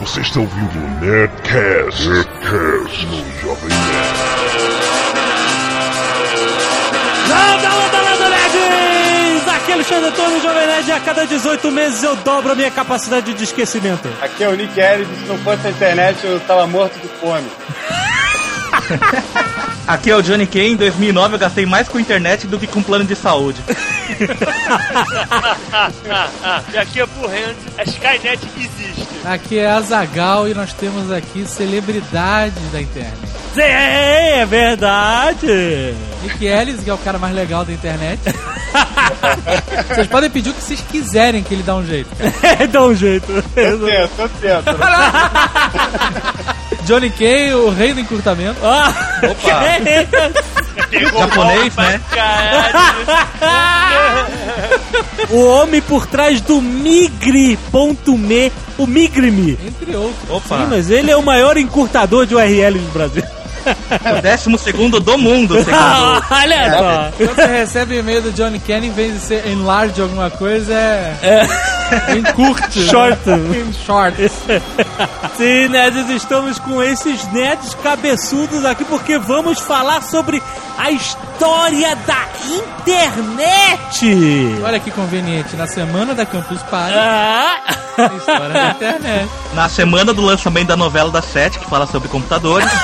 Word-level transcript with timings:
Você 0.00 0.20
está 0.20 0.40
ouvindo 0.40 0.78
o 0.78 0.88
Nerdcast, 1.00 2.08
Nerdcast 2.08 3.06
no 3.06 3.16
Jovem 3.40 3.68
Nerd. 3.68 4.16
Landa, 7.28 7.68
landa, 7.68 8.02
landa, 8.02 8.28
nerds! 8.28 9.48
Aqui 9.48 9.70
é 9.70 9.74
Alexandre 9.74 10.08
Antônio, 10.08 10.42
Jovem 10.42 10.66
Nerd, 10.66 10.88
e 10.88 10.92
a 10.92 11.00
cada 11.00 11.26
18 11.26 11.70
meses 11.70 12.02
eu 12.02 12.14
dobro 12.16 12.52
a 12.52 12.54
minha 12.54 12.70
capacidade 12.70 13.32
de 13.32 13.44
esquecimento. 13.44 14.06
Aqui 14.20 14.44
é 14.44 14.48
o 14.48 14.54
Nick 14.54 14.78
Ellis, 14.78 15.08
se 15.08 15.24
não 15.24 15.38
fosse 15.38 15.66
a 15.66 15.70
internet 15.70 16.24
eu 16.24 16.38
tava 16.40 16.66
morto 16.66 16.98
de 16.98 17.08
fome. 17.08 17.48
Aqui 19.86 20.10
é 20.10 20.16
o 20.16 20.22
Johnny 20.22 20.48
Kane, 20.48 20.72
em 20.72 20.76
2009 20.76 21.34
eu 21.36 21.38
gastei 21.38 21.64
mais 21.64 21.88
com 21.88 22.00
internet 22.00 22.46
do 22.46 22.58
que 22.58 22.66
com 22.66 22.82
plano 22.82 23.04
de 23.04 23.14
saúde. 23.14 23.62
e 26.72 26.78
aqui 26.78 27.00
é 27.00 27.06
Burrand, 27.06 27.54
a 27.78 27.84
Skynet 27.84 28.40
existe. 28.56 29.06
Aqui 29.24 29.58
é 29.58 29.70
a 29.70 29.80
Zagal 29.80 30.48
e 30.48 30.54
nós 30.54 30.72
temos 30.72 31.12
aqui 31.12 31.46
celebridades 31.46 32.62
da 32.72 32.80
internet. 32.80 33.16
Sim, 33.54 33.62
é 33.62 34.44
verdade! 34.44 35.94
Nick 36.22 36.44
Ellis, 36.44 36.82
que 36.82 36.90
é 36.90 36.94
o 36.94 36.98
cara 36.98 37.18
mais 37.18 37.34
legal 37.34 37.64
da 37.64 37.72
internet. 37.72 38.20
vocês 39.88 40.08
podem 40.08 40.28
pedir 40.28 40.50
o 40.50 40.52
que 40.52 40.62
vocês 40.62 40.80
quiserem 40.80 41.42
que 41.42 41.54
ele 41.54 41.62
dá 41.62 41.76
um 41.76 41.86
jeito. 41.86 42.10
Dá 42.70 42.82
um 42.84 42.94
jeito. 42.94 43.30
Eu 43.30 43.42
tento, 43.78 44.20
eu 44.20 44.28
tento. 44.40 44.66
Johnny 46.86 47.10
Kay, 47.10 47.52
o 47.54 47.68
rei 47.70 47.92
do 47.92 48.00
encurtamento. 48.00 48.58
Ah, 48.62 48.92
Pegou 50.90 51.18
Japonês, 51.20 51.74
né? 51.74 52.00
o 55.30 55.44
homem 55.46 55.80
por 55.80 56.06
trás 56.06 56.40
do 56.40 56.60
Migre.me, 56.62 58.52
o 58.78 58.86
Migre-me. 58.86 59.58
Entre 59.66 59.96
outros. 59.96 60.30
Opa, 60.30 60.58
Sim, 60.58 60.66
mas 60.70 60.90
ele 60.90 61.10
é 61.10 61.16
o 61.16 61.22
maior 61.22 61.56
encurtador 61.56 62.24
de 62.26 62.34
URL 62.34 62.78
do 62.78 62.92
Brasil. 62.92 63.22
o 63.66 64.22
décimo 64.22 64.56
segundo 64.56 65.00
do 65.00 65.18
mundo, 65.18 65.54
segundo. 65.64 66.24
Olha 66.30 66.70
só. 66.78 67.12
Quando 67.16 67.34
você 67.34 67.46
recebe 67.46 67.98
e-mail 67.98 68.22
do 68.22 68.30
Johnny 68.32 68.60
Kane, 68.60 68.86
em 68.86 68.92
vez 68.92 69.12
de 69.14 69.18
ser 69.20 69.46
enlarge 69.48 70.00
alguma 70.00 70.30
coisa, 70.30 70.72
é. 70.72 71.48
Encurte. 72.16 72.80
né? 72.80 72.86
Short. 72.90 73.30
Em 73.30 73.72
short. 73.72 74.16
Sim, 75.36 75.68
nerds, 75.68 76.08
estamos 76.10 76.58
com 76.58 76.82
esses 76.82 77.30
nerds 77.32 77.74
cabeçudos 77.82 78.64
aqui 78.64 78.84
porque 78.84 79.18
vamos 79.18 79.58
falar 79.60 80.02
sobre 80.02 80.42
a 80.78 80.90
história 80.90 81.94
da 82.06 82.18
internet. 82.46 84.60
Olha 84.64 84.80
que 84.80 84.90
conveniente. 84.90 85.56
Na 85.56 85.66
semana 85.66 86.14
da 86.14 86.24
Campus 86.26 86.62
Party, 86.64 86.94
Ah. 86.96 87.56
a 87.98 88.06
história 88.16 88.48
da 88.48 88.70
internet. 88.70 89.28
Na 89.54 89.68
semana 89.68 90.12
do 90.14 90.22
lançamento 90.22 90.68
da 90.68 90.76
novela 90.76 91.10
da 91.10 91.22
Sete, 91.22 91.58
que 91.58 91.68
fala 91.68 91.86
sobre 91.86 92.08
computadores. 92.08 92.68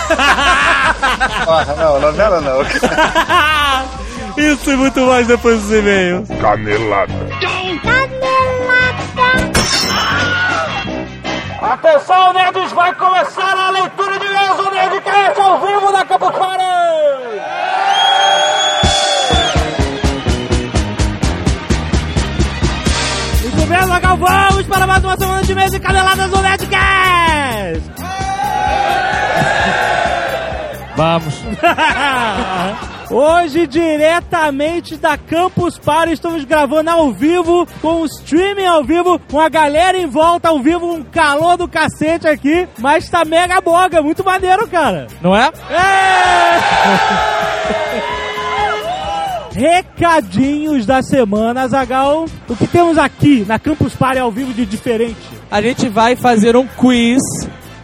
Ah, 1.45 1.65
não, 1.77 2.01
novela 2.01 2.41
não. 2.41 2.63
Isso 4.37 4.71
e 4.71 4.77
muito 4.77 5.01
mais 5.07 5.27
depois 5.27 5.61
dos 5.61 5.71
e-mails. 5.73 6.29
Canelada. 6.41 7.13
Atenção, 11.73 12.33
nerds, 12.33 12.73
vai 12.73 12.95
começar 12.95 13.57
a 13.57 13.71
leitura 13.71 14.19
de 14.19 14.27
e-mails 14.27 14.57
do 14.57 14.71
Nerdcast 14.71 15.41
ao 15.41 15.61
vivo 15.61 15.93
da 15.93 16.05
Campus 16.05 16.31
Party! 16.31 16.63
Muito 23.43 23.69
bem, 23.69 23.87
Zagal, 23.87 24.17
vamos 24.17 24.67
para 24.67 24.87
mais 24.87 25.05
uma 25.05 25.17
semana 25.17 25.43
de 25.43 25.53
e-mails 25.53 25.75
e 25.75 25.81
caneladas 25.81 26.31
do 26.31 26.43
Nerdcast! 26.43 27.93
Vamos. 30.95 31.35
Hoje, 33.13 33.67
diretamente 33.67 34.97
da 34.97 35.19
Campus 35.19 35.77
Party, 35.77 36.15
estamos 36.15 36.45
gravando 36.45 36.89
ao 36.89 37.13
vivo, 37.13 37.69
com 37.83 38.01
o 38.01 38.07
streaming 38.07 38.65
ao 38.65 38.83
vivo, 38.83 39.21
com 39.31 39.39
a 39.39 39.51
galera 39.51 39.99
em 39.99 40.07
volta 40.07 40.49
ao 40.49 40.61
vivo, 40.61 40.91
um 40.95 41.03
calor 41.03 41.59
do 41.59 41.69
cacete 41.69 42.27
aqui, 42.27 42.67
mas 42.79 43.11
tá 43.11 43.23
mega 43.23 43.61
boga, 43.61 44.01
muito 44.01 44.25
maneiro, 44.25 44.67
cara. 44.67 45.09
Não 45.21 45.37
é? 45.37 45.51
É! 45.71 46.59
Recadinhos 49.61 50.87
da 50.87 51.03
semana, 51.03 51.69
Zagal. 51.69 52.25
O 52.49 52.57
que 52.57 52.67
temos 52.67 52.97
aqui 52.97 53.45
na 53.47 53.59
Campus 53.59 53.95
Party 53.95 54.21
ao 54.21 54.33
vivo 54.33 54.55
de 54.55 54.65
diferente? 54.65 55.21
A 55.51 55.61
gente 55.61 55.87
vai 55.87 56.17
fazer 56.17 56.57
um 56.57 56.67
quiz, 56.67 57.21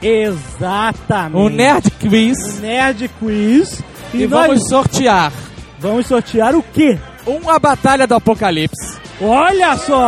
Exatamente. 0.01 1.37
um 1.37 1.51
nerd 1.51 1.91
quiz, 2.01 2.39
Um 2.39 2.63
Nerd 2.63 3.11
Quiz. 3.21 3.83
E, 4.15 4.27
nós 4.27 4.47
vamos 4.47 4.69
sortear 4.69 5.33
vamos 5.79 6.07
sortear 6.07 6.55
o 6.55 6.63
quê? 6.63 6.99
uma 7.27 7.59
batalha 7.59 8.07
do 8.07 8.15
apocalipse, 8.15 8.99
Olha 9.21 9.77
só! 9.77 10.03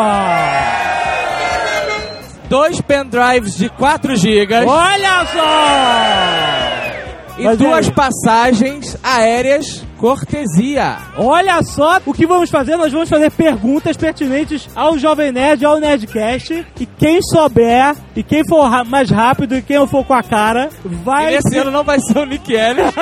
dois 2.48 2.80
pendrives 2.80 3.56
de 3.56 3.68
4 3.68 4.16
GB 4.16 4.54
Olha 4.66 5.26
só! 5.26 6.90
e 7.38 7.44
Mas 7.44 7.54
e 7.54 7.56
duas 7.58 7.86
aí? 7.88 7.92
passagens 7.94 8.96
aéreas 9.02 9.84
cortesia. 10.00 10.96
Olha 11.14 11.62
só 11.62 12.00
o 12.06 12.14
que 12.14 12.26
vamos 12.26 12.48
fazer. 12.48 12.76
Nós 12.76 12.90
vamos 12.90 13.08
fazer 13.08 13.30
perguntas 13.30 13.96
pertinentes 13.98 14.66
ao 14.74 14.98
Jovem 14.98 15.30
Nerd, 15.30 15.64
ao 15.64 15.78
Nerdcast. 15.78 16.66
E 16.80 16.86
quem 16.86 17.20
souber, 17.20 17.94
e 18.16 18.22
quem 18.22 18.42
for 18.48 18.82
mais 18.86 19.10
rápido, 19.10 19.56
e 19.56 19.62
quem 19.62 19.86
for 19.86 20.04
com 20.04 20.14
a 20.14 20.22
cara, 20.22 20.70
vai, 20.82 21.34
E 21.34 21.36
esse 21.36 21.58
ano 21.58 21.70
não 21.70 21.84
vai 21.84 22.00
ser 22.00 22.18
o 22.18 22.24
Nick 22.24 22.50
Ellis. 22.50 22.94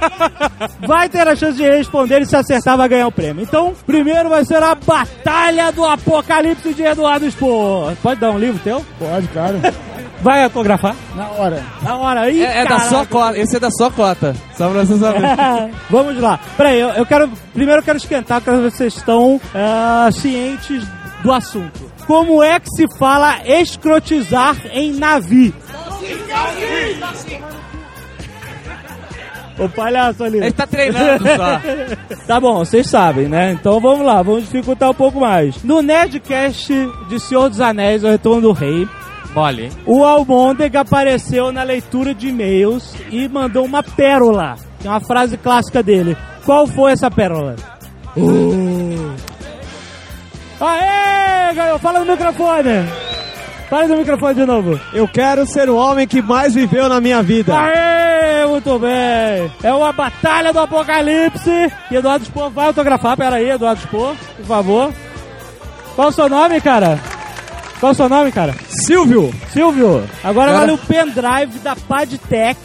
vai 0.88 1.10
ter 1.10 1.28
a 1.28 1.36
chance 1.36 1.58
de 1.58 1.68
responder 1.68 2.22
e 2.22 2.26
se 2.26 2.34
acertar 2.34 2.78
vai 2.78 2.88
ganhar 2.88 3.06
o 3.06 3.12
prêmio. 3.12 3.42
Então, 3.42 3.74
primeiro 3.86 4.30
vai 4.30 4.46
ser 4.46 4.62
a 4.62 4.74
Batalha 4.74 5.70
do 5.72 5.84
Apocalipse 5.84 6.72
de 6.72 6.82
Eduardo 6.82 7.30
Spor. 7.30 7.94
Pode 8.02 8.18
dar 8.18 8.30
um 8.30 8.38
livro 8.38 8.58
teu? 8.64 8.82
Pode, 8.98 9.28
claro. 9.28 9.58
Vai 10.24 10.42
autografar? 10.42 10.96
Na 11.14 11.28
hora. 11.32 11.62
Na 11.82 11.96
hora. 11.98 12.30
Ih, 12.30 12.42
É, 12.42 12.60
é 12.60 12.64
da 12.64 12.80
sua 12.80 13.04
cota, 13.04 13.38
esse 13.38 13.56
é 13.56 13.60
da 13.60 13.70
sua 13.70 13.90
cota. 13.90 14.34
Só 14.56 14.70
pra 14.70 14.82
você 14.82 14.96
saber. 14.96 15.20
Vamos 15.90 16.18
lá. 16.18 16.40
Peraí, 16.56 16.80
eu, 16.80 16.88
eu 16.88 17.04
quero. 17.04 17.28
Primeiro 17.52 17.80
eu 17.80 17.84
quero 17.84 17.98
esquentar, 17.98 18.40
se 18.40 18.50
vocês 18.56 18.96
estão 18.96 19.38
ah, 19.54 20.08
cientes 20.10 20.82
do 21.22 21.30
assunto. 21.30 21.92
Como 22.06 22.42
é 22.42 22.58
que 22.58 22.70
se 22.70 22.86
fala 22.98 23.36
escrotizar 23.44 24.56
em 24.72 24.94
navi? 24.94 25.54
O 29.58 29.68
palhaço 29.68 30.24
ali. 30.24 30.38
Ele 30.38 30.52
tá 30.52 30.66
treinando 30.66 31.24
só. 31.36 31.60
Tá 32.26 32.40
bom, 32.40 32.58
vocês 32.64 32.88
sabem, 32.88 33.28
né? 33.28 33.52
Então 33.52 33.78
vamos 33.78 34.06
lá, 34.06 34.22
vamos 34.22 34.44
dificultar 34.44 34.88
um 34.90 34.94
pouco 34.94 35.20
mais. 35.20 35.62
No 35.62 35.82
Nerdcast 35.82 36.72
de 37.10 37.20
Senhor 37.20 37.50
dos 37.50 37.60
Anéis, 37.60 38.02
O 38.02 38.08
Retorno 38.08 38.40
do 38.40 38.52
Rei, 38.52 38.88
Hein? 39.36 39.70
o 39.84 40.04
Almôndega 40.04 40.80
apareceu 40.80 41.50
na 41.50 41.62
leitura 41.64 42.14
de 42.14 42.28
e-mails 42.28 42.94
e 43.10 43.28
mandou 43.28 43.64
uma 43.64 43.82
pérola. 43.82 44.54
Que 44.80 44.86
é 44.86 44.90
uma 44.90 45.00
frase 45.00 45.36
clássica 45.36 45.82
dele. 45.82 46.16
Qual 46.44 46.66
foi 46.66 46.92
essa 46.92 47.10
pérola? 47.10 47.56
Aê, 50.60 51.54
ganhou! 51.54 51.78
Fala 51.78 52.00
no 52.00 52.12
microfone! 52.12 52.86
Fala 53.68 53.88
no 53.88 53.96
microfone 53.96 54.34
de 54.34 54.44
novo. 54.44 54.80
Eu 54.92 55.08
quero 55.08 55.46
ser 55.46 55.68
o 55.68 55.76
homem 55.76 56.06
que 56.06 56.22
mais 56.22 56.54
viveu 56.54 56.88
na 56.88 57.00
minha 57.00 57.22
vida. 57.22 57.52
Aê, 57.58 58.46
muito 58.46 58.78
bem! 58.78 59.50
É 59.62 59.72
uma 59.72 59.92
batalha 59.92 60.52
do 60.52 60.60
apocalipse. 60.60 61.72
E 61.90 61.96
Eduardo 61.96 62.24
Spor 62.24 62.50
vai 62.50 62.66
autografar. 62.66 63.16
Pera 63.16 63.36
aí, 63.36 63.50
Eduardo 63.50 63.80
Spor, 63.80 64.14
por 64.36 64.46
favor. 64.46 64.92
Qual 65.96 66.08
o 66.08 66.12
seu 66.12 66.28
nome, 66.28 66.60
cara? 66.60 66.98
Qual 67.84 67.92
o 67.92 67.94
seu 67.94 68.08
nome, 68.08 68.32
cara? 68.32 68.54
Silvio, 68.86 69.30
Silvio. 69.52 70.02
Agora, 70.24 70.52
Agora- 70.52 70.58
vale 70.60 70.72
o 70.72 70.78
pendrive 70.78 71.58
da 71.62 71.76
Padtech. 71.76 72.58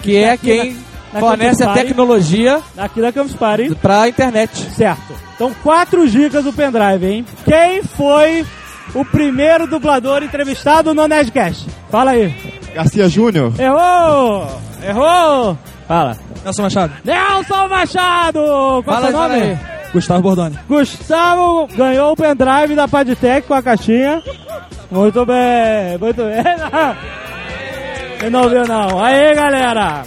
Que 0.00 0.16
é 0.16 0.38
quem 0.38 0.78
na 1.12 1.20
fornece 1.20 1.62
a 1.62 1.66
Party. 1.66 1.80
tecnologia 1.82 2.60
Aqui 2.78 3.02
da 3.02 3.12
Campus 3.12 3.34
Party. 3.34 3.74
pra 3.74 4.08
internet. 4.08 4.56
Certo. 4.74 5.12
Então, 5.34 5.52
4 5.62 6.06
GB 6.08 6.40
do 6.40 6.50
pendrive, 6.50 7.04
hein? 7.06 7.26
Quem 7.44 7.82
foi 7.82 8.46
o 8.94 9.04
primeiro 9.04 9.66
dublador 9.66 10.22
entrevistado 10.22 10.94
no 10.94 11.06
Nerdcast? 11.06 11.66
Fala 11.90 12.12
aí. 12.12 12.34
Garcia 12.74 13.06
Júnior. 13.06 13.52
Errou! 13.60 14.48
Errou! 14.82 15.58
Fala. 15.86 16.16
Nelson 16.42 16.62
Machado. 16.62 16.92
Nelson 17.04 17.68
Machado! 17.68 18.40
Qual 18.40 18.82
Fala 18.84 19.08
é 19.08 19.10
seu 19.10 19.20
nome? 19.20 19.34
aí. 19.34 19.58
Gustavo 19.92 20.22
Bordoni. 20.22 20.58
Gustavo 20.68 21.68
ganhou 21.76 22.12
o 22.12 22.16
pendrive 22.16 22.74
da 22.74 22.88
Padtech 22.88 23.46
com 23.46 23.54
a 23.54 23.62
caixinha. 23.62 24.22
Muito 24.90 25.24
bem, 25.24 25.98
muito 26.00 26.22
bem. 26.22 26.42
Você 28.18 28.30
não 28.30 28.48
viu 28.48 28.66
não. 28.66 29.04
Aí, 29.04 29.34
galera. 29.34 30.02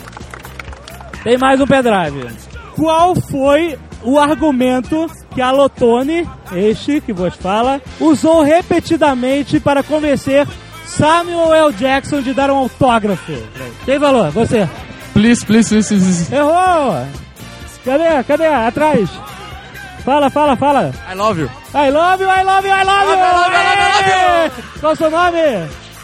Tem 1.24 1.38
mais 1.38 1.59
um 1.62 1.68
pendrive. 1.68 2.27
Qual 2.75 3.15
foi 3.15 3.77
o 4.03 4.19
argumento 4.19 5.07
que 5.33 5.41
a 5.41 5.51
Lotone, 5.51 6.27
este 6.53 7.00
que 7.01 7.13
vos 7.13 7.35
fala, 7.35 7.81
usou 8.00 8.41
repetidamente 8.41 9.59
para 9.59 9.83
convencer 9.83 10.47
Samuel 10.85 11.53
L. 11.53 11.74
Jackson 11.74 12.21
de 12.21 12.33
dar 12.33 12.50
um 12.50 12.57
autógrafo. 12.57 13.33
Tem 13.85 14.00
valor, 14.00 14.31
você. 14.31 14.68
Please, 15.18 15.44
please, 15.44 15.68
please, 15.68 15.88
please. 15.90 16.31
Errou! 16.31 17.08
Cadê? 17.84 18.24
Cadê? 18.24 18.46
Atrás. 18.46 19.10
Fala, 20.06 20.30
fala, 20.30 20.56
fala. 20.56 20.94
I 21.12 21.16
love 21.16 21.40
you. 21.42 21.50
I 21.74 21.90
love 21.90 22.22
you, 22.24 22.30
I 22.30 22.44
love 22.44 22.68
you, 22.68 22.72
I 22.72 22.84
love 22.84 23.08
you! 23.10 23.18
I 23.18 23.31
love 23.34 23.50
you, 23.50 23.58
I 23.58 23.75
love 23.81 24.06
you, 24.06 24.14
I 24.14 24.46
love 24.46 24.52
Aê! 24.54 24.80
Qual 24.80 24.94
o 24.94 24.96
seu 24.96 25.10
nome? 25.10 25.40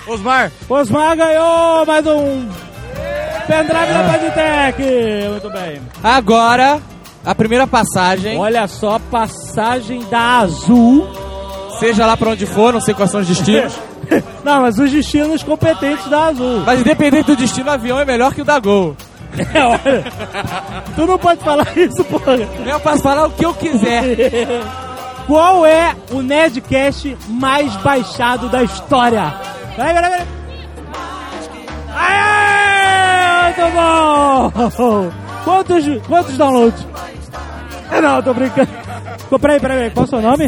Osmar. 0.07 0.51
Osmar 0.67 1.15
ganhou 1.15 1.85
mais 1.85 2.07
um 2.07 2.49
pendrive 3.45 3.93
da 3.93 4.03
Padtech. 4.03 4.81
Muito 5.29 5.49
bem. 5.51 5.81
Agora, 6.03 6.81
a 7.23 7.35
primeira 7.35 7.67
passagem, 7.67 8.39
Olha 8.39 8.67
só, 8.67 8.97
passagem 9.11 10.03
da 10.09 10.39
Azul. 10.39 11.07
seja 11.79 12.07
lá 12.07 12.17
pra 12.17 12.31
onde 12.31 12.47
for, 12.47 12.73
não 12.73 12.81
sei 12.81 12.95
quais 12.95 13.11
são 13.11 13.21
os 13.21 13.27
destinos, 13.27 13.73
Não, 14.43 14.61
mas 14.61 14.77
os 14.77 14.91
destinos 14.91 15.41
competentes 15.43 16.07
da 16.09 16.25
Azul. 16.27 16.63
mas 16.65 16.79
independente 16.81 17.27
do 17.27 17.35
destino, 17.35 17.67
o 17.69 17.73
avião 17.73 17.99
é 17.99 18.05
melhor 18.05 18.33
que 18.33 18.41
o 18.41 18.45
da 18.45 18.59
Gol. 18.59 18.95
É, 19.51 19.63
olha. 19.65 20.03
Tu 20.95 21.05
não 21.07 21.17
pode 21.17 21.43
falar 21.43 21.65
isso, 21.75 22.03
porra. 22.03 22.33
Eu 22.67 22.79
posso 22.79 23.01
falar 23.01 23.25
o 23.25 23.31
que 23.31 23.43
eu 23.43 23.51
quiser. 23.55 24.03
Qual 25.25 25.65
é 25.65 25.95
o 26.11 26.21
Nerdcast 26.21 27.17
mais 27.29 27.75
baixado 27.77 28.47
da 28.49 28.61
história? 28.61 29.33
Peraí, 29.75 29.91
peraí, 29.95 30.11
peraí. 30.11 30.27
Aê! 31.95 33.53
Muito 33.59 33.75
bom! 34.77 35.11
Quantos, 35.43 35.83
quantos 36.07 36.37
downloads? 36.37 36.87
Ah, 37.91 38.01
Não, 38.01 38.21
tô 38.21 38.33
brincando. 38.35 38.69
Peraí, 39.41 39.59
peraí. 39.59 39.89
Qual 39.89 40.03
é 40.03 40.07
o 40.07 40.09
seu 40.09 40.21
nome? 40.21 40.47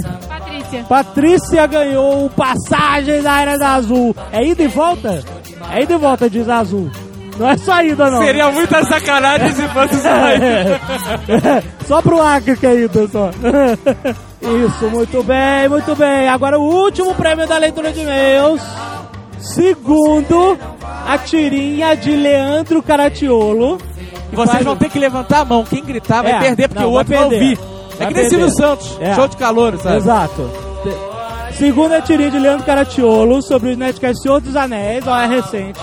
Patrícia. 0.65 0.85
Patrícia 0.87 1.67
ganhou 1.67 2.29
passagem 2.29 3.21
da 3.21 3.39
Era 3.41 3.57
da 3.57 3.73
Azul. 3.75 4.15
É 4.31 4.43
ida 4.45 4.63
e 4.63 4.67
volta? 4.67 5.23
É 5.71 5.81
ida 5.83 5.93
e 5.93 5.97
volta, 5.97 6.29
diz 6.29 6.47
a 6.49 6.57
Azul. 6.59 6.89
Não 7.37 7.49
é 7.49 7.57
só 7.57 7.81
ida, 7.83 8.09
não. 8.09 8.21
Seria 8.21 8.49
muita 8.51 8.83
sacanagem 8.85 9.51
se 9.51 9.67
fosse 9.69 9.95
isso 9.95 10.07
aí. 10.07 11.61
só 11.85 12.01
pro 12.01 12.21
Acre 12.21 12.55
que 12.55 12.65
é 12.65 12.75
ida, 12.83 13.07
só. 13.09 13.29
Isso, 14.45 14.85
muito 14.91 15.23
bem, 15.23 15.67
muito 15.67 15.95
bem. 15.95 16.29
Agora 16.29 16.59
o 16.59 16.63
último 16.63 17.15
prêmio 17.15 17.47
da 17.47 17.57
leitura 17.57 17.91
de 17.91 18.01
e-mails. 18.01 18.61
Segundo, 19.39 20.57
a 21.07 21.17
tirinha 21.17 21.95
de 21.95 22.11
Leandro 22.11 22.81
Caratiolo. 22.83 23.79
Vocês 24.31 24.51
faz- 24.51 24.63
vão 24.65 24.75
ter 24.75 24.89
que 24.89 24.99
levantar 24.99 25.39
a 25.41 25.45
mão. 25.45 25.63
Quem 25.63 25.83
gritar 25.83 26.21
vai 26.21 26.33
É, 26.33 26.39
perder, 26.39 26.67
porque 26.67 26.83
não, 26.83 26.89
o 26.89 26.93
vai 26.93 26.99
outro 27.03 27.15
vai 27.17 27.29
perder. 27.29 27.43
ouvir. 27.57 27.59
É 27.99 28.05
que 28.07 28.13
nem. 28.13 28.29
Silvio 28.29 28.49
Santos, 28.55 28.97
É. 28.99 29.13
show 29.15 29.27
de 29.27 29.37
calor, 29.37 29.77
sabe? 29.77 29.97
Exato. 29.97 30.49
Te- 30.83 31.15
Segundo 31.57 31.93
a 31.93 32.01
tirinha 32.01 32.29
de 32.31 32.37
Leandro 32.39 32.65
Caratiolo 32.65 33.41
sobre 33.41 33.73
o 33.73 33.77
Nerdcast 33.77 34.21
Senhor 34.21 34.41
dos 34.41 34.55
Anéis, 34.57 35.07
ó, 35.07 35.17
é 35.17 35.25
recente. 35.25 35.79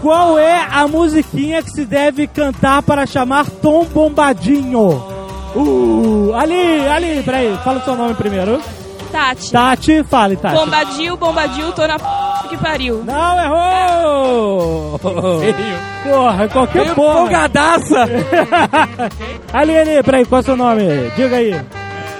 Qual 0.00 0.38
é 0.38 0.64
a 0.72 0.86
musiquinha 0.86 1.60
que 1.60 1.70
se 1.70 1.84
deve 1.84 2.28
cantar 2.28 2.82
para 2.82 3.04
chamar 3.04 3.44
Tom 3.50 3.84
Bombadinho? 3.92 5.02
Uh, 5.56 6.32
ali, 6.36 6.86
ali, 6.86 7.22
peraí, 7.24 7.58
fala 7.64 7.80
o 7.80 7.82
seu 7.84 7.96
nome 7.96 8.14
primeiro. 8.14 8.60
Tati. 9.10 9.50
Tati, 9.52 10.04
fale, 10.04 10.36
Tati. 10.36 10.54
Bombadil, 10.54 11.16
bombadil, 11.16 11.72
tô 11.72 11.86
na 11.86 11.98
p 11.98 12.04
que 12.48 12.56
pariu. 12.56 13.04
Não, 13.04 13.42
errou! 13.42 14.98
Porra, 14.98 16.48
qualquer 16.48 16.82
Meio 16.82 16.94
porra. 16.94 17.12
empolgadaça. 17.14 18.04
ali, 19.52 19.76
ali, 19.78 20.02
peraí, 20.02 20.24
qual 20.24 20.38
é 20.38 20.42
o 20.42 20.44
seu 20.44 20.56
nome? 20.56 20.82
Diga 21.14 21.36
aí. 21.36 21.60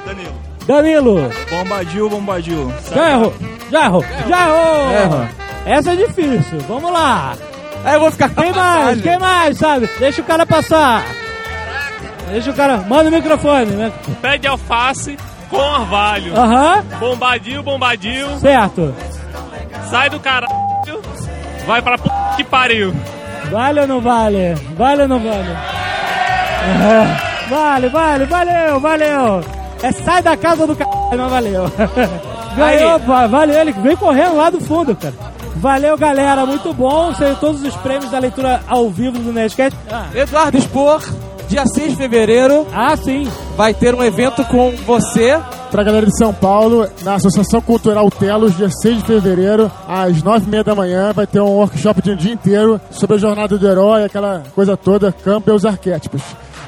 Danilo. 0.05 0.35
Danilo. 0.67 1.31
Bombadil, 1.50 2.11
bombadil. 2.11 2.73
Já 2.94 3.11
errou, 3.11 3.35
já 3.70 3.85
errou, 3.85 4.05
já 4.29 5.02
errou. 5.02 5.29
Essa 5.64 5.93
é 5.93 5.96
difícil, 5.96 6.58
vamos 6.69 6.93
lá. 6.93 7.35
Aí 7.85 7.94
eu 7.94 8.00
vou 8.00 8.11
ficar 8.11 8.29
com 8.31 8.43
Quem 8.43 8.50
a 8.50 8.55
mais? 8.55 9.02
Quem 9.02 9.19
mais, 9.19 9.58
sabe? 9.58 9.88
Deixa 9.99 10.20
o 10.20 10.25
cara 10.25 10.44
passar. 10.44 11.05
Deixa 12.31 12.50
o 12.50 12.55
cara. 12.55 12.79
Manda 12.79 13.08
o 13.08 13.12
microfone, 13.12 13.70
né? 13.73 13.93
Pé 14.20 14.37
de 14.37 14.49
alface 14.49 15.17
com 15.50 15.56
orvalho. 15.56 16.36
Aham, 16.38 16.82
Bombadil, 17.00 17.62
bombadil. 17.62 18.26
certo. 18.40 18.94
Sai 19.90 20.10
do 20.10 20.20
caralho. 20.20 20.52
Vai 21.66 21.82
pra 21.82 21.98
p 21.98 22.08
que 22.36 22.44
pariu. 22.44 22.94
Vale 23.50 23.80
ou 23.80 23.86
não 23.86 24.00
vale? 24.00 24.54
Vale 24.76 25.02
ou 25.02 25.08
não 25.08 25.18
vale? 25.18 25.56
Vale, 27.48 27.88
vale, 27.88 28.24
valeu, 28.26 28.80
valeu. 28.80 29.44
É 29.82 29.92
sai 29.92 30.22
da 30.22 30.36
casa 30.36 30.66
do 30.66 30.76
cara, 30.76 30.88
mas 31.16 31.30
valeu. 31.30 31.64
Ganhou, 32.56 32.98
va- 33.00 33.26
valeu 33.26 33.58
ele, 33.60 33.72
vem 33.72 33.96
correndo 33.96 34.36
lá 34.36 34.50
do 34.50 34.60
fundo, 34.60 34.94
cara. 34.96 35.14
Valeu, 35.56 35.96
galera, 35.96 36.44
muito 36.44 36.72
bom. 36.72 37.14
Saiu 37.14 37.36
todos 37.36 37.62
os 37.62 37.74
prêmios 37.76 38.10
da 38.10 38.18
leitura 38.18 38.60
ao 38.68 38.90
vivo 38.90 39.18
do 39.18 39.32
Nerdcast. 39.32 39.76
Eduardo 40.14 40.56
Expor, 40.58 41.02
dia 41.48 41.64
6 41.66 41.90
de 41.92 41.96
fevereiro, 41.96 42.66
ah, 42.72 42.96
sim. 42.96 43.26
vai 43.56 43.72
ter 43.74 43.94
um 43.94 44.02
evento 44.02 44.44
com 44.44 44.70
você. 44.86 45.38
Pra 45.70 45.82
galera 45.82 46.06
de 46.06 46.16
São 46.16 46.32
Paulo, 46.32 46.88
na 47.02 47.14
Associação 47.16 47.60
Cultural 47.60 48.10
Telos, 48.10 48.56
dia 48.56 48.70
6 48.70 48.98
de 48.98 49.04
fevereiro, 49.04 49.70
às 49.86 50.22
9h30 50.22 50.62
da 50.64 50.74
manhã, 50.74 51.12
vai 51.12 51.26
ter 51.26 51.40
um 51.40 51.48
workshop 51.56 52.00
de 52.00 52.10
um 52.12 52.16
dia 52.16 52.32
inteiro 52.32 52.80
sobre 52.90 53.16
a 53.16 53.18
jornada 53.18 53.58
do 53.58 53.68
herói, 53.68 54.04
aquela 54.04 54.42
coisa 54.54 54.76
toda, 54.76 55.12
campo 55.12 55.50
e 55.50 55.52
os 55.52 55.64
arquétipos. 55.66 56.22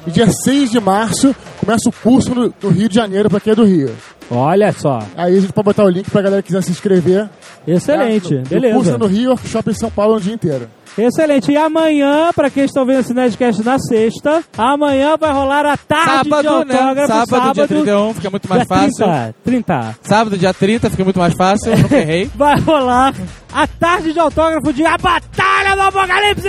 E 0.06 0.10
dia 0.10 0.30
6 0.30 0.70
de 0.70 0.80
março, 0.80 1.34
começa 1.58 1.88
o 1.88 1.92
curso 1.92 2.34
no, 2.34 2.52
no 2.62 2.68
Rio 2.70 2.88
de 2.88 2.94
Janeiro, 2.94 3.28
pra 3.30 3.40
quem 3.40 3.52
é 3.52 3.56
do 3.56 3.64
Rio. 3.64 3.90
Olha 4.30 4.72
só. 4.72 5.00
Aí 5.16 5.36
a 5.36 5.40
gente 5.40 5.52
pode 5.52 5.64
botar 5.64 5.84
o 5.84 5.88
link 5.88 6.10
pra 6.10 6.22
galera 6.22 6.42
que 6.42 6.48
quiser 6.48 6.62
se 6.62 6.70
inscrever. 6.70 7.28
Excelente, 7.66 8.36
Tá? 8.36 8.42
O 8.42 8.48
beleza. 8.48 8.74
curso 8.74 8.90
é 8.94 8.98
no 8.98 9.06
Rio, 9.06 9.30
workshop 9.30 9.70
em 9.70 9.74
São 9.74 9.90
Paulo, 9.90 10.16
um 10.16 10.20
dia 10.20 10.34
inteiro. 10.34 10.68
Excelente. 10.98 11.50
E 11.52 11.56
amanhã, 11.56 12.30
pra 12.34 12.50
quem 12.50 12.64
estão 12.64 12.84
vendo 12.84 13.00
esse 13.00 13.14
Nerdcast 13.14 13.62
na 13.64 13.78
sexta, 13.78 14.42
amanhã 14.56 15.16
vai 15.18 15.32
rolar 15.32 15.66
a 15.66 15.76
tarde 15.76 16.24
de 16.24 16.30
Sábado, 16.30 16.64
né? 16.64 16.74
autógrafo. 16.78 17.06
Sábado, 17.26 17.54
dia 17.54 17.68
31, 17.68 18.14
fica 18.14 18.30
muito 18.30 18.48
mais 18.48 18.66
fácil. 18.66 18.96
30, 18.96 19.34
30. 19.44 19.96
Sábado, 20.02 20.38
dia 20.38 20.54
30, 20.54 20.90
fica 20.90 21.04
muito 21.04 21.18
mais 21.18 21.34
fácil, 21.34 21.76
nunca 21.76 21.96
errei. 21.96 22.30
Vai 22.36 22.58
rolar 22.60 23.14
a 23.52 23.66
tarde 23.66 24.12
de 24.12 24.18
autógrafo 24.18 24.72
de 24.72 24.84
A 24.84 24.96
Batalha 24.98 25.74
do 25.74 25.82
Apocalipse! 25.82 26.48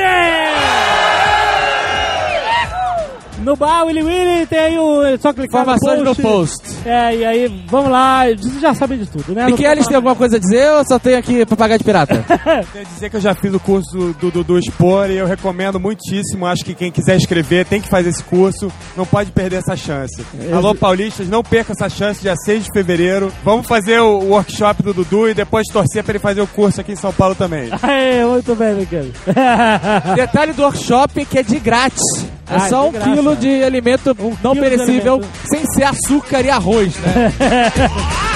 No 3.44 3.56
bar, 3.56 3.86
Willy 3.86 4.04
Willy, 4.04 4.46
tem 4.46 4.60
aí 4.60 4.78
o. 4.80 5.04
é 5.04 5.18
Só 5.18 5.34
clicar 5.34 5.62
Informações 5.64 5.98
no 6.00 6.06
no 6.06 6.16
post. 6.16 6.58
post. 6.62 6.88
É, 6.88 7.16
e 7.16 7.26
aí, 7.26 7.66
vamos 7.68 7.90
lá. 7.92 8.26
Vocês 8.28 8.62
já 8.62 8.74
sabem 8.74 9.00
de 9.00 9.06
tudo, 9.08 9.34
né? 9.34 9.50
E 9.50 9.54
que 9.54 9.64
eles 9.64 9.88
têm 9.88 9.96
alguma 9.96 10.16
coisa 10.16 10.36
a 10.38 10.40
dizer 10.40 10.70
ou 10.74 10.86
só 10.88 11.00
tem 11.00 11.16
aqui 11.16 11.46
pra 11.46 11.58
pagar 11.58 11.78
de 11.78 11.84
pirata? 11.84 12.24
Quer 12.72 12.84
dizer 12.86 13.10
que 13.10 13.16
eu 13.18 13.22
já 13.22 13.34
fiz 13.34 13.54
o 13.54 13.60
curso 13.60 14.14
do 14.20 14.30
Dudu 14.30 14.60
Expor 14.60 15.10
e 15.10 15.18
eu 15.18 15.26
recomendo 15.26 15.80
muitíssimo. 15.80 16.46
Acho 16.46 16.64
que 16.64 16.74
quem 16.76 16.92
quiser 16.92 17.16
escrever 17.18 17.66
tem 17.66 17.82
que 17.82 17.90
fazer 17.90 18.10
esse 18.10 18.24
curso. 18.24 18.72
Não 18.96 19.06
pode 19.06 19.32
perder 19.32 19.58
essa 19.58 19.76
chance. 19.76 20.24
Alô, 20.56 20.76
paulistas, 20.76 21.28
não 21.28 21.42
perca 21.44 21.74
essa 21.74 21.90
chance, 21.90 22.22
dia 22.22 22.36
6 22.36 22.66
de 22.66 22.70
fevereiro. 22.72 23.32
Vamos 23.44 23.66
fazer 23.68 24.00
o 24.02 24.20
workshop 24.20 24.84
do 24.84 24.94
Dudu 24.94 25.30
e 25.30 25.34
depois 25.34 25.66
torcer 25.68 26.04
pra 26.04 26.12
ele 26.12 26.20
fazer 26.20 26.42
o 26.42 26.48
curso 26.48 26.80
aqui 26.82 26.92
em 26.92 26.96
São 26.96 27.12
Paulo 27.12 27.34
também. 27.34 27.70
Aê, 27.82 28.24
muito 28.24 28.54
bem, 28.56 28.76
Miguel. 28.76 29.06
Detalhe 30.16 30.54
do 30.54 30.62
workshop 30.62 31.22
é 31.22 31.26
que 31.26 31.40
é 31.40 31.44
de 31.44 31.60
grátis. 31.60 32.02
É 32.50 32.56
Ah, 32.56 32.60
só 32.68 32.90
um 32.90 32.92
graça. 32.92 33.10
quilo 33.10 33.31
de 33.36 33.64
alimento 33.64 34.16
não 34.44 34.54
quilo 34.54 34.54
de 34.54 34.60
perecível, 34.62 35.14
alimento. 35.14 35.32
sem 35.46 35.66
ser 35.74 35.84
açúcar 35.84 36.42
e 36.46 36.50
arroz, 36.50 36.96
né? 36.98 37.34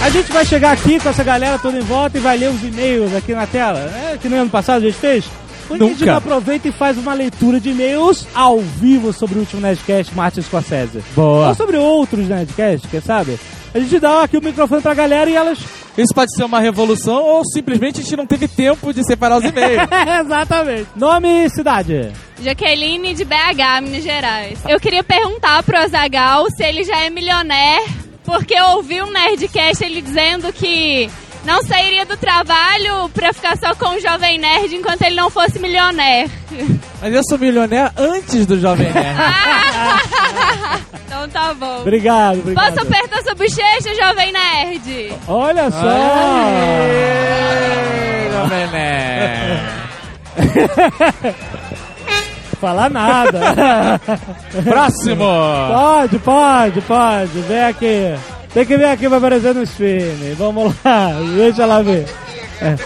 A 0.00 0.10
gente 0.10 0.32
vai 0.32 0.46
chegar 0.46 0.72
aqui 0.72 0.98
com 1.00 1.08
essa 1.08 1.24
galera 1.24 1.58
toda 1.58 1.76
em 1.76 1.82
volta 1.82 2.16
e 2.16 2.20
vai 2.20 2.38
ler 2.38 2.50
os 2.50 2.62
e-mails 2.62 3.14
aqui 3.14 3.34
na 3.34 3.46
tela, 3.46 3.80
né? 3.80 4.16
Que 4.20 4.28
nem 4.28 4.38
ano 4.38 4.48
passado 4.48 4.78
a 4.78 4.86
gente 4.86 4.98
fez. 4.98 5.24
Quando 5.66 5.84
a 5.84 5.88
gente 5.88 6.00
Nunca. 6.00 6.16
aproveita 6.16 6.68
e 6.68 6.72
faz 6.72 6.96
uma 6.96 7.12
leitura 7.12 7.60
de 7.60 7.70
e-mails 7.70 8.26
ao 8.34 8.58
vivo 8.60 9.12
sobre 9.12 9.36
o 9.36 9.40
último 9.40 9.60
Nerdcast 9.60 10.14
Martin 10.14 10.40
Scorsese. 10.40 11.02
Boa. 11.14 11.48
Ou 11.48 11.54
sobre 11.54 11.76
outros 11.76 12.26
Nerdcasts, 12.26 12.88
quem 12.90 13.00
sabe? 13.02 13.38
A 13.74 13.78
gente 13.78 13.98
dá 14.00 14.22
aqui 14.22 14.36
o 14.36 14.42
microfone 14.42 14.82
pra 14.82 14.94
galera 14.94 15.28
e 15.28 15.34
elas... 15.34 15.58
Isso 15.96 16.14
pode 16.14 16.32
ser 16.34 16.44
uma 16.44 16.60
revolução 16.60 17.22
ou 17.22 17.44
simplesmente 17.44 18.00
a 18.00 18.02
gente 18.04 18.16
não 18.16 18.26
teve 18.26 18.46
tempo 18.46 18.92
de 18.94 19.04
separar 19.04 19.38
os 19.38 19.44
e-mails. 19.44 19.82
Exatamente. 20.24 20.86
Nome 20.94 21.44
e 21.44 21.50
cidade. 21.50 22.12
Jaqueline 22.40 23.14
de 23.14 23.24
BH, 23.24 23.82
Minas 23.82 24.04
Gerais. 24.04 24.60
Eu 24.68 24.78
queria 24.78 25.02
perguntar 25.02 25.60
pro 25.64 25.76
Azagal 25.76 26.46
se 26.56 26.62
ele 26.62 26.84
já 26.84 27.00
é 27.00 27.10
milionaire, 27.10 27.84
porque 28.24 28.54
eu 28.54 28.76
ouvi 28.76 29.02
um 29.02 29.10
Nerdcast 29.10 29.84
ele 29.84 30.00
dizendo 30.00 30.52
que 30.52 31.10
não 31.44 31.62
sairia 31.62 32.04
do 32.04 32.16
trabalho 32.16 33.08
pra 33.10 33.32
ficar 33.32 33.56
só 33.56 33.74
com 33.74 33.96
o 33.96 34.00
Jovem 34.00 34.38
Nerd 34.38 34.74
enquanto 34.74 35.02
ele 35.02 35.16
não 35.16 35.30
fosse 35.30 35.58
milionaire. 35.58 36.30
Mas 37.00 37.14
eu 37.14 37.22
sou 37.28 37.38
milionário 37.38 37.92
antes 37.96 38.44
do 38.46 38.58
Jovem 38.60 38.92
Nerd. 38.92 39.18
então 41.06 41.28
tá 41.28 41.54
bom. 41.54 41.80
Obrigado, 41.80 42.40
obrigado. 42.40 42.74
Posso 42.74 42.86
apertar 42.86 43.22
sua 43.22 43.34
bochecha, 43.34 43.94
Jovem 43.94 44.32
Nerd? 44.32 45.12
Olha 45.26 45.70
só. 45.70 45.88
Aê, 46.76 48.30
Jovem 48.32 48.66
Nerd. 48.70 49.78
Falar 52.60 52.90
nada. 52.90 54.00
Próximo. 54.64 55.24
pode, 55.24 56.18
pode, 56.18 56.80
pode. 56.80 57.40
Vem 57.42 57.64
aqui. 57.64 58.14
Tem 58.54 58.64
que 58.66 58.76
vir 58.76 58.86
aqui 58.86 59.08
pra 59.08 59.18
aparecer 59.18 59.54
no 59.54 59.62
stream. 59.62 60.34
Vamos 60.36 60.74
lá, 60.84 61.10
deixa 61.36 61.66
lá 61.66 61.82
ver. 61.82 62.06
É. 62.60 62.76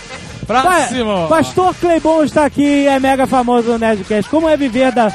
Próximo. 0.46 1.28
Pa- 1.28 1.36
Pastor 1.36 1.74
Cleibon 1.76 2.24
está 2.24 2.44
aqui, 2.44 2.86
é 2.86 2.98
mega 2.98 3.26
famoso 3.26 3.68
no 3.70 3.78
Nerdcast. 3.78 4.28
Como 4.30 4.48
é 4.48 4.56
viver 4.56 4.90
da. 4.92 5.06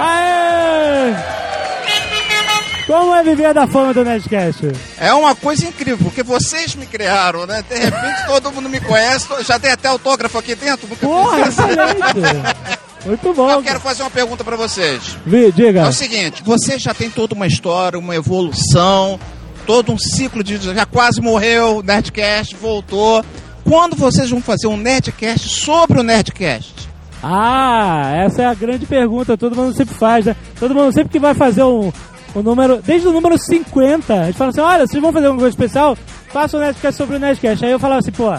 Aê! 0.00 1.14
Como 2.86 3.14
é 3.14 3.22
viver 3.24 3.52
da 3.52 3.66
fama 3.66 3.92
do 3.92 4.04
Nerdcast? 4.04 4.70
É 4.98 5.12
uma 5.12 5.34
coisa 5.34 5.66
incrível, 5.66 5.98
porque 6.04 6.22
vocês 6.22 6.74
me 6.76 6.86
criaram, 6.86 7.44
né? 7.44 7.62
De 7.68 7.74
repente 7.76 8.26
todo 8.26 8.52
mundo 8.52 8.68
me 8.68 8.80
conhece, 8.80 9.26
já 9.44 9.58
tem 9.58 9.72
até 9.72 9.88
autógrafo 9.88 10.38
aqui 10.38 10.54
dentro. 10.54 10.86
nunca 10.88 11.04
Porra, 11.06 11.40
excelente! 11.48 12.56
Muito 13.04 13.34
bom. 13.34 13.50
Eu 13.50 13.62
quero 13.62 13.78
fazer 13.80 14.02
uma 14.02 14.10
pergunta 14.10 14.42
pra 14.42 14.56
vocês. 14.56 15.16
Vi, 15.26 15.46
É 15.46 15.50
diga. 15.50 15.88
o 15.88 15.92
seguinte, 15.92 16.42
você 16.44 16.78
já 16.78 16.94
tem 16.94 17.10
toda 17.10 17.34
uma 17.34 17.46
história, 17.46 17.98
uma 17.98 18.14
evolução, 18.16 19.18
todo 19.66 19.92
um 19.92 19.98
ciclo 19.98 20.42
de. 20.42 20.56
Já 20.58 20.86
quase 20.86 21.20
morreu, 21.20 21.82
Nerdcast, 21.82 22.54
voltou. 22.54 23.24
Quando 23.64 23.96
vocês 23.96 24.30
vão 24.30 24.40
fazer 24.40 24.68
um 24.68 24.76
Nerdcast 24.76 25.48
sobre 25.48 25.98
o 25.98 26.02
Nerdcast? 26.02 26.88
Ah, 27.22 28.12
essa 28.14 28.42
é 28.42 28.46
a 28.46 28.54
grande 28.54 28.86
pergunta, 28.86 29.36
todo 29.36 29.56
mundo 29.56 29.74
sempre 29.74 29.94
faz, 29.94 30.26
né? 30.26 30.36
Todo 30.60 30.74
mundo 30.74 30.92
sempre 30.92 31.10
que 31.10 31.18
vai 31.18 31.34
fazer 31.34 31.64
um, 31.64 31.92
um 32.36 32.42
número, 32.42 32.80
desde 32.80 33.08
o 33.08 33.12
número 33.12 33.36
50, 33.36 34.14
a 34.14 34.26
gente 34.26 34.36
fala 34.36 34.50
assim, 34.50 34.60
olha, 34.60 34.86
vocês 34.86 35.02
vão 35.02 35.12
fazer 35.12 35.26
alguma 35.26 35.42
coisa 35.42 35.54
especial, 35.54 35.98
faça 36.28 36.56
um 36.56 36.60
Nerdcast 36.60 36.96
sobre 36.96 37.16
o 37.16 37.18
Nerdcast. 37.18 37.64
Aí 37.64 37.72
eu 37.72 37.80
falava 37.80 37.98
assim, 37.98 38.12
pô, 38.12 38.32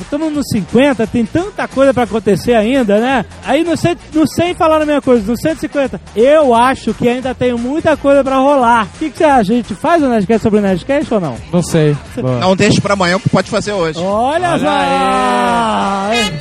estamos 0.00 0.32
no 0.32 0.42
50, 0.44 1.06
tem 1.06 1.24
tanta 1.24 1.66
coisa 1.68 1.92
pra 1.92 2.04
acontecer 2.04 2.54
ainda, 2.54 2.98
né? 2.98 3.24
Aí 3.44 3.64
no, 3.64 3.76
cento, 3.76 4.00
no 4.12 4.26
100 4.26 4.54
falaram 4.54 4.82
a 4.82 4.86
mesma 4.86 5.02
coisa, 5.02 5.30
no 5.30 5.36
150, 5.36 6.00
eu 6.14 6.54
acho 6.54 6.94
que 6.94 7.08
ainda 7.08 7.34
tem 7.34 7.52
muita 7.54 7.96
coisa 7.96 8.22
pra 8.22 8.36
rolar. 8.36 8.86
O 8.94 8.98
que, 8.98 9.10
que 9.10 9.18
você 9.18 9.24
acha? 9.24 9.52
A 9.52 9.56
gente 9.56 9.74
faz 9.74 10.02
um 10.02 10.08
Nerdcast 10.08 10.42
sobre 10.42 10.58
o 10.58 10.62
Nerdcast 10.62 11.14
ou 11.14 11.20
não? 11.20 11.36
Não 11.52 11.62
sei. 11.62 11.96
Não 12.40 12.56
deixe 12.56 12.80
pra 12.80 12.94
amanhã, 12.94 13.18
que 13.18 13.28
pode 13.28 13.50
fazer 13.50 13.72
hoje. 13.72 13.98
Olha, 13.98 14.50
Olha 14.50 14.58
só! 14.58 16.32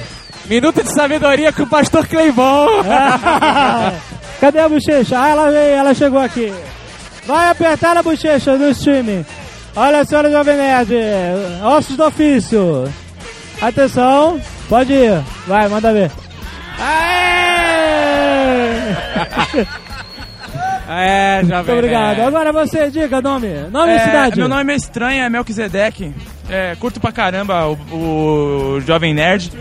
Minuto 0.48 0.84
de 0.84 0.94
sabedoria 0.94 1.54
com 1.54 1.64
o 1.64 1.68
pastor 1.68 2.06
Cleibon. 2.08 2.68
Cadê 4.42 4.60
a 4.60 4.68
bochecha? 4.68 5.20
Ah, 5.20 5.30
ela 5.30 5.52
veio, 5.52 5.76
ela 5.76 5.94
chegou 5.94 6.20
aqui. 6.20 6.52
Vai 7.26 7.50
apertar 7.50 7.96
a 7.96 8.04
bochecha 8.04 8.58
no 8.58 8.70
streaming. 8.70 9.24
Olha, 9.76 10.04
senhora 10.04 10.30
Jovem 10.30 10.58
Nerd, 10.58 10.94
ossos 11.64 11.96
do 11.96 12.04
ofício. 12.04 12.92
Atenção, 13.62 14.40
pode 14.68 14.92
ir. 14.94 15.22
Vai, 15.48 15.68
manda 15.70 15.94
ver. 15.94 16.12
Aê! 16.80 17.22
É, 20.94 21.42
já 21.46 21.58
Muito 21.58 21.72
obrigado. 21.72 22.20
Agora 22.20 22.52
você, 22.52 22.92
diga 22.92 23.22
nome. 23.22 23.48
Nome 23.72 23.94
e 23.94 23.96
É, 23.96 24.00
cidade. 24.00 24.38
Meu 24.38 24.50
nome 24.50 24.74
é 24.74 24.76
estranho, 24.76 25.24
é 25.24 25.30
Melquisedeque. 25.30 26.14
É, 26.50 26.76
curto 26.78 27.00
pra 27.00 27.14
caramba 27.14 27.66
o, 27.68 28.76
o 28.76 28.82
Jovem 28.82 29.14
Nerd. 29.14 29.54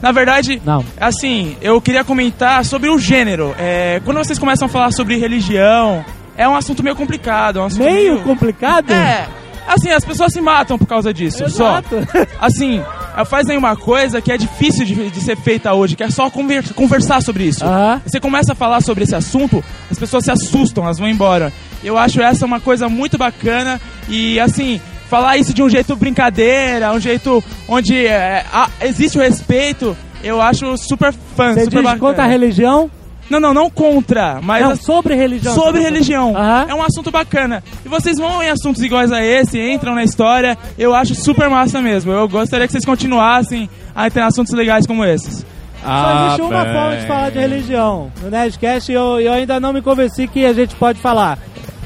Na 0.00 0.12
verdade, 0.12 0.62
Não. 0.64 0.84
assim, 1.00 1.56
eu 1.60 1.80
queria 1.80 2.04
comentar 2.04 2.64
sobre 2.64 2.88
o 2.88 3.00
gênero. 3.00 3.52
É, 3.58 4.00
quando 4.04 4.18
vocês 4.18 4.38
começam 4.38 4.66
a 4.66 4.68
falar 4.68 4.92
sobre 4.92 5.16
religião, 5.16 6.04
é 6.36 6.48
um 6.48 6.54
assunto 6.54 6.84
meio 6.84 6.94
complicado. 6.94 7.58
é 7.58 7.62
um 7.62 7.66
assunto 7.66 7.82
Meio 7.82 8.20
complicado? 8.20 8.92
É. 8.92 9.26
Assim, 9.66 9.90
as 9.90 10.04
pessoas 10.04 10.32
se 10.32 10.40
matam 10.40 10.78
por 10.78 10.86
causa 10.86 11.12
disso. 11.12 11.42
Exato. 11.42 11.96
Só. 12.12 12.26
Assim, 12.46 12.80
fazem 13.24 13.56
uma 13.56 13.74
coisa 13.76 14.20
que 14.20 14.30
é 14.30 14.36
difícil 14.36 14.84
de, 14.84 15.10
de 15.10 15.20
ser 15.20 15.36
feita 15.36 15.72
hoje, 15.72 15.96
que 15.96 16.02
é 16.02 16.10
só 16.10 16.28
conver- 16.30 16.72
conversar 16.74 17.22
sobre 17.22 17.44
isso. 17.44 17.64
Você 18.06 18.20
começa 18.20 18.52
a 18.52 18.54
falar 18.54 18.80
sobre 18.82 19.04
esse 19.04 19.14
assunto, 19.14 19.64
as 19.90 19.98
pessoas 19.98 20.24
se 20.24 20.30
assustam, 20.30 20.84
elas 20.84 20.98
vão 20.98 21.08
embora. 21.08 21.52
Eu 21.82 21.96
acho 21.96 22.20
essa 22.20 22.44
uma 22.44 22.60
coisa 22.60 22.88
muito 22.88 23.16
bacana 23.16 23.80
e, 24.08 24.38
assim, 24.40 24.80
falar 25.08 25.36
isso 25.36 25.54
de 25.54 25.62
um 25.62 25.68
jeito 25.68 25.94
brincadeira, 25.96 26.92
um 26.92 27.00
jeito 27.00 27.42
onde 27.68 28.06
é, 28.06 28.44
há- 28.52 28.68
existe 28.82 29.16
o 29.18 29.20
respeito, 29.20 29.96
eu 30.22 30.40
acho 30.40 30.76
super 30.76 31.12
fã, 31.36 31.52
Você 31.54 31.64
super 31.64 31.76
diz 31.76 31.82
bacana. 31.82 31.98
contra 32.00 32.24
a 32.24 32.26
religião? 32.26 32.90
Não, 33.28 33.40
não, 33.40 33.52
não 33.52 33.68
contra, 33.68 34.40
mas 34.42 34.62
Não, 34.62 34.70
assim, 34.70 34.82
sobre 34.84 35.14
religião. 35.14 35.54
sobre 35.54 35.80
religião. 35.80 36.36
Aham. 36.36 36.66
É 36.68 36.74
um 36.74 36.82
assunto 36.82 37.10
bacana. 37.10 37.62
E 37.84 37.88
vocês 37.88 38.18
vão 38.18 38.42
em 38.42 38.48
assuntos 38.48 38.82
iguais 38.82 39.10
a 39.10 39.22
esse, 39.24 39.58
entram 39.60 39.94
na 39.94 40.04
história. 40.04 40.56
Eu 40.78 40.94
acho 40.94 41.14
super 41.14 41.48
massa 41.50 41.80
mesmo. 41.82 42.12
Eu 42.12 42.28
gostaria 42.28 42.66
que 42.66 42.72
vocês 42.72 42.84
continuassem 42.84 43.68
a 43.94 44.08
ter 44.08 44.20
assuntos 44.20 44.52
legais 44.52 44.86
como 44.86 45.04
esses. 45.04 45.44
Só 45.84 46.24
existe 46.26 46.42
uma 46.42 46.64
forma 46.64 46.96
de 46.96 47.06
falar 47.06 47.30
de 47.30 47.38
religião 47.38 48.10
no 48.20 48.28
Nerdcast 48.30 48.90
e 48.90 48.94
eu, 48.94 49.20
eu 49.20 49.32
ainda 49.32 49.60
não 49.60 49.72
me 49.72 49.80
convenci 49.80 50.26
que 50.26 50.44
a 50.44 50.52
gente 50.52 50.74
pode 50.76 50.98
falar. 51.00 51.38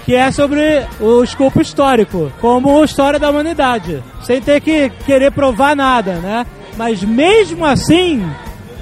Que 0.07 0.15
é 0.15 0.31
sobre 0.31 0.87
o 0.99 1.23
escopo 1.23 1.61
histórico, 1.61 2.33
como 2.41 2.83
história 2.83 3.19
da 3.19 3.31
humanidade. 3.31 4.03
Sem 4.23 4.41
ter 4.41 4.61
que 4.61 4.91
querer 5.05 5.31
provar 5.31 5.77
nada, 5.77 6.15
né? 6.15 6.47
Mas 6.77 7.03
mesmo 7.03 7.65
assim, 7.65 8.25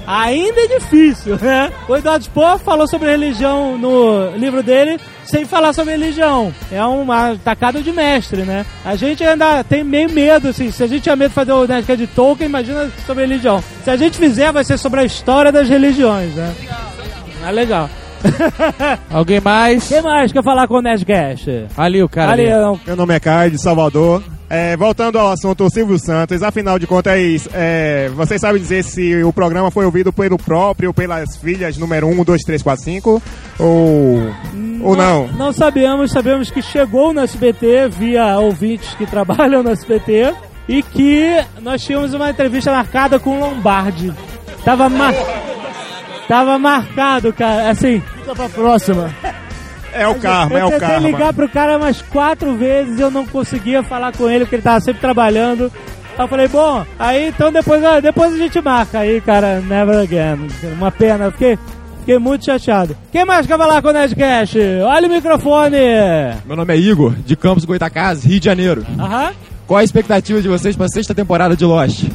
ainda 0.09 0.61
é 0.61 0.79
difícil, 0.79 1.37
né? 1.37 1.71
O 1.87 1.95
Eduardo 1.95 2.25
Spohr 2.25 2.57
falou 2.57 2.87
sobre 2.87 3.11
religião 3.11 3.77
no 3.77 4.35
livro 4.35 4.63
dele 4.63 4.99
sem 5.23 5.45
falar 5.45 5.71
sobre 5.71 5.91
religião. 5.91 6.51
É 6.71 6.83
uma 6.83 7.35
tacada 7.35 7.79
de 7.79 7.91
mestre, 7.91 8.41
né? 8.41 8.65
A 8.83 8.95
gente 8.95 9.23
ainda 9.23 9.63
tem 9.63 9.83
meio 9.83 10.09
medo, 10.09 10.47
assim. 10.47 10.71
Se 10.71 10.83
a 10.83 10.87
gente 10.87 11.03
tinha 11.03 11.15
medo 11.15 11.29
de 11.29 11.35
fazer 11.35 11.51
o 11.51 11.67
Nerdcast 11.67 11.97
de 11.97 12.07
Tolkien, 12.07 12.49
imagina 12.49 12.91
sobre 13.05 13.23
religião. 13.23 13.63
Se 13.83 13.91
a 13.91 13.95
gente 13.95 14.17
fizer, 14.17 14.51
vai 14.51 14.63
ser 14.63 14.79
sobre 14.79 15.01
a 15.01 15.03
história 15.03 15.51
das 15.51 15.69
religiões, 15.69 16.33
né? 16.33 16.55
É 17.45 17.51
legal. 17.51 17.87
Alguém 19.11 19.39
mais? 19.39 19.87
Quem 19.87 20.01
mais 20.01 20.31
quer 20.31 20.43
falar 20.43 20.67
com 20.67 20.75
o 20.75 20.81
Nerdcast? 20.81 21.67
Ali, 21.77 22.01
o 22.01 22.09
cara. 22.09 22.31
Ali, 22.31 22.51
ali. 22.51 22.79
Meu 22.87 22.95
nome 22.95 23.13
é 23.13 23.19
Caio, 23.19 23.51
de 23.51 23.61
Salvador. 23.61 24.23
É, 24.49 24.75
voltando 24.75 25.19
ao 25.19 25.31
assunto 25.31 25.69
Silvio 25.69 25.99
Santos, 25.99 26.41
afinal 26.41 26.79
de 26.79 26.87
contas, 26.87 27.47
é, 27.53 28.09
vocês 28.15 28.41
sabem 28.41 28.59
dizer 28.59 28.83
se 28.83 29.23
o 29.23 29.31
programa 29.31 29.69
foi 29.69 29.85
ouvido 29.85 30.11
pelo 30.11 30.39
próprio, 30.39 30.91
pelas 30.91 31.37
filhas 31.37 31.77
número 31.77 32.07
1, 32.07 32.23
2, 32.23 32.41
3, 32.41 32.63
4, 32.63 32.83
5? 32.83 33.23
Ou, 33.59 34.33
ou 34.81 34.95
não? 34.95 35.27
Não 35.27 35.53
sabemos, 35.53 36.11
sabemos 36.11 36.49
que 36.49 36.63
chegou 36.63 37.13
no 37.13 37.21
SBT 37.21 37.89
via 37.89 38.39
ouvintes 38.39 38.95
que 38.95 39.05
trabalham 39.07 39.61
no 39.61 39.69
SBT 39.69 40.33
e 40.67 40.81
que 40.81 41.45
nós 41.61 41.83
tínhamos 41.83 42.15
uma 42.15 42.31
entrevista 42.31 42.71
marcada 42.71 43.19
com 43.19 43.37
o 43.37 43.39
Lombardi. 43.39 44.11
Tava, 44.65 44.89
mar... 44.89 45.13
Tava 46.27 46.57
marcado, 46.57 47.31
cara, 47.33 47.69
assim. 47.69 48.01
Fica 48.01 48.35
pra 48.35 48.49
próxima. 48.49 49.13
É 49.93 50.07
o 50.07 50.15
karma, 50.15 50.57
é 50.57 50.61
eu 50.61 50.67
o 50.67 50.71
tentei 50.71 50.87
karma. 50.87 51.07
ligar 51.07 51.33
pro 51.33 51.49
cara 51.49 51.77
umas 51.77 52.01
quatro 52.01 52.55
vezes 52.55 52.99
e 52.99 53.01
eu 53.01 53.11
não 53.11 53.25
conseguia 53.25 53.83
falar 53.83 54.11
com 54.11 54.29
ele, 54.29 54.45
porque 54.45 54.55
ele 54.55 54.63
tava 54.63 54.79
sempre 54.79 55.01
trabalhando. 55.01 55.71
Aí 56.17 56.23
eu 56.23 56.27
falei, 56.27 56.47
bom, 56.47 56.85
aí 56.97 57.27
então 57.29 57.51
depois, 57.51 57.83
ah, 57.83 57.99
depois 57.99 58.33
a 58.33 58.37
gente 58.37 58.61
marca. 58.61 58.99
Aí, 58.99 59.21
cara, 59.21 59.61
never 59.61 59.97
again. 59.99 60.47
Uma 60.77 60.91
pena, 60.91 61.25
eu 61.25 61.31
fiquei, 61.31 61.57
fiquei 61.99 62.19
muito 62.19 62.43
chateado. 62.45 62.95
Quem 63.11 63.23
mais 63.25 63.47
quer 63.47 63.57
falar 63.57 63.81
com 63.81 63.87
o 63.87 63.93
Nerdcast? 63.93 64.57
Olha 64.83 65.07
o 65.07 65.11
microfone! 65.11 65.77
Meu 66.45 66.55
nome 66.57 66.73
é 66.73 66.77
Igor, 66.77 67.13
de 67.25 67.35
Campos 67.35 67.63
Goitacazes, 67.65 68.25
Rio 68.25 68.39
de 68.39 68.45
Janeiro. 68.45 68.85
Aham. 68.99 69.31
Qual 69.69 69.77
a 69.77 69.83
expectativa 69.83 70.41
de 70.41 70.47
vocês 70.47 70.75
para 70.75 70.87
a 70.87 70.89
sexta 70.89 71.13
temporada 71.13 71.55
de 71.55 71.63
Lost? 71.63 72.05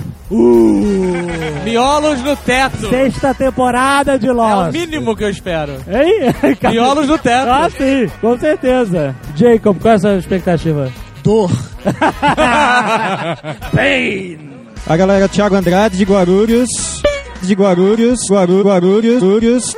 Miolos 1.62 2.20
no 2.20 2.34
teto. 2.34 2.88
Sexta 2.90 3.32
temporada 3.32 4.18
de 4.18 4.26
É 4.26 4.32
o 4.32 4.34
Lost. 4.34 4.73
mínimo 4.73 5.14
que 5.14 5.23
eu 5.23 5.30
espero. 5.30 5.75
Hein? 5.87 6.34
Miolos 6.73 7.06
no 7.06 7.16
teto. 7.16 7.49
Ah, 7.49 7.70
sim, 7.70 8.11
com 8.20 8.37
certeza. 8.37 9.14
Jacob, 9.37 9.78
qual 9.80 9.92
é 9.92 9.96
a 9.96 10.00
sua 10.00 10.16
expectativa? 10.16 10.92
Dor. 11.23 11.49
Pain! 13.73 14.50
A 14.84 14.96
galera 14.96 15.28
Thiago 15.28 15.54
Andrade 15.54 15.96
de 15.96 16.02
Guarulhos. 16.04 16.68
De 17.40 17.54
Guarulhos, 17.54 18.18
Guarulhos, 18.28 18.64
Guarulhos, 18.64 19.23
Guarulhos. 19.23 19.76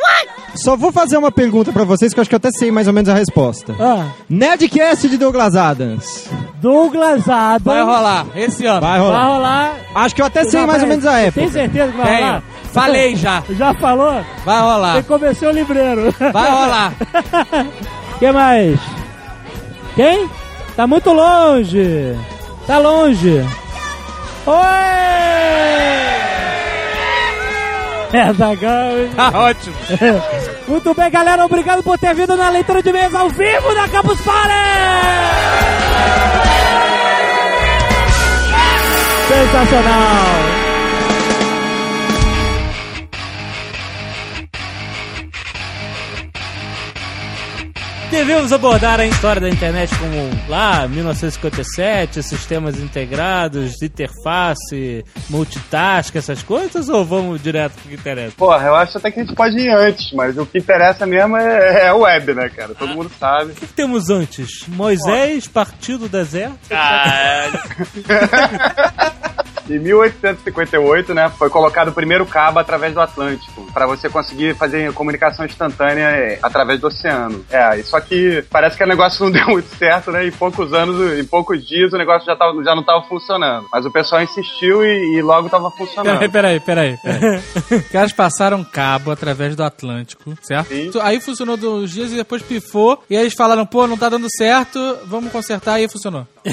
Só 0.56 0.76
vou 0.76 0.90
fazer 0.90 1.16
uma 1.18 1.30
pergunta 1.30 1.72
pra 1.72 1.84
vocês 1.84 2.12
que 2.14 2.18
eu 2.18 2.22
acho 2.22 2.28
que 2.30 2.34
eu 2.34 2.38
até 2.38 2.50
sei 2.50 2.70
mais 2.70 2.86
ou 2.86 2.92
menos 2.92 3.08
a 3.08 3.14
resposta. 3.14 3.74
Ah, 3.78 4.06
Nerdcast 4.28 5.08
de 5.08 5.16
Douglas 5.16 5.54
Adams. 5.54 6.28
Douglas 6.60 7.28
Adams. 7.28 7.62
Vai 7.64 7.82
rolar, 7.82 8.26
esse 8.34 8.64
ano. 8.66 8.80
Vai 8.80 8.98
Vai 8.98 9.00
rolar. 9.08 9.26
rolar. 9.26 9.76
Acho 9.94 10.14
que 10.14 10.22
eu 10.22 10.26
até 10.26 10.44
sei 10.44 10.64
mais 10.66 10.82
ou 10.82 10.88
menos 10.88 11.04
a 11.06 11.18
época. 11.18 11.40
Tem 11.40 11.50
certeza 11.50 11.92
que 11.92 11.98
vai 11.98 12.06
Tenho. 12.06 12.26
rolar? 12.26 12.42
Falei 12.72 13.16
já. 13.16 13.42
Já 13.50 13.74
falou? 13.74 14.24
Vai 14.44 14.60
rolar. 14.60 14.92
Tem 14.94 15.02
que 15.02 15.08
convencer 15.08 15.48
o 15.48 15.52
livreiro. 15.52 16.14
Vai 16.32 16.50
rolar. 16.50 16.92
Quem 18.18 18.32
mais? 18.32 18.78
Quem? 19.94 20.28
Tá 20.74 20.86
muito 20.86 21.12
longe. 21.12 22.16
Tá 22.66 22.78
longe. 22.78 23.44
Oi! 24.46 26.35
É, 28.12 28.32
Zagão. 28.32 29.10
Tá 29.14 29.30
ótimo. 29.34 29.76
Muito 30.68 30.94
bem, 30.94 31.10
galera. 31.10 31.44
Obrigado 31.44 31.82
por 31.82 31.98
ter 31.98 32.14
vindo 32.14 32.36
na 32.36 32.48
leitura 32.50 32.82
de 32.82 32.92
mesa 32.92 33.18
ao 33.18 33.28
vivo 33.28 33.74
da 33.74 33.88
Campus 33.88 34.20
Party! 34.20 34.52
Sensacional! 39.28 40.45
Devemos 48.16 48.50
abordar 48.50 48.98
a 48.98 49.04
história 49.04 49.42
da 49.42 49.48
internet 49.50 49.94
como 49.98 50.48
lá, 50.48 50.88
1957, 50.88 52.22
sistemas 52.22 52.80
integrados, 52.80 53.82
interface, 53.82 55.04
multitask, 55.28 56.16
essas 56.16 56.42
coisas, 56.42 56.88
ou 56.88 57.04
vamos 57.04 57.42
direto 57.42 57.74
pro 57.74 57.90
que 57.90 57.94
interessa? 57.94 58.32
Porra, 58.34 58.68
eu 58.68 58.74
acho 58.74 58.96
até 58.96 59.10
que 59.10 59.20
a 59.20 59.22
gente 59.22 59.34
pode 59.34 59.58
ir 59.58 59.68
antes, 59.68 60.14
mas 60.14 60.38
o 60.38 60.46
que 60.46 60.56
interessa 60.56 61.04
mesmo 61.04 61.36
é, 61.36 61.88
é 61.88 61.92
o 61.92 61.98
web, 61.98 62.32
né, 62.32 62.48
cara? 62.48 62.74
Todo 62.74 62.94
mundo 62.94 63.12
sabe. 63.20 63.52
O 63.52 63.54
que 63.54 63.66
temos 63.66 64.08
antes? 64.08 64.66
Moisés 64.66 65.46
partiu 65.46 65.98
do 65.98 66.08
deserto? 66.08 66.70
Caralho. 66.70 67.60
Em 69.68 69.78
1858, 69.78 71.14
né, 71.14 71.30
foi 71.30 71.50
colocado 71.50 71.88
o 71.88 71.92
primeiro 71.92 72.24
cabo 72.26 72.58
através 72.58 72.94
do 72.94 73.00
Atlântico, 73.00 73.66
para 73.72 73.86
você 73.86 74.08
conseguir 74.08 74.54
fazer 74.54 74.92
comunicação 74.92 75.44
instantânea 75.44 76.08
é, 76.08 76.38
através 76.42 76.80
do 76.80 76.86
oceano. 76.86 77.44
É, 77.50 77.82
só 77.82 78.00
que 78.00 78.44
parece 78.50 78.76
que 78.76 78.84
o 78.84 78.86
negócio 78.86 79.24
não 79.24 79.32
deu 79.32 79.46
muito 79.48 79.68
certo, 79.76 80.10
né? 80.10 80.26
Em 80.26 80.30
poucos 80.30 80.72
anos, 80.72 81.18
em 81.18 81.24
poucos 81.24 81.66
dias, 81.66 81.92
o 81.92 81.98
negócio 81.98 82.26
já, 82.26 82.36
tava, 82.36 82.62
já 82.62 82.74
não 82.74 82.80
estava 82.80 83.02
funcionando. 83.02 83.66
Mas 83.72 83.84
o 83.84 83.90
pessoal 83.90 84.22
insistiu 84.22 84.84
e, 84.84 85.16
e 85.16 85.22
logo 85.22 85.46
estava 85.46 85.70
funcionando. 85.70 86.18
Peraí, 86.30 86.60
peraí, 86.60 86.98
peraí. 87.02 87.42
Os 87.70 87.88
caras 87.88 88.12
passaram 88.12 88.64
cabo 88.64 89.10
através 89.10 89.56
do 89.56 89.64
Atlântico, 89.64 90.36
certo? 90.42 91.00
Aí 91.00 91.20
funcionou 91.20 91.56
dois 91.56 91.90
dias 91.90 92.12
e 92.12 92.16
depois 92.16 92.42
pifou. 92.42 93.02
E 93.08 93.16
aí 93.16 93.22
eles 93.22 93.34
falaram, 93.34 93.66
pô, 93.66 93.86
não 93.86 93.96
tá 93.96 94.08
dando 94.08 94.26
certo, 94.36 94.78
vamos 95.06 95.32
consertar. 95.32 95.78
E 95.78 95.82
aí 95.82 95.88
funcionou. 95.88 96.26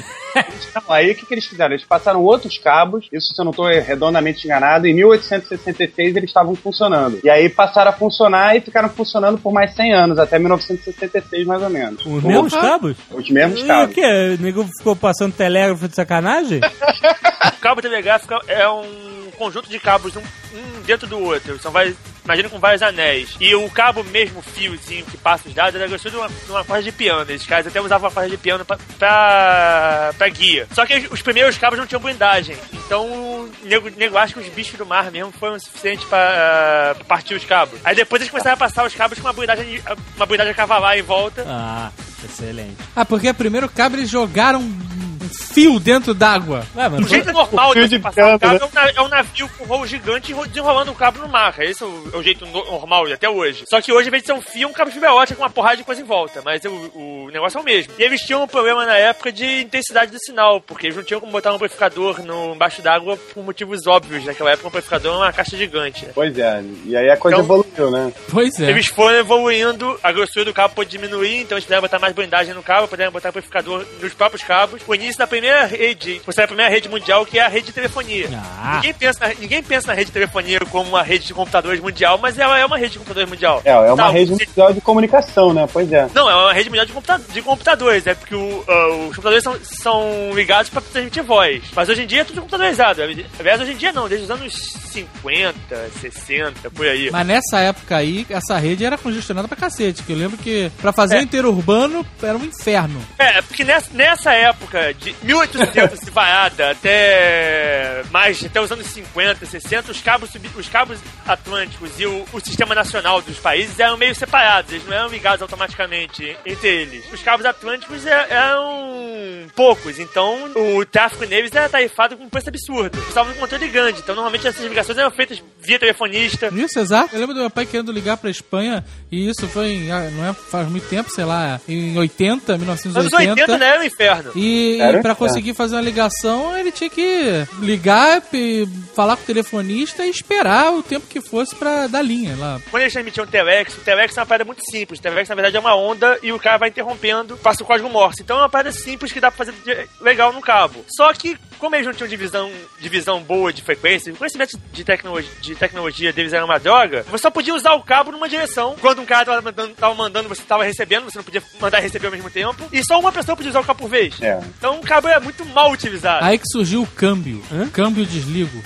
Não, 0.75 0.96
aí 0.96 1.12
o 1.12 1.15
que, 1.15 1.25
que 1.25 1.34
eles 1.34 1.46
fizeram? 1.46 1.74
Eles 1.74 1.86
passaram 1.86 2.22
outros 2.22 2.58
cabos, 2.58 3.02
isso 3.12 3.33
se 3.33 3.39
eu 3.41 3.45
não 3.45 3.51
estou 3.51 3.67
redondamente 3.67 4.45
enganado, 4.45 4.88
em 4.88 4.93
1866 4.93 6.15
eles 6.15 6.29
estavam 6.29 6.55
funcionando. 6.55 7.19
E 7.24 7.29
aí 7.29 7.50
passaram 7.50 7.91
a 7.91 7.93
funcionar 7.93 8.55
e 8.55 8.62
ficaram 8.62 8.89
funcionando 8.89 9.38
por 9.38 9.51
mais 9.51 9.74
100 9.75 9.93
anos, 9.93 10.19
até 10.19 10.38
1966 10.39 11.45
mais 11.45 11.62
ou 11.62 11.69
menos. 11.69 12.05
Os 12.05 12.24
mesmos 12.24 12.53
cabos? 12.53 12.98
Os 13.12 13.29
mesmos 13.29 13.60
E 13.60 13.63
o 13.63 13.67
cabos. 13.67 13.95
que? 13.95 14.01
O 14.05 14.41
nego 14.41 14.67
ficou 14.77 14.95
passando 14.95 15.33
telégrafo 15.33 15.88
de 15.88 15.95
sacanagem? 15.95 16.60
O 16.60 17.60
cabo 17.62 17.81
telegráfico 17.81 18.33
é 18.48 18.67
um 18.69 19.31
conjunto 19.38 19.69
de 19.69 19.79
cabos 19.79 20.15
um, 20.15 20.19
um 20.22 20.81
dentro 20.86 21.07
do 21.07 21.19
outro. 21.19 21.60
São 21.60 21.72
vários, 21.72 21.95
imagina 22.24 22.50
com 22.50 22.60
vários 22.60 22.82
anéis. 22.82 23.36
E 23.39 23.53
o 23.56 23.70
cabo 23.70 24.03
mesmo, 24.03 24.39
o 24.39 24.42
fiozinho 24.42 25.06
que 25.06 25.18
passa 25.18 25.48
os 25.48 25.53
dados, 25.53 25.75
era 25.75 25.88
gostou 25.88 26.12
de 26.12 26.18
uma, 26.18 26.30
de 26.30 26.51
uma 26.51 26.63
corda 26.63 26.84
de 26.84 26.92
piano. 26.92 27.30
Esses 27.32 27.48
caras 27.48 27.68
até 27.68 27.82
usavam 27.82 28.10
a 28.10 28.12
corda 28.12 28.30
de 28.30 28.38
piano 28.38 28.65
pra, 28.65 28.77
pra, 28.98 30.13
pra 30.18 30.30
guia. 30.30 30.68
Só 30.72 30.86
que 30.86 31.08
os 31.12 31.22
primeiros 31.22 31.58
cabos 31.58 31.77
não 31.77 31.86
tinham 31.86 32.01
blindagem. 32.01 32.56
Então 32.74 33.06
o 33.06 33.51
nego, 33.63 33.89
nego 33.92 34.18
acha 34.18 34.34
que 34.34 34.39
os 34.39 34.50
bichos 34.50 34.77
do 34.77 34.86
mar 34.86 35.12
mesmo 35.12 35.32
foram 35.32 35.56
o 35.56 35.60
suficiente 35.60 36.06
pra, 36.06 36.96
pra 36.96 37.06
partir 37.06 37.36
os 37.36 37.46
cabos. 37.46 37.80
Aí 37.84 37.96
depois 37.96 38.22
eles 38.22 38.32
começaram 38.32 38.56
a 38.56 38.58
passar 38.58 38.86
os 38.86 38.94
cabos 38.94 39.20
com 39.20 39.27
uma 39.27 39.34
blindagem, 39.34 39.82
uma 40.15 40.25
blindagem 40.25 40.51
a 40.51 40.56
cavalar 40.56 40.98
em 40.98 41.01
volta. 41.01 41.46
Ah, 41.48 41.92
excelente. 42.24 42.77
Ah, 42.96 43.06
porque 43.06 43.34
primeiro 43.34 43.70
cabo 43.70 43.96
eles 43.96 44.10
jogaram 44.10 44.62
um 44.62 45.12
fio 45.34 45.80
dentro 45.80 46.13
d'água. 46.13 46.66
O 47.00 47.08
jeito 47.08 47.32
normal 47.32 47.74
de 47.74 47.88
você 47.88 48.00
passar 48.00 48.36
o 48.36 48.40
cabo 48.40 48.56
é 48.56 48.66
um, 48.66 48.90
é 48.98 49.02
um 49.02 49.08
navio 49.08 49.50
com 49.58 49.66
rolo 49.66 49.86
gigante 49.88 50.32
enro- 50.32 50.48
desenrolando 50.48 50.92
o 50.92 50.96
cabo 50.96 51.20
no 51.20 51.28
mar. 51.28 51.56
Esse 51.60 51.84
é 51.84 51.86
o, 51.86 52.10
é 52.13 52.18
o 52.18 52.24
jeito 52.24 52.46
no- 52.46 52.66
normal 52.66 53.06
até 53.12 53.30
hoje. 53.30 53.66
Só 53.68 53.82
que 53.82 53.92
hoje, 53.92 54.04
ao 54.04 54.08
invés 54.08 54.24
de 54.24 54.28
ser 54.28 54.34
um 54.34 54.42
fio, 54.42 54.63
é 54.63 54.68
um 54.68 54.74
cabo 54.74 54.90
de 54.90 54.96
fibra 54.96 55.13
ótica 55.13 55.36
com 55.38 55.44
uma 55.44 55.50
porrada 55.50 55.78
de 55.78 55.84
coisa 55.84 56.02
em 56.02 56.06
volta. 56.06 56.42
Mas 56.44 56.63
o, 56.66 56.70
o 56.96 57.30
negócio 57.32 57.58
é 57.58 57.62
o 57.62 57.63
mesmo. 57.63 57.94
E 57.98 58.04
eles 58.04 58.22
tinham 58.22 58.44
um 58.44 58.48
problema 58.48 58.86
na 58.86 58.96
época 58.98 59.32
de 59.32 59.62
intensidade 59.62 60.12
do 60.12 60.20
sinal, 60.20 60.62
porque 60.62 60.88
eles 60.88 60.96
não 60.96 61.04
tinham 61.04 61.20
como 61.20 61.32
botar 61.32 61.52
um 61.52 61.56
amplificador 61.56 62.22
no, 62.24 62.54
embaixo 62.54 62.82
d'água 62.82 63.18
por 63.34 63.44
motivos 63.44 63.86
óbvios. 63.88 64.25
Naquela 64.25 64.52
época, 64.52 64.68
um 64.68 64.70
amplificador 64.70 65.13
é 65.13 65.18
uma 65.18 65.34
caixa 65.34 65.58
gigante. 65.58 66.06
né? 66.06 66.12
Pois 66.13 66.38
é, 66.38 66.63
e 66.86 66.96
aí 66.96 67.10
a 67.10 67.18
coisa 67.18 67.38
Então- 67.42 67.46
evoluiu, 67.46 67.92
né? 67.92 68.12
Pois 68.30 68.60
é. 68.60 68.70
Eles 68.70 68.88
foram 68.88 69.18
evoluindo, 69.18 70.00
a 70.04 70.12
grossura 70.12 70.46
do 70.46 70.54
cabo 70.54 70.74
pôde 70.75 70.90
diminuir, 70.90 71.38
então 71.42 71.58
eles 71.58 71.66
puderam 71.66 71.82
botar 71.82 72.00
mais 72.00 72.13
blindagem 72.13 72.54
no 72.54 72.63
cabo, 72.63 72.88
puderam 72.88 73.12
botar 73.12 73.30
amplificador 73.30 73.86
nos 74.02 74.13
próprios 74.13 74.44
cabos. 74.44 74.82
O 74.88 74.96
início 74.96 75.18
da 75.24 75.27
primeira 75.27 75.65
rede, 75.65 76.22
foi 76.25 76.44
a 76.44 76.48
primeira 76.48 76.70
rede 76.72 76.89
mundial, 76.89 77.25
que 77.25 77.39
é 77.39 77.44
a 77.44 77.48
rede 77.48 77.68
de 77.68 77.72
telefonia. 77.74 78.30
Ah. 78.34 78.75
Ninguém, 78.75 78.94
pensa, 78.94 79.20
na- 79.27 79.34
ninguém 79.39 79.63
pensa 79.63 79.88
na 79.88 79.94
rede 79.94 80.06
de 80.08 80.12
telefonia 80.12 80.60
como 80.70 80.89
uma 80.89 81.01
rede 81.03 81.26
de 81.28 81.34
computadores 81.34 81.80
mundial, 81.80 82.17
mas 82.21 82.38
ela 82.38 82.58
é 82.60 82.65
uma 82.65 82.78
rede 82.78 82.93
de 82.93 82.97
computadores 83.00 83.30
mundial. 83.30 83.62
É, 83.63 83.71
é 83.71 83.80
uma 83.80 83.95
Tá, 83.97 84.10
rede 84.10 84.32
você- 84.32 84.45
mundial 84.45 84.74
de 84.74 84.82
comunicação, 84.82 85.54
né? 85.54 85.67
Pois 85.71 85.91
é. 85.91 86.08
Não, 86.13 86.30
é 86.30 86.36
uma 86.36 86.54
rede 86.54 86.69
mundial 86.69 86.86
de, 86.86 86.91
computa- 86.93 87.21
de 87.32 87.41
computadores, 87.41 88.06
é 88.06 88.13
porque 88.13 88.36
o, 88.36 88.63
ah, 88.67 88.88
os 89.10 89.15
computadores 89.15 89.43
são, 89.43 89.58
são 89.63 90.32
ligados 90.34 90.69
para 90.69 90.82
transmitir 90.82 91.24
voz. 91.24 91.63
Mas 91.76 91.88
hoje 91.89 92.04
em 92.04 92.08
dia 92.08 92.21
é 92.21 92.24
tudo 92.26 92.41
computadorizado. 92.41 93.02
Aliás, 93.39 93.62
hoje 93.62 93.71
em 93.71 93.78
dia 93.78 93.91
não, 93.93 94.08
desde 94.10 94.26
os 94.26 94.32
anos 94.32 94.54
50, 94.91 95.89
60, 96.02 96.69
por 96.71 96.86
aí. 96.86 97.10
Mas 97.12 97.26
nessa 97.28 97.60
época 97.60 97.97
aí, 97.97 98.26
essa 98.30 98.58
rede 98.58 98.86
era 98.86 98.97
congestionada 98.97 99.47
pra 99.47 99.58
cacete. 99.58 100.04
Que 100.04 100.12
eu 100.13 100.17
lembro 100.17 100.38
que 100.38 100.71
pra 100.82 100.91
fazer 100.91 101.15
É. 101.15 101.19
o 101.19 101.24
interurbano 101.24 102.06
era 102.21 102.38
um 102.38 102.43
inferno. 102.45 103.02
É, 103.17 103.41
porque 103.41 103.63
nessa, 103.63 103.88
nessa 103.93 104.34
época, 104.34 104.93
de 104.93 105.12
1800 105.21 106.02
e 106.08 106.10
vaiada 106.12 106.71
até 106.71 108.04
mais, 108.12 108.43
até 108.43 108.60
os 108.62 108.71
anos 108.71 108.88
50, 108.88 109.45
60, 109.45 109.91
os 109.91 110.02
cabos, 110.02 110.30
os 110.58 110.67
cabos 110.69 110.99
atlânticos 111.28 111.91
e 111.99 112.06
o, 112.06 112.26
o 112.34 112.39
sistema 112.39 112.73
nacional 112.76 113.21
dos 113.21 113.38
países 113.39 113.80
eram 113.80 113.97
meio 113.97 114.15
separados, 114.15 114.71
eles 114.71 114.86
não 114.86 114.93
eram 114.93 115.08
ligados 115.10 115.41
automaticamente 115.41 116.36
entre 116.45 116.67
eles. 116.67 117.04
Os 117.12 117.21
cabos 117.21 117.45
atlânticos 117.45 118.06
é- 118.06 118.28
eram 118.30 119.47
poucos, 119.56 119.99
então 119.99 120.52
o 120.78 120.86
tráfego 120.86 121.26
neles 121.26 121.52
era 121.54 121.69
tarifado 121.69 122.17
com 122.17 122.23
um 122.26 122.30
preço 122.30 122.49
absurdo. 122.49 122.97
Precisava 122.97 123.32
de 123.32 123.38
um 123.38 123.41
controle 123.41 123.67
grande, 123.67 123.99
então 123.99 124.15
normalmente 124.15 124.47
essas 124.47 124.63
ligações 124.65 124.97
eram 124.97 125.12
feitas 125.12 125.41
via 125.62 125.80
telefonista. 125.80 126.49
Isso, 126.54 126.80
exato. 126.80 127.15
Eu 127.15 127.19
lembro 127.19 127.34
do 127.36 127.41
meu 127.41 127.49
pai 127.49 127.65
querendo 127.65 127.91
ligar 127.91 128.17
pra 128.17 128.30
Espanha, 128.30 128.84
e 129.12 129.30
isso 129.30 129.47
foi 129.47 129.69
em, 129.69 129.91
ah, 129.91 130.10
não 130.12 130.30
é, 130.30 130.34
faz 130.34 130.67
muito 130.69 130.88
tempo, 130.88 131.10
sei 131.10 131.26
lá, 131.26 131.60
em 131.67 131.97
80, 131.97 132.54
Nos 132.58 132.60
1980. 132.60 132.99
anos 132.99 133.13
80, 133.13 133.58
né, 133.58 133.65
era 133.67 133.80
um 133.80 133.84
inferno. 133.84 134.32
E, 134.36 134.78
Era 134.93 134.99
e 134.99 135.03
pra 135.03 135.13
um 135.13 135.15
conseguir 135.15 135.53
fazer 135.53 135.75
uma 135.75 135.82
ligação, 135.82 136.58
ele 136.58 136.71
tinha 136.71 136.89
que 136.89 137.45
ligar, 137.60 138.21
e 138.34 138.67
falar 138.95 139.15
com 139.15 139.23
o 139.23 139.25
telefonista 139.25 140.06
e 140.06 140.10
esperar 140.10 140.73
o 140.73 140.84
tempo 140.84 141.08
que 141.08 141.21
fosse 141.21 141.56
pra 141.56 141.88
dar 141.88 142.01
linha 142.01 142.36
lá. 142.38 142.60
Quando 142.69 142.82
eles 142.82 142.93
transmitiam 142.93 143.25
Telex, 143.25 143.77
o 143.77 143.82
Telex 143.82 144.17
é 144.17 144.19
uma 144.19 144.25
parada 144.25 144.45
muito 144.45 144.62
simples. 144.69 144.99
O 144.99 145.01
Telex, 145.01 145.29
na 145.29 145.36
verdade, 145.36 145.58
é 145.58 145.60
uma 145.60 145.75
onda 145.75 146.17
e 146.21 146.32
o 146.32 146.39
cara 146.39 146.58
vai 146.58 146.69
interrompendo, 146.69 147.38
passa 147.38 147.63
o 147.63 147.65
código 147.65 147.89
Morse. 147.89 148.21
Então 148.21 148.38
é 148.38 148.41
uma 148.41 148.49
parada 148.49 148.71
simples 148.71 149.12
que 149.12 149.19
dá 149.19 149.32
pra 149.32 149.45
fazer 149.45 149.89
legal 150.01 150.32
no 150.34 150.41
cabo. 150.41 150.86
Só 150.95 151.12
que, 151.13 151.38
como 151.63 151.78
eles 151.78 151.88
não 151.88 151.93
tinham 151.93 152.10
divisão, 152.10 152.52
divisão 152.78 153.23
boa 153.23 153.54
de 153.54 153.62
frequência, 153.62 154.12
o 154.12 154.17
conhecimento 154.17 154.60
de 154.73 154.84
tecnologia, 154.84 155.32
de 155.39 155.56
tecnologia 155.56 156.12
deles 156.12 156.34
era 156.34 156.43
uma 156.43 156.60
droga, 156.60 157.06
você 157.10 157.21
só 157.21 157.32
podia 157.32 157.56
usar 157.56 157.71
o 157.76 157.82
cabo 157.82 158.12
numa 158.12 158.28
direção. 158.28 158.76
Quando 158.82 159.02
um 159.02 159.06
cara 159.06 159.28
tava 159.28 159.41
mandando, 159.41 159.73
tava 159.73 159.95
mandando, 159.95 160.28
você 160.28 160.41
tava 160.41 160.65
recebendo, 160.65 161.06
você 161.06 161.17
não 161.17 161.23
podia 161.23 161.41
mandar 161.62 161.80
e 161.80 161.84
receber 161.84 162.08
ao 162.08 162.12
mesmo 162.12 162.30
tempo. 162.30 162.67
E 162.69 162.84
só 162.84 162.99
uma 162.99 163.13
pessoa 163.13 163.38
podia 163.38 163.49
usar 163.49 163.62
o 163.62 163.63
cabo 163.63 163.80
por 163.80 163.89
vez. 163.89 164.21
É. 164.21 164.41
Então 164.58 164.82
o 164.82 164.82
cabo 164.82 165.08
é 165.08 165.17
muito 165.21 165.45
mal 165.45 165.71
utilizado. 165.71 166.26
Aí 166.26 166.38
que 166.38 166.49
surgiu 166.52 166.82
o 166.82 166.88
câmbio. 166.88 167.41
Câmbio 167.71 168.06
desligo. 168.06 168.62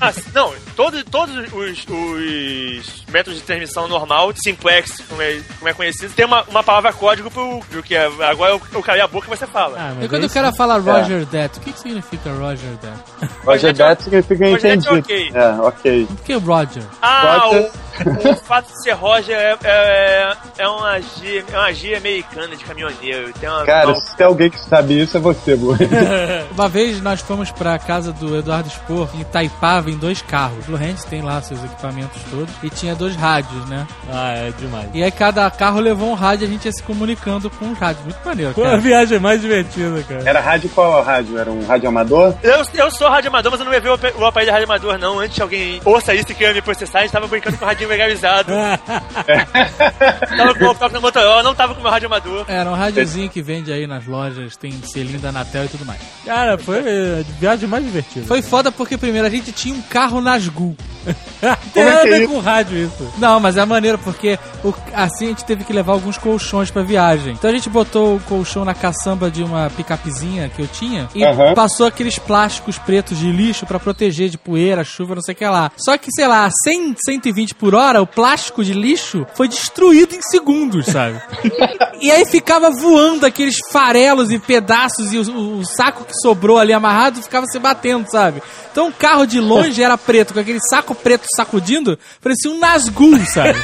Ah, 0.00 0.10
não, 0.32 0.54
todo, 0.74 1.04
todos 1.04 1.36
os, 1.36 1.52
os 1.52 3.03
métodos 3.14 3.38
de 3.38 3.46
transmissão 3.46 3.86
normal, 3.86 4.32
simplex, 4.34 4.90
como 5.08 5.22
é, 5.22 5.40
como 5.58 5.68
é 5.68 5.72
conhecido, 5.72 6.12
tem 6.14 6.26
uma, 6.26 6.42
uma 6.48 6.62
palavra 6.64 6.92
código 6.92 7.30
pro, 7.30 7.60
pro 7.70 7.82
que 7.82 7.94
é, 7.94 8.06
agora 8.28 8.52
eu, 8.52 8.60
eu 8.72 8.82
calei 8.82 9.00
a 9.00 9.06
boca 9.06 9.26
e 9.26 9.30
você 9.36 9.46
fala. 9.46 9.78
e 10.02 10.08
quando 10.08 10.24
o 10.24 10.30
cara 10.30 10.52
fala 10.52 10.78
Roger 10.78 11.24
That, 11.26 11.58
o 11.58 11.62
que, 11.62 11.72
que 11.72 11.78
significa 11.78 12.30
Roger 12.32 12.76
That? 12.82 13.30
Roger 13.44 13.74
That 13.76 14.02
significa 14.02 14.44
Roger 14.44 14.60
That 14.60 14.66
é 14.66 14.74
entendido. 14.74 14.98
ok. 14.98 15.30
É, 15.32 15.48
ok. 15.60 16.06
Por 16.06 16.16
que 16.24 16.34
Roger? 16.34 16.82
Ah, 17.00 17.38
Roger- 17.44 17.70
o, 18.04 18.30
o 18.32 18.36
fato 18.36 18.66
de 18.72 18.82
ser 18.82 18.92
Roger 18.92 19.36
é, 19.38 19.56
é, 19.62 20.36
é, 20.58 20.68
uma, 20.68 21.00
gíria, 21.00 21.44
é 21.52 21.56
uma 21.58 21.72
gíria 21.72 21.98
americana 21.98 22.56
de 22.56 22.64
caminhoneiro. 22.64 23.32
Tem 23.34 23.48
uma, 23.48 23.64
Cara, 23.64 23.86
uma- 23.88 23.94
se 24.00 24.16
tem 24.16 24.26
alguém 24.26 24.50
que 24.50 24.58
sabe 24.58 25.00
isso, 25.00 25.16
é 25.16 25.20
você, 25.20 25.54
Blue. 25.54 25.76
Uma 26.52 26.68
vez 26.68 27.00
nós 27.00 27.20
fomos 27.20 27.50
pra 27.50 27.78
casa 27.78 28.12
do 28.12 28.36
Eduardo 28.36 28.68
Spor 28.70 29.08
em 29.14 29.20
Itaipava 29.20 29.90
em 29.90 29.96
dois 29.96 30.22
carros. 30.22 30.66
O 30.68 30.72
Lohrenz 30.72 31.04
tem 31.04 31.22
lá 31.22 31.40
seus 31.42 31.62
equipamentos 31.64 32.20
todos 32.30 32.52
e 32.62 32.70
tinha 32.70 32.94
dois 32.94 33.03
rádios, 33.14 33.64
né? 33.68 33.86
Ah, 34.10 34.32
é 34.32 34.52
demais. 34.58 34.88
E 34.94 35.02
aí 35.02 35.10
cada 35.10 35.50
carro 35.50 35.80
levou 35.80 36.10
um 36.10 36.14
rádio 36.14 36.44
e 36.44 36.48
a 36.48 36.50
gente 36.50 36.64
ia 36.64 36.72
se 36.72 36.82
comunicando 36.82 37.50
com 37.50 37.70
os 37.72 37.78
rádios. 37.78 38.04
Muito 38.04 38.18
maneiro, 38.24 38.54
Foi 38.54 38.66
a 38.66 38.76
viagem 38.76 39.18
mais 39.18 39.40
divertida, 39.40 40.02
cara. 40.08 40.22
Era 40.28 40.40
rádio 40.40 40.70
qual 40.70 41.02
rádio? 41.02 41.38
Era 41.38 41.50
um 41.50 41.66
rádio 41.66 41.88
amador? 41.88 42.34
Eu, 42.42 42.64
eu 42.74 42.90
sou 42.90 43.08
rádio 43.08 43.28
amador, 43.28 43.50
mas 43.52 43.60
eu 43.60 43.64
não 43.66 43.72
levei 43.72 43.90
o, 43.90 43.94
apa- 43.94 44.12
o 44.16 44.24
aparelho 44.24 44.50
de 44.50 44.52
rádio 44.52 44.64
amador, 44.72 44.98
não. 44.98 45.18
Antes 45.20 45.40
alguém 45.40 45.80
ouça 45.84 46.14
isso 46.14 46.30
e 46.30 46.34
queira 46.34 46.54
me 46.54 46.62
processar, 46.62 46.98
a 47.00 47.02
gente 47.02 47.12
tava 47.12 47.26
brincando 47.26 47.58
com 47.58 47.64
o 47.64 47.68
radinho 47.68 47.88
legalizado. 47.88 48.52
tava 50.36 50.54
com 50.54 50.64
o 50.64 50.74
toque 50.74 50.94
na 50.94 51.00
Motorola, 51.00 51.42
não 51.42 51.54
tava 51.54 51.74
com 51.74 51.80
o 51.80 51.82
meu 51.82 51.92
rádio 51.92 52.06
amador. 52.06 52.44
Era 52.48 52.70
um 52.70 52.74
rádiozinho 52.74 53.28
que 53.28 53.42
vende 53.42 53.72
aí 53.72 53.86
nas 53.86 54.06
lojas, 54.06 54.56
tem 54.56 54.72
selinho 54.82 55.18
da 55.18 55.28
Anatel 55.30 55.64
e 55.64 55.68
tudo 55.68 55.84
mais. 55.84 56.00
Cara, 56.24 56.58
foi 56.58 56.78
a 56.80 57.22
viagem 57.40 57.68
mais 57.68 57.84
divertida. 57.84 58.26
Foi 58.26 58.42
foda 58.42 58.70
porque, 58.72 58.96
primeiro, 58.96 59.26
a 59.26 59.30
gente 59.30 59.52
tinha 59.52 59.74
um 59.74 59.82
carro 59.82 60.20
Nasgu. 60.20 60.76
Tem 61.44 61.54
Como 61.74 61.88
é 61.88 61.92
nada 61.92 62.04
a 62.04 62.06
é 62.16 62.18
ver 62.20 62.28
com 62.28 62.38
rádio 62.38 62.78
isso. 62.78 62.93
Não, 63.18 63.40
mas 63.40 63.56
é 63.56 63.64
maneiro 63.64 63.98
porque 63.98 64.38
o- 64.64 64.72
assim 64.94 65.26
a 65.26 65.28
gente 65.28 65.44
teve 65.44 65.64
que 65.64 65.72
levar 65.72 65.92
alguns 65.92 66.18
colchões 66.18 66.70
pra 66.70 66.82
viagem. 66.82 67.32
Então 67.34 67.50
a 67.50 67.52
gente 67.52 67.68
botou 67.68 68.16
o 68.16 68.20
colchão 68.20 68.64
na 68.64 68.74
caçamba 68.74 69.30
de 69.30 69.42
uma 69.42 69.70
picapezinha 69.70 70.48
que 70.48 70.60
eu 70.62 70.66
tinha 70.68 71.08
e 71.14 71.24
Aham. 71.24 71.54
passou 71.54 71.86
aqueles 71.86 72.18
plásticos 72.18 72.78
pretos 72.78 73.18
de 73.18 73.30
lixo 73.30 73.66
pra 73.66 73.78
proteger 73.80 74.28
de 74.28 74.38
poeira, 74.38 74.84
chuva, 74.84 75.14
não 75.14 75.22
sei 75.22 75.34
o 75.34 75.36
que 75.36 75.46
lá. 75.46 75.70
Só 75.76 75.96
que, 75.98 76.08
sei 76.14 76.26
lá, 76.26 76.46
a 76.46 76.50
100, 76.50 76.94
120 77.04 77.54
por 77.54 77.74
hora, 77.74 78.00
o 78.02 78.06
plástico 78.06 78.62
de 78.64 78.72
lixo 78.72 79.26
foi 79.34 79.48
destruído 79.48 80.14
em 80.14 80.22
segundos, 80.22 80.86
sabe? 80.86 81.20
e 82.00 82.10
aí 82.10 82.24
ficava 82.26 82.70
voando 82.70 83.26
aqueles 83.26 83.56
farelos 83.70 84.30
e 84.30 84.38
pedaços 84.38 85.12
e 85.12 85.18
o, 85.18 85.58
o 85.58 85.64
saco 85.64 86.04
que 86.04 86.12
sobrou 86.22 86.58
ali 86.58 86.72
amarrado 86.72 87.22
ficava 87.22 87.46
se 87.46 87.58
batendo, 87.58 88.10
sabe? 88.10 88.42
Então 88.70 88.88
o 88.88 88.92
carro 88.92 89.24
de 89.26 89.40
longe 89.40 89.82
era 89.82 89.96
preto, 89.96 90.34
com 90.34 90.40
aquele 90.40 90.58
saco 90.68 90.94
preto 90.94 91.24
sacudindo, 91.36 91.98
parecia 92.22 92.50
um 92.50 92.58
Nazgûl, 92.74 93.20
sabe? 93.26 93.54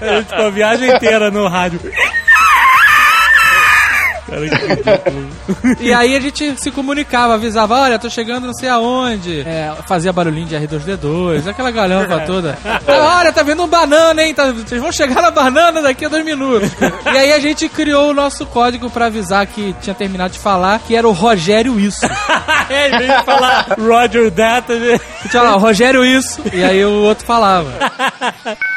Eu, 0.00 0.24
tipo, 0.26 0.42
a 0.42 0.50
viagem 0.50 0.90
inteira 0.90 1.30
no 1.30 1.46
rádio. 1.48 1.80
E 5.80 5.92
aí 5.92 6.16
a 6.16 6.20
gente 6.20 6.60
se 6.60 6.70
comunicava, 6.70 7.34
avisava, 7.34 7.80
olha, 7.80 7.98
tô 7.98 8.08
chegando 8.10 8.46
não 8.46 8.54
sei 8.54 8.68
aonde. 8.68 9.40
É, 9.40 9.72
fazia 9.86 10.12
barulhinho 10.12 10.46
de 10.46 10.54
R2D2, 10.56 11.46
aquela 11.48 11.70
galhofa 11.70 12.20
toda. 12.20 12.58
Ah, 12.64 13.18
olha, 13.20 13.32
tá 13.32 13.42
vendo 13.42 13.62
um 13.62 13.68
banana, 13.68 14.22
hein? 14.22 14.34
Tá- 14.34 14.52
vocês 14.52 14.80
vão 14.80 14.92
chegar 14.92 15.20
na 15.22 15.30
banana 15.30 15.82
daqui 15.82 16.04
a 16.04 16.08
dois 16.08 16.24
minutos. 16.24 16.70
E 17.12 17.18
aí 17.18 17.32
a 17.32 17.38
gente 17.38 17.68
criou 17.68 18.10
o 18.10 18.14
nosso 18.14 18.46
código 18.46 18.88
pra 18.90 19.06
avisar 19.06 19.46
que 19.46 19.74
tinha 19.80 19.94
terminado 19.94 20.32
de 20.32 20.38
falar, 20.38 20.78
que 20.80 20.94
era 20.96 21.08
o 21.08 21.12
Rogério 21.12 21.78
Isso. 21.78 22.00
É, 22.70 22.88
em 22.88 22.98
vez 22.98 23.18
de 23.18 23.24
falar 23.24 23.66
Roger 23.78 24.30
That, 24.30 24.72
ele- 24.72 24.98
Tinha 25.30 25.42
lá, 25.42 25.50
Rogério 25.52 26.02
Isso. 26.04 26.40
E 26.52 26.64
aí 26.64 26.82
o 26.84 27.02
outro 27.02 27.26
falava. 27.26 27.70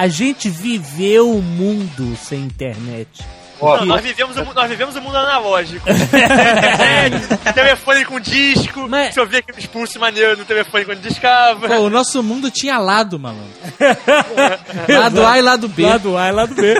A 0.00 0.08
gente 0.08 0.48
viveu 0.48 1.30
o 1.30 1.42
mundo 1.42 2.16
sem 2.16 2.44
internet. 2.44 3.22
Não, 3.60 3.84
nós, 3.86 4.00
vivemos 4.02 4.36
o, 4.36 4.44
nós 4.54 4.68
vivemos 4.70 4.96
o 4.96 5.00
mundo 5.02 5.16
analógico. 5.16 5.88
É, 5.88 7.10
telefone 7.52 8.04
com 8.04 8.18
disco, 8.20 8.88
você 8.88 9.20
ouvia 9.20 9.38
aqueles 9.40 9.66
pulsos 9.66 9.96
maneiros 9.96 10.38
no 10.38 10.44
telefone 10.44 10.84
quando 10.84 11.00
discava. 11.00 11.68
Pô, 11.68 11.74
o 11.80 11.90
nosso 11.90 12.22
mundo 12.22 12.50
tinha 12.50 12.78
lado, 12.78 13.18
malandro. 13.18 13.44
Lado 14.88 15.26
A 15.26 15.38
e 15.38 15.42
lado 15.42 15.68
B. 15.68 15.84
Lado 15.84 16.16
A 16.16 16.28
e 16.28 16.32
lado 16.32 16.54
B. 16.54 16.74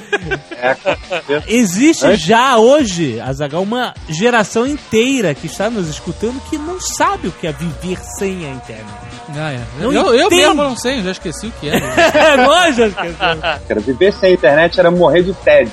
É, 0.52 0.76
Existe 1.46 2.04
Antes- 2.06 2.20
já 2.20 2.56
hoje, 2.58 3.20
Azagal, 3.20 3.62
uma 3.62 3.94
geração 4.08 4.66
inteira 4.66 5.34
que 5.34 5.46
está 5.46 5.70
nos 5.70 5.88
escutando 5.88 6.40
que 6.48 6.56
não 6.58 6.80
sabe 6.80 7.28
o 7.28 7.32
que 7.32 7.46
é 7.46 7.52
viver 7.52 7.98
sem 8.18 8.46
a 8.46 8.50
internet. 8.50 9.10
Ah, 9.36 9.52
é. 9.52 9.60
Não 9.78 9.92
eu, 9.92 10.12
eu 10.14 10.28
mesmo 10.28 10.54
não 10.62 10.76
sei, 10.76 11.02
já 11.02 11.12
esqueci 11.12 11.46
o 11.46 11.52
que 11.60 11.68
era. 11.70 12.36
Nós 12.44 12.76
já 12.76 12.86
esquecemos. 12.88 13.84
Viver 13.86 14.12
sem 14.12 14.32
internet 14.34 14.78
era 14.80 14.90
morrer 14.90 15.22
de 15.22 15.32
tédio. 15.34 15.72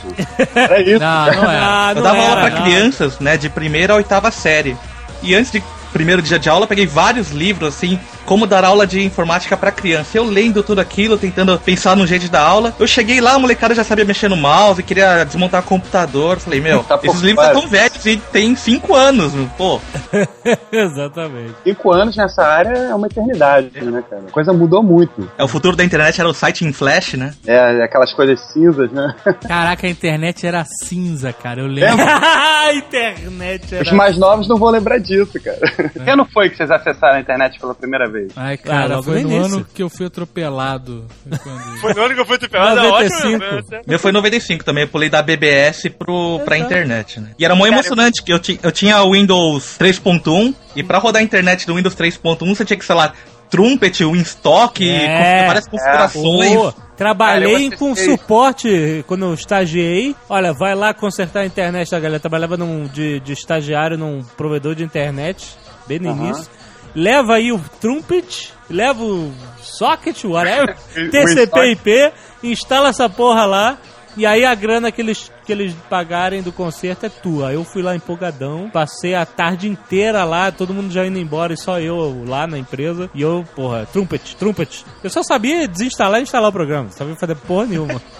Era 0.55 0.79
isso. 0.81 0.96
Não, 0.99 1.25
não 1.25 1.51
é. 1.51 1.59
Ah, 1.59 1.87
eu 1.91 1.95
não 1.95 2.03
dava 2.03 2.17
aula 2.17 2.31
era, 2.31 2.41
pra 2.41 2.59
não. 2.59 2.63
crianças, 2.63 3.19
né, 3.19 3.37
de 3.37 3.49
primeira 3.49 3.93
a 3.93 3.95
oitava 3.97 4.31
série. 4.31 4.77
E 5.21 5.33
antes 5.35 5.51
de 5.51 5.63
primeiro 5.93 6.21
dia 6.21 6.37
de 6.37 6.49
aula, 6.49 6.63
eu 6.63 6.67
peguei 6.67 6.85
vários 6.85 7.31
livros, 7.31 7.75
assim, 7.75 7.99
como 8.27 8.45
dar 8.45 8.65
aula 8.65 8.85
de 8.85 9.01
informática 9.01 9.55
pra 9.55 9.71
criança. 9.71 10.17
Eu 10.17 10.25
lendo 10.25 10.61
tudo 10.61 10.79
aquilo, 10.79 11.17
tentando 11.17 11.57
pensar 11.57 11.95
no 11.95 12.05
jeito 12.05 12.23
de 12.23 12.29
dar 12.29 12.41
aula. 12.41 12.75
Eu 12.77 12.85
cheguei 12.85 13.21
lá, 13.21 13.35
a 13.35 13.39
molecada 13.39 13.73
já 13.73 13.85
sabia 13.85 14.03
mexer 14.03 14.27
no 14.27 14.35
mouse, 14.35 14.83
queria 14.83 15.23
desmontar 15.23 15.63
computador. 15.63 16.37
Falei, 16.37 16.59
meu, 16.59 16.83
Tá 16.83 16.99
esses 17.01 17.21
livros 17.21 17.47
estão 17.47 17.67
velhos 17.69 18.05
e 18.05 18.17
tem 18.17 18.53
cinco 18.53 18.93
anos, 18.93 19.31
pô. 19.57 19.79
Exatamente. 20.71 21.55
Cinco 21.63 21.93
anos 21.93 22.17
nessa 22.17 22.43
área 22.43 22.77
é 22.77 22.93
uma 22.93 23.07
eternidade, 23.07 23.81
né, 23.81 24.03
cara? 24.09 24.23
A 24.27 24.31
coisa 24.31 24.51
mudou 24.51 24.83
muito. 24.83 25.31
É, 25.37 25.43
o 25.43 25.47
futuro 25.47 25.77
da 25.77 25.85
internet 25.85 26.19
era 26.19 26.29
o 26.29 26.33
site 26.33 26.65
em 26.65 26.73
flash, 26.73 27.13
né? 27.13 27.33
É, 27.45 27.81
aquelas 27.81 28.13
coisas 28.13 28.41
cinzas, 28.51 28.91
né? 28.91 29.15
Caraca, 29.47 29.87
a 29.87 29.89
internet 29.89 30.45
era 30.45 30.65
cinza, 30.65 31.31
cara. 31.31 31.61
Eu 31.61 31.67
lembro. 31.67 32.03
a 32.03 32.73
internet 32.73 33.73
era... 33.73 33.83
Os 33.83 33.91
mais 33.93 34.17
novos 34.17 34.49
não 34.49 34.57
vão 34.57 34.69
lembrar 34.69 34.97
disso, 34.97 35.39
cara. 35.41 35.89
Que 35.89 36.09
ano 36.09 36.27
foi 36.33 36.49
que 36.49 36.57
vocês 36.57 36.69
acessaram 36.69 37.15
a 37.15 37.21
internet 37.21 37.57
pela 37.57 37.73
primeira 37.73 38.09
vez? 38.09 38.16
Ai, 38.35 38.53
Ah, 38.55 38.57
cara, 38.57 38.87
logo 38.95 39.03
foi 39.11 39.23
no 39.23 39.45
ano 39.45 39.65
que 39.73 39.81
eu 39.83 39.89
fui 39.89 40.05
atropelado. 40.07 41.05
Foi 41.29 41.37
quando- 41.39 41.79
Foi 41.81 41.93
no 41.93 42.01
ano 42.03 42.15
que 42.15 42.21
eu 42.21 42.25
fui 42.25 42.37
tupeado, 42.37 42.79
é 42.79 42.83
95. 42.83 43.17
ótimo 43.17 43.31
lembrança. 43.31 43.81
Meu 43.87 43.99
foi 43.99 44.11
em 44.11 44.13
95 44.13 44.63
também, 44.63 44.83
eu 44.83 44.87
pulei 44.89 45.09
da 45.09 45.21
BBS 45.21 45.89
pro, 45.89 46.39
pra 46.45 46.57
internet, 46.57 47.19
né? 47.19 47.31
E 47.37 47.45
era 47.45 47.55
mó 47.55 47.63
Cara, 47.65 47.75
emocionante, 47.75 48.23
que 48.23 48.31
eu, 48.33 48.39
ti, 48.39 48.59
eu 48.63 48.71
tinha 48.71 49.01
o 49.03 49.11
Windows 49.13 49.77
3.1, 49.79 50.53
e 50.75 50.83
pra 50.83 50.97
rodar 50.97 51.21
a 51.21 51.23
internet 51.23 51.65
do 51.67 51.75
Windows 51.75 51.95
3.1 51.95 52.55
você 52.55 52.65
tinha 52.65 52.77
que, 52.77 52.85
sei 52.85 52.95
lá, 52.95 53.13
Trumpet, 53.49 54.03
Winstock, 54.03 54.89
É, 54.89 55.45
várias 55.47 55.67
configurações. 55.67 56.53
Pô, 56.53 56.73
trabalhei 56.97 57.69
Cara, 57.69 57.77
com 57.77 57.95
suporte 57.95 59.05
quando 59.07 59.23
eu 59.25 59.33
estagiei. 59.33 60.13
Olha, 60.29 60.51
vai 60.51 60.75
lá 60.75 60.93
consertar 60.93 61.41
a 61.41 61.45
internet 61.45 61.89
da 61.89 61.97
galera. 61.99 62.19
Trabalhava 62.19 62.57
num, 62.57 62.87
de, 62.87 63.21
de 63.21 63.31
estagiário 63.31 63.97
num 63.97 64.21
provedor 64.35 64.75
de 64.75 64.83
internet, 64.83 65.45
bem 65.87 65.97
no 65.97 66.09
Aham. 66.09 66.25
início. 66.25 66.49
Leva 66.97 67.35
aí 67.35 67.51
o 67.51 67.59
Trumpet, 67.79 68.51
leva 68.67 69.03
o 69.03 69.31
socket, 69.61 70.23
whatever, 70.23 70.75
TCP/IP, 71.11 72.11
instala 72.41 72.89
essa 72.89 73.07
porra 73.07 73.45
lá. 73.45 73.77
E 74.17 74.25
aí 74.25 74.43
a 74.43 74.55
grana 74.55 74.91
que 74.91 74.99
eles, 74.99 75.31
que 75.47 75.53
eles 75.53 75.73
pagarem 75.89 76.43
do 76.43 76.51
concerto 76.51 77.05
é 77.05 77.09
tua. 77.09 77.53
Eu 77.53 77.63
fui 77.63 77.81
lá 77.81 77.95
empolgadão, 77.95 78.69
passei 78.69 79.15
a 79.15 79.25
tarde 79.25 79.69
inteira 79.69 80.25
lá, 80.25 80.51
todo 80.51 80.73
mundo 80.73 80.91
já 80.91 81.05
indo 81.05 81.17
embora 81.17 81.53
e 81.53 81.57
só 81.57 81.79
eu 81.79 82.25
lá 82.27 82.45
na 82.45 82.57
empresa. 82.57 83.09
E 83.15 83.21
eu, 83.21 83.45
porra, 83.55 83.87
Trumpet, 83.93 84.35
Trumpet. 84.35 84.85
Eu 85.01 85.09
só 85.09 85.23
sabia 85.23 85.65
desinstalar 85.65 86.19
e 86.19 86.23
instalar 86.23 86.49
o 86.49 86.53
programa, 86.53 86.83
não 86.83 86.91
sabia 86.91 87.15
fazer 87.15 87.35
porra 87.35 87.65
nenhuma. 87.67 88.01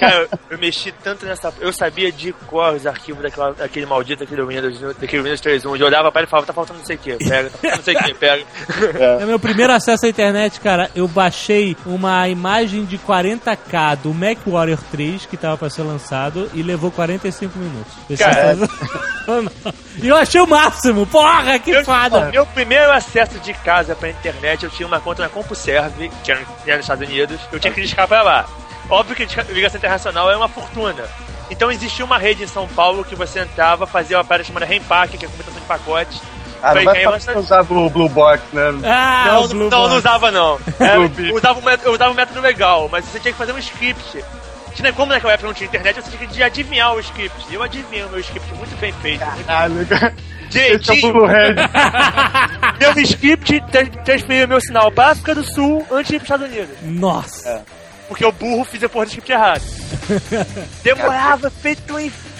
Cara, 0.00 0.14
eu, 0.14 0.28
eu 0.50 0.58
mexi 0.58 0.90
tanto 1.02 1.26
nessa. 1.26 1.52
Eu 1.60 1.72
sabia 1.72 2.10
de 2.10 2.32
cor 2.46 2.74
os 2.74 2.86
arquivos 2.86 3.22
daquela, 3.22 3.52
daquele 3.52 3.84
maldito 3.84 4.24
daquele 4.24 4.42
Windows, 4.42 4.80
daquele 4.98 5.22
Windows 5.22 5.40
3.1. 5.42 5.78
Eu 5.78 5.86
olhava 5.86 6.10
pra 6.10 6.22
ele 6.22 6.28
e 6.28 6.30
falava, 6.30 6.46
tá 6.46 6.52
faltando 6.54 6.78
não 6.78 6.86
sei 6.86 6.96
o 6.96 6.98
que, 6.98 7.16
pega, 7.16 7.50
tá 7.50 7.58
faltando 7.58 7.76
não 7.76 7.84
sei 7.84 7.94
o 7.94 7.98
que, 7.98 8.14
pega. 8.14 8.44
É 9.20 9.26
meu 9.26 9.38
primeiro 9.38 9.72
acesso 9.72 10.06
à 10.06 10.08
internet, 10.08 10.60
cara. 10.60 10.90
Eu 10.94 11.06
baixei 11.06 11.76
uma 11.84 12.26
imagem 12.28 12.86
de 12.86 12.96
40k 12.96 13.98
do 13.98 14.14
Mac 14.14 14.38
Warrior 14.46 14.78
3 14.90 15.26
que 15.26 15.36
tava 15.42 15.56
pra 15.58 15.68
ser 15.70 15.82
lançado 15.82 16.50
e 16.54 16.62
levou 16.62 16.90
45 16.90 17.58
minutos. 17.58 17.92
Acesso- 18.10 18.68
E 20.02 20.08
eu 20.08 20.16
achei 20.16 20.40
o 20.40 20.46
máximo. 20.46 21.06
Porra, 21.06 21.58
que 21.58 21.70
Eu- 21.70 21.84
foda. 21.84 22.30
Meu 22.30 22.46
primeiro 22.46 22.90
acesso 22.92 23.38
de 23.40 23.52
casa 23.54 23.94
pra 23.94 24.08
internet, 24.08 24.64
eu 24.64 24.70
tinha 24.70 24.86
uma 24.86 24.98
conta 25.00 25.22
na 25.22 25.28
CompuServe, 25.28 26.10
que 26.24 26.32
era 26.32 26.40
nos 26.76 26.80
Estados 26.80 27.06
Unidos, 27.08 27.38
eu 27.52 27.60
tinha 27.60 27.72
que 27.72 27.82
discar 27.82 28.08
pra 28.08 28.22
lá. 28.22 28.46
Óbvio 28.88 29.14
que 29.14 29.24
ligação 29.52 29.78
internacional 29.78 30.30
é 30.30 30.36
uma 30.36 30.48
fortuna. 30.48 31.04
Então 31.50 31.70
existia 31.70 32.04
uma 32.04 32.18
rede 32.18 32.42
em 32.42 32.46
São 32.46 32.66
Paulo 32.66 33.04
que 33.04 33.14
você 33.14 33.40
entrava, 33.40 33.86
fazia 33.86 34.16
uma 34.16 34.24
parada 34.24 34.44
chamada 34.44 34.64
Rempack, 34.66 35.18
que 35.18 35.24
é 35.24 35.28
computação 35.28 35.60
de 35.60 35.66
pacotes. 35.66 36.20
Ah, 36.62 36.74
não 36.74 36.82
Pra 36.84 36.92
vai 36.92 37.02
falar 37.02 37.18
que 37.20 37.38
usava 37.38 37.74
o 37.74 37.90
Blue 37.90 38.08
Box, 38.08 38.40
né? 38.52 38.62
Ah, 38.84 39.24
não, 39.26 39.48
não, 39.48 39.68
Box. 39.68 39.90
não 39.90 39.96
usava 39.98 40.30
não. 40.30 40.58
É, 40.80 40.96
eu 40.96 41.92
usava 41.92 42.10
um 42.10 42.14
método 42.14 42.40
legal, 42.40 42.88
mas 42.90 43.04
você 43.04 43.18
tinha 43.20 43.32
que 43.32 43.38
fazer 43.38 43.52
um 43.52 43.58
script. 43.58 44.24
Tinha 44.74 44.92
como 44.92 45.12
naquela 45.12 45.32
época 45.34 45.46
não 45.48 45.54
tinha 45.54 45.66
internet, 45.68 45.96
você 46.00 46.16
tinha 46.16 46.28
que 46.28 46.42
adivinhar 46.42 46.94
o 46.94 47.00
script. 47.00 47.46
E 47.50 47.54
eu 47.54 47.62
adivinho 47.62 48.06
o 48.06 48.10
meu 48.10 48.20
script 48.20 48.54
muito 48.54 48.74
bem 48.80 48.92
feito. 48.92 49.20
Caralho, 49.46 49.86
cara. 49.86 50.14
É 50.16 50.48
direitinho. 50.48 51.14
Meu 52.78 52.92
script 53.04 53.60
tra- 53.70 53.86
transferiu 54.04 54.48
meu 54.48 54.60
sinal 54.60 54.90
pra 54.92 55.08
África 55.10 55.34
do 55.34 55.44
Sul 55.44 55.86
antes 55.90 56.08
de 56.08 56.16
ir 56.16 56.18
pros 56.20 56.30
Estados 56.30 56.46
Unidos. 56.48 56.76
Nossa. 56.82 57.64
Porque 58.08 58.24
o 58.24 58.32
burro 58.32 58.64
fiz 58.64 58.82
a 58.82 58.88
porra 58.88 59.06
do 59.06 59.08
script 59.08 59.32
errado. 59.32 59.62
Demorava 60.82 61.48
feito 61.50 61.94
um 61.94 62.00
inferno 62.00 62.31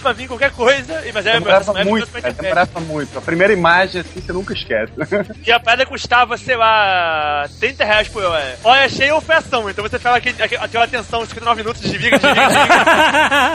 pra 0.00 0.12
vir 0.12 0.26
qualquer 0.28 0.50
coisa. 0.50 1.02
e- 1.06 1.12
Mas 1.12 1.26
é, 1.26 1.32
Demorava 1.34 1.72
mas- 1.72 1.86
muito, 1.86 2.06
cara. 2.10 2.32
Demorava 2.34 2.80
muito. 2.80 3.18
A 3.18 3.20
primeira 3.20 3.52
imagem, 3.52 4.00
assim, 4.00 4.20
você 4.20 4.32
nunca 4.32 4.52
esquece. 4.54 4.92
E 5.46 5.52
a 5.52 5.60
parada 5.60 5.86
custava, 5.86 6.36
sei 6.36 6.56
lá, 6.56 7.46
30 7.60 7.84
reais 7.84 8.08
por 8.08 8.24
hora. 8.24 8.58
Olha, 8.64 8.84
achei 8.84 9.10
ofensão. 9.12 9.68
Então 9.70 9.82
você 9.86 9.96
aquele, 9.96 10.42
aquele- 10.42 10.60
aquela 10.62 10.84
atenção, 10.84 11.20
59 11.26 11.62
minutos, 11.62 11.80
desliga, 11.82 12.18
desliga, 12.18 12.46
desliga. 12.46 12.84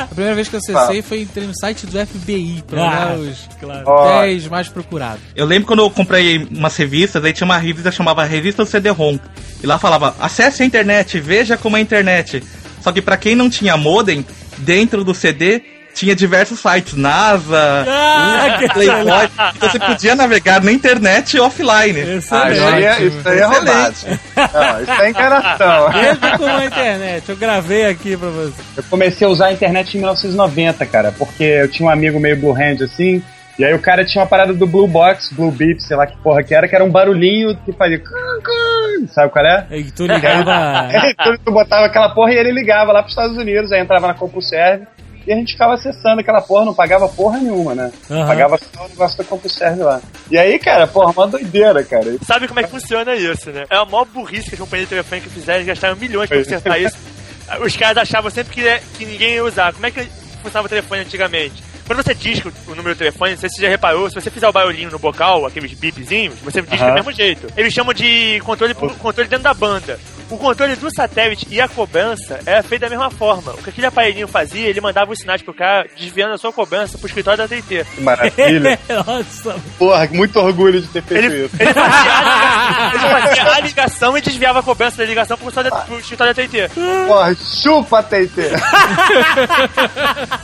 A 0.04 0.08
primeira 0.08 0.36
vez 0.36 0.48
que 0.50 0.56
eu 0.56 0.60
acessei 0.60 1.02
foi 1.02 1.22
entrei 1.22 1.46
no 1.48 1.54
site 1.60 1.86
do 1.86 1.98
FBI 2.00 2.64
pra 2.68 2.82
Ah, 2.82 2.88
olhar 2.88 3.18
os 3.18 3.50
claro. 3.60 3.84
Ó. 3.86 4.22
10 4.22 4.48
mais 4.48 4.70
procurados. 4.70 5.22
Eu 5.36 5.46
lembro 5.46 5.68
quando 5.68 5.80
eu 5.80 5.90
comprei 5.90 6.48
umas 6.52 6.76
revistas, 6.76 7.24
aí 7.24 7.34
tinha 7.34 7.46
uma 7.46 7.58
revista 7.58 7.90
que 7.92 7.96
chamava 7.98 8.24
Revista 8.24 8.66
CD-ROM. 8.66 9.20
E 9.62 9.68
lá 9.68 9.78
falava, 9.78 10.16
acesse 10.20 10.64
a 10.64 10.66
internet, 10.66 11.20
veja 11.20 11.58
como 11.58 11.76
é 11.76 11.80
a 11.80 11.84
internet. 11.84 12.44
Só 12.82 12.92
que 12.92 13.02
pra 13.02 13.18
quem 13.18 13.36
não 13.36 13.50
tinha 13.50 13.76
modem, 13.76 14.26
dentro 14.60 15.04
do 15.04 15.14
CD 15.14 15.62
tinha 15.94 16.16
diversos 16.16 16.60
sites, 16.60 16.94
NASA, 16.96 17.86
Ah, 17.88 18.58
Playboy. 18.74 18.96
excelente. 18.98 19.34
Então 19.58 19.70
você 19.70 19.80
podia 19.80 20.16
navegar 20.16 20.62
na 20.64 20.72
internet 20.72 21.40
offline. 21.40 22.00
Ah, 22.02 22.16
isso 22.18 22.34
aí 22.36 22.84
é, 22.86 23.02
isso 23.04 23.30
aí 23.30 23.40
é 23.40 23.46
roubado. 23.46 23.96
Não, 24.36 24.82
isso 24.82 25.02
é 25.02 25.10
enganação. 25.10 25.90
Veja 25.92 26.38
como 26.38 26.50
a 26.58 26.66
internet. 26.66 27.30
Eu 27.30 27.36
gravei 27.38 27.86
aqui 27.86 28.16
pra 28.16 28.30
você. 28.30 28.54
Eu 28.78 28.84
comecei 28.90 29.28
a 29.28 29.30
usar 29.30 29.48
a 29.48 29.52
internet 29.54 29.96
em 29.96 29.98
1990, 30.00 30.86
cara, 30.86 31.12
porque 31.18 31.44
eu 31.44 31.68
tinha 31.70 31.88
um 31.88 31.92
amigo 31.92 32.20
meio 32.20 32.38
Blue 32.38 32.54
Hand 32.54 32.82
assim, 32.84 33.22
e 33.58 33.66
aí 33.66 33.74
o 33.74 33.80
cara 33.80 34.06
tinha 34.06 34.22
uma 34.22 34.28
parada 34.30 34.54
do 34.54 34.66
Blue 34.66 34.88
Box, 34.88 35.34
Blue 35.34 35.52
Beep, 35.52 35.82
sei 35.82 35.98
lá 35.98 36.08
que 36.08 36.16
porra 36.18 36.42
que 36.44 36.56
era, 36.56 36.66
que 36.68 36.76
era 36.76 36.84
um 36.86 36.90
barulhinho 36.92 37.58
que 37.66 37.74
fazia. 37.74 38.02
Sabe 39.14 39.32
qual 39.32 39.46
é? 39.46 39.66
E 39.72 39.92
tu 39.92 40.06
ligava. 40.06 40.88
tu, 41.24 41.38
tu 41.46 41.52
botava 41.52 41.86
aquela 41.86 42.10
porra 42.10 42.32
e 42.34 42.38
ele 42.38 42.52
ligava 42.52 42.92
lá 42.92 43.02
pros 43.02 43.12
Estados 43.12 43.38
Unidos, 43.38 43.72
aí 43.72 43.82
entrava 43.82 44.08
na 44.08 44.14
CompuServe 44.14 44.88
e 45.30 45.34
a 45.34 45.36
gente 45.36 45.52
ficava 45.54 45.76
acessando 45.76 46.20
aquela 46.22 46.42
porra, 46.42 46.66
não 46.66 46.74
pagava 46.74 47.08
porra 47.08 47.38
nenhuma, 47.38 47.76
né? 47.76 47.92
Aham. 48.10 48.26
Pagava 48.28 48.58
só 48.58 48.86
o 48.86 48.90
negócio 48.90 49.18
da 49.20 49.24
CompuServe 49.24 49.84
lá. 49.84 50.02
E 50.32 50.38
aí, 50.38 50.58
cara, 50.58 50.88
porra, 50.88 51.12
uma 51.12 51.28
doideira, 51.28 51.84
cara. 51.84 52.18
Sabe 52.26 52.48
como 52.48 52.60
é 52.60 52.64
que 52.64 52.70
funciona 52.72 53.16
isso, 53.16 53.52
né? 53.52 53.66
É 53.70 53.76
a 53.76 53.86
maior 53.86 54.06
burrice 54.06 54.50
que 54.50 54.56
as 54.56 54.60
companhias 54.60 54.90
de 54.90 54.96
telefone 54.96 55.22
que 55.22 55.30
fizeram, 55.30 55.58
eles 55.60 55.68
gastaram 55.68 55.96
milhões 55.96 56.28
pra 56.28 56.38
consertar 56.40 56.82
isso. 56.82 56.98
Os 57.64 57.78
caras 57.78 57.98
achavam 58.04 58.30
sempre 58.32 58.54
que, 58.54 58.80
que 58.98 59.06
ninguém 59.06 59.36
ia 59.36 59.44
usar. 59.44 59.72
Como 59.74 59.86
é 59.86 59.92
que 59.92 60.02
funcionava 60.42 60.66
o 60.66 60.70
telefone 60.70 61.02
antigamente? 61.02 61.64
Quando 61.86 62.04
você 62.04 62.14
disca 62.14 62.52
o 62.68 62.76
número 62.76 62.94
do 62.94 62.98
telefone, 63.00 63.32
não 63.32 63.40
sei 63.40 63.50
se 63.50 63.56
você 63.56 63.62
já 63.64 63.70
reparou, 63.70 64.08
se 64.10 64.16
você 64.16 64.30
fizer 64.30 64.48
o 64.48 64.52
barulhinho 64.52 64.92
no 64.92 65.00
bocal, 65.00 65.46
aqueles 65.48 65.74
bipzinhos, 65.74 66.36
você 66.44 66.62
disca 66.62 66.86
Aham. 66.86 66.90
do 66.92 66.94
mesmo 66.96 67.12
jeito. 67.12 67.48
Eles 67.58 67.74
chamam 67.74 67.94
de 67.94 68.40
controle, 68.46 68.76
por- 68.76 68.96
controle 68.98 69.28
dentro 69.28 69.44
da 69.44 69.54
banda. 69.56 70.00
O 70.30 70.38
controle 70.38 70.76
do 70.76 70.94
satélite 70.94 71.48
e 71.50 71.60
a 71.60 71.68
cobrança 71.68 72.40
era 72.46 72.62
feito 72.62 72.82
da 72.82 72.90
mesma 72.90 73.10
forma. 73.10 73.52
O 73.54 73.58
que 73.64 73.70
aquele 73.72 73.88
aparelhinho 73.88 74.28
fazia, 74.28 74.68
ele 74.68 74.80
mandava 74.80 75.12
os 75.12 75.20
sinais 75.20 75.42
pro 75.42 75.54
cara 75.54 75.88
desviando 75.98 76.34
a 76.36 76.38
sua 76.38 76.54
cobrança 76.54 76.98
pro 76.98 77.08
escritório 77.08 77.38
da 77.40 77.48
TT. 77.48 77.86
Que 77.96 78.02
maravilha. 78.02 78.80
Nossa. 79.08 79.56
Porra, 79.78 80.08
muito 80.12 80.40
orgulho 80.40 80.82
de 80.82 80.88
ter 80.88 81.02
feito 81.02 81.26
Ele, 81.26 81.46
isso. 81.46 81.56
ele 81.60 81.74
fazia, 81.74 82.12
a, 82.12 82.92
ele 82.94 83.00
fazia 83.28 83.52
a 83.54 83.60
ligação 83.60 84.18
e 84.18 84.22
desviava 84.22 84.60
a 84.60 84.64
cobrança 84.64 84.98
da 84.98 85.06
ligação 85.06 85.36
pro, 85.38 85.48
escritório 85.50 85.72
da- 85.72 85.78
pro 85.86 86.00
escritório 86.00 86.34
da 86.36 86.44
TT. 86.44 86.70
Porra, 87.08 87.36
chupa, 87.36 88.04
TT. 88.04 88.52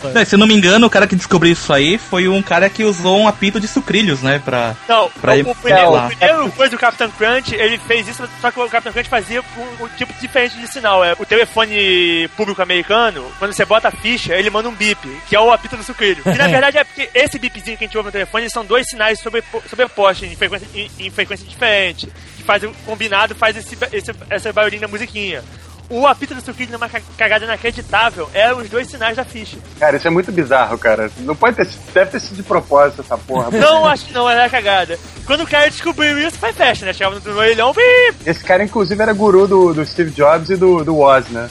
Não, 0.13 0.26
se 0.26 0.36
eu 0.36 0.39
não 0.39 0.48
me 0.48 0.54
engano, 0.56 0.88
o 0.88 0.89
cara 0.89 1.08
que 1.08 1.15
descobriu 1.15 1.54
isso 1.54 1.71
aí 1.74 1.98
foi 1.98 2.28
um 2.28 2.41
cara 2.41 2.69
que 2.69 2.84
usou 2.84 3.19
um 3.19 3.28
apito 3.28 3.60
de 3.60 3.67
sucrilhos, 3.67 4.21
né? 4.21 4.41
Pra, 4.43 4.76
Não, 4.88 5.10
pra 5.21 5.34
o, 5.34 5.36
ir 5.36 5.48
o 5.48 5.56
primeiro, 5.56 5.91
lá. 5.91 6.06
o 6.06 6.10
primeiro 6.15 6.52
coisa 6.52 6.71
do 6.71 6.78
Capitão 6.80 7.10
Crunch, 7.12 7.54
ele 7.54 7.78
fez 7.80 8.08
isso, 8.08 8.28
só 8.41 8.52
que 8.52 8.60
o 8.60 8.69
Capitão 8.69 8.93
Crunch 8.93 9.10
fazia 9.10 9.41
um, 9.41 9.74
um 9.83 9.88
tipo 9.89 10.13
diferente 10.19 10.57
de 10.57 10.67
sinal. 10.67 11.03
É, 11.03 11.13
o 11.17 11.25
telefone 11.25 12.27
público 12.35 12.61
americano, 12.61 13.31
quando 13.39 13.53
você 13.53 13.65
bota 13.65 13.88
a 13.88 13.91
ficha, 13.91 14.33
ele 14.35 14.49
manda 14.49 14.69
um 14.69 14.73
bip, 14.75 15.07
que 15.27 15.35
é 15.35 15.39
o 15.39 15.51
apito 15.51 15.75
do 15.77 15.83
sucrilho. 15.83 16.21
E 16.25 16.38
na 16.38 16.47
verdade 16.49 16.77
é 16.77 16.83
porque 16.83 17.09
esse 17.13 17.38
bipzinho 17.39 17.77
que 17.77 17.83
a 17.83 17.88
gente 17.88 17.97
ouve 17.97 18.07
no 18.07 18.11
telefone 18.11 18.49
são 18.49 18.65
dois 18.65 18.85
sinais 18.89 19.19
sobrepo- 19.19 19.63
sobrepostos 19.69 20.27
em 20.31 20.35
frequência, 20.35 20.67
em, 20.73 20.89
em 20.99 21.09
frequência 21.11 21.45
diferente. 21.47 22.07
Que 22.38 22.43
faz 22.43 22.63
o 22.63 22.71
combinado, 22.85 23.35
faz 23.35 23.57
esse, 23.57 23.77
esse, 23.91 24.11
essa 24.29 24.53
barulhinho 24.53 24.81
da 24.81 24.88
musiquinha. 24.88 25.43
O 25.89 26.08
apito 26.08 26.34
do 26.34 26.41
sucrilho 26.41 26.71
numa 26.71 26.89
ca- 26.89 27.02
cagada 27.17 27.45
inacreditável 27.45 28.30
é 28.34 28.54
os 28.54 28.67
dois 28.69 28.88
sinais 28.89 29.15
da 29.15 29.24
ficha. 29.24 29.58
Cara, 29.80 29.98
isso 29.98 30.08
é 30.08 30.12
muito 30.12 30.32
bizarro, 30.32 30.78
cara. 30.78 31.12
Não 31.19 31.36
pode 31.36 31.58
ter 31.58 31.65
sido, 31.65 31.82
deve 31.93 32.12
ter 32.12 32.19
sido 32.19 32.38
de 32.38 32.43
propósito 32.43 33.02
essa 33.02 33.17
porra. 33.17 33.52
Não, 33.58 33.86
acho 33.86 34.06
que 34.06 34.13
não, 34.13 34.30
era 34.30 34.50
cagada. 34.50 34.98
Quando 35.26 35.41
o 35.43 35.48
cara 35.48 35.69
descobriu 35.69 36.17
isso, 36.19 36.38
foi 36.39 36.52
festa, 36.54 36.86
né? 36.86 36.93
Chegava 36.93 37.19
no 37.19 37.38
orelhão, 37.38 37.71
bip! 37.74 38.17
Esse 38.26 38.43
cara, 38.43 38.63
inclusive, 38.63 39.00
era 39.02 39.13
guru 39.13 39.48
do, 39.48 39.74
do 39.74 39.86
Steve 39.86 40.12
Jobs 40.12 40.50
e 40.50 40.56
do, 40.56 40.84
do 40.84 40.95
Woz, 40.95 41.28
né? 41.30 41.50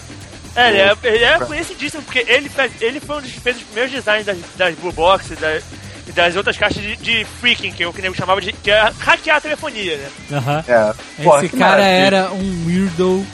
É, 0.57 0.69
ele 0.69 0.79
é, 0.79 0.97
ele 1.05 1.25
é 1.25 1.39
conhecidíssimo, 1.41 2.03
porque 2.03 2.25
ele, 2.29 2.49
fez, 2.49 2.73
ele 2.81 3.01
foi 3.01 3.17
um 3.17 3.21
dos 3.21 3.33
que 3.33 3.41
fez 3.41 3.57
os 3.57 3.63
primeiros 3.65 3.93
designs 3.93 4.25
das, 4.25 4.37
das 4.57 4.75
Blue 4.77 4.93
Box 4.93 5.33
e 5.33 5.37
das, 5.37 5.63
e 5.63 5.84
das 6.13 6.37
outras 6.37 6.57
caixas 6.57 6.83
de, 6.83 6.97
de 6.97 7.25
freaking, 7.41 7.73
que 7.73 7.85
eu 7.85 7.93
que 7.93 8.05
eu 8.05 8.15
chamava 8.15 8.41
de 8.41 8.53
que 8.53 8.71
é 8.71 8.93
hackear 8.99 9.39
a 9.39 9.41
telefonia, 9.41 9.97
né? 9.97 10.09
Aham. 10.33 10.65
É. 10.69 10.95
Esse 11.19 11.49
que 11.49 11.57
cara 11.57 11.83
maravilha. 11.83 12.07
era 12.07 12.33
um 12.33 12.67
weirdo 12.67 13.27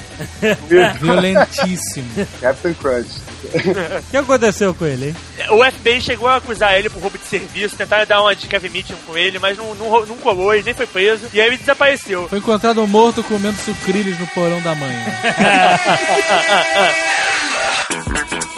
violentíssimo. 1.01 2.09
Captain 2.41 2.75
Crunch. 2.75 3.11
O 3.43 4.11
que 4.11 4.17
aconteceu 4.17 4.75
com 4.75 4.87
ele, 4.87 5.09
hein? 5.09 5.17
O 5.51 5.65
FBI 5.65 6.01
chegou 6.01 6.29
a 6.29 6.37
acusar 6.37 6.79
ele 6.79 6.89
por 6.91 7.01
roubo 7.01 7.19
de 7.19 7.25
serviço, 7.25 7.77
tentaram 7.77 8.07
dar 8.07 8.23
uma 8.23 8.37
de 8.37 8.47
Kevin 8.47 8.69
Meeting 8.69 8.95
com 9.07 9.17
ele, 9.17 9.39
mas 9.39 9.57
não, 9.57 9.75
não, 9.75 10.07
não 10.07 10.17
colou, 10.17 10.55
ele 10.55 10.65
nem 10.65 10.75
foi 10.75 10.87
preso, 10.87 11.27
e 11.33 11.41
aí 11.41 11.47
ele 11.47 11.57
desapareceu. 11.57 12.29
Foi 12.29 12.39
encontrado 12.39 12.87
morto 12.87 13.25
comendo 13.25 13.57
sucrilhos 13.59 14.19
no 14.19 14.27
porão 14.29 14.61
da 14.61 14.75
mãe. 14.75 14.91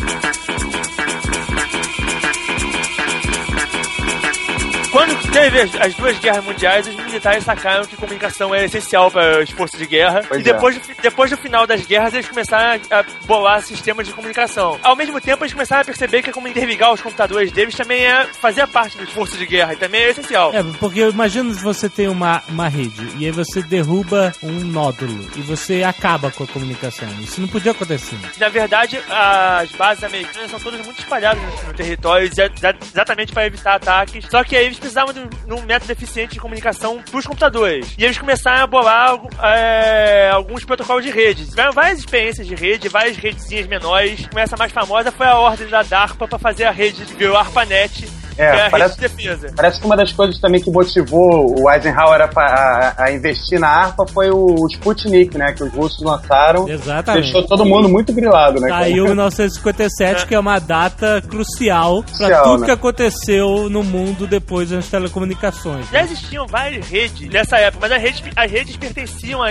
Quando 4.92 5.32
teve 5.32 5.60
as, 5.60 5.74
as 5.80 5.94
duas 5.94 6.18
guerras 6.18 6.44
mundiais, 6.44 6.86
os 6.86 6.94
militares 6.94 7.42
sacaram 7.44 7.84
que 7.86 7.96
comunicação 7.96 8.54
era 8.54 8.64
essencial 8.66 9.10
para 9.10 9.42
os 9.42 9.50
forças 9.50 9.78
de 9.80 9.86
guerra. 9.86 10.20
Pois 10.28 10.40
e 10.40 10.44
depois, 10.44 10.74
do, 10.76 10.80
fi- 10.82 10.94
depois 11.00 11.30
do 11.30 11.36
final 11.38 11.66
das 11.66 11.80
guerras, 11.86 12.12
eles 12.12 12.28
começaram 12.28 12.80
a, 12.90 13.02
bolar 13.26 13.62
sistemas 13.62 14.06
de 14.06 14.12
comunicação. 14.12 14.78
Ao 14.82 14.94
mesmo 14.94 15.18
tempo, 15.20 15.42
eles 15.44 15.52
começaram 15.54 15.80
a 15.80 15.84
perceber 15.84 16.22
que 16.22 16.30
como 16.30 16.46
interligar 16.46 16.92
os 16.92 17.00
computadores 17.00 17.50
deles 17.50 17.74
também 17.74 18.04
é, 18.04 18.26
fazia 18.38 18.66
parte 18.66 18.98
das 18.98 19.08
forças 19.10 19.38
de 19.38 19.46
guerra 19.46 19.72
e 19.72 19.76
também 19.76 20.02
é 20.02 20.10
essencial. 20.10 20.52
É, 20.54 20.62
porque 20.78 21.00
eu 21.00 21.10
imagino 21.10 21.54
se 21.54 21.62
você 21.62 21.88
tem 21.88 22.08
uma, 22.08 22.42
uma 22.48 22.68
rede 22.68 23.08
e 23.16 23.24
aí 23.24 23.30
você 23.32 23.62
derruba 23.62 24.32
um 24.42 24.52
nódulo 24.60 25.26
e 25.36 25.40
você 25.40 25.82
acaba 25.82 26.30
com 26.30 26.44
a 26.44 26.46
comunicação. 26.46 27.08
Isso 27.22 27.40
não 27.40 27.48
podia 27.48 27.72
acontecer. 27.72 28.18
Na 28.38 28.50
verdade, 28.50 29.00
as 29.08 29.70
bases 29.72 30.04
americanas 30.04 30.50
são 30.50 30.60
todas 30.60 30.84
muito 30.84 30.98
espalhadas 30.98 31.42
no, 31.66 31.72
território, 31.72 32.26
exa- 32.26 32.50
exatamente 32.92 33.32
para 33.32 33.46
evitar 33.46 33.74
ataques. 33.76 34.26
Só 34.30 34.44
que 34.44 34.54
aí 34.54 34.66
eles 34.66 34.81
precisavam 34.82 35.14
de 35.14 35.52
um, 35.52 35.62
método 35.62 35.92
eficiente 35.92 36.34
de 36.34 36.40
comunicação 36.40 37.00
para 37.02 37.18
os 37.18 37.26
computadores. 37.26 37.94
E 37.96 38.04
eles 38.04 38.18
começaram 38.18 38.64
a 38.64 38.66
bolar 38.66 39.18
é, 39.42 40.30
alguns 40.30 40.64
protocolos 40.64 41.04
de 41.04 41.10
rede. 41.10 41.46
Tiveram 41.46 41.72
várias 41.72 42.00
experiências 42.00 42.46
de 42.46 42.54
rede, 42.54 42.88
várias 42.88 43.16
redezinhas 43.16 43.66
menores. 43.66 44.28
Essa 44.34 44.56
mais 44.56 44.72
famosa 44.72 45.12
foi 45.12 45.26
a 45.26 45.38
ordem 45.38 45.68
da 45.68 45.82
DARPA 45.82 46.26
para 46.26 46.38
fazer 46.38 46.64
a 46.64 46.70
rede 46.70 47.04
de 47.04 47.14
virou 47.14 47.36
ARPANET, 47.36 48.08
É, 48.38 48.50
que 48.50 48.56
é 48.58 48.66
a 48.66 48.70
parece- 48.70 48.94
de 48.94 49.00
defesa. 49.02 49.52
Parece 49.54 49.80
que 49.80 49.86
uma 49.86 49.96
das 49.96 50.12
coisas 50.12 50.38
também 50.40 50.60
que 50.60 50.70
motivou 50.70 51.54
o 51.60 51.70
Eisenhower 51.70 52.20
a, 52.20 52.30
a- 52.40 52.94
a 53.04 53.12
investir 53.12 53.58
na 53.60 53.68
ARPA 53.68 54.06
foi 54.06 54.30
o 54.30 54.54
Sputnik, 54.72 55.36
né? 55.36 55.52
Que 55.52 55.64
os 55.64 55.72
russos 55.72 56.02
lançaram. 56.02 56.68
Exatamente. 56.68 57.24
Deixou 57.24 57.46
todo 57.46 57.64
mundo 57.64 57.88
muito 57.88 58.12
grilado, 58.12 58.60
né? 58.60 58.68
Saiu 58.68 59.04
em 59.06 59.08
1957, 59.12 60.26
que 60.26 60.34
é 60.34 60.38
uma 60.38 60.58
data 60.58 61.22
crucial 61.28 62.02
para 62.18 62.42
tudo 62.42 62.60
né? 62.60 62.66
que 62.66 62.72
aconteceu 62.72 63.68
no 63.70 63.82
mundo 63.82 64.26
depois 64.26 64.70
das 64.70 64.86
telecomunicações. 64.88 65.88
Já 65.90 66.02
existiam 66.02 66.46
várias 66.46 66.86
redes 66.88 67.28
nessa 67.28 67.56
época, 67.58 67.86
mas 67.88 67.92
as 67.92 68.02
redes, 68.02 68.22
as 68.36 68.50
redes 68.50 68.76
pertenciam 68.76 69.42
a, 69.42 69.48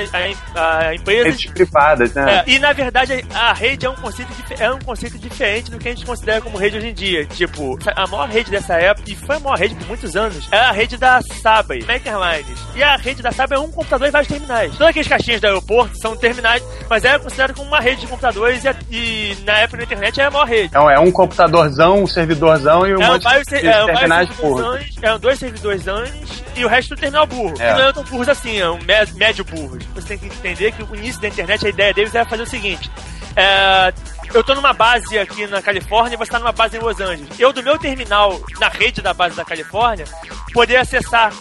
a, 0.55 0.77
a 0.87 0.95
empresas 0.95 1.25
Redes 1.33 1.51
privadas, 1.51 2.13
né? 2.13 2.43
É, 2.45 2.51
e 2.51 2.59
na 2.59 2.73
verdade 2.73 3.23
a 3.33 3.53
rede 3.53 3.85
é 3.85 3.89
um 3.89 3.95
conceito 3.95 4.31
é 4.59 4.71
um 4.71 4.79
conceito 4.79 5.17
diferente 5.17 5.69
do 5.71 5.77
que 5.77 5.87
a 5.87 5.91
gente 5.91 6.05
considera 6.05 6.41
como 6.41 6.57
rede 6.57 6.77
hoje 6.77 6.87
em 6.89 6.93
dia. 6.93 7.25
Tipo, 7.25 7.77
a 7.95 8.07
maior 8.07 8.27
rede 8.29 8.49
dessa 8.51 8.70
época, 8.77 9.09
e 9.11 9.15
foi 9.15 9.35
a 9.35 9.39
maior 9.39 9.57
rede 9.57 9.75
por 9.75 9.87
muitos 9.87 10.15
anos, 10.15 10.47
é 10.51 10.57
a 10.57 10.71
rede 10.71 10.97
da 10.97 11.21
Subway, 11.21 11.83
Airlines. 11.87 12.59
E 12.75 12.83
a 12.83 12.95
rede 12.95 13.21
da 13.21 13.31
Subway 13.31 13.57
é 13.59 13.61
um 13.61 13.71
computador 13.71 14.07
e 14.07 14.11
vários 14.11 14.27
terminais. 14.27 14.71
Todas 14.73 14.87
aquelas 14.87 15.07
caixinhas 15.07 15.41
do 15.41 15.45
aeroporto 15.47 15.97
são 15.99 16.15
terminais, 16.15 16.63
mas 16.89 17.03
é 17.05 17.17
considerado 17.19 17.55
como 17.55 17.67
uma 17.67 17.79
rede 17.79 18.01
de 18.01 18.07
computadores 18.07 18.63
e, 18.65 18.69
e 18.95 19.37
na 19.45 19.53
época 19.59 19.77
na 19.77 19.83
internet 19.83 20.19
é 20.21 20.25
a 20.25 20.31
maior 20.31 20.45
rede. 20.47 20.67
Então 20.67 20.89
é 20.89 20.99
um 20.99 21.11
computadorzão, 21.11 22.03
um 22.03 22.07
servidorzão 22.07 22.85
e 22.87 22.95
um 22.95 23.01
É, 23.01 23.07
monte 23.07 23.23
vários, 23.23 23.47
de 23.47 23.55
é, 23.67 23.85
terminais 23.85 24.29
burros. 24.29 24.85
é, 25.01 25.17
dois 25.17 25.39
servidores 25.39 25.87
antes 25.87 26.43
e 26.55 26.65
o 26.65 26.67
resto 26.67 26.95
do 26.95 26.99
terminal 26.99 27.25
burro. 27.25 27.53
É. 27.59 27.73
Não 27.73 27.89
é 27.89 27.93
tão 27.93 28.03
burros 28.03 28.29
assim, 28.29 28.59
é 28.59 28.69
um 28.69 28.79
mé- 28.83 29.05
médio 29.15 29.43
burros. 29.45 29.83
Você 29.95 30.09
tem 30.09 30.17
que 30.17 30.25
entender 30.27 30.71
que 30.71 30.83
o 30.83 30.95
início 30.95 31.21
da 31.21 31.27
internet, 31.27 31.65
a 31.65 31.69
ideia 31.69 31.93
deles 31.93 32.13
era 32.13 32.25
fazer 32.25 32.43
o 32.43 32.47
seguinte: 32.47 32.89
é, 33.35 33.93
eu 34.33 34.43
tô 34.43 34.55
numa 34.55 34.73
base 34.73 35.17
aqui 35.17 35.45
na 35.47 35.61
Califórnia 35.61 36.15
e 36.15 36.17
você 36.17 36.31
tá 36.31 36.39
numa 36.39 36.51
base 36.51 36.77
em 36.77 36.79
Los 36.79 36.99
Angeles. 36.99 37.39
Eu, 37.39 37.51
do 37.51 37.63
meu 37.63 37.77
terminal, 37.77 38.39
na 38.59 38.69
rede 38.69 39.01
da 39.01 39.13
base 39.13 39.35
da 39.35 39.45
Califórnia, 39.45 40.05
poder 40.53 40.77
acessar 40.77 41.33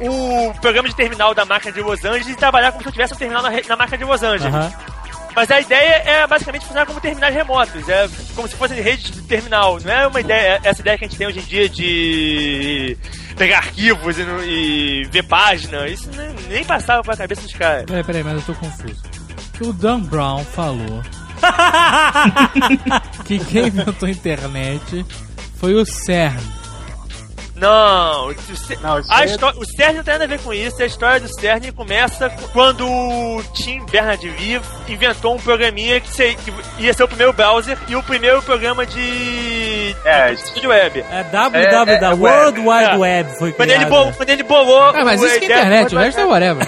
o 0.00 0.54
programa 0.60 0.88
de 0.88 0.94
terminal 0.94 1.34
da 1.34 1.44
máquina 1.44 1.72
de 1.72 1.80
Los 1.80 2.04
Angeles 2.04 2.28
e 2.28 2.36
trabalhar 2.36 2.70
como 2.72 2.82
se 2.82 2.88
eu 2.88 2.92
tivesse 2.92 3.14
um 3.14 3.16
terminal 3.16 3.42
na, 3.42 3.50
na 3.50 3.76
máquina 3.76 3.98
de 3.98 4.04
Los 4.04 4.22
Angeles. 4.22 4.54
Aham. 4.54 4.72
Mas 5.34 5.50
a 5.52 5.60
ideia 5.60 6.02
é 6.04 6.26
basicamente 6.26 6.62
funcionar 6.62 6.86
como 6.86 7.00
terminais 7.00 7.32
remotos. 7.32 7.88
É 7.88 8.08
como 8.34 8.48
se 8.48 8.56
fossem 8.56 8.80
redes 8.80 9.10
de 9.10 9.22
terminal. 9.22 9.78
Não 9.80 9.92
é 9.92 10.06
uma 10.06 10.20
ideia, 10.20 10.60
essa 10.64 10.80
ideia 10.80 10.98
que 10.98 11.04
a 11.04 11.08
gente 11.08 11.16
tem 11.16 11.28
hoje 11.28 11.38
em 11.38 11.44
dia 11.44 11.68
de 11.68 12.96
pegar 13.36 13.58
arquivos 13.58 14.18
e, 14.18 14.22
e 14.22 15.04
ver 15.10 15.22
página. 15.24 15.86
Isso 15.86 16.10
nem, 16.16 16.34
nem 16.48 16.64
passava 16.64 17.02
pela 17.02 17.16
cabeça 17.16 17.42
dos 17.42 17.52
caras. 17.52 17.84
Peraí, 17.84 18.02
peraí, 18.02 18.24
mas 18.24 18.34
eu 18.34 18.42
tô 18.42 18.54
confuso. 18.54 19.00
O 19.60 19.72
Dan 19.72 20.00
Brown 20.00 20.44
falou 20.44 21.02
que 23.24 23.38
quem 23.38 23.68
inventou 23.68 24.08
a 24.08 24.10
internet 24.10 25.04
foi 25.56 25.74
o 25.74 25.84
CERN. 25.84 26.38
Não, 27.58 28.28
o, 28.28 28.34
Ce- 28.56 28.78
Não, 28.80 29.00
a 29.10 29.22
é- 29.22 29.26
histó- 29.26 29.52
o 29.56 29.64
CERN 29.66 29.96
não 29.96 30.04
tem 30.04 30.12
nada 30.14 30.24
a 30.24 30.28
ver 30.28 30.38
com 30.40 30.54
isso. 30.54 30.80
A 30.82 30.86
história 30.86 31.18
do 31.20 31.28
CERN 31.28 31.72
começa 31.74 32.30
quando 32.52 32.86
o 32.88 33.42
Tim 33.52 33.84
Bernard-Lee 33.90 34.60
inventou 34.88 35.34
um 35.34 35.38
programinha 35.38 36.00
que, 36.00 36.08
se- 36.12 36.36
que 36.36 36.52
ia 36.82 36.92
ser 36.94 37.02
o 37.02 37.08
primeiro 37.08 37.32
browser 37.32 37.76
e 37.88 37.96
o 37.96 38.02
primeiro 38.02 38.40
programa 38.42 38.86
de, 38.86 39.94
É, 40.04 40.32
de 40.34 40.66
web. 40.66 41.04
É 41.10 41.24
www, 41.24 41.90
É, 41.90 41.98
é, 41.98 42.04
é 42.04 42.08
World 42.14 42.60
web. 42.60 42.68
Wide 42.68 42.90
É. 42.90 42.96
Web 42.96 43.38
foi 43.38 43.52
Quando 43.52 43.70
ele, 43.70 43.84
bolou, 43.86 44.12
quando 44.12 44.30
ele 44.30 44.42
bolou. 44.42 44.82
Ah, 44.94 45.04
mas 45.04 45.20
o 45.20 45.26
isso 45.26 45.38
que 45.38 45.44
é 45.44 45.48
internet, 45.48 45.94
o 45.94 45.98
resto 45.98 46.20
é 46.20 46.24
whatever. 46.24 46.66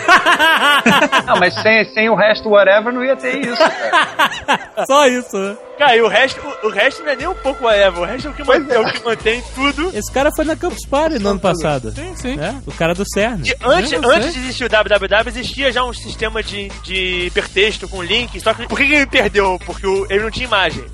Não, 1.27 1.37
mas 1.39 1.55
sem, 1.55 1.85
sem 1.93 2.09
o 2.09 2.15
resto 2.15 2.49
whatever 2.49 2.93
não 2.93 3.05
ia 3.05 3.17
ter 3.17 3.37
isso, 3.39 3.57
cara. 3.63 4.87
Só 4.87 5.07
isso, 5.07 5.37
né? 5.37 5.57
Cara, 5.81 5.97
e 5.97 6.03
o 6.03 6.09
resto, 6.09 6.39
o, 6.63 6.67
o 6.67 6.71
resto 6.71 7.03
não 7.03 7.11
é 7.11 7.17
nem 7.17 7.27
um 7.27 7.35
pouco 7.35 7.65
whatever. 7.65 8.01
O 8.03 8.05
resto 8.05 8.29
é 8.29 8.31
o 8.31 8.35
que, 8.35 8.45
mantém, 8.45 8.77
é 8.77 8.81
o 8.81 8.93
que 8.93 9.03
mantém 9.03 9.43
tudo. 9.55 9.91
Esse 9.97 10.13
cara 10.13 10.31
foi 10.31 10.45
na 10.45 10.55
Campus 10.55 10.87
Party 10.87 11.19
no 11.19 11.31
ano 11.31 11.41
passado. 11.41 11.91
Sim, 11.93 12.15
sim. 12.17 12.39
É, 12.39 12.55
o 12.67 12.73
cara 12.73 12.95
do 12.95 13.03
CERN. 13.11 13.41
E 13.47 13.57
antes, 13.65 13.91
antes 13.95 14.35
de 14.35 14.41
existir 14.41 14.65
o 14.65 14.69
www, 14.69 15.29
existia 15.29 15.73
já 15.73 15.83
um 15.83 15.95
sistema 15.95 16.43
de, 16.43 16.69
de 16.83 17.29
hipertexto 17.29 17.89
com 17.89 18.03
link. 18.03 18.39
Só 18.43 18.53
que 18.53 18.69
por 18.69 18.77
que 18.77 18.93
ele 18.93 19.07
perdeu? 19.07 19.59
Porque 19.65 19.87
o- 19.87 20.07
ele 20.11 20.23
não 20.23 20.31
tinha 20.31 20.45
imagem. 20.47 20.85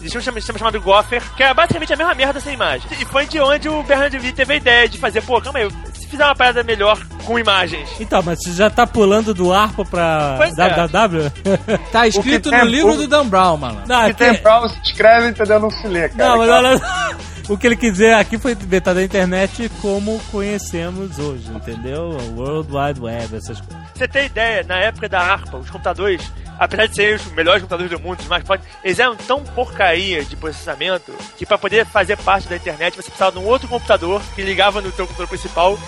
Existia 0.00 0.20
um 0.20 0.34
sistema 0.34 0.58
chamado 0.58 0.80
Gopher, 0.80 1.20
que 1.36 1.42
era 1.42 1.52
basicamente 1.52 1.92
a 1.92 1.96
mesma 1.96 2.14
merda 2.14 2.38
sem 2.40 2.54
imagem. 2.54 2.88
E 3.00 3.04
foi 3.04 3.26
de 3.26 3.40
onde 3.40 3.68
o 3.68 3.82
Bernard 3.82 4.16
Lee 4.16 4.32
teve 4.32 4.54
a 4.54 4.56
ideia 4.56 4.88
de 4.88 4.96
fazer, 4.96 5.22
pô, 5.22 5.40
calma 5.42 5.58
aí, 5.58 5.68
fizer 6.10 6.24
uma 6.24 6.34
parada 6.34 6.62
melhor 6.62 6.98
com 7.24 7.38
imagens. 7.38 7.88
Então, 8.00 8.22
mas 8.22 8.38
você 8.42 8.52
já 8.52 8.68
tá 8.68 8.86
pulando 8.86 9.32
do 9.32 9.52
ARPA 9.52 9.84
pra 9.84 10.34
Pois 10.36 10.58
é. 10.58 10.68
www? 10.68 11.32
Tá 11.92 12.06
escrito 12.06 12.50
que 12.50 12.56
no 12.56 12.62
tem- 12.62 12.70
livro 12.70 12.92
o- 12.92 12.96
do 12.96 13.08
Dan 13.08 13.26
Brown, 13.26 13.56
mano. 13.56 13.82
Não, 13.86 14.00
Se 14.04 14.10
aqui, 14.10 14.14
tem 14.14 14.34
browser, 14.42 14.78
escreve, 14.84 15.28
entendeu? 15.28 15.60
Não 15.60 15.70
se 15.70 15.86
lê, 15.86 16.08
cara. 16.08 16.28
não, 16.30 16.38
mas 16.38 16.50
Aquela- 16.50 16.68
olha... 16.70 17.20
O 17.48 17.58
que 17.58 17.66
ele 17.66 17.74
quis 17.74 17.90
dizer 17.94 18.14
aqui 18.14 18.38
foi 18.38 18.56
metade 18.68 19.00
da 19.00 19.04
internet 19.04 19.68
como 19.82 20.20
conhecemos 20.30 21.18
hoje, 21.18 21.50
entendeu? 21.50 22.16
World 22.36 22.68
Wide 22.72 23.00
Web, 23.00 23.34
essas 23.36 23.60
coisas. 23.60 23.66
Pra 23.66 23.90
Você 23.92 24.06
tem 24.06 24.26
ideia, 24.26 24.62
na 24.68 24.76
época 24.76 25.08
da 25.08 25.20
ARPA, 25.20 25.56
os 25.56 25.68
computadores, 25.68 26.30
apesar 26.60 26.86
de 26.86 26.94
serem 26.94 27.14
os 27.16 27.24
melhores 27.32 27.62
computadores 27.62 27.90
do 27.90 27.98
mundo, 27.98 28.18
os 28.18 28.24
smartphones, 28.24 28.64
eles 28.84 28.98
eram 29.00 29.16
tão 29.16 29.42
porcaria 29.42 30.24
de 30.24 30.36
processamento 30.36 31.12
que 31.36 31.44
pra 31.46 31.58
poder 31.58 31.84
fazer 31.86 32.16
parte 32.18 32.46
da 32.46 32.54
internet 32.56 32.94
você 32.94 33.08
precisava 33.08 33.32
de 33.32 33.38
um 33.38 33.46
outro 33.46 33.66
computador 33.66 34.22
que 34.34 34.42
ligava 34.42 34.80
no 34.80 34.92
teu 34.92 35.06
computador 35.06 35.28
principal, 35.28 35.78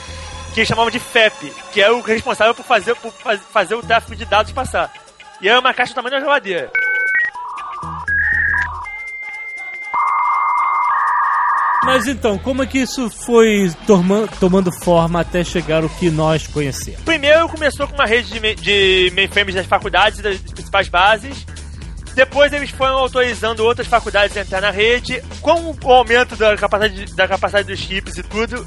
que 0.54 0.60
eles 0.60 0.68
chamavam 0.68 0.90
de 0.90 0.98
FEP, 0.98 1.50
que 1.72 1.80
é 1.80 1.90
o 1.90 2.00
responsável 2.00 2.54
por 2.54 2.64
fazer, 2.64 2.96
por 2.96 3.12
faz- 3.12 3.40
fazer 3.52 3.74
o 3.74 3.82
tráfego 3.82 4.16
de 4.16 4.24
dados 4.24 4.50
passar. 4.52 4.90
E 5.40 5.48
era 5.48 5.60
uma 5.60 5.72
caixa 5.74 5.92
do 5.92 5.96
tamanho 5.96 6.14
da 6.14 6.20
geladeira. 6.20 6.70
Mas 11.84 12.06
então, 12.06 12.38
como 12.38 12.62
é 12.62 12.66
que 12.66 12.78
isso 12.78 13.10
foi 13.10 13.72
torma- 13.86 14.28
tomando 14.38 14.70
forma 14.84 15.20
até 15.20 15.42
chegar 15.42 15.84
o 15.84 15.88
que 15.88 16.10
nós 16.10 16.46
conhecemos? 16.46 17.00
Primeiro 17.00 17.48
começou 17.48 17.88
com 17.88 17.94
uma 17.94 18.06
rede 18.06 18.38
de, 18.38 18.54
de 18.54 19.12
mainframes 19.14 19.54
das 19.54 19.66
faculdades 19.66 20.20
e 20.20 20.22
das 20.22 20.38
principais 20.38 20.88
bases. 20.88 21.44
Depois 22.14 22.52
eles 22.52 22.70
foram 22.70 22.96
autorizando 22.96 23.60
outras 23.60 23.86
faculdades 23.88 24.36
a 24.36 24.42
entrar 24.42 24.60
na 24.60 24.70
rede. 24.70 25.20
Com 25.40 25.74
o 25.84 25.92
aumento 25.92 26.36
da 26.36 26.56
capacidade, 26.56 27.14
da 27.16 27.26
capacidade 27.26 27.68
dos 27.68 27.80
chips 27.80 28.16
e 28.18 28.22
tudo, 28.22 28.64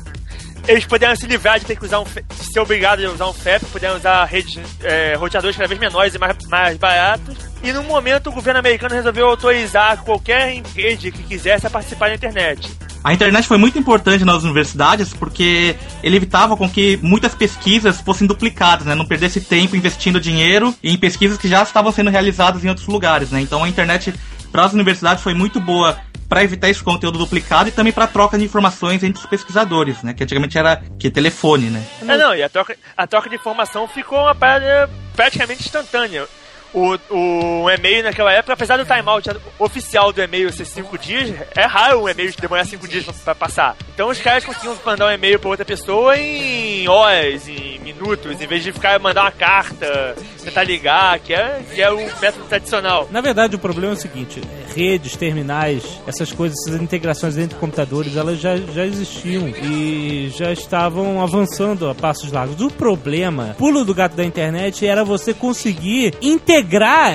eles 0.67 0.83
puderam 0.85 1.15
se 1.15 1.25
livrar 1.27 1.59
de 1.59 1.65
ter 1.65 1.75
que 1.77 1.85
usar 1.85 1.99
um, 1.99 2.05
ser 2.05 2.59
obrigados 2.59 3.05
a 3.05 3.09
usar 3.11 3.27
um 3.27 3.33
FEP, 3.33 3.65
puderam 3.67 3.95
usar 3.97 4.25
redes, 4.25 4.59
é, 4.83 5.13
roteadores 5.15 5.55
cada 5.55 5.67
vez 5.69 5.79
menores 5.79 6.15
e 6.15 6.17
mais, 6.19 6.35
mais 6.49 6.77
baratos. 6.77 7.37
E 7.65 7.73
no 7.73 7.81
momento 7.81 8.29
o 8.29 8.31
governo 8.31 8.59
americano 8.59 8.93
resolveu 8.93 9.25
autorizar 9.25 9.97
qualquer 10.03 10.61
rede 10.75 11.11
que 11.11 11.23
quisesse 11.23 11.65
a 11.65 11.69
participar 11.71 12.09
da 12.09 12.13
internet. 12.13 12.71
A 13.03 13.11
internet 13.11 13.47
foi 13.47 13.57
muito 13.57 13.79
importante 13.79 14.23
nas 14.23 14.43
universidades 14.43 15.11
porque 15.15 15.75
ele 16.03 16.15
evitava 16.15 16.55
com 16.55 16.69
que 16.69 16.99
muitas 17.01 17.33
pesquisas 17.33 17.99
fossem 18.01 18.27
duplicadas, 18.27 18.85
né? 18.85 18.93
Não 18.93 19.03
perdesse 19.03 19.41
tempo 19.41 19.75
investindo 19.75 20.21
dinheiro 20.21 20.75
em 20.83 20.95
pesquisas 20.95 21.39
que 21.39 21.47
já 21.47 21.63
estavam 21.63 21.91
sendo 21.91 22.11
realizadas 22.11 22.63
em 22.63 22.69
outros 22.69 22.85
lugares, 22.85 23.31
né? 23.31 23.41
Então 23.41 23.63
a 23.63 23.67
internet 23.67 24.13
para 24.51 24.65
as 24.65 24.73
universidades 24.73 25.23
foi 25.23 25.33
muito 25.33 25.59
boa 25.59 25.97
para 26.29 26.43
evitar 26.43 26.69
esse 26.69 26.83
conteúdo 26.83 27.17
duplicado 27.17 27.69
e 27.69 27.71
também 27.71 27.91
para 27.91 28.05
troca 28.05 28.37
de 28.37 28.43
informações 28.43 29.03
entre 29.03 29.19
os 29.19 29.25
pesquisadores, 29.25 30.03
né? 30.03 30.13
Que 30.13 30.23
antigamente 30.23 30.55
era 30.55 30.83
que 30.99 31.09
telefone, 31.09 31.71
né? 31.71 31.83
É, 32.07 32.15
não, 32.15 32.35
e 32.35 32.43
a 32.43 32.49
troca, 32.49 32.77
a 32.95 33.07
troca 33.07 33.27
de 33.27 33.35
informação 33.35 33.87
ficou 33.87 34.19
uma 34.19 34.35
parada 34.35 34.87
praticamente 35.15 35.63
instantânea. 35.63 36.27
O, 36.75 36.99
o 37.09 37.69
e-mail 37.69 38.03
naquela 38.03 38.33
época, 38.33 38.51
apesar 38.51 38.75
do 38.75 38.83
timeout 38.83 39.29
oficial 39.57 40.11
do 40.11 40.21
e-mail 40.21 40.51
ser 40.51 40.65
5 40.65 40.97
dias, 40.97 41.33
é 41.55 41.65
raro 41.65 42.03
um 42.03 42.09
e-mail 42.09 42.33
demorar 42.37 42.65
5 42.65 42.85
dias 42.85 43.05
pra, 43.05 43.13
pra 43.13 43.33
passar. 43.33 43.77
Então 43.93 44.09
os 44.09 44.19
caras 44.19 44.43
conseguiam 44.43 44.77
mandar 44.85 45.07
um 45.07 45.11
e-mail 45.11 45.39
pra 45.39 45.51
outra 45.51 45.63
pessoa 45.63 46.17
em 46.17 46.85
horas, 46.89 47.47
em 47.47 47.79
minutos, 47.79 48.41
em 48.41 48.45
vez 48.45 48.61
de 48.61 48.73
ficar 48.73 48.99
mandar 48.99 49.21
uma 49.21 49.31
carta, 49.31 50.15
tentar 50.43 50.63
ligar, 50.63 51.17
que 51.19 51.33
é, 51.33 51.61
que 51.73 51.81
é 51.81 51.89
o 51.89 51.95
método 52.19 52.43
tradicional. 52.49 53.07
Na 53.09 53.21
verdade, 53.21 53.55
o 53.55 53.59
problema 53.59 53.93
é 53.93 53.95
o 53.95 53.99
seguinte: 53.99 54.41
redes, 54.75 55.15
terminais, 55.15 55.81
essas 56.05 56.33
coisas, 56.33 56.57
essas 56.67 56.81
integrações 56.81 57.37
entre 57.37 57.57
computadores, 57.57 58.17
elas 58.17 58.37
já, 58.37 58.57
já 58.57 58.85
existiam 58.85 59.47
e 59.47 60.29
já 60.35 60.51
estavam 60.51 61.21
avançando 61.21 61.87
a 61.87 61.95
passos 61.95 62.33
largos. 62.33 62.59
O 62.59 62.69
problema, 62.69 63.55
pulo 63.57 63.85
do 63.85 63.95
gato 63.95 64.17
da 64.17 64.25
internet, 64.25 64.85
era 64.85 65.05
você 65.05 65.33
conseguir 65.33 66.13
integrar 66.21 66.64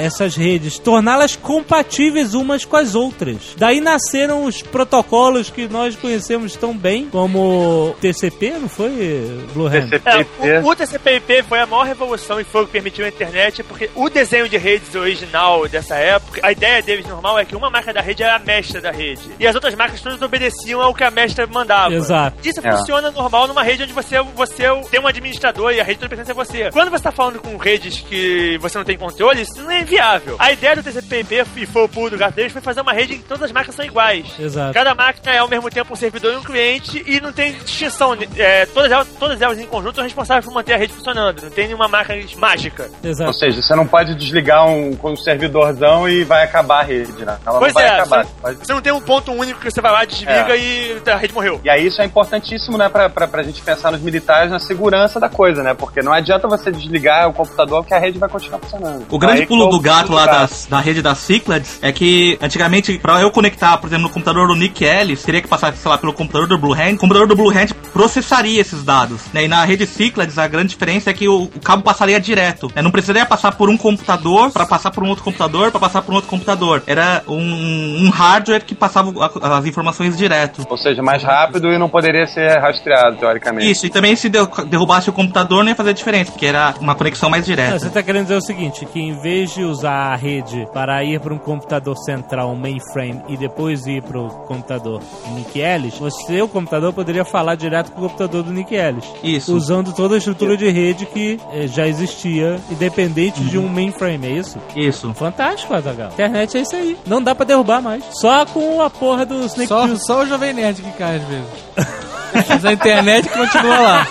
essas 0.01 0.37
redes, 0.37 0.79
torná-las 0.79 1.37
compatíveis 1.37 2.35
umas 2.35 2.65
com 2.65 2.77
as 2.77 2.95
outras. 2.95 3.55
Daí 3.57 3.81
nasceram 3.81 4.45
os 4.45 4.63
protocolos 4.63 5.51
que 5.51 5.69
nós 5.69 5.97
conhecemos 5.97 6.57
tão 6.57 6.77
bem, 6.77 7.09
como 7.11 7.95
TCP, 8.01 8.51
não 8.61 8.69
foi, 8.69 8.91
Blue 9.53 9.67
Hand? 9.67 9.91
É, 10.41 10.61
o, 10.61 10.67
o 10.69 10.75
TCP/IP 10.77 11.43
foi 11.45 11.61
a 11.61 11.67
maior 11.67 11.85
revolução 11.87 12.41
e 12.41 12.45
foi 12.45 12.63
o 12.63 12.67
que 12.67 12.73
permitiu 12.73 13.05
a 13.05 13.09
internet, 13.09 13.63
porque 13.63 13.91
o 13.95 14.09
desenho 14.09 14.49
de 14.49 14.57
redes 14.57 14.95
original 14.95 15.67
dessa 15.69 15.97
época, 15.97 16.41
a 16.43 16.53
ideia 16.53 16.83
deles 16.83 17.07
normal 17.07 17.39
é 17.39 17.45
que 17.45 17.57
uma 17.57 17.71
máquina 17.71 17.93
da 17.95 18.01
rede 18.01 18.23
era 18.23 18.37
a 18.37 18.39
mestra 18.39 18.81
da 18.81 18.91
rede. 18.91 19.23
E 19.39 19.47
as 19.47 19.55
outras 19.55 19.75
máquinas 19.75 20.01
todas 20.01 20.21
obedeciam 20.21 20.81
ao 20.81 20.95
que 20.95 21.05
a 21.05 21.11
mestra 21.11 21.47
mandava. 21.47 21.95
Exato. 21.95 22.37
Isso 22.47 22.61
É. 22.63 22.73
funciona 22.77 23.11
normal 23.11 23.47
numa 23.49 23.63
rede 23.63 23.83
onde 23.85 23.93
você, 23.93 24.21
você 24.35 24.69
tem 24.91 25.01
um 25.01 25.07
administrador 25.07 25.73
e 25.73 25.81
a 25.81 25.85
rede 25.85 25.99
toda 26.01 26.09
pertence 26.09 26.31
a 26.31 26.35
você. 26.35 26.71
Quando 26.71 26.89
você 26.91 26.97
está 26.97 27.13
falando 27.13 27.41
com 27.41 27.57
redes 27.57 28.01
que 28.01 28.59
você 28.59 28.77
não 28.79 28.85
tem 28.85 28.97
controle, 28.99 29.40
isso 29.41 29.63
não 29.63 29.71
é 29.71 29.81
inviável. 29.81 30.37
A 30.39 30.53
ideia 30.53 30.77
do 30.77 30.83
TCP/IP 30.83 31.45
e 31.57 31.67
foi 31.67 31.85
o 31.85 31.89
pulo 31.89 32.11
do 32.11 32.19
gato 32.19 32.35
deles 32.35 32.53
foi 32.53 32.61
fazer 32.63 32.81
uma 32.81 32.93
rede 32.93 33.15
em 33.15 33.19
que 33.19 33.25
todas 33.25 33.45
as 33.45 33.53
máquinas 33.53 33.75
são 33.75 33.85
iguais. 33.85 34.27
Exato. 34.39 34.73
Cada 34.75 34.95
máquina 34.95 35.35
é 35.35 35.39
ao 35.39 35.49
mesmo 35.49 35.71
tempo 35.71 35.93
um 35.93 35.97
servidor 35.97 36.33
e 36.33 36.37
um 36.37 36.43
cliente 36.43 37.03
e 37.07 37.21
não 37.21 37.33
tem 37.33 37.53
distinção. 37.53 38.17
É, 38.37 38.67
todas, 38.67 38.91
elas, 38.91 39.09
todas 39.19 39.41
elas 39.41 39.59
em 39.59 39.67
conjunto 39.67 39.97
são 39.97 40.05
responsáveis 40.05 40.45
por 40.45 40.55
manter 40.55 40.75
a 40.75 40.77
rede 40.77 40.93
funcionando. 40.93 41.43
Não 41.43 41.51
tem 41.51 41.67
nenhuma 41.67 41.89
máquina 41.89 42.23
mágica. 42.37 42.91
Ou 43.27 43.33
seja, 43.33 43.61
você 43.63 43.75
não 43.75 43.87
pode 43.87 44.15
desligar 44.15 44.67
um, 44.67 44.95
com 44.95 45.13
um 45.13 45.17
servidorzão 45.17 46.09
e 46.09 46.25
vai 46.25 46.45
acabar 46.45 46.81
a 46.81 46.83
rede, 46.83 47.25
né? 47.25 47.39
Ela 47.47 47.59
pois 47.59 47.73
não 47.75 47.81
vai 47.81 47.91
é, 47.91 48.01
acabar. 48.01 48.25
você, 48.25 48.55
você 48.55 48.73
não 48.73 48.81
tem 48.81 48.93
um 48.93 49.01
ponto 49.01 49.33
único 49.33 49.61
que 49.61 49.71
você 49.71 49.81
vai 49.81 49.93
lá, 49.93 50.05
desliga 50.05 50.57
É. 50.57 50.59
e 50.59 51.03
a 51.07 51.17
rede 51.17 51.35
morreu. 51.35 51.61
E 51.65 51.71
aí 51.71 51.87
isso 51.87 52.01
é 52.01 52.05
importantíssimo, 52.05 52.77
né, 52.77 52.89
pra, 52.89 53.09
pra, 53.09 53.27
pra 53.27 53.43
gente 53.43 53.61
pensar 53.63 53.91
nos 53.93 54.01
militares 54.01 54.51
na 54.51 54.59
segurança 54.59 55.19
da 55.21 55.29
coisa, 55.29 55.63
né? 55.63 55.75
Porque 55.75 56.03
não 56.03 56.13
adianta 56.13 56.49
você 56.49 56.71
desligar 56.71 57.29
o 57.29 57.33
computador 57.33 57.85
que 57.85 57.95
a 57.95 57.99
rede 57.99 58.19
vai 58.19 58.29
continuar 58.29 58.59
funcionando. 58.61 59.07
O 59.11 59.19
grande 59.33 59.47
pulo 59.47 59.67
do 59.69 59.81
gato 59.81 60.13
lá 60.13 60.27
das- 60.27 60.67
da 60.69 60.81
rede 60.81 61.03
da 61.03 61.15
Cyclades 61.15 61.79
é 61.83 61.93
que 61.93 62.39
antigamente, 62.41 62.99
pra 62.99 63.21
eu 63.21 63.31
conectar, 63.31 63.77
por 63.79 63.87
exemplo, 63.87 64.05
no 64.05 64.11
computador 64.11 64.47
do 64.49 64.55
Nick 64.55 64.85
Ellis, 64.85 65.23
teria 65.23 65.41
que 65.43 65.49
passar, 65.49 65.73
sei 65.75 65.91
lá, 65.91 65.99
pelo 65.99 66.13
computador 66.13 66.47
do 66.49 66.59
Blue 66.59 66.73
Hand. 66.75 66.95
O 66.95 66.99
computador 66.99 67.27
do 67.29 67.37
Blue 67.37 67.51
Hand 67.51 67.69
processaria 67.93 68.61
esses 68.61 68.83
dados. 68.85 69.23
Né? 69.33 69.45
E 69.45 69.49
na 69.49 69.65
rede 69.65 69.87
Cyclades, 69.87 70.39
a 70.39 70.47
grande 70.49 70.69
diferença 70.71 71.11
é 71.11 71.13
que 71.13 71.29
o, 71.29 71.43
o 71.45 71.61
cabo 71.63 71.83
passaria 71.83 72.21
direto. 72.21 72.71
né? 72.75 72.83
Não 72.83 72.91
precisaria 72.91 73.25
passar 73.27 73.53
por 73.53 73.69
um 73.69 73.77
computador 73.77 74.51
pra 74.51 74.67
passar 74.67 74.91
por 74.91 75.05
um 75.05 75.09
outro 75.09 75.25
computador 75.25 75.71
pra 75.71 75.81
passar 75.81 76.03
por 76.03 76.13
um 76.13 76.15
outro 76.17 76.31
computador. 76.31 76.83
Era 76.87 77.23
um, 77.29 78.07
um 78.07 78.11
hardware 78.11 78.65
que 78.65 78.75
passava 78.75 79.13
a- 79.25 79.59
as 79.59 79.67
informações 79.67 80.17
direto. 80.17 80.67
Ou 80.69 80.77
seja, 80.79 81.03
mais 81.03 81.23
rápido 81.23 81.69
e 81.73 81.79
não 81.79 81.89
poderia 81.89 82.27
ser 82.27 82.59
rastreado, 82.59 83.17
teoricamente. 83.17 83.71
Isso, 83.71 83.87
e 83.87 83.91
também 83.91 84.17
se 84.17 84.29
derrubasse 84.29 85.11
o 85.11 85.13
computador 85.13 85.63
não 85.63 85.71
ia 85.71 85.75
fazer 85.77 85.93
diferença, 85.95 86.31
porque 86.33 86.47
era 86.47 86.75
uma 86.81 86.95
conexão 86.95 87.29
mais 87.31 87.45
direta. 87.45 87.73
Não, 87.73 87.79
você 87.79 87.87
está 87.89 88.03
querendo 88.03 88.23
dizer 88.25 88.37
o 88.37 88.41
seguinte, 88.43 88.87
que 88.87 89.10
em 89.11 89.19
vez 89.19 89.53
de 89.53 89.65
usar 89.65 90.13
a 90.13 90.17
rede 90.17 90.69
para 90.73 91.03
ir 91.03 91.21
para 91.21 91.35
um 91.35 91.39
computador 91.39 91.97
central, 91.99 92.53
um 92.53 92.57
mainframe, 92.57 93.23
e 93.29 93.37
depois 93.37 93.87
ir 93.87 94.03
para 94.03 94.19
o 94.19 94.31
computador 94.47 95.03
Nick 95.35 95.59
Ellis, 95.59 96.01
o 96.01 96.11
seu 96.11 96.49
computador 96.49 96.93
poderia 96.93 97.25
falar 97.25 97.57
direto 97.57 97.91
com 97.91 97.99
o 97.99 98.03
computador 98.05 98.43
do 98.43 98.53
Nick 98.53 98.75
Ellis. 98.75 99.05
Isso. 99.23 99.55
Usando 99.55 99.93
toda 99.93 100.15
a 100.15 100.19
estrutura 100.19 100.57
de 100.57 100.69
rede 100.71 101.07
que 101.07 101.41
eh, 101.53 101.67
já 101.67 101.87
existia, 101.87 102.61
independente 102.71 103.41
de 103.43 103.59
um 103.59 103.69
mainframe, 103.69 104.27
é 104.27 104.31
isso? 104.31 104.59
Isso. 104.77 105.13
Fantástico, 105.15 105.75
Azaghal. 105.75 106.11
Internet 106.13 106.57
é 106.57 106.61
isso 106.61 106.77
aí. 106.77 106.97
Não 107.07 107.23
dá 107.23 107.35
para 107.35 107.47
derrubar 107.47 107.83
mais. 107.83 108.05
Só 108.13 108.47
com 108.47 108.81
a 108.81 108.89
porra 108.89 109.27
do 109.27 109.41
Snake 109.47 109.69
Só, 109.69 109.97
só 109.97 110.23
o 110.23 110.27
Jovem 110.27 110.53
Nerd 110.53 110.81
que 110.81 110.91
cai 110.93 111.17
às 111.17 111.25
vezes. 111.25 112.11
Mas 112.49 112.65
a 112.65 112.73
internet 112.73 113.29
continua 113.29 113.79
lá. 113.79 114.07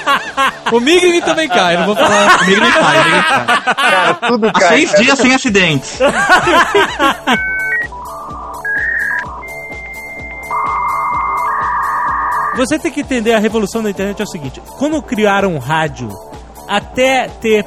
O 0.71 0.79
Migrin 0.79 1.21
também 1.21 1.47
cai, 1.47 1.77
não 1.77 1.85
vou 1.87 1.95
falar. 1.95 2.41
O 2.41 2.45
Migrin 2.45 2.71
cai, 2.71 2.97
o 2.99 3.05
Migrin 3.05 3.23
cai. 3.23 3.75
Cara, 3.75 4.13
tudo 4.13 4.47
Há 4.47 4.51
cai, 4.53 4.67
seis 4.69 4.91
cara. 4.91 5.03
dias 5.03 5.19
sem 5.19 5.33
acidentes. 5.33 5.99
Você 12.55 12.77
tem 12.77 12.91
que 12.91 13.01
entender 13.01 13.33
a 13.33 13.39
revolução 13.39 13.81
da 13.81 13.89
internet 13.89 14.19
é 14.19 14.23
o 14.23 14.27
seguinte: 14.27 14.61
quando 14.77 15.01
criaram 15.01 15.55
o 15.55 15.59
rádio, 15.59 16.09
até 16.67 17.27
ter 17.27 17.65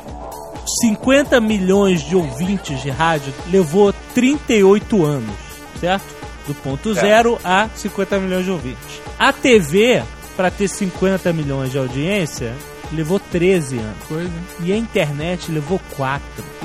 50 0.83 1.41
milhões 1.41 2.03
de 2.03 2.15
ouvintes 2.15 2.81
de 2.83 2.91
rádio, 2.91 3.33
levou 3.51 3.93
38 4.15 5.05
anos, 5.05 5.35
certo? 5.81 6.23
Do 6.47 6.55
ponto 6.57 6.93
zero 6.93 7.39
a 7.45 7.69
50 7.75 8.19
milhões 8.19 8.45
de 8.45 8.51
ouvintes. 8.51 9.01
A 9.19 9.33
TV, 9.33 10.03
para 10.37 10.51
ter 10.51 10.69
50 10.69 11.33
milhões 11.33 11.71
de 11.71 11.79
audiência, 11.79 12.53
levou 12.93 13.19
13 13.21 13.79
anos. 13.79 14.31
E 14.65 14.73
a 14.73 14.77
internet 14.77 15.51
levou 15.51 15.81
4. 15.97 16.23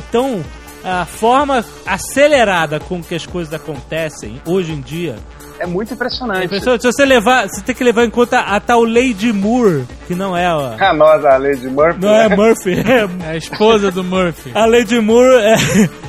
Então, 0.10 0.44
a 0.84 1.06
forma 1.06 1.64
acelerada 1.86 2.80
com 2.80 3.02
que 3.04 3.16
as 3.16 3.26
coisas 3.26 3.54
acontecem 3.54 4.42
hoje 4.46 4.72
em 4.72 4.80
dia 4.80 5.16
É 5.60 5.66
muito 5.66 5.94
impressionante. 5.94 6.42
é 6.42 6.46
impressionante. 6.46 6.82
Se 6.82 6.88
você 6.92 7.04
levar, 7.06 7.50
você 7.50 7.62
tem 7.62 7.74
que 7.76 7.84
levar 7.84 8.06
em 8.06 8.10
conta 8.10 8.40
a 8.40 8.60
tal 8.60 8.84
Lady 8.86 9.34
Moore, 9.34 9.86
que 10.08 10.14
não 10.16 10.38
é 10.38 10.46
a, 10.46 10.90
A 10.90 10.94
nossa 10.94 11.36
Lady 11.38 11.68
Murphy. 11.68 12.00
não 12.00 12.16
é 12.16 12.30
Murphy, 12.36 12.76
É 13.26 13.30
a 13.32 13.36
esposa 13.36 13.92
do 13.92 14.04
Murphy. 14.04 14.52
a 14.54 14.66
Lady 14.66 15.00
Moore 15.00 15.36
é, 15.42 15.56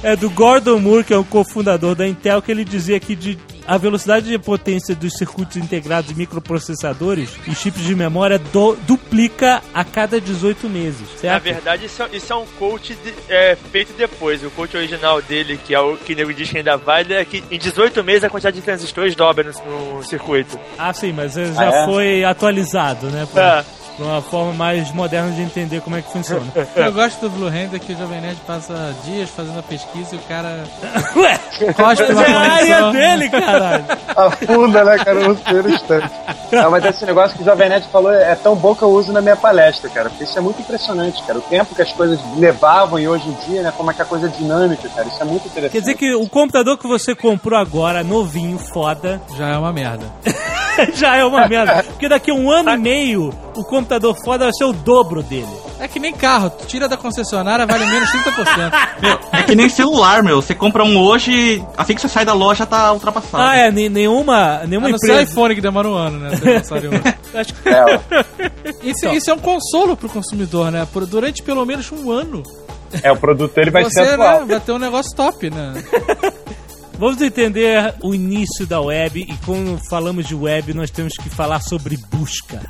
é 0.12 0.16
do 0.16 0.28
Gordon 0.30 0.78
Moore, 0.78 1.02
que 1.02 1.14
é 1.14 1.16
o 1.16 1.24
cofundador 1.24 1.94
da 1.94 2.06
Intel, 2.06 2.42
que 2.42 2.52
ele 2.52 2.64
dizia 2.64 3.00
que 3.00 3.16
de, 3.16 3.36
a 3.68 3.76
velocidade 3.76 4.26
de 4.28 4.38
potência 4.38 4.94
dos 4.96 5.12
circuitos 5.18 5.56
integrados 5.58 6.10
microprocessadores 6.14 7.30
e 7.46 7.54
chips 7.54 7.82
de 7.84 7.94
memória 7.94 8.38
do- 8.38 8.74
duplica 8.86 9.62
a 9.74 9.84
cada 9.84 10.18
18 10.20 10.68
meses, 10.70 11.02
Na 11.12 11.18
certo? 11.18 11.42
verdade, 11.44 11.84
isso, 11.86 12.02
é- 12.02 12.08
isso 12.14 12.32
é 12.32 12.36
um 12.36 12.46
coach 12.58 12.94
de- 12.94 13.14
é, 13.28 13.54
feito 13.70 13.92
depois. 13.96 14.42
O 14.42 14.50
coach 14.50 14.74
original 14.76 15.20
dele, 15.20 15.58
que 15.62 15.74
é 15.74 15.80
o 15.80 15.96
que 15.98 16.14
o 16.14 16.16
nego 16.16 16.32
diz 16.32 16.50
que 16.50 16.56
ainda 16.58 16.76
vale, 16.76 17.12
é 17.12 17.24
que 17.24 17.44
em 17.50 17.58
18 17.58 18.02
meses 18.02 18.24
a 18.24 18.30
quantidade 18.30 18.56
de 18.56 18.62
transistores 18.62 19.14
dobra 19.14 19.52
no, 19.66 19.96
no 19.96 20.02
circuito. 20.02 20.58
Ah, 20.78 20.92
sim, 20.94 21.12
mas 21.12 21.34
já 21.34 21.42
Ah, 21.58 21.82
é? 21.82 21.84
foi 21.84 22.24
atualizado, 22.24 23.08
né? 23.10 23.28
Pra, 23.32 23.64
É. 23.74 23.77
uma 23.98 24.22
forma 24.22 24.52
mais 24.52 24.90
moderna 24.92 25.30
de 25.32 25.42
entender 25.42 25.80
como 25.80 25.96
é 25.96 26.02
que 26.02 26.10
funciona. 26.12 26.42
Eu 26.76 26.92
gosto 26.92 27.20
do 27.20 27.30
Blue 27.30 27.48
Hand 27.48 27.78
que 27.78 27.92
o 27.92 27.96
Jovem 27.98 28.20
Nerd 28.20 28.38
passa 28.46 28.94
dias 29.04 29.28
fazendo 29.30 29.58
a 29.58 29.62
pesquisa 29.62 30.14
e 30.14 30.18
o 30.18 30.22
cara. 30.22 30.64
Ué, 31.16 31.38
Cospe 31.74 31.82
mas 31.82 32.00
uma 32.10 32.22
é 32.24 32.32
a 32.32 32.40
área 32.40 32.92
dele, 32.92 33.28
caralho. 33.30 33.84
Afunda, 34.16 34.84
né, 34.84 34.98
cara, 34.98 35.28
no 35.28 35.36
primeiro 35.36 35.70
instante. 35.70 36.10
Não, 36.52 36.70
mas 36.70 36.84
esse 36.84 37.04
negócio 37.04 37.36
que 37.36 37.42
o 37.42 37.44
Jovem 37.44 37.68
Nerd 37.68 37.86
falou 37.88 38.12
é 38.12 38.34
tão 38.34 38.54
bom 38.54 38.74
que 38.74 38.82
eu 38.82 38.90
uso 38.90 39.12
na 39.12 39.20
minha 39.20 39.36
palestra, 39.36 39.88
cara. 39.90 40.08
Porque 40.08 40.24
isso 40.24 40.38
é 40.38 40.40
muito 40.40 40.60
impressionante, 40.60 41.22
cara. 41.24 41.38
O 41.38 41.42
tempo 41.42 41.74
que 41.74 41.82
as 41.82 41.92
coisas 41.92 42.18
levavam 42.36 42.98
e 42.98 43.08
hoje 43.08 43.28
em 43.28 43.34
dia, 43.50 43.62
né, 43.62 43.72
como 43.76 43.90
é 43.90 43.94
que 43.94 44.02
a 44.02 44.04
coisa 44.04 44.26
é 44.26 44.30
dinâmica, 44.30 44.88
cara. 44.88 45.08
Isso 45.08 45.20
é 45.20 45.24
muito 45.24 45.46
interessante. 45.46 45.72
Quer 45.72 45.80
dizer 45.80 45.94
que 45.94 46.14
o 46.14 46.28
computador 46.28 46.78
que 46.78 46.86
você 46.86 47.14
comprou 47.14 47.58
agora, 47.58 48.02
novinho, 48.04 48.58
foda, 48.58 49.20
Já 49.36 49.48
é 49.48 49.58
uma 49.58 49.72
merda. 49.72 50.06
já 50.94 51.16
é 51.16 51.24
uma 51.24 51.46
merda. 51.48 51.82
Porque 51.84 52.08
daqui 52.08 52.30
a 52.30 52.34
um 52.34 52.50
ano 52.50 52.70
e 52.70 52.76
meio, 52.76 53.30
o 53.56 53.64
computador 53.64 53.87
foda 54.24 54.44
vai 54.44 54.52
ser 54.52 54.64
o 54.64 54.72
dobro 54.72 55.22
dele. 55.22 55.48
É 55.80 55.86
que 55.88 55.98
nem 56.00 56.12
carro, 56.12 56.50
tu 56.50 56.66
tira 56.66 56.88
da 56.88 56.96
concessionária, 56.96 57.64
vale 57.66 57.86
menos 57.86 58.08
30%. 58.10 58.72
É 59.32 59.42
que 59.42 59.54
nem 59.54 59.68
celular, 59.68 60.22
meu. 60.22 60.42
Você 60.42 60.54
compra 60.54 60.82
um 60.84 60.98
hoje, 60.98 61.64
assim 61.76 61.94
que 61.94 62.00
você 62.00 62.08
sai 62.08 62.24
da 62.24 62.32
loja, 62.32 62.66
tá 62.66 62.92
ultrapassado. 62.92 63.42
Ah, 63.44 63.56
é, 63.56 63.70
ne- 63.70 63.88
nenhuma, 63.88 64.62
nenhuma 64.66 64.88
Ah, 64.88 64.90
não 64.90 64.98
sei 64.98 65.10
empresa. 65.14 65.30
iPhone 65.32 65.54
que 65.54 65.60
demora 65.60 65.88
um 65.88 65.94
ano, 65.94 66.18
né? 66.18 66.30
Acho 67.34 67.54
que... 67.54 67.68
Isso, 68.88 69.06
isso 69.08 69.30
é 69.30 69.34
um 69.34 69.38
consolo 69.38 69.96
pro 69.96 70.08
consumidor, 70.08 70.70
né? 70.70 70.86
Por, 70.92 71.06
durante 71.06 71.42
pelo 71.42 71.64
menos 71.64 71.90
um 71.92 72.10
ano. 72.10 72.42
É, 73.02 73.12
o 73.12 73.16
produto 73.16 73.54
dele 73.54 73.70
vai 73.70 73.84
você 73.84 73.90
ser 74.04 74.14
atual. 74.14 74.40
né, 74.40 74.46
vai 74.46 74.60
ter 74.60 74.72
um 74.72 74.78
negócio 74.78 75.14
top, 75.14 75.50
né? 75.50 75.74
Vamos 76.98 77.22
entender 77.22 77.94
o 78.02 78.12
início 78.12 78.66
da 78.66 78.80
web 78.80 79.20
e 79.20 79.36
quando 79.46 79.78
falamos 79.88 80.26
de 80.26 80.34
web 80.34 80.74
nós 80.74 80.90
temos 80.90 81.12
que 81.14 81.30
falar 81.30 81.60
sobre 81.60 81.96
busca. 81.96 82.60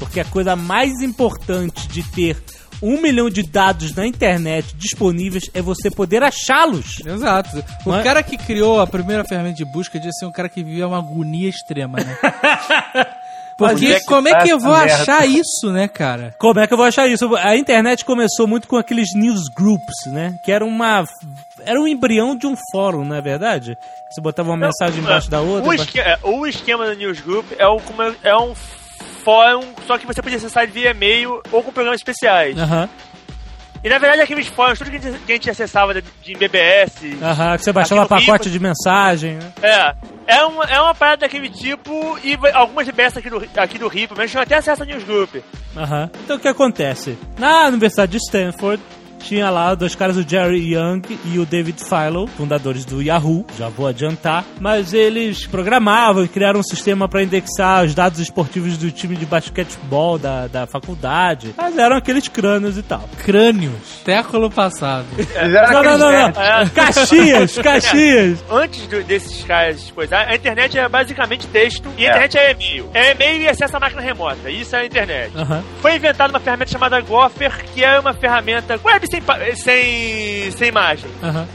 Porque 0.00 0.18
a 0.18 0.24
coisa 0.24 0.56
mais 0.56 1.00
importante 1.00 1.86
de 1.86 2.02
ter 2.02 2.36
um 2.82 3.00
milhão 3.00 3.30
de 3.30 3.44
dados 3.44 3.94
na 3.94 4.04
internet 4.04 4.74
disponíveis 4.74 5.44
é 5.54 5.62
você 5.62 5.92
poder 5.92 6.24
achá-los. 6.24 7.00
Exato. 7.06 7.64
O 7.86 7.94
é? 7.94 8.02
cara 8.02 8.20
que 8.20 8.36
criou 8.36 8.80
a 8.80 8.86
primeira 8.86 9.24
ferramenta 9.24 9.58
de 9.58 9.64
busca 9.64 9.96
devia 9.96 10.12
ser 10.12 10.26
um 10.26 10.32
cara 10.32 10.48
que 10.48 10.64
vivia 10.64 10.88
uma 10.88 10.98
agonia 10.98 11.48
extrema, 11.48 11.98
né? 11.98 12.18
Porque 13.58 13.86
é 13.86 14.00
como 14.04 14.28
é 14.28 14.40
que 14.42 14.48
eu 14.50 14.58
vou 14.60 14.72
merda? 14.76 14.94
achar 15.02 15.26
isso, 15.26 15.70
né, 15.72 15.88
cara? 15.88 16.32
Como 16.38 16.60
é 16.60 16.66
que 16.66 16.72
eu 16.72 16.76
vou 16.78 16.86
achar 16.86 17.08
isso? 17.08 17.34
A 17.36 17.56
internet 17.56 18.04
começou 18.04 18.46
muito 18.46 18.68
com 18.68 18.76
aqueles 18.76 19.08
newsgroups, 19.14 20.06
né? 20.06 20.34
Que 20.42 20.52
era 20.52 20.64
uma. 20.64 21.04
Era 21.64 21.80
um 21.80 21.88
embrião 21.88 22.36
de 22.36 22.46
um 22.46 22.54
fórum, 22.72 23.04
não 23.04 23.16
é 23.16 23.20
verdade? 23.20 23.76
Você 24.10 24.20
botava 24.20 24.48
uma 24.50 24.56
mensagem 24.56 25.00
embaixo 25.00 25.28
da 25.28 25.40
outra. 25.40 25.68
O, 25.68 25.72
esque- 25.74 25.98
é, 26.00 26.16
o 26.22 26.46
esquema 26.46 26.86
do 26.86 26.94
Newsgroup 26.94 27.44
é, 27.58 27.66
o, 27.66 27.78
como 27.80 28.00
é, 28.02 28.14
é 28.22 28.36
um 28.36 28.54
fórum, 29.24 29.64
só 29.86 29.98
que 29.98 30.06
você 30.06 30.22
podia 30.22 30.38
acessar 30.38 30.66
via 30.66 30.90
e-mail 30.92 31.42
ou 31.50 31.62
com 31.62 31.72
programas 31.72 31.98
especiais. 32.00 32.56
Aham. 32.56 32.88
E 33.82 33.88
na 33.88 33.98
verdade 33.98 34.22
aqueles 34.22 34.48
fóruns, 34.48 34.78
tudo 34.78 34.90
que 34.90 34.96
a 34.96 35.00
gente, 35.00 35.18
que 35.20 35.32
a 35.32 35.34
gente 35.34 35.50
acessava 35.50 35.94
de, 35.94 36.02
de 36.22 36.34
BBS. 36.34 37.16
Aham, 37.22 37.56
que 37.56 37.64
você 37.64 37.72
baixava 37.72 38.06
pacote 38.06 38.48
Rio, 38.48 38.52
de 38.52 38.60
mensagem, 38.60 39.36
né? 39.36 39.52
É. 39.62 39.94
É 40.26 40.44
uma, 40.44 40.64
é 40.64 40.78
uma 40.80 40.94
parada 40.94 41.22
daquele 41.22 41.48
tipo 41.48 42.18
e 42.22 42.38
algumas 42.52 42.86
BBS 42.86 43.16
aqui 43.16 43.30
do, 43.30 43.42
aqui 43.56 43.78
do 43.78 43.88
Rio, 43.88 44.08
pelo 44.08 44.18
menos, 44.18 44.30
tinham 44.30 44.42
até 44.42 44.56
acesso 44.56 44.82
ao 44.82 44.88
Newsgroup. 44.88 45.36
Aham. 45.76 46.10
Então 46.24 46.36
o 46.36 46.40
que 46.40 46.48
acontece? 46.48 47.16
Na 47.38 47.68
Universidade 47.68 48.12
de 48.12 48.18
Stanford, 48.18 48.82
tinha 49.18 49.50
lá 49.50 49.74
dois 49.74 49.94
caras, 49.94 50.16
o 50.16 50.26
Jerry 50.28 50.74
Young 50.74 51.02
e 51.26 51.38
o 51.38 51.44
David 51.46 51.78
Philo, 51.84 52.26
fundadores 52.28 52.84
do 52.84 53.02
Yahoo, 53.02 53.44
já 53.58 53.68
vou 53.68 53.86
adiantar, 53.86 54.44
mas 54.60 54.92
eles 54.92 55.46
programavam 55.46 56.24
e 56.24 56.28
criaram 56.28 56.60
um 56.60 56.62
sistema 56.62 57.08
para 57.08 57.22
indexar 57.22 57.84
os 57.84 57.94
dados 57.94 58.18
esportivos 58.20 58.76
do 58.78 58.90
time 58.90 59.16
de 59.16 59.26
basquetebol 59.26 60.18
da, 60.18 60.46
da 60.46 60.66
faculdade. 60.66 61.54
Mas 61.56 61.76
eram 61.76 61.96
aqueles 61.96 62.28
crânios 62.28 62.78
e 62.78 62.82
tal. 62.82 63.08
Crânios. 63.24 63.74
Século 64.04 64.50
passado. 64.50 65.06
Não, 65.72 65.82
não, 65.82 65.98
não, 65.98 66.12
não. 66.12 66.28
É. 66.42 66.68
Caxias, 66.74 67.56
Caxias. 67.62 68.38
Antes 68.50 68.86
do- 68.86 69.02
desses 69.04 69.42
caras 69.44 69.90
coisar, 69.90 70.26
a 70.28 70.34
internet 70.34 70.78
é 70.78 70.88
basicamente 70.88 71.46
texto 71.48 71.88
e 71.96 72.06
a 72.06 72.08
É. 72.08 72.10
internet 72.26 72.38
é 72.38 72.50
e-mail. 72.52 72.90
É 72.94 73.12
e-mail 73.12 73.42
e 73.42 73.48
acesso 73.48 73.76
à 73.76 73.80
máquina 73.80 74.00
remota. 74.02 74.50
Isso 74.50 74.74
é 74.76 74.80
a 74.80 74.86
internet. 74.86 75.32
Aham. 75.36 75.62
Foi 75.80 75.94
inventada 75.96 76.32
uma 76.32 76.40
ferramenta 76.40 76.70
chamada 76.70 77.00
Gopher, 77.00 77.64
que 77.74 77.82
é 77.84 77.98
uma 77.98 78.12
ferramenta 78.14 78.78
web 78.84 79.06
sem, 79.08 79.22
sem, 79.56 80.50
sem 80.50 80.68
imagem. 80.68 81.10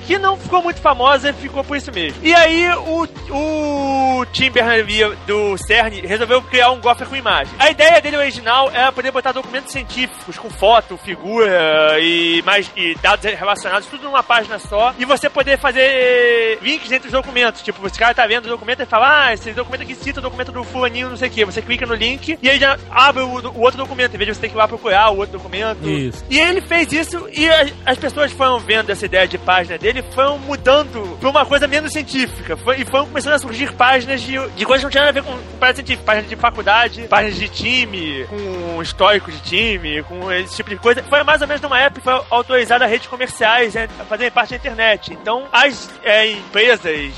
Que 0.05 0.17
não 0.17 0.37
ficou 0.37 0.61
muito 0.61 0.81
famosa 0.81 1.29
e 1.29 1.33
ficou 1.33 1.63
por 1.63 1.77
isso 1.77 1.91
mesmo. 1.91 2.19
E 2.23 2.33
aí 2.33 2.67
o, 2.73 3.07
o 3.31 4.25
Tim 4.31 4.51
Berners-Lee 4.51 5.15
do 5.27 5.57
CERN 5.57 6.01
resolveu 6.05 6.41
criar 6.41 6.71
um 6.71 6.81
Gopher 6.81 7.07
com 7.07 7.15
imagem. 7.15 7.53
A 7.59 7.69
ideia 7.69 8.01
dele 8.01 8.17
original 8.17 8.69
era 8.73 8.91
poder 8.91 9.11
botar 9.11 9.31
documentos 9.31 9.71
científicos 9.71 10.37
com 10.37 10.49
foto, 10.49 10.97
figura 10.97 11.99
e, 11.99 12.41
mais, 12.43 12.71
e 12.75 12.95
dados 12.95 13.25
relacionados, 13.25 13.87
tudo 13.87 14.03
numa 14.03 14.23
página 14.23 14.59
só. 14.59 14.93
E 14.97 15.05
você 15.05 15.29
poder 15.29 15.57
fazer 15.57 16.59
links 16.61 16.91
entre 16.91 17.07
os 17.07 17.13
documentos. 17.13 17.61
Tipo, 17.61 17.85
esse 17.87 17.97
cara 17.97 18.13
tá 18.13 18.25
vendo 18.27 18.45
o 18.45 18.49
documento 18.49 18.81
e 18.81 18.85
fala, 18.85 19.27
ah, 19.27 19.33
esse 19.33 19.51
documento 19.51 19.83
aqui 19.83 19.95
cita 19.95 20.19
o 20.19 20.23
documento 20.23 20.51
do 20.51 20.63
fulaninho, 20.63 21.09
não 21.09 21.17
sei 21.17 21.29
o 21.29 21.31
que. 21.31 21.45
Você 21.45 21.61
clica 21.61 21.85
no 21.85 21.95
link 21.95 22.37
e 22.41 22.49
aí 22.49 22.59
já 22.59 22.77
abre 22.89 23.23
o, 23.23 23.27
o 23.27 23.61
outro 23.61 23.77
documento, 23.77 24.13
em 24.13 24.17
vez 24.17 24.27
de 24.27 24.35
você 24.35 24.41
ter 24.41 24.49
que 24.49 24.55
ir 24.55 24.57
lá 24.57 24.67
procurar 24.67 25.09
o 25.09 25.17
outro 25.17 25.37
documento. 25.37 25.87
Isso. 25.87 26.23
E 26.29 26.39
ele 26.39 26.61
fez 26.61 26.91
isso 26.91 27.27
e 27.31 27.42
a- 27.49 27.67
as 27.85 27.97
pessoas 27.97 28.31
foram 28.31 28.59
vendo 28.59 28.89
essa 28.89 29.05
ideia 29.05 29.27
de 29.27 29.37
página 29.37 29.77
dele, 29.77 30.03
foram 30.13 30.37
mudando 30.37 31.17
pra 31.19 31.29
uma 31.29 31.45
coisa 31.45 31.67
menos 31.67 31.91
científica. 31.91 32.57
E 32.77 32.85
foram 32.85 33.05
começando 33.07 33.33
a 33.33 33.39
surgir 33.39 33.71
páginas 33.73 34.21
de, 34.21 34.33
de 34.49 34.65
coisas 34.65 34.79
que 34.81 34.83
não 34.85 34.89
tinham 34.91 35.05
nada 35.05 35.19
a 35.19 35.21
ver 35.21 35.27
com, 35.27 35.37
com 35.37 35.57
página 35.57 35.75
científica. 35.75 36.03
Páginas 36.05 36.29
de 36.29 36.35
faculdade, 36.35 37.01
páginas 37.09 37.35
de 37.35 37.49
time, 37.49 38.25
com 38.27 38.81
histórico 38.81 39.31
de 39.31 39.39
time, 39.41 40.03
com 40.03 40.31
esse 40.31 40.55
tipo 40.55 40.69
de 40.69 40.75
coisa. 40.77 41.03
Foi 41.03 41.23
mais 41.23 41.41
ou 41.41 41.47
menos 41.47 41.61
numa 41.61 41.79
época 41.79 41.99
que 42.01 42.03
foi 42.03 42.25
autorizada 42.29 42.85
redes 42.85 43.07
comerciais 43.07 43.73
né, 43.73 43.87
a 43.99 44.03
fazerem 44.05 44.31
parte 44.31 44.51
da 44.51 44.55
internet. 44.57 45.13
Então, 45.13 45.43
as 45.51 45.89
é, 46.03 46.31
empresas 46.31 47.13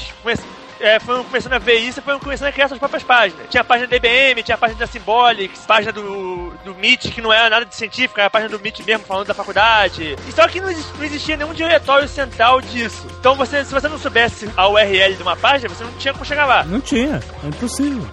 é, 0.85 0.99
começando 0.99 1.53
a 1.53 1.57
ver 1.59 1.75
isso 1.75 1.99
e 1.99 2.01
foram 2.01 2.19
começando 2.19 2.47
a 2.47 2.51
criar 2.51 2.67
suas 2.67 2.79
próprias 2.79 3.03
páginas. 3.03 3.47
Tinha 3.49 3.61
a 3.61 3.63
página 3.63 3.87
da 3.87 3.95
IBM, 3.95 4.43
tinha 4.43 4.55
a 4.55 4.57
página 4.57 4.79
da 4.79 4.87
Symbolics, 4.87 5.61
página 5.65 5.91
do, 5.91 6.51
do 6.63 6.75
Meet, 6.75 7.11
que 7.11 7.21
não 7.21 7.31
era 7.33 7.49
nada 7.49 7.65
de 7.65 7.75
científica, 7.75 8.21
era 8.21 8.27
a 8.27 8.29
página 8.29 8.49
do 8.49 8.59
Meet 8.59 8.79
mesmo 8.85 9.05
falando 9.05 9.27
da 9.27 9.33
faculdade. 9.33 10.15
E 10.27 10.31
Só 10.31 10.47
que 10.47 10.61
não, 10.61 10.69
exi- 10.69 10.85
não 10.97 11.03
existia 11.03 11.37
nenhum 11.37 11.53
diretório 11.53 12.07
central 12.07 12.61
disso. 12.61 13.05
Então, 13.19 13.35
você, 13.35 13.63
se 13.65 13.73
você 13.73 13.87
não 13.87 13.97
soubesse 13.97 14.49
a 14.55 14.67
URL 14.67 15.15
de 15.15 15.21
uma 15.23 15.35
página, 15.35 15.69
você 15.73 15.83
não 15.83 15.91
tinha 15.93 16.13
como 16.13 16.25
chegar 16.25 16.45
lá. 16.45 16.63
Não 16.63 16.79
tinha, 16.81 17.19
é 17.43 17.47
impossível. 17.47 18.07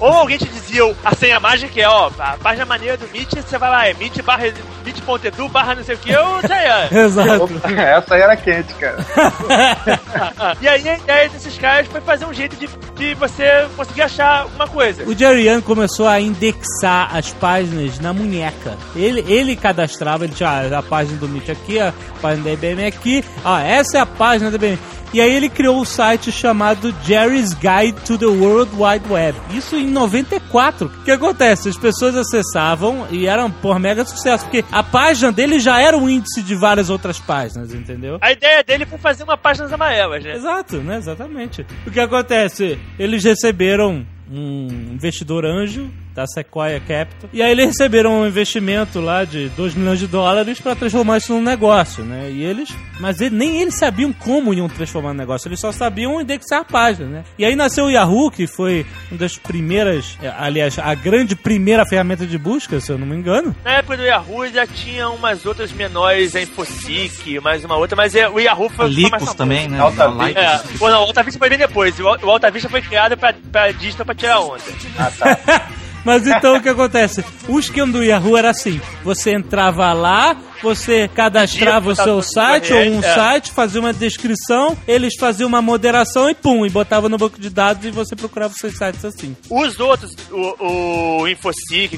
Ou 0.00 0.08
alguém 0.08 0.38
te 0.38 0.46
dizia 0.46 0.84
o- 0.86 0.96
a 1.04 1.14
senha 1.14 1.38
mágica 1.38 1.72
que 1.72 1.80
é, 1.80 1.88
ó, 1.88 2.10
a 2.18 2.36
página 2.42 2.66
maneira 2.66 2.96
do 2.96 3.08
Meet, 3.12 3.34
você 3.34 3.58
vai 3.58 3.70
lá, 3.70 3.88
é 3.88 3.94
meet 3.94 4.20
barra, 4.22 4.44
meet.edu 4.84 5.48
barra 5.48 5.74
não 5.76 5.84
sei 5.84 5.94
o 5.94 5.98
que, 5.98 6.14
ou 6.16 6.40
sei 6.40 6.68
lá. 6.68 6.88
Exato. 6.90 7.50
Essa 7.76 8.14
aí 8.14 8.20
era 8.20 8.36
quente, 8.36 8.74
cara. 8.74 8.96
e 10.60 10.68
aí 10.68 10.88
a 10.88 10.96
ideia 10.96 11.28
desses 11.28 11.56
caras 11.58 11.86
foi 11.86 12.00
fazer 12.00 12.24
um 12.24 12.32
jeito 12.34 12.56
de, 12.56 12.68
de 12.96 13.14
você 13.14 13.66
conseguir 13.76 14.02
achar 14.02 14.42
alguma 14.42 14.66
coisa. 14.68 15.04
O 15.04 15.16
Jerry 15.16 15.48
Young 15.48 15.62
começou 15.62 16.06
a 16.08 16.20
indexar 16.20 17.14
as 17.14 17.30
páginas 17.32 17.98
na 18.00 18.12
munheca. 18.12 18.76
Ele, 18.96 19.24
ele 19.32 19.56
cadastrava, 19.56 20.24
ele 20.24 20.34
tinha 20.34 20.48
ah, 20.48 20.78
a 20.78 20.82
página 20.82 21.18
do 21.18 21.28
Meet 21.28 21.48
aqui, 21.50 21.78
a 21.80 21.92
página 22.20 22.44
da 22.44 22.52
IBM 22.52 22.84
aqui. 22.86 23.24
Ah, 23.44 23.62
essa 23.62 23.98
é 23.98 24.00
a 24.00 24.06
página 24.06 24.50
da 24.50 24.56
IBM. 24.56 24.78
E 25.12 25.20
aí 25.20 25.34
ele 25.34 25.48
criou 25.48 25.80
o 25.80 25.84
site 25.84 26.32
chamado 26.32 26.94
Jerry's 27.04 27.52
Guide 27.52 28.00
to 28.06 28.16
the 28.16 28.26
World 28.26 28.72
Wide 28.74 29.04
Web. 29.10 29.38
Isso 29.50 29.76
em 29.76 29.86
94. 29.86 30.86
O 30.86 31.04
que 31.04 31.10
acontece? 31.10 31.68
As 31.68 31.76
pessoas 31.76 32.16
acessavam 32.16 33.06
e 33.10 33.26
eram 33.26 33.50
por 33.50 33.78
mega 33.78 34.04
sucesso, 34.04 34.44
porque 34.44 34.64
a 34.72 34.82
página 34.82 35.30
dele 35.30 35.60
já 35.60 35.80
era 35.80 35.96
um 35.96 36.08
índice 36.08 36.42
de 36.42 36.54
várias 36.54 36.88
outras 36.88 37.18
páginas, 37.18 37.74
entendeu? 37.74 38.18
A 38.20 38.32
ideia 38.32 38.64
dele 38.64 38.86
foi 38.86 38.98
fazer 38.98 39.24
uma 39.24 39.36
página 39.36 39.72
amarelas, 39.72 40.24
né? 40.24 40.34
Exato, 40.34 40.78
né? 40.78 40.96
Exatamente. 40.96 41.66
O 41.86 41.90
que 41.90 42.00
acontece? 42.00 42.78
Eles 42.98 43.22
receberam 43.22 44.06
um 44.30 44.66
investidor 44.92 45.44
anjo 45.44 45.90
da 46.14 46.26
Sequoia 46.26 46.78
Capital. 46.80 47.30
E 47.32 47.42
aí 47.42 47.50
eles 47.52 47.66
receberam 47.66 48.20
um 48.20 48.26
investimento 48.26 49.00
lá 49.00 49.24
de 49.24 49.48
2 49.50 49.74
milhões 49.74 49.98
de 49.98 50.06
dólares 50.06 50.60
para 50.60 50.74
transformar 50.76 51.18
isso 51.18 51.32
num 51.32 51.42
negócio, 51.42 52.04
né? 52.04 52.30
E 52.30 52.42
eles, 52.44 52.68
mas 53.00 53.20
ele- 53.20 53.34
nem 53.34 53.60
eles 53.62 53.74
sabiam 53.74 54.12
como 54.12 54.52
iam 54.52 54.68
transformar 54.68 55.08
no 55.14 55.18
negócio, 55.18 55.48
eles 55.48 55.60
só 55.60 55.72
sabiam 55.72 56.20
indexar 56.20 56.60
a 56.60 56.64
página, 56.64 57.08
né? 57.08 57.24
E 57.38 57.44
aí 57.44 57.56
nasceu 57.56 57.86
o 57.86 57.90
Yahoo, 57.90 58.30
que 58.30 58.46
foi 58.46 58.84
uma 59.10 59.18
das 59.18 59.36
primeiras, 59.38 60.16
eh, 60.22 60.32
aliás, 60.38 60.78
a 60.78 60.94
grande 60.94 61.34
primeira 61.34 61.84
ferramenta 61.86 62.26
de 62.26 62.36
busca, 62.36 62.78
se 62.80 62.90
eu 62.92 62.98
não 62.98 63.06
me 63.06 63.16
engano. 63.16 63.54
Na 63.64 63.72
época 63.78 63.96
do 63.96 64.02
Yahoo 64.04 64.46
já 64.48 64.66
tinha 64.66 65.08
umas 65.08 65.46
outras 65.46 65.72
menores, 65.72 66.36
a 66.36 66.42
Infosic, 66.42 67.40
mais 67.40 67.64
uma 67.64 67.76
outra, 67.76 67.96
mas 67.96 68.14
é, 68.14 68.28
o 68.28 68.38
Yahoo 68.38 68.68
foi, 68.68 68.84
mais 68.86 68.96
Licos 68.96 69.10
famoso. 69.18 69.36
também, 69.36 69.68
né? 69.68 69.78
Alta 69.80 70.10
Vista. 70.10 70.40
É, 70.40 70.60
pô, 70.78 70.88
não, 70.90 70.98
o 71.00 71.06
Alta 71.06 71.22
Vista 71.22 71.38
foi 71.38 71.48
bem 71.48 71.58
depois. 71.58 71.98
O, 71.98 72.04
o 72.04 72.30
Alta 72.30 72.50
Vista 72.50 72.68
foi 72.68 72.82
criado 72.82 73.16
pra, 73.16 73.32
pra 73.50 73.72
digital 73.72 74.04
pra 74.04 74.14
tirar 74.14 74.40
onda. 74.40 74.62
Ah, 74.98 75.10
tá. 75.18 75.68
Mas 76.04 76.26
então 76.26 76.56
o 76.56 76.60
que 76.60 76.68
acontece? 76.68 77.24
O 77.48 77.58
esquema 77.58 77.92
do 77.92 78.02
Yahoo 78.02 78.36
era 78.36 78.50
assim: 78.50 78.80
você 79.04 79.34
entrava 79.34 79.92
lá, 79.92 80.36
você 80.62 81.08
cadastrava 81.08 81.90
o 81.90 81.96
seu 81.96 82.22
site 82.22 82.72
ou 82.72 82.80
um 82.80 82.98
é. 83.00 83.14
site, 83.14 83.50
fazia 83.52 83.80
uma 83.80 83.92
descrição, 83.92 84.76
eles 84.86 85.14
faziam 85.18 85.48
uma 85.48 85.62
moderação 85.62 86.30
e 86.30 86.34
pum, 86.34 86.64
e 86.66 86.70
botava 86.70 87.08
no 87.08 87.18
banco 87.18 87.40
de 87.40 87.50
dados 87.50 87.84
e 87.84 87.90
você 87.90 88.14
procurava 88.14 88.52
os 88.52 88.58
seus 88.58 88.76
sites 88.76 89.04
assim. 89.04 89.36
Os 89.50 89.78
outros, 89.80 90.14
o, 90.30 91.22
o 91.22 91.28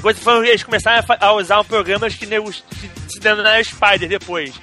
coisa, 0.01 0.19
foi, 0.19 0.49
eles 0.49 0.63
começaram 0.63 1.03
a, 1.19 1.33
usar 1.33 1.59
um 1.59 1.65
programa 1.65 2.09
que 2.09 2.25
que 2.25 2.89
se 3.07 3.19
denominaram 3.19 3.63
Spider 3.63 4.09
depois. 4.09 4.53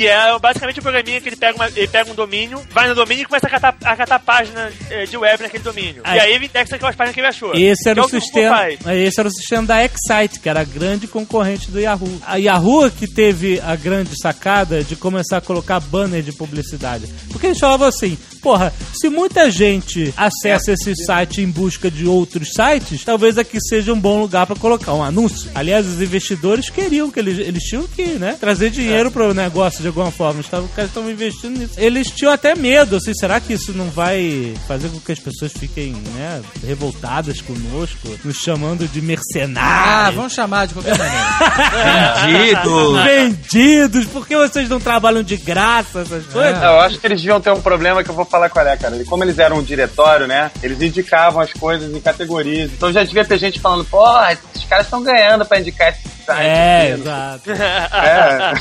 Que 0.00 0.06
é 0.06 0.38
basicamente 0.38 0.80
um 0.80 0.82
programinha 0.82 1.20
que 1.20 1.28
ele 1.28 1.36
pega, 1.36 1.54
uma- 1.54 1.68
ele 1.68 1.86
pega 1.86 2.10
um 2.10 2.14
domínio, 2.14 2.62
vai 2.70 2.88
no 2.88 2.94
domínio 2.94 3.20
e 3.20 3.26
começa 3.26 3.46
a 3.46 3.50
catar, 3.50 3.76
a 3.84 3.94
catar 3.94 4.18
página 4.18 4.72
eh, 4.88 5.04
de 5.04 5.14
web 5.14 5.42
naquele 5.42 5.62
domínio. 5.62 6.00
Aí- 6.04 6.16
E 6.16 6.20
aí 6.20 6.32
ele 6.36 6.46
indexa 6.46 6.76
aquelas 6.76 6.96
páginas 6.96 7.14
que 7.14 7.20
ele 7.20 7.26
achou. 7.26 7.52
Esse 7.54 7.86
era 7.90 7.96
Que 7.96 8.00
é 8.00 8.02
o 8.06 8.08
sistema, 8.08 8.70
esse 8.94 9.20
era 9.20 9.28
o 9.28 9.32
sistema 9.32 9.66
da 9.66 9.84
Excite, 9.84 10.40
que 10.40 10.48
era 10.48 10.60
a 10.60 10.64
grande 10.64 11.06
concorrente 11.06 11.70
do 11.70 11.78
Yahoo. 11.78 12.18
A 12.26 12.36
Yahoo 12.36 12.90
que 12.90 13.06
teve 13.06 13.60
a 13.60 13.76
grande 13.76 14.12
sacada 14.18 14.82
de 14.82 14.96
começar 14.96 15.36
a 15.36 15.40
colocar 15.42 15.78
banner 15.80 16.22
de 16.22 16.32
publicidade. 16.32 17.06
Porque 17.30 17.48
eles 17.48 17.58
falavam 17.58 17.86
assim, 17.86 18.16
porra, 18.40 18.72
se 18.94 19.08
muita 19.08 19.50
gente 19.50 20.12
acessa 20.16 20.72
esse 20.72 20.94
site 21.04 21.40
em 21.40 21.50
busca 21.50 21.90
de 21.90 22.06
outros 22.06 22.50
sites, 22.54 23.04
talvez 23.04 23.38
aqui 23.38 23.58
seja 23.60 23.92
um 23.92 24.00
bom 24.00 24.20
lugar 24.20 24.46
para 24.46 24.56
colocar 24.56 24.92
um 24.94 25.02
anúncio. 25.02 25.50
Aliás, 25.54 25.86
os 25.86 26.00
investidores 26.00 26.68
queriam 26.70 27.10
que 27.10 27.18
eles, 27.20 27.38
eles 27.38 27.62
tinham 27.64 27.86
que, 27.86 28.04
né, 28.18 28.36
trazer 28.40 28.70
dinheiro 28.70 29.10
para 29.10 29.28
o 29.28 29.34
negócio 29.34 29.80
de 29.80 29.86
alguma 29.88 30.10
forma. 30.10 30.40
Os 30.40 30.46
caras 30.48 30.70
estavam 30.86 31.10
investindo 31.10 31.58
nisso. 31.58 31.74
Eles 31.76 32.08
tinham 32.10 32.32
até 32.32 32.54
medo, 32.54 32.96
assim, 32.96 33.12
será 33.14 33.40
que 33.40 33.52
isso 33.52 33.72
não 33.72 33.86
vai 33.90 34.54
fazer 34.66 34.88
com 34.88 34.98
que 35.00 35.12
as 35.12 35.18
pessoas 35.18 35.52
fiquem, 35.52 35.92
né, 36.14 36.40
revoltadas 36.66 37.40
conosco, 37.40 38.08
nos 38.24 38.36
chamando 38.36 38.86
de 38.88 39.00
Ah, 39.00 39.02
mercenários? 39.02 40.14
vamos 40.16 40.32
chamar 40.32 40.66
de 40.66 40.74
qualquer 40.74 40.96
maneira. 40.96 42.26
Vendidos. 42.26 43.04
Vendidos, 43.04 44.06
por 44.06 44.26
que 44.26 44.36
vocês 44.36 44.68
não 44.68 44.80
trabalham 44.80 45.22
de 45.22 45.36
graça, 45.36 46.00
essas 46.00 46.24
coisas? 46.26 46.60
Não, 46.60 46.68
eu 46.74 46.80
acho 46.80 46.98
que 46.98 47.06
eles 47.06 47.20
deviam 47.20 47.40
ter 47.40 47.50
um 47.52 47.60
problema 47.60 48.02
que 48.02 48.10
eu 48.10 48.14
vou 48.14 48.24
falar 48.30 48.48
qual 48.48 48.66
é, 48.66 48.76
cara. 48.76 48.96
E 48.96 49.04
Como 49.04 49.24
eles 49.24 49.38
eram 49.38 49.58
um 49.58 49.62
diretório, 49.62 50.26
né? 50.26 50.50
Eles 50.62 50.80
indicavam 50.80 51.40
as 51.40 51.52
coisas 51.52 51.94
em 51.94 52.00
categorias. 52.00 52.70
Então 52.72 52.92
já 52.92 53.02
devia 53.02 53.24
ter 53.24 53.38
gente 53.38 53.60
falando, 53.60 53.84
pô, 53.84 54.06
esses 54.28 54.64
caras 54.68 54.86
estão 54.86 55.02
ganhando 55.02 55.44
pra 55.44 55.60
indicar 55.60 55.88
esse 55.88 56.08
site. 56.24 56.46
É, 56.46 56.92
aqui." 56.92 57.00
exato. 57.00 57.50
É. 57.92 58.52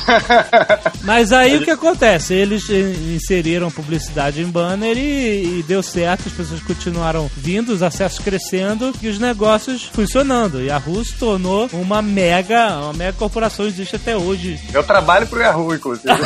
Mas 1.03 1.31
aí 1.31 1.57
o 1.57 1.63
que 1.63 1.71
acontece? 1.71 2.33
Eles 2.33 2.67
inseriram 2.69 3.69
publicidade 3.69 4.41
em 4.41 4.45
banner 4.45 4.97
e, 4.97 5.59
e 5.59 5.63
deu 5.67 5.81
certo, 5.83 6.27
as 6.27 6.33
pessoas 6.33 6.61
continuaram 6.61 7.29
vindo, 7.35 7.71
os 7.71 7.83
acessos 7.83 8.19
crescendo 8.19 8.93
e 9.01 9.07
os 9.07 9.19
negócios 9.19 9.83
funcionando. 9.83 10.61
E 10.61 10.69
a 10.69 10.79
Yahoo 10.79 11.03
se 11.03 11.15
tornou 11.15 11.69
uma 11.73 12.01
mega, 12.01 12.77
uma 12.77 12.93
mega 12.93 13.13
corporação, 13.13 13.65
existe 13.65 13.95
até 13.97 14.15
hoje. 14.15 14.59
Eu 14.73 14.83
trabalho 14.83 15.27
pro 15.27 15.41
Yahoo, 15.41 15.75
inclusive. 15.75 16.09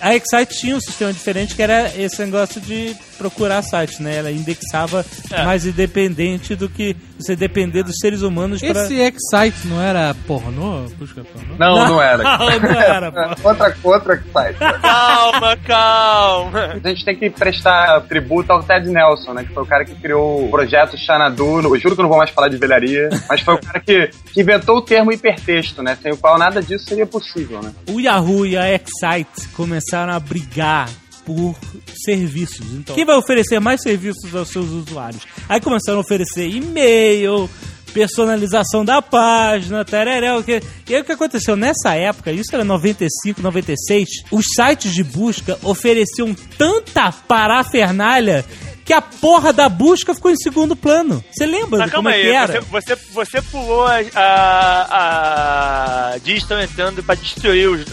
a 0.00 0.14
Excite 0.14 0.58
tinha 0.58 0.76
um 0.76 0.80
sistema 0.80 1.12
diferente 1.12 1.54
que 1.54 1.62
era 1.62 1.90
esse 2.04 2.22
negócio 2.24 2.60
de 2.60 2.94
procurar 3.18 3.62
sites, 3.62 3.98
né? 3.98 4.16
Ela 4.16 4.30
indexava 4.30 5.04
É. 5.30 5.44
mais 5.44 5.64
independente 5.66 6.54
do 6.54 6.68
que 6.68 6.96
você 7.18 7.36
depender 7.36 7.82
dos 7.82 7.96
seres 8.00 8.22
humanos 8.22 8.60
para 8.60 8.82
Esse 8.84 8.94
Excite 8.94 9.66
não 9.68 9.80
era 9.80 10.14
pornô? 10.26 10.82
Busca 10.98 11.22
pornô? 11.24 11.54
Não, 11.58 11.86
não 11.86 12.02
era. 12.02 12.22
Não, 12.42 12.58
não 12.60 12.80
era, 12.80 13.12
pô. 13.12 13.20
outra, 13.48 13.76
outra 13.82 14.22
site. 14.32 14.58
Calma, 14.58 15.56
calma. 15.66 16.80
A 16.84 16.88
gente 16.88 17.04
tem 17.04 17.16
que 17.16 17.30
prestar 17.30 18.00
tributo 18.02 18.52
ao 18.52 18.62
Ted 18.62 18.88
Nelson, 18.88 19.32
né? 19.34 19.44
Que 19.44 19.52
foi 19.52 19.62
o 19.62 19.66
cara 19.66 19.84
que 19.84 19.94
criou 19.94 20.46
o 20.46 20.50
projeto 20.50 20.96
Xanadu. 20.96 21.60
Eu 21.60 21.78
juro 21.78 21.94
que 21.94 22.00
eu 22.00 22.02
não 22.02 22.08
vou 22.08 22.18
mais 22.18 22.30
falar 22.30 22.48
de 22.48 22.56
velharia, 22.56 23.08
mas 23.28 23.40
foi 23.40 23.54
o 23.54 23.58
cara 23.58 23.80
que, 23.80 24.10
que 24.32 24.40
inventou 24.40 24.78
o 24.78 24.82
termo 24.82 25.12
hipertexto, 25.12 25.82
né? 25.82 25.96
Sem 26.02 26.12
o 26.12 26.16
qual 26.16 26.38
nada 26.38 26.60
disso 26.62 26.84
seria 26.86 27.06
possível, 27.06 27.60
né? 27.62 27.72
O 27.90 28.00
Yahoo 28.00 28.46
e 28.46 28.56
a 28.56 28.68
Excite 28.72 29.48
começaram 29.54 30.12
a 30.12 30.20
brigar 30.20 30.88
por 31.24 31.56
serviços. 32.04 32.66
Então, 32.72 32.94
quem 32.94 33.04
vai 33.04 33.16
oferecer 33.16 33.60
mais 33.60 33.82
serviços 33.82 34.34
aos 34.34 34.48
seus 34.48 34.68
usuários? 34.70 35.22
Aí 35.48 35.60
começaram 35.60 35.98
a 35.98 36.02
oferecer 36.02 36.48
e-mail, 36.48 37.48
personalização 37.92 38.84
da 38.84 39.00
página, 39.00 39.84
tereréu. 39.84 40.42
Que... 40.42 40.62
E 40.88 40.94
aí 40.94 41.00
o 41.00 41.04
que 41.04 41.12
aconteceu 41.12 41.56
nessa 41.56 41.94
época, 41.94 42.32
isso 42.32 42.54
era 42.54 42.64
95, 42.64 43.40
96, 43.40 44.08
os 44.30 44.46
sites 44.54 44.92
de 44.92 45.04
busca 45.04 45.58
ofereciam 45.62 46.34
tanta 46.56 47.12
parafernália 47.12 48.44
que 48.84 48.92
a 48.92 49.00
porra 49.00 49.52
da 49.52 49.68
busca 49.68 50.14
ficou 50.14 50.30
em 50.30 50.36
segundo 50.36 50.74
plano. 50.74 51.24
Você 51.30 51.46
lembra 51.46 51.78
Mas 51.78 51.90
de 51.90 51.96
como 51.96 52.08
calma 52.08 52.14
é 52.14 52.20
que 52.20 52.26
aí, 52.26 52.34
era? 52.34 52.60
você, 52.60 52.94
você, 52.94 52.96
você 53.12 53.42
pulou 53.42 53.86
a, 53.86 54.00
a, 54.14 56.12
a 56.14 56.18
Digital 56.18 56.60
entrando 56.60 57.02
pra 57.02 57.14
destruir 57.14 57.68
os, 57.68 57.84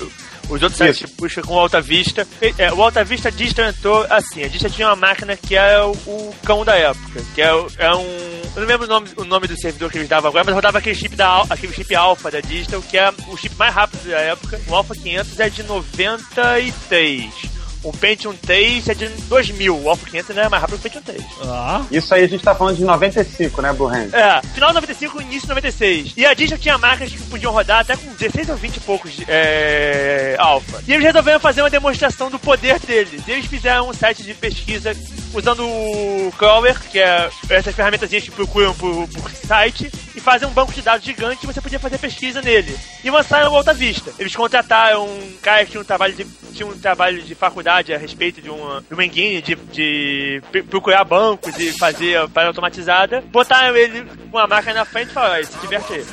os 0.50 0.62
outros 0.62 0.78
sites 0.78 1.08
de 1.08 1.16
busca 1.16 1.42
com 1.42 1.54
o 1.54 1.60
Alta 1.60 1.80
Vista. 1.80 2.28
É, 2.58 2.72
o 2.74 2.82
Alta 2.82 3.04
Vista 3.04 3.32
Digital 3.32 3.70
entrou 3.70 4.06
assim, 4.10 4.44
a 4.44 4.48
Digital 4.48 4.72
tinha 4.72 4.88
uma 4.88 4.96
máquina 4.96 5.38
que 5.38 5.56
era 5.56 5.86
o, 5.88 5.92
o 5.92 6.36
cão 6.44 6.66
da 6.66 6.76
época, 6.76 7.22
que 7.36 7.42
é, 7.42 7.48
é 7.78 7.96
um... 7.96 8.40
Eu 8.56 8.62
não 8.62 8.68
lembro 8.68 8.86
o 8.86 8.90
nome, 8.90 9.08
o 9.16 9.24
nome 9.24 9.48
do 9.48 9.60
servidor 9.60 9.92
que 9.92 10.00
eles 10.00 10.10
davam 10.10 10.30
agora, 10.30 10.44
mas 10.44 10.56
rodava 10.56 10.80
aquele 10.80 10.96
chip, 10.96 11.16
da, 11.16 11.44
aquele 11.50 11.72
chip 11.72 11.94
Alpha 11.96 12.32
da 12.32 12.42
Digital, 12.42 12.82
que 12.82 12.98
é 12.98 13.14
o 13.28 13.38
chip 13.38 13.56
mais 13.56 13.74
rápido 13.74 14.10
da 14.10 14.20
época. 14.20 14.60
O 14.68 14.76
Alpha 14.76 14.96
500 14.96 15.40
é 15.40 15.50
de 15.50 15.64
93. 15.64 17.59
O 17.84 17.92
Pentium 17.94 18.34
3 18.34 18.90
é 18.90 18.94
de 18.94 19.08
2000. 19.08 19.84
O 19.84 19.90
Alpha 19.90 20.06
500 20.10 20.36
não 20.36 20.44
é 20.44 20.50
mais 20.50 20.62
rápido 20.62 20.80
que 20.80 20.88
o 20.88 20.92
Pentium 20.92 21.02
3. 21.02 21.24
Ah. 21.46 21.86
Isso 21.92 22.14
aí 22.14 22.24
a 22.24 22.28
gente 22.28 22.44
tá 22.44 22.54
falando 22.54 22.78
de 22.78 22.84
95, 22.84 23.62
né, 23.62 23.74
Burren? 23.74 24.10
É, 24.12 24.42
final 24.54 24.70
de 24.70 24.76
95, 24.76 25.22
início 25.22 25.42
de 25.42 25.48
96. 25.50 26.14
E 26.18 26.26
a 26.26 26.34
Digital 26.34 26.58
tinha 26.58 26.78
máquinas 26.78 27.12
que 27.12 27.22
podiam 27.24 27.52
rodar 27.52 27.80
até 27.80 27.96
com 27.96 28.14
16 28.14 28.50
ou 28.50 28.56
20 28.56 28.76
e 28.76 28.80
poucos 28.82 29.12
é, 29.28 30.36
alfa. 30.40 30.84
E 30.88 30.94
eles 30.94 31.06
resolveram 31.06 31.40
fazer 31.40 31.62
uma 31.62 31.70
demonstração 31.70 32.30
do 32.30 32.38
poder 32.38 32.80
deles. 32.80 33.28
Eles 33.28 33.46
fizeram 33.46 33.90
um 33.90 33.94
site 33.94 34.24
de 34.24 34.34
pesquisa 34.34 34.96
usando 35.34 35.64
o 35.64 36.34
crawler, 36.38 36.80
que 36.80 37.00
é 37.00 37.30
essas 37.50 37.76
ferramentas 37.76 38.10
que 38.10 38.32
procuram 38.32 38.74
por, 38.74 39.08
por 39.08 39.32
site, 39.32 39.92
e 40.16 40.20
fazem 40.20 40.48
um 40.48 40.52
banco 40.52 40.72
de 40.74 40.82
dados 40.82 41.06
gigante 41.06 41.44
e 41.44 41.48
você 41.48 41.62
podia 41.62 41.80
fazer 41.80 41.98
pesquisa 41.98 42.42
nele. 42.42 42.76
E 43.04 43.10
lançaram 43.10 43.52
o 43.52 43.56
Alta 43.56 43.74
Vista. 43.74 44.12
Eles 44.20 44.36
contrataram 44.36 45.06
um 45.06 45.34
cara 45.42 45.64
que 45.66 45.72
tinha 45.72 45.82
um 45.82 45.86
trabalho 45.86 46.14
de, 46.14 46.26
tinha 46.54 46.68
um 46.68 46.78
trabalho 46.78 47.22
de 47.22 47.36
faculdade 47.36 47.94
a 47.94 47.98
respeito 47.98 48.42
de 48.42 48.50
uma, 48.50 48.82
de 48.88 48.94
uma 48.94 49.08
de, 49.08 49.56
de 49.72 50.42
procurar 50.70 51.04
bancos 51.04 51.58
e 51.60 51.72
fazer 51.78 52.28
para 52.30 52.48
automatizada. 52.48 53.22
Botaram 53.32 53.76
ele 53.76 54.04
com 54.32 54.38
uma 54.38 54.48
máquina 54.48 54.74
na 54.76 54.86
frente 54.86 55.10
e 55.10 55.14
falaram, 55.14 55.42
"Ó, 55.42 55.46
se 55.46 55.58
diverte 55.60 55.94
aí. 55.94 56.06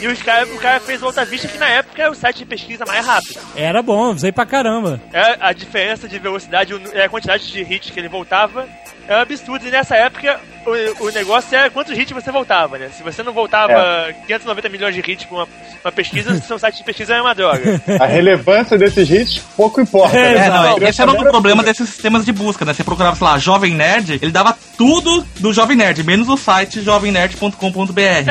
E 0.00 0.06
os 0.08 0.22
cara, 0.22 0.46
o 0.46 0.58
cara 0.58 0.80
fez 0.80 1.02
o 1.02 1.06
Alta 1.06 1.24
Vista, 1.24 1.48
que 1.48 1.58
na 1.58 1.68
época 1.68 2.02
era 2.02 2.10
o 2.10 2.14
site 2.14 2.38
de 2.38 2.46
pesquisa 2.46 2.84
mais 2.86 3.04
rápido. 3.06 3.40
Era 3.56 3.82
bom, 3.82 4.12
usei 4.12 4.32
pra 4.32 4.44
caramba. 4.46 5.00
É 5.12 5.36
a 5.40 5.52
diferença 5.52 6.08
de 6.08 6.18
velocidade, 6.18 6.72
nu- 6.74 6.90
é 6.92 7.04
a 7.04 7.08
quantidade 7.08 7.46
de 7.50 7.60
hits 7.62 7.90
que 7.90 7.98
ele 8.00 8.08
voltava 8.08 8.68
É 9.08 9.16
um 9.16 9.20
absurdo. 9.20 9.66
E 9.66 9.70
nessa 9.70 9.96
época, 9.96 10.40
o, 10.64 11.06
o 11.06 11.10
negócio 11.10 11.52
era 11.56 11.68
quantos 11.68 11.98
hits 11.98 12.12
você 12.12 12.30
voltava, 12.30 12.78
né? 12.78 12.88
Se 12.96 13.02
você 13.02 13.20
não 13.20 13.32
voltava 13.32 13.41
É. 13.72 14.12
590 14.26 14.68
milhões 14.68 14.94
de 14.94 15.00
hits 15.00 15.24
com 15.26 15.36
uma, 15.36 15.48
uma 15.84 15.92
pesquisa, 15.92 16.34
seu 16.42 16.58
site 16.58 16.78
de 16.78 16.84
pesquisa 16.84 17.14
é 17.14 17.20
uma 17.20 17.34
droga. 17.34 17.80
A 18.00 18.06
relevância 18.06 18.76
desses 18.78 19.08
hits 19.10 19.42
pouco 19.56 19.80
importa. 19.80 20.16
É, 20.16 20.34
né? 20.34 20.48
não, 20.48 20.78
esse 20.78 21.00
era 21.02 21.10
um 21.10 21.14
queria 21.16 21.30
problema 21.30 21.62
desses 21.62 21.88
sistemas 21.88 22.24
de 22.24 22.32
busca, 22.32 22.64
né? 22.64 22.72
Você 22.74 22.84
procurava, 22.84 23.16
sei 23.16 23.26
lá, 23.26 23.38
Jovem 23.38 23.74
Nerd, 23.74 24.18
ele 24.22 24.32
dava 24.32 24.56
tudo 24.76 25.26
do 25.38 25.52
Jovem 25.52 25.76
Nerd, 25.76 26.02
menos 26.02 26.28
o 26.28 26.36
site 26.36 26.80
jovemnerd.com.br. 26.82 28.00
É, 28.00 28.22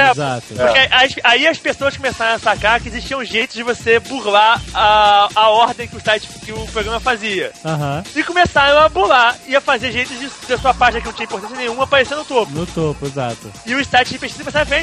Porque 0.56 0.80
as- 0.92 1.16
aí 1.24 1.48
as 1.48 1.58
pessoas 1.58 1.96
começaram 1.96 2.36
a 2.36 2.40
sacar 2.40 2.80
que 2.80 2.88
existia 2.88 3.18
um 3.18 3.24
jeito 3.24 3.54
de 3.54 3.64
você 3.64 4.00
burlar 4.00 4.62
a, 4.74 5.30
a 5.36 5.50
ordem 5.50 5.88
que 5.88 5.96
o 5.96 6.02
site, 6.02 6.28
que 6.44 6.52
o 6.52 6.66
programa 6.68 7.00
fazia. 7.00 7.52
Aham. 7.64 8.04
E 8.16 8.24
começaram 8.24 8.80
a 8.80 8.90
burlar 8.90 9.36
e 9.48 9.56
a 9.56 9.62
fazer 9.62 9.92
jeitos 9.92 10.18
de, 10.20 10.30
da 10.48 10.58
sua 10.58 10.74
página 10.74 11.02
que 11.02 11.08
não 11.08 11.14
tinha 11.14 11.26
importância 11.26 11.58
nenhuma 11.58 11.84
aparecer 11.84 12.16
no 12.16 12.26
topo. 12.26 12.52
No 12.52 12.66
topo, 12.66 13.06
exato. 13.06 13.52
E 13.66 13.76
os 13.76 13.88
sites 13.88 14.12
de 14.12 14.20
pesquisa 14.20 14.44
começaram 14.44 14.64
a 14.64 14.66
ficar 14.66 14.82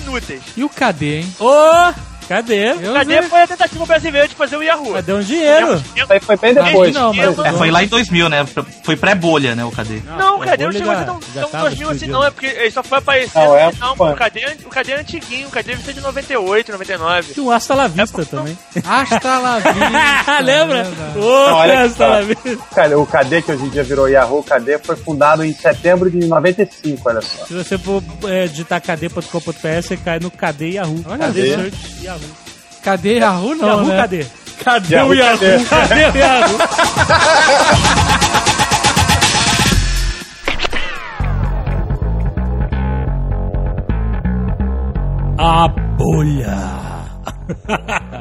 E 0.56 0.64
o 0.64 0.68
KD, 0.68 1.20
hein? 1.20 1.34
Ô! 1.38 1.48
Cadê? 2.28 2.74
Cadê 2.74 3.22
foi 3.22 3.42
a 3.42 3.46
tentativa 3.46 3.86
brasileira 3.86 4.28
de 4.28 4.34
fazer 4.34 4.56
o 4.56 4.62
Yahoo? 4.62 4.92
Cadê 4.92 5.12
um 5.14 5.20
dinheiro? 5.22 5.74
Isso 5.96 6.06
aí 6.12 6.20
foi 6.20 6.36
bem 6.36 6.54
depois. 6.54 6.94
Não, 6.94 7.12
mas- 7.14 7.38
É, 7.38 7.52
foi 7.52 7.70
lá 7.70 7.82
em 7.82 7.88
2000, 7.88 8.28
né? 8.28 8.46
Foi 8.82 8.96
pré-bolha, 8.96 9.54
né, 9.54 9.64
o 9.64 9.70
KD. 9.70 10.02
Não, 10.04 10.36
o 10.36 10.40
Cadê 10.40 10.64
não 10.64 10.72
chegou 10.72 10.90
a 10.90 10.94
já- 10.94 11.00
ser 11.00 11.06
tão, 11.06 11.20
já 11.34 11.40
tão 11.42 11.50
tava 11.50 11.64
2000 11.68 11.90
assim, 11.90 12.06
não. 12.06 12.24
É 12.24 12.30
porque 12.30 12.46
ele 12.46 12.70
só 12.70 12.82
foi 12.82 12.98
aparecer 12.98 13.38
Não, 13.38 13.48
no 13.48 13.56
é, 13.56 13.72
final. 13.72 13.94
O 13.98 14.14
Cadê, 14.14 14.46
o 14.64 14.68
Cadê 14.68 14.92
é 14.92 15.00
antiguinho. 15.00 15.48
O 15.48 15.50
Cadê 15.50 15.70
deve 15.72 15.82
ser 15.84 15.92
de 15.94 16.00
98, 16.00 16.72
99. 16.72 17.32
Tinha 17.34 17.44
um 17.46 17.50
Hasta 17.50 17.74
La 17.74 17.86
Vista 17.88 18.24
também. 18.26 18.58
Hasta 18.84 19.38
La 19.38 19.58
Vista. 19.60 20.40
Lembra? 20.40 20.82
verdade. 20.84 21.18
Ô, 21.18 21.48
Não, 21.48 21.60
Hasta 21.84 22.06
La. 22.06 22.20
Vista. 22.22 22.56
Cara, 22.74 22.98
o 22.98 23.06
KD, 23.06 23.42
que 23.42 23.52
hoje 23.52 23.64
em 23.64 23.68
dia 23.70 23.82
virou 23.84 24.08
Yahoo, 24.08 24.40
o 24.40 24.42
KD 24.44 24.78
foi 24.78 24.96
fundado 24.96 25.42
em 25.44 25.52
setembro 25.54 26.10
de 26.10 26.26
95, 26.26 27.08
olha 27.08 27.20
só. 27.22 27.46
Se 27.46 27.54
você 27.54 27.78
for 27.78 28.02
é, 28.26 28.46
digitar 28.46 28.80
kd.com.br, 28.80 29.82
você 29.82 29.96
cai 29.96 30.18
no 30.18 30.30
KD 30.30 30.72
Yahoo. 30.72 31.04
Olha. 31.08 31.32
Search 31.32 32.04
Yahoo. 32.04 32.17
Cadê 32.82 33.18
Yahoo? 33.18 33.54
Não, 33.54 33.68
Yahoo, 33.68 33.86
né? 33.86 33.96
cadê? 33.96 34.26
Cadê 34.64 34.94
Yahoo, 34.94 35.10
o 35.10 35.14
Yahoo? 35.14 35.38
cadê? 35.38 35.64
Cadê 35.64 36.04
o 36.06 36.16
Yahoo? 36.18 36.58
A 45.38 45.68
bolha. 45.68 46.58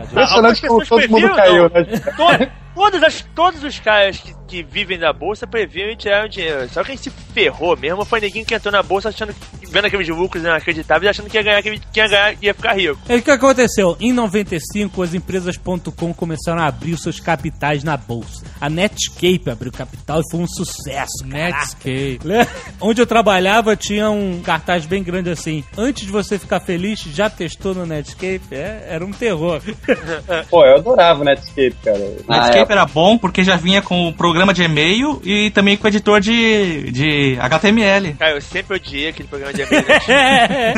Impressionante 0.04 0.62
como 0.68 0.80
pessoas 0.80 1.06
todo 1.08 1.12
mundo 1.12 1.36
caiu, 1.36 1.64
né? 1.70 1.84
To- 1.84 2.52
todas 2.76 3.04
as, 3.04 3.22
todos 3.36 3.64
os 3.64 3.80
caras 3.80 4.18
que, 4.20 4.34
que 4.48 4.64
vivem 4.64 5.00
da 5.00 5.12
bolsa 5.12 5.48
previam 5.48 5.90
e 5.90 5.96
tiraram 5.98 6.28
dinheiro. 6.30 6.70
Só 6.70 6.84
quem 6.84 6.96
se 6.96 7.10
ferrou 7.10 7.76
mesmo 7.76 8.06
foi 8.06 8.20
ninguém 8.22 8.46
que 8.46 8.54
entrou 8.54 8.72
na 8.72 8.84
bolsa 8.84 9.10
achando 9.10 9.34
que, 9.34 9.57
vendo 9.70 9.86
aqueles 9.86 10.08
lucros 10.08 10.44
inacreditáveis, 10.44 11.10
achando 11.10 11.30
que 11.30 11.38
ia 11.38 11.44
ganhar, 11.44 11.62
que 11.62 12.00
ia 12.00 12.08
ganhar, 12.08 12.36
ia 12.42 12.54
ficar 12.54 12.74
rico. 12.74 13.00
É 13.08 13.16
o 13.16 13.22
que 13.22 13.32
aconteceu? 13.32 13.96
Em 14.00 14.12
95, 14.12 15.02
as 15.02 15.14
empresas.com 15.14 16.14
começaram 16.14 16.62
a 16.62 16.68
abrir 16.68 16.94
os 16.94 17.02
seus 17.02 17.20
capitais 17.20 17.84
na 17.84 17.98
bolsa. 17.98 18.46
A 18.60 18.70
Netscape 18.70 19.50
abriu 19.50 19.72
capital 19.72 20.20
e 20.22 20.32
foi 20.32 20.40
um 20.42 20.48
sucesso. 20.48 21.26
Netscape. 21.26 22.20
Netscape. 22.24 22.76
Onde 22.82 23.02
eu 23.02 23.06
trabalhava 23.06 23.76
tinha 23.76 24.10
um 24.10 24.42
cartaz 24.42 24.86
bem 24.86 25.04
grande 25.04 25.30
assim. 25.30 25.64
Antes 25.78 26.06
de 26.06 26.12
você 26.12 26.38
ficar 26.40 26.60
feliz, 26.60 27.00
já 27.00 27.30
testou 27.30 27.74
no 27.74 27.86
Netscape? 27.86 28.42
É, 28.52 28.88
era 28.90 29.06
um 29.06 29.12
terror. 29.12 29.62
Pô, 30.50 30.66
eu 30.66 30.78
adorava 30.78 31.22
o 31.22 31.24
Netscape, 31.24 31.76
cara. 31.84 32.00
Netscape 32.00 32.58
época. 32.58 32.74
era 32.74 32.86
bom 32.86 33.18
porque 33.18 33.44
já 33.44 33.56
vinha 33.56 33.82
com 33.82 34.08
o 34.08 34.14
programa 34.14 34.54
de 34.54 34.64
e-mail 34.64 35.22
e 35.24 35.52
também 35.52 35.78
com 35.78 35.86
o 35.86 35.88
editor 35.90 36.20
de, 36.20 36.92
de 36.92 37.38
HTML. 37.40 38.14
Cara, 38.14 38.36
eu 38.36 38.42
sempre 38.42 38.76
odiei 38.78 39.10
aquele 39.10 39.28
programa 39.28 39.54
de 39.54 39.57
e-mail. 39.62 39.86
né? 40.08 40.74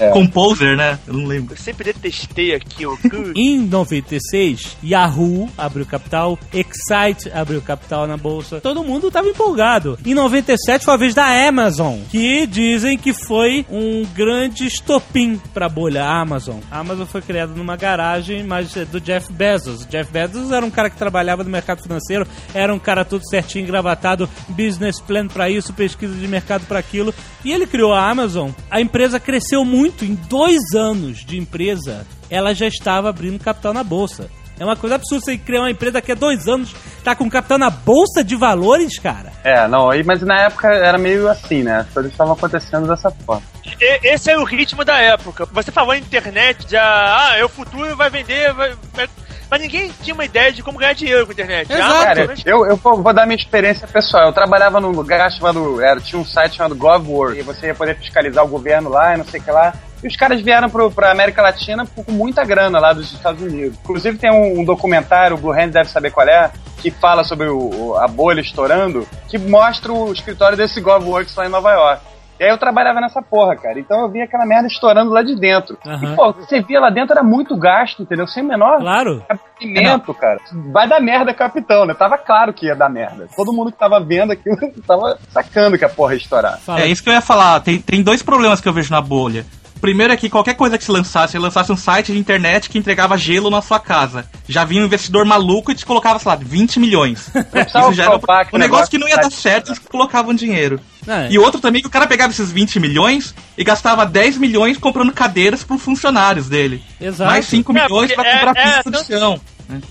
É. 0.00 0.10
Composer, 0.10 0.76
né? 0.76 0.98
Eu 1.06 1.14
não 1.14 1.26
lembro. 1.26 1.54
Eu 1.54 1.58
sempre 1.58 1.84
detestei 1.84 2.54
aquilo. 2.54 2.98
Em 3.36 3.60
96, 3.60 4.76
Yahoo 4.82 5.48
abriu 5.56 5.84
capital, 5.84 6.38
Excite 6.52 7.30
abriu 7.32 7.60
capital 7.60 8.06
na 8.06 8.16
bolsa. 8.16 8.60
Todo 8.60 8.82
mundo 8.82 9.10
tava 9.10 9.28
empolgado. 9.28 9.98
Em 10.04 10.14
97 10.14 10.84
foi 10.84 10.94
a 10.94 10.96
vez 10.96 11.14
da 11.14 11.26
Amazon, 11.48 11.98
que 12.10 12.46
dizem 12.46 12.96
que 12.96 13.12
foi 13.12 13.66
um 13.70 14.04
grande 14.14 14.66
estopim 14.66 15.40
pra 15.52 15.68
bolha 15.68 16.04
a 16.04 16.20
Amazon. 16.20 16.58
A 16.70 16.78
Amazon 16.78 17.06
foi 17.06 17.20
criada 17.20 17.52
numa 17.54 17.76
garagem, 17.76 18.42
mas 18.42 18.76
é 18.76 18.84
do 18.84 19.00
Jeff 19.00 19.32
Bezos. 19.32 19.82
O 19.82 19.88
Jeff 19.88 20.10
Bezos 20.10 20.50
era 20.50 20.64
um 20.64 20.70
cara 20.70 20.88
que 20.88 20.96
trabalhava 20.96 21.44
no 21.44 21.50
mercado 21.50 21.82
financeiro, 21.82 22.26
era 22.54 22.74
um 22.74 22.78
cara 22.78 23.04
todo 23.04 23.28
certinho, 23.28 23.64
engravatado, 23.64 24.28
business 24.48 25.00
plan 25.00 25.28
pra 25.28 25.50
isso, 25.50 25.72
pesquisa 25.72 26.14
de 26.14 26.26
mercado 26.26 26.64
pra 26.66 26.78
aquilo. 26.78 27.14
E 27.44 27.52
ele 27.52 27.66
criou 27.66 27.92
a 27.92 28.08
Amazon. 28.08 28.50
A 28.70 28.80
empresa 28.80 29.18
cresceu 29.18 29.64
muito. 29.64 29.89
Em 30.02 30.14
dois 30.28 30.60
anos 30.74 31.24
de 31.24 31.38
empresa, 31.38 32.06
ela 32.30 32.54
já 32.54 32.66
estava 32.66 33.08
abrindo 33.10 33.42
capital 33.42 33.72
na 33.74 33.82
bolsa. 33.84 34.30
É 34.58 34.64
uma 34.64 34.76
coisa 34.76 34.96
absurda 34.96 35.24
você 35.24 35.38
criar 35.38 35.60
uma 35.62 35.70
empresa 35.70 35.94
daqui 35.94 36.12
a 36.12 36.14
dois 36.14 36.46
anos, 36.46 36.74
tá 37.02 37.14
com 37.16 37.30
capital 37.30 37.56
na 37.56 37.70
bolsa 37.70 38.22
de 38.22 38.36
valores, 38.36 38.98
cara. 38.98 39.32
É, 39.42 39.66
não, 39.66 39.88
aí- 39.90 40.04
mas 40.04 40.20
na 40.20 40.38
época 40.42 40.68
era 40.68 40.98
meio 40.98 41.28
assim, 41.28 41.62
né? 41.62 41.78
As 41.78 41.88
coisas 41.88 42.12
estavam 42.12 42.34
acontecendo 42.34 42.86
dessa 42.86 43.10
forma. 43.10 43.42
E- 43.64 44.08
Esse 44.12 44.30
é 44.30 44.38
o 44.38 44.44
ritmo 44.44 44.84
da 44.84 44.98
época. 44.98 45.46
Você 45.52 45.70
falou 45.72 45.94
em 45.94 46.00
internet, 46.00 46.66
já. 46.68 46.82
Ah, 46.84 47.38
é 47.38 47.44
o 47.44 47.48
futuro, 47.48 47.96
vai 47.96 48.10
vender. 48.10 48.52
Vai, 48.52 48.74
vai- 48.92 49.08
Mas 49.50 49.60
ninguém 49.60 49.90
tinha 50.02 50.14
uma 50.14 50.24
ideia 50.24 50.52
de 50.52 50.62
como 50.62 50.78
ganhar 50.78 50.92
dinheiro 50.92 51.24
com 51.26 51.32
a 51.32 51.34
internet. 51.34 51.72
Ah, 51.72 52.04
Cara, 52.04 52.26
mas- 52.28 52.42
eu, 52.46 52.64
eu 52.66 52.76
vou 52.76 53.02
vou 53.02 53.12
dar 53.12 53.26
minha 53.26 53.36
experiência 53.36 53.86
pessoal. 53.88 54.26
Eu 54.28 54.32
trabalhava 54.32 54.80
num 54.80 54.90
lugar 54.92 55.30
chamado. 55.32 55.80
Era, 55.82 56.00
tinha 56.00 56.20
um 56.20 56.24
site 56.24 56.56
chamado 56.56 56.74
GovWorks. 56.76 57.38
E 57.38 57.42
você 57.42 57.66
ia 57.66 57.74
poder 57.74 57.96
fiscalizar 57.96 58.44
o 58.44 58.48
governo 58.48 58.88
lá 58.88 59.14
e 59.14 59.16
não 59.18 59.24
sei 59.24 59.40
o 59.40 59.42
que 59.42 59.50
lá. 59.50 59.74
E 60.02 60.06
os 60.06 60.16
caras 60.16 60.40
vieram 60.40 60.70
pro, 60.70 60.90
pra 60.90 61.10
América 61.10 61.42
Latina 61.42 61.84
com 61.86 62.10
muita 62.12 62.42
grana 62.44 62.78
lá 62.78 62.92
dos 62.92 63.12
Estados 63.12 63.42
Unidos. 63.42 63.76
Inclusive 63.82 64.16
tem 64.16 64.30
um, 64.30 64.60
um 64.60 64.64
documentário, 64.64 65.36
o 65.36 65.40
Blue 65.40 65.52
Hand 65.52 65.70
deve 65.70 65.90
saber 65.90 66.10
qual 66.10 66.26
é, 66.26 66.50
que 66.78 66.90
fala 66.90 67.22
sobre 67.24 67.48
o, 67.48 67.58
o- 67.90 67.96
a 67.98 68.06
bolha 68.08 68.40
estourando, 68.40 69.06
que 69.28 69.36
mostra 69.36 69.92
o 69.92 70.10
escritório 70.12 70.56
desse 70.56 70.80
GovWorks 70.80 71.34
lá 71.36 71.44
em 71.44 71.50
Nova 71.50 71.72
York. 71.72 72.02
E 72.40 72.44
aí 72.44 72.48
eu 72.48 72.56
trabalhava 72.56 73.02
nessa 73.02 73.20
porra, 73.20 73.54
cara. 73.54 73.78
Então 73.78 74.00
eu 74.00 74.08
via 74.10 74.24
aquela 74.24 74.46
merda 74.46 74.66
estourando 74.66 75.10
lá 75.12 75.22
de 75.22 75.38
dentro. 75.38 75.76
Aham. 75.86 76.12
E, 76.12 76.16
pô, 76.16 76.32
você 76.32 76.62
via 76.62 76.80
lá 76.80 76.88
dentro 76.88 77.12
era 77.12 77.22
muito 77.22 77.54
gasto, 77.54 78.00
entendeu? 78.02 78.26
Sem 78.26 78.42
menor 78.42 78.78
Claro. 78.78 79.22
cabimento, 79.28 80.14
cara. 80.14 80.40
Vai 80.72 80.88
dar 80.88 81.00
merda, 81.00 81.34
capitão, 81.34 81.84
né? 81.84 81.92
Tava 81.92 82.16
claro 82.16 82.54
que 82.54 82.64
ia 82.64 82.74
dar 82.74 82.88
merda. 82.88 83.28
Todo 83.36 83.52
mundo 83.52 83.70
que 83.70 83.78
tava 83.78 84.00
vendo 84.00 84.32
aquilo 84.32 84.56
tava 84.88 85.18
sacando 85.30 85.76
que 85.76 85.84
a 85.84 85.88
porra 85.90 86.14
ia 86.14 86.18
estourar. 86.18 86.58
Fala. 86.60 86.80
É 86.80 86.86
isso 86.86 87.02
que 87.02 87.10
eu 87.10 87.12
ia 87.12 87.20
falar. 87.20 87.60
Tem, 87.60 87.78
tem 87.78 88.02
dois 88.02 88.22
problemas 88.22 88.58
que 88.58 88.66
eu 88.66 88.72
vejo 88.72 88.90
na 88.90 89.02
bolha. 89.02 89.44
Primeiro 89.78 90.12
é 90.12 90.16
que 90.16 90.30
qualquer 90.30 90.54
coisa 90.54 90.78
que 90.78 90.84
se 90.84 90.90
lançasse, 90.90 91.32
se 91.32 91.38
lançasse 91.38 91.70
um 91.70 91.76
site 91.76 92.12
de 92.12 92.18
internet 92.18 92.70
que 92.70 92.78
entregava 92.78 93.18
gelo 93.18 93.50
na 93.50 93.60
sua 93.60 93.78
casa. 93.78 94.24
Já 94.48 94.64
vinha 94.64 94.82
um 94.82 94.86
investidor 94.86 95.26
maluco 95.26 95.72
e 95.72 95.74
te 95.74 95.84
colocava, 95.84 96.18
sei 96.18 96.30
lá, 96.30 96.36
20 96.36 96.80
milhões. 96.80 97.30
Isso 97.66 97.92
já 97.92 98.04
era 98.04 98.16
um 98.16 98.20
o 98.52 98.58
negócio 98.58 98.90
que 98.90 98.98
não 98.98 99.08
ia 99.08 99.16
dar 99.16 99.22
tá- 99.24 99.30
certo, 99.30 99.68
eles 99.68 99.78
colocavam 99.78 100.32
dinheiro. 100.34 100.80
É. 101.06 101.28
E 101.30 101.38
outro 101.38 101.60
também 101.60 101.80
que 101.80 101.88
o 101.88 101.90
cara 101.90 102.06
pegava 102.06 102.32
esses 102.32 102.50
20 102.52 102.78
milhões 102.78 103.34
e 103.56 103.64
gastava 103.64 104.04
10 104.04 104.36
milhões 104.38 104.76
comprando 104.76 105.12
cadeiras 105.12 105.64
para 105.64 105.78
funcionários 105.78 106.48
dele. 106.48 106.82
Exato. 107.00 107.30
Mais 107.30 107.46
5 107.46 107.76
É, 107.76 107.82
milhões 107.82 108.12
pra 108.12 108.24
comprar 108.24 108.56
é- 108.56 108.60
é 108.60 108.64
pista 108.74 108.90
de 108.90 108.96
tanto- 108.96 109.40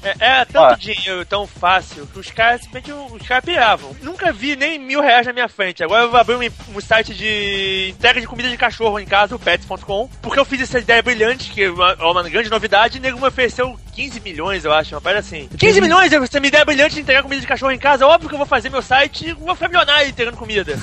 É, 0.03 0.41
é 0.41 0.45
tanto 0.45 0.73
Ó. 0.73 0.75
dinheiro 0.75 1.25
tão 1.25 1.47
fácil 1.47 2.07
que 2.07 2.19
os 2.19 2.31
caras 2.31 2.61
simplesmente 2.61 2.91
os 2.91 3.27
caras 3.27 3.45
piravam. 3.45 3.95
Nunca 4.01 4.31
vi 4.31 4.55
nem 4.55 4.79
mil 4.79 5.01
reais 5.01 5.25
na 5.25 5.33
minha 5.33 5.47
frente. 5.47 5.83
Agora 5.83 6.03
eu 6.03 6.11
vou 6.11 6.19
abrir 6.19 6.35
um, 6.35 6.77
um 6.77 6.81
site 6.81 7.13
de 7.13 7.89
entrega 7.89 8.19
de 8.19 8.27
comida 8.27 8.49
de 8.49 8.57
cachorro 8.57 8.99
em 8.99 9.05
casa, 9.05 9.35
o 9.35 9.39
pets.com, 9.39 10.09
porque 10.21 10.39
eu 10.39 10.45
fiz 10.45 10.61
essa 10.61 10.79
ideia 10.79 11.01
brilhante, 11.01 11.51
que 11.51 11.63
é 11.63 11.69
uma, 11.69 11.91
é 11.91 12.03
uma 12.03 12.23
grande 12.29 12.49
novidade, 12.49 12.97
e 12.97 12.99
o 12.99 13.01
nego 13.01 13.19
me 13.19 13.27
ofereceu 13.27 13.77
15 13.99 14.21
milhões, 14.21 14.63
eu 14.63 14.71
acho, 14.71 14.95
uma 14.95 15.01
parada 15.01 15.19
assim. 15.19 15.49
15 15.57 15.81
milhões? 15.81 16.11
Você 16.11 16.39
me 16.39 16.47
ideia 16.47 16.63
brilhante 16.63 16.95
de 16.95 17.01
entregar 17.01 17.21
comida 17.21 17.41
de 17.41 17.47
cachorro 17.47 17.71
em 17.71 17.77
casa? 17.77 18.07
Óbvio 18.07 18.29
que 18.29 18.35
eu 18.35 18.37
vou 18.37 18.47
fazer 18.47 18.69
meu 18.69 18.81
site 18.81 19.27
e 19.27 19.33
vou 19.33 19.53
ficar 19.53 19.67
milionário 19.67 20.09
entregando 20.09 20.37
comida. 20.37 20.77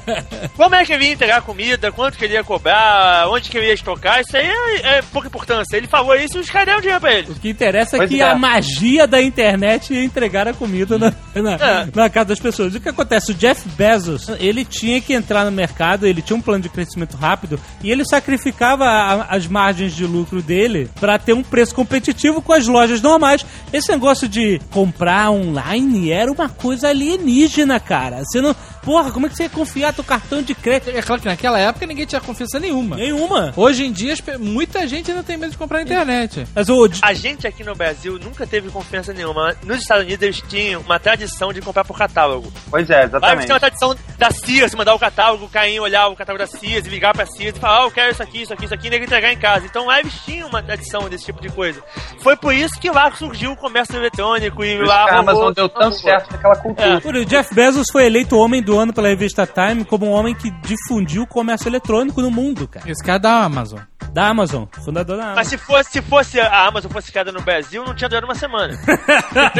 Como 0.56 0.74
é 0.74 0.84
que 0.84 0.92
ele 0.92 1.06
ia 1.06 1.12
entregar 1.12 1.42
comida? 1.42 1.90
Quanto 1.90 2.18
que 2.18 2.24
ele 2.24 2.34
ia 2.34 2.44
cobrar? 2.44 3.28
Onde 3.28 3.50
que 3.50 3.56
ele 3.56 3.68
ia 3.68 3.74
estocar? 3.74 4.20
Isso 4.20 4.36
aí 4.36 4.46
é, 4.46 4.98
é 4.98 5.02
pouca 5.02 5.28
importância. 5.28 5.76
Ele 5.76 5.86
falou 5.86 6.14
isso 6.14 6.38
e 6.38 6.40
os 6.40 6.50
caras 6.50 6.66
deram 6.66 6.80
dinheiro 6.80 7.00
pra 7.00 7.14
ele. 7.14 7.32
O 7.32 7.34
que 7.34 7.48
interessa 7.48 7.96
é 7.96 7.98
Pois 7.98 8.10
que 8.10 8.20
é. 8.20 8.28
a 8.28 8.37
magia 8.38 9.06
da 9.06 9.20
internet 9.20 9.92
ia 9.92 10.04
entregar 10.04 10.46
a 10.48 10.54
comida 10.54 10.96
na, 10.98 11.12
na, 11.34 11.52
É. 11.54 11.88
na 11.94 12.08
casa 12.08 12.26
das 12.26 12.40
pessoas. 12.40 12.74
E 12.74 12.78
o 12.78 12.80
que 12.80 12.88
acontece? 12.88 13.32
O 13.32 13.34
Jeff 13.34 13.68
Bezos, 13.70 14.28
ele 14.38 14.64
tinha 14.64 15.00
que 15.00 15.12
entrar 15.12 15.44
no 15.44 15.50
mercado, 15.52 16.06
ele 16.06 16.22
tinha 16.22 16.36
um 16.36 16.40
plano 16.40 16.62
de 16.62 16.68
crescimento 16.68 17.16
rápido 17.16 17.58
e 17.82 17.90
ele 17.90 18.04
sacrificava 18.04 18.84
a- 18.84 19.22
as 19.34 19.46
margens 19.46 19.94
de 19.94 20.06
lucro 20.06 20.40
dele 20.40 20.88
para 21.00 21.18
ter 21.18 21.32
um 21.32 21.42
preço 21.42 21.74
competitivo 21.74 22.40
com 22.40 22.52
as 22.52 22.66
lojas 22.66 23.00
normais. 23.02 23.44
Esse 23.72 23.90
negócio 23.90 24.28
de 24.28 24.60
comprar 24.70 25.30
online 25.30 26.10
era 26.10 26.30
uma 26.30 26.48
coisa 26.48 26.88
alienígena, 26.88 27.80
cara. 27.80 28.22
Você 28.24 28.40
não, 28.40 28.54
porra, 28.88 29.12
como 29.12 29.26
é 29.26 29.28
que 29.28 29.36
você 29.36 29.42
ia 29.42 29.50
confiar 29.50 29.92
teu 29.92 30.02
cartão 30.02 30.40
de 30.40 30.54
crédito? 30.54 30.96
É 30.96 31.02
claro 31.02 31.20
que 31.20 31.28
naquela 31.28 31.58
época 31.60 31.84
ninguém 31.84 32.06
tinha 32.06 32.22
confiança 32.22 32.58
nenhuma. 32.58 32.96
Nenhuma. 32.96 33.52
Hoje 33.54 33.84
em 33.84 33.92
dia, 33.92 34.14
muita 34.40 34.86
gente 34.88 35.10
ainda 35.10 35.22
tem 35.22 35.36
medo 35.36 35.50
de 35.50 35.58
comprar 35.58 35.80
na 35.80 35.84
internet. 35.84 36.46
Mas 36.54 36.70
o 36.70 36.88
A 37.02 37.12
gente 37.12 37.46
aqui 37.46 37.62
no 37.62 37.74
Brasil 37.74 38.18
nunca 38.18 38.46
teve 38.46 38.70
confiança 38.70 39.12
nenhuma. 39.12 39.54
Nos 39.62 39.80
Estados 39.82 40.04
Unidos 40.04 40.22
eles 40.22 40.42
tinham 40.48 40.80
uma 40.80 40.98
tradição 40.98 41.52
de 41.52 41.60
comprar 41.60 41.84
por 41.84 41.98
catálogo. 41.98 42.50
Pois 42.70 42.88
é, 42.88 43.04
exatamente. 43.04 43.44
têm 43.46 43.52
uma 43.54 43.60
tradição 43.60 43.94
da 44.16 44.30
Sears, 44.30 44.74
mandar 44.74 44.94
o 44.94 44.98
catálogo, 44.98 45.44
o 45.44 45.48
Caim 45.50 45.78
olhar 45.80 46.08
o 46.08 46.16
catálogo 46.16 46.42
da 46.42 46.46
Sears 46.50 46.86
e 46.86 46.88
ligar 46.88 47.12
pra 47.12 47.26
Sears 47.26 47.56
e 47.56 47.60
falar, 47.60 47.82
ah, 47.82 47.84
eu 47.84 47.90
quero 47.90 48.10
isso 48.12 48.22
aqui, 48.22 48.40
isso 48.42 48.52
aqui, 48.54 48.64
isso 48.64 48.72
aqui, 48.74 48.86
e 48.86 48.90
nego 48.90 49.04
entregar 49.04 49.30
em 49.30 49.36
casa. 49.38 49.66
Então 49.66 49.84
lá 49.84 50.00
eles 50.00 50.14
tinham 50.24 50.48
uma 50.48 50.62
tradição 50.62 51.10
desse 51.10 51.26
tipo 51.26 51.42
de 51.42 51.50
coisa. 51.50 51.82
Foi 52.22 52.36
por 52.38 52.54
isso 52.54 52.80
que 52.80 52.88
lá 52.90 53.10
surgiu 53.12 53.52
o 53.52 53.56
comércio 53.56 53.96
eletrônico 53.96 54.64
e 54.64 54.78
lá 54.78 55.02
a 55.02 55.16
rolou- 55.16 55.18
Amazon 55.20 55.52
deu 55.52 55.68
tanto 55.68 55.96
certo 56.00 56.32
naquela 56.32 56.56
cultura. 56.56 57.00
Por- 57.02 57.18
O 57.18 57.24
Jeff 57.26 57.54
Bezos 57.54 57.86
foi 57.92 58.06
eleito 58.06 58.36
homem 58.38 58.62
do 58.62 58.77
ano 58.78 58.92
pela 58.92 59.08
revista 59.08 59.46
Time 59.46 59.84
como 59.84 60.06
um 60.06 60.10
homem 60.12 60.34
que 60.34 60.50
difundiu 60.62 61.22
o 61.22 61.26
comércio 61.26 61.68
eletrônico 61.68 62.20
no 62.22 62.30
mundo, 62.30 62.66
cara. 62.68 62.88
Esse 62.90 63.02
cara 63.04 63.16
é 63.16 63.20
da 63.20 63.44
Amazon. 63.44 63.80
Da 64.12 64.26
Amazon, 64.28 64.64
fundador 64.84 65.16
da 65.18 65.22
Amazon. 65.24 65.36
Mas 65.36 65.48
se 65.48 65.58
fosse, 65.58 65.90
se 65.90 66.02
fosse 66.02 66.40
a 66.40 66.66
Amazon 66.66 66.90
fosse 66.90 67.12
criada 67.12 67.30
no 67.30 67.42
Brasil, 67.42 67.84
não 67.84 67.94
tinha 67.94 68.08
durado 68.08 68.26
uma 68.26 68.34
semana. 68.34 68.72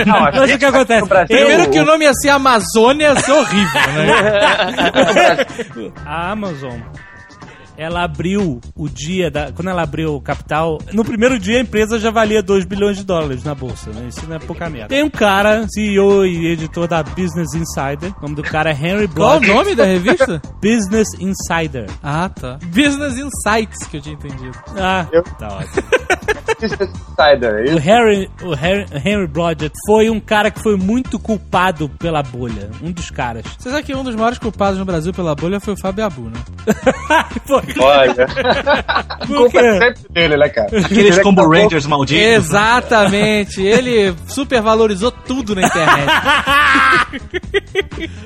Não, 0.07 0.21
Mas 0.21 0.55
o 0.55 0.59
que 0.59 0.65
acontece? 0.65 1.01
no 1.03 1.07
Brasil- 1.07 1.37
Primeiro 1.37 1.71
que 1.71 1.79
o 1.79 1.85
nome 1.85 2.05
ia 2.07 2.15
ser 2.15 2.31
Amazônia, 2.31 3.09
ia 3.09 3.21
ser 3.21 3.33
horrível, 3.33 3.81
né? 3.93 5.93
A 6.07 6.31
Amazon, 6.31 6.81
ela 7.79 8.03
abriu 8.03 8.61
o 8.75 8.89
dia 8.89 9.31
da. 9.31 9.53
Quando 9.53 9.69
ela 9.69 9.83
abriu 9.83 10.17
o 10.17 10.21
capital, 10.21 10.79
no 10.93 11.05
primeiro 11.05 11.39
dia 11.39 11.59
a 11.59 11.61
empresa 11.63 11.99
já 11.99 12.11
valia 12.11 12.43
2 12.43 12.65
bilhões 12.65 12.97
de 12.99 13.05
dólares 13.05 13.45
na 13.45 13.55
bolsa, 13.55 13.91
né? 13.91 14.09
Isso 14.09 14.27
não 14.29 14.35
é 14.37 14.39
pouca 14.41 14.69
merda. 14.69 14.89
Tem 14.89 15.05
um 15.05 15.09
cara, 15.11 15.65
CEO 15.73 16.27
e 16.27 16.49
editor 16.49 16.89
da 16.89 17.03
Business 17.05 17.55
Insider. 17.55 18.13
O 18.19 18.23
nome 18.23 18.35
do 18.35 18.43
cara 18.43 18.71
é 18.71 18.75
Henry 18.75 19.07
Qual 19.07 19.39
o 19.39 19.47
nome 19.47 19.75
da 19.77 19.85
revista? 19.85 20.43
Business 20.61 21.09
Insider. 21.21 21.87
Ah, 22.03 22.29
tá. 22.29 22.59
Business 22.65 23.15
Insights, 23.17 23.87
que 23.87 23.99
eu 23.99 24.01
tinha 24.01 24.15
entendido. 24.17 24.59
Ah, 24.77 25.07
Eu- 25.13 25.23
tá 25.23 25.47
ótimo. 25.49 25.83
Business 26.61 26.91
Insider. 26.91 27.55
O 27.55 27.65
Isso. 27.65 27.79
Harry, 27.79 28.31
o 28.43 28.55
Harry, 28.55 28.87
Henry 29.05 29.27
Blodgett 29.29 29.73
foi 29.87 30.11
um 30.11 30.19
cara 30.19 30.51
que 30.51 30.61
foi 30.61 30.77
muito 30.77 31.17
culpado 31.19 31.89
pela 31.89 32.23
bolha. 32.23 32.71
Um 32.83 32.91
dos 32.91 33.09
caras. 33.11 33.45
Você 33.57 33.71
sabe 33.71 33.85
que 33.85 33.95
um 33.95 34.03
dos 34.03 34.17
maiores 34.17 34.39
culpados 34.39 34.79
no 34.79 34.85
Brasil 34.85 35.13
pela 35.13 35.35
bolha 35.37 35.61
foi 35.61 35.75
o 35.75 35.81
Fábio 35.81 36.05
Abu, 36.05 36.23
né? 36.23 36.41
Foi. 37.47 37.63
Olha. 37.81 38.27
A 38.89 39.27
Por 39.27 39.37
culpa 39.37 39.61
é 39.61 39.79
sempre 39.79 40.03
dele, 40.11 40.37
né, 40.37 40.49
cara? 40.49 40.67
Aqueles 40.69 40.91
Ele 40.91 41.21
é 41.21 41.23
Combo 41.23 41.41
acabou- 41.43 41.57
Rangers 41.63 41.87
malditos. 41.87 42.25
Exatamente. 42.25 43.63
Ele 43.63 44.15
supervalorizou 44.27 45.11
tudo 45.11 45.55
na 45.55 45.63
internet. 45.67 46.07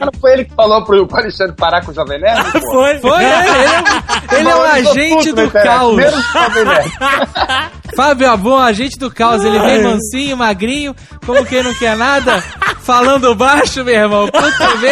Não 0.01 0.09
foi 0.21 0.33
ele 0.33 0.45
que 0.45 0.55
falou 0.55 0.85
pro 0.85 1.09
Alexandre 1.13 1.55
parar 1.57 1.85
com 1.85 1.91
o 1.91 1.95
Jovem 1.95 2.21
Nerd? 2.21 2.43
pô? 2.53 2.61
Foi. 2.73 2.99
Foi, 2.99 3.25
ele, 3.25 3.33
ele 3.33 3.75
é, 3.75 3.81
um- 3.81 4.37
ele 4.39 4.49
é 4.49 4.55
um 4.55 4.59
Valorizou 4.59 4.93
agente 4.93 5.33
do 5.33 5.51
caos. 5.51 5.97
Menos 5.97 6.15
o 6.15 6.33
Jovem 6.33 6.65
Nerd. 6.65 6.93
Fábio 7.97 8.31
Abu, 8.31 8.57
agente 8.57 8.99
do 8.99 9.11
caos. 9.11 9.45
Ele 9.45 9.59
vem 9.59 9.83
mansinho, 9.83 10.37
magrinho, 10.37 10.95
como 11.27 11.45
quem 11.45 11.63
não 11.63 11.75
quer 11.75 11.95
nada, 11.97 12.41
falando 12.81 13.35
baixo, 13.35 13.85
meu 13.85 13.95
irmão. 13.95 14.29
Quando 14.33 14.57
tu 14.57 14.79
vê, 14.79 14.91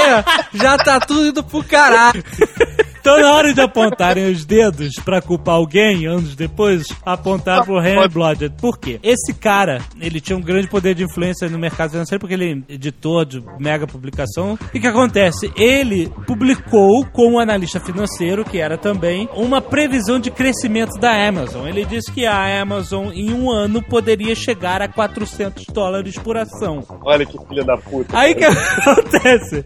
já 0.55 0.77
tá 0.77 1.01
tudo 1.01 1.27
indo 1.29 1.43
pro 1.43 1.65
caralho. 1.65 2.23
Então, 3.01 3.19
na 3.19 3.33
hora 3.33 3.55
de 3.55 3.61
apontarem 3.61 4.31
os 4.31 4.45
dedos 4.45 4.95
pra 5.05 5.23
culpar 5.23 5.55
alguém, 5.55 6.07
anos 6.07 6.35
depois, 6.37 6.85
apontaram 7.05 7.65
pro 7.65 7.81
Henry 7.83 8.09
Blodgett. 8.09 8.55
Por 8.61 8.79
quê? 8.79 9.01
Esse 9.03 9.33
cara, 9.33 9.81
ele 9.99 10.21
tinha 10.21 10.37
um 10.37 10.43
grande 10.43 10.69
poder 10.69 10.95
de 10.95 11.05
influência 11.05 11.49
no 11.49 11.59
mercado 11.59 11.93
financeiro 11.93 12.21
porque 12.21 12.35
ele 12.35 12.65
é 12.69 12.75
editor 12.75 13.25
de 13.25 13.43
mega 13.59 13.87
publicação. 13.87 14.59
E 14.75 14.79
o 14.79 14.81
que 14.81 14.87
acontece? 14.87 15.51
Ele 15.57 16.13
publicou 16.27 17.07
com 17.07 17.33
um 17.33 17.39
analista 17.39 17.81
financeiro, 17.81 18.45
que 18.45 18.59
era 18.59 18.77
também, 18.77 19.29
uma 19.35 19.63
previsão 19.63 20.21
de 20.21 20.31
crescimento 20.31 20.99
da 21.01 21.27
Amazon. 21.27 21.67
Ele 21.67 21.85
disse 21.85 22.13
que 22.13 22.27
a 22.27 22.61
Amazon, 22.61 23.11
em 23.13 23.33
um 23.33 23.51
ano, 23.51 23.83
poderia 23.83 24.35
chegar 24.35 24.83
a 24.83 24.89
400 24.89 25.65
dólares 25.73 26.19
por 26.19 26.37
ação. 26.37 26.85
Olha 27.05 27.25
que 27.25 27.39
filha 27.49 27.65
da 27.65 27.77
puta. 27.77 28.17
Aí 28.17 28.35
que 28.35 28.45
acontece? 28.45 29.65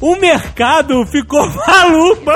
O 0.00 0.14
mercado 0.16 1.04
ficou 1.06 1.40
maluco. 1.66 2.35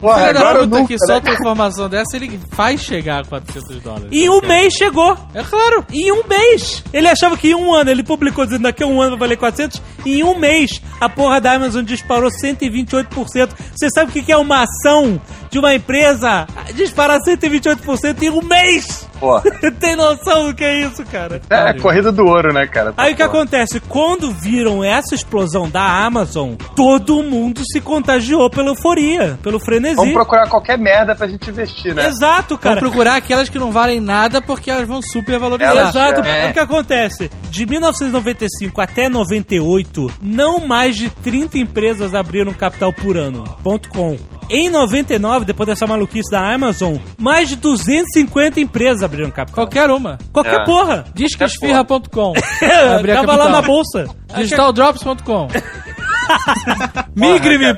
Porra, 0.00 0.20
Filho 0.20 0.34
da 0.34 0.40
agora 0.40 0.58
puta 0.60 0.78
nunca, 0.78 0.86
que 0.88 0.94
né? 0.94 1.06
solta 1.06 1.30
informação 1.30 1.88
dessa, 1.88 2.16
ele 2.16 2.40
faz 2.50 2.80
chegar 2.82 3.22
a 3.22 3.24
400 3.24 3.82
dólares. 3.82 4.08
Em 4.12 4.28
um 4.28 4.40
mês 4.40 4.74
chegou. 4.74 5.16
É 5.34 5.42
claro. 5.42 5.84
Em 5.92 6.12
um 6.12 6.22
mês. 6.28 6.84
Ele 6.92 7.08
achava 7.08 7.36
que 7.36 7.48
em 7.48 7.54
um 7.54 7.72
ano, 7.74 7.90
ele 7.90 8.02
publicou 8.02 8.44
dizendo 8.44 8.62
daqui 8.62 8.82
a 8.82 8.86
um 8.86 9.00
ano 9.00 9.16
vai 9.16 9.28
valer 9.28 9.38
400. 9.38 9.80
Em 10.04 10.22
um 10.22 10.38
mês, 10.38 10.82
a 11.00 11.08
porra 11.08 11.40
da 11.40 11.52
Amazon 11.52 11.84
disparou 11.84 12.30
128%. 12.30 13.50
Você 13.74 13.90
sabe 13.90 14.10
o 14.10 14.24
que 14.24 14.30
é 14.30 14.36
uma 14.36 14.64
ação 14.64 15.20
de 15.50 15.58
uma 15.58 15.74
empresa 15.74 16.46
disparar 16.74 17.18
128% 17.20 18.22
em 18.22 18.30
um 18.30 18.42
mês? 18.42 19.06
Porra. 19.18 19.42
Tem 19.80 19.96
noção 19.96 20.48
do 20.48 20.54
que 20.54 20.64
é 20.64 20.82
isso, 20.82 21.02
cara? 21.06 21.40
É, 21.48 21.72
corrida 21.74 22.12
do 22.12 22.26
ouro, 22.26 22.52
né, 22.52 22.66
cara? 22.66 22.92
Aí 22.96 23.14
o 23.14 23.16
que 23.16 23.22
acontece? 23.22 23.80
Quando 23.80 24.30
viram 24.30 24.84
essa 24.84 25.14
explosão 25.14 25.68
da 25.68 26.04
Amazon, 26.04 26.54
todo 26.74 27.22
mundo 27.22 27.62
se 27.64 27.80
contagiou 27.80 28.50
pela 28.50 28.68
euforia, 28.68 29.38
pelo 29.42 29.58
frenesi. 29.58 29.85
Vamos 29.94 30.12
procurar 30.14 30.48
qualquer 30.48 30.78
merda 30.78 31.14
pra 31.14 31.26
gente 31.26 31.48
investir, 31.50 31.94
né? 31.94 32.06
Exato, 32.08 32.56
cara. 32.58 32.76
Vamos 32.76 32.88
procurar 32.90 33.16
aquelas 33.16 33.48
que 33.48 33.58
não 33.58 33.70
valem 33.70 34.00
nada 34.00 34.40
porque 34.42 34.70
elas 34.70 34.86
vão 34.88 35.00
super 35.02 35.38
valorizar. 35.38 35.70
Elas- 35.70 35.94
Exato, 35.94 36.20
É. 36.22 36.50
o 36.50 36.52
que 36.52 36.58
acontece? 36.58 37.30
De 37.50 37.66
1995 37.66 38.80
até 38.80 39.08
98, 39.08 40.10
não 40.20 40.66
mais 40.66 40.96
de 40.96 41.08
30 41.10 41.58
empresas 41.58 42.14
abriram 42.14 42.52
capital 42.52 42.92
por 42.92 43.16
ano. 43.16 43.44
Ponto 43.62 43.88
com. 43.88 44.16
Em 44.48 44.68
99, 44.70 45.44
depois 45.44 45.66
dessa 45.66 45.86
maluquice 45.88 46.30
da 46.30 46.54
Amazon, 46.54 46.96
mais 47.18 47.48
de 47.48 47.56
250 47.56 48.60
empresas 48.60 49.02
abriram 49.02 49.28
capital. 49.30 49.64
Qualquer 49.66 49.90
uma. 49.90 50.18
Qualquer 50.32 50.60
É. 50.60 50.64
porra. 50.64 51.04
Disquesfirra.com. 51.14 52.32
Abrir 52.96 53.12
a 53.12 53.16
Tava 53.16 53.34
lá 53.36 53.48
na 53.48 53.60
bolsa. 53.62 54.06
Digitaldrops.com. 54.36 55.48
Migre-me. 57.16 57.76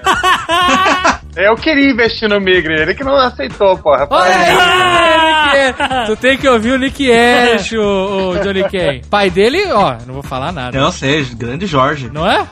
Eu 1.40 1.54
queria 1.54 1.88
investir 1.88 2.28
no 2.28 2.40
Migre, 2.40 2.80
ele 2.80 2.94
que 2.96 3.04
não 3.04 3.16
aceitou, 3.16 3.78
porra. 3.78 4.08
Olha 4.10 4.34
aí, 4.34 5.70
Ash. 5.70 6.06
Tu 6.08 6.16
tem 6.16 6.36
que 6.36 6.48
ouvir 6.48 6.72
o 6.72 6.78
Nick 6.78 7.08
Ash, 7.12 7.70
o, 7.72 8.30
o 8.30 8.38
Johnny 8.40 8.68
Kay. 8.68 9.02
Pai 9.08 9.30
dele, 9.30 9.70
ó, 9.70 9.96
não 10.04 10.14
vou 10.14 10.22
falar 10.24 10.50
nada. 10.50 10.76
Eu 10.76 10.90
sei, 10.90 11.24
grande 11.36 11.64
Jorge. 11.64 12.10
Não 12.12 12.28
é? 12.28 12.44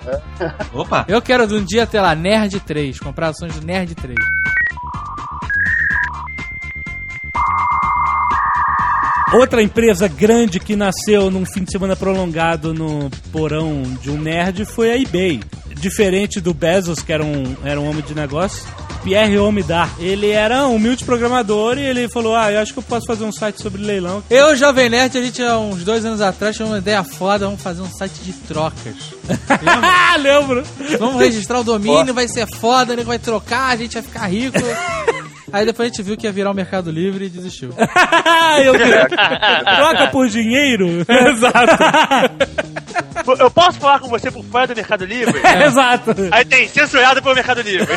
Opa. 0.72 1.05
Eu 1.09 1.20
quero 1.20 1.49
de 1.49 1.55
um 1.55 1.64
dia 1.64 1.84
ter 1.84 2.01
lá 2.01 2.14
Nerd 2.14 2.61
3, 2.61 3.01
comprar 3.01 3.30
ações 3.30 3.57
do 3.59 3.66
Nerd 3.66 3.93
3. 3.97 4.16
Outra 9.33 9.61
empresa 9.61 10.07
grande 10.07 10.61
que 10.61 10.77
nasceu 10.77 11.31
num 11.31 11.45
fim 11.45 11.64
de 11.64 11.72
semana 11.72 11.97
prolongado 11.97 12.72
no 12.72 13.11
porão 13.33 13.83
de 14.01 14.09
um 14.09 14.18
nerd 14.18 14.64
foi 14.64 14.93
a 14.93 14.97
eBay. 14.97 15.41
Diferente 15.74 16.41
do 16.41 16.55
Bezos, 16.55 17.01
que 17.01 17.12
era 17.12 17.24
um, 17.24 17.57
era 17.64 17.81
um 17.81 17.89
homem 17.89 18.03
de 18.03 18.14
negócio, 18.14 18.64
Pierre 19.03 19.37
Omidar. 19.39 19.91
Ele 19.99 20.31
era 20.31 20.66
um 20.66 20.77
humilde 20.77 21.05
programador 21.05 21.77
e 21.77 21.83
ele 21.83 22.09
falou: 22.09 22.35
Ah, 22.37 22.53
eu 22.53 22.61
acho 22.61 22.72
que 22.72 22.79
eu 22.79 22.83
posso 22.85 23.05
fazer 23.07 23.24
um 23.24 23.33
site 23.33 23.61
sobre 23.61 23.83
leilão. 23.83 24.22
Eu, 24.31 24.57
Jovem 24.57 24.89
Nerd, 24.89 25.18
a 25.18 25.22
gente 25.22 25.43
há 25.43 25.59
uns 25.59 25.85
dois 25.85 26.05
anos 26.05 26.20
atrás 26.20 26.57
tinha 26.57 26.66
uma 26.66 26.79
ideia 26.79 27.03
foda, 27.03 27.47
vamos 27.47 27.62
fazer 27.62 27.83
um 27.83 27.91
site 27.91 28.18
de 28.22 28.33
trocas. 28.33 28.95
Ah, 29.49 30.16
lembro! 30.22 30.62
Vamos 30.99 31.20
registrar 31.20 31.61
o 31.61 31.64
domínio, 31.64 32.14
vai 32.14 32.29
ser 32.29 32.47
foda, 32.47 32.95
nego 32.95 33.09
vai 33.09 33.18
trocar, 33.18 33.72
a 33.72 33.77
gente 33.77 33.95
vai 33.95 34.03
ficar 34.03 34.27
rico. 34.29 34.57
Aí 35.57 35.65
depois 35.65 35.87
a 35.87 35.89
gente 35.89 36.03
viu 36.03 36.19
que 36.19 36.27
ia 36.27 36.33
virar 36.33 36.51
o 36.51 36.55
Mercado 36.55 36.91
Livre 36.91 37.25
e 37.25 37.29
desistiu. 37.31 37.71
eu, 38.63 38.75
troca 38.75 40.09
por 40.09 40.29
dinheiro? 40.29 40.87
Exato. 41.09 41.79
Eu 43.38 43.51
posso 43.51 43.78
falar 43.78 43.99
com 43.99 44.09
você 44.09 44.30
por 44.30 44.44
fora 44.44 44.66
do 44.66 44.74
Mercado 44.74 45.05
Livre? 45.05 45.34
Exato. 45.64 46.14
Aí 46.30 46.44
tem 46.44 46.68
censurado 46.68 47.22
pelo 47.22 47.34
Mercado 47.34 47.61
Livre. 47.61 47.88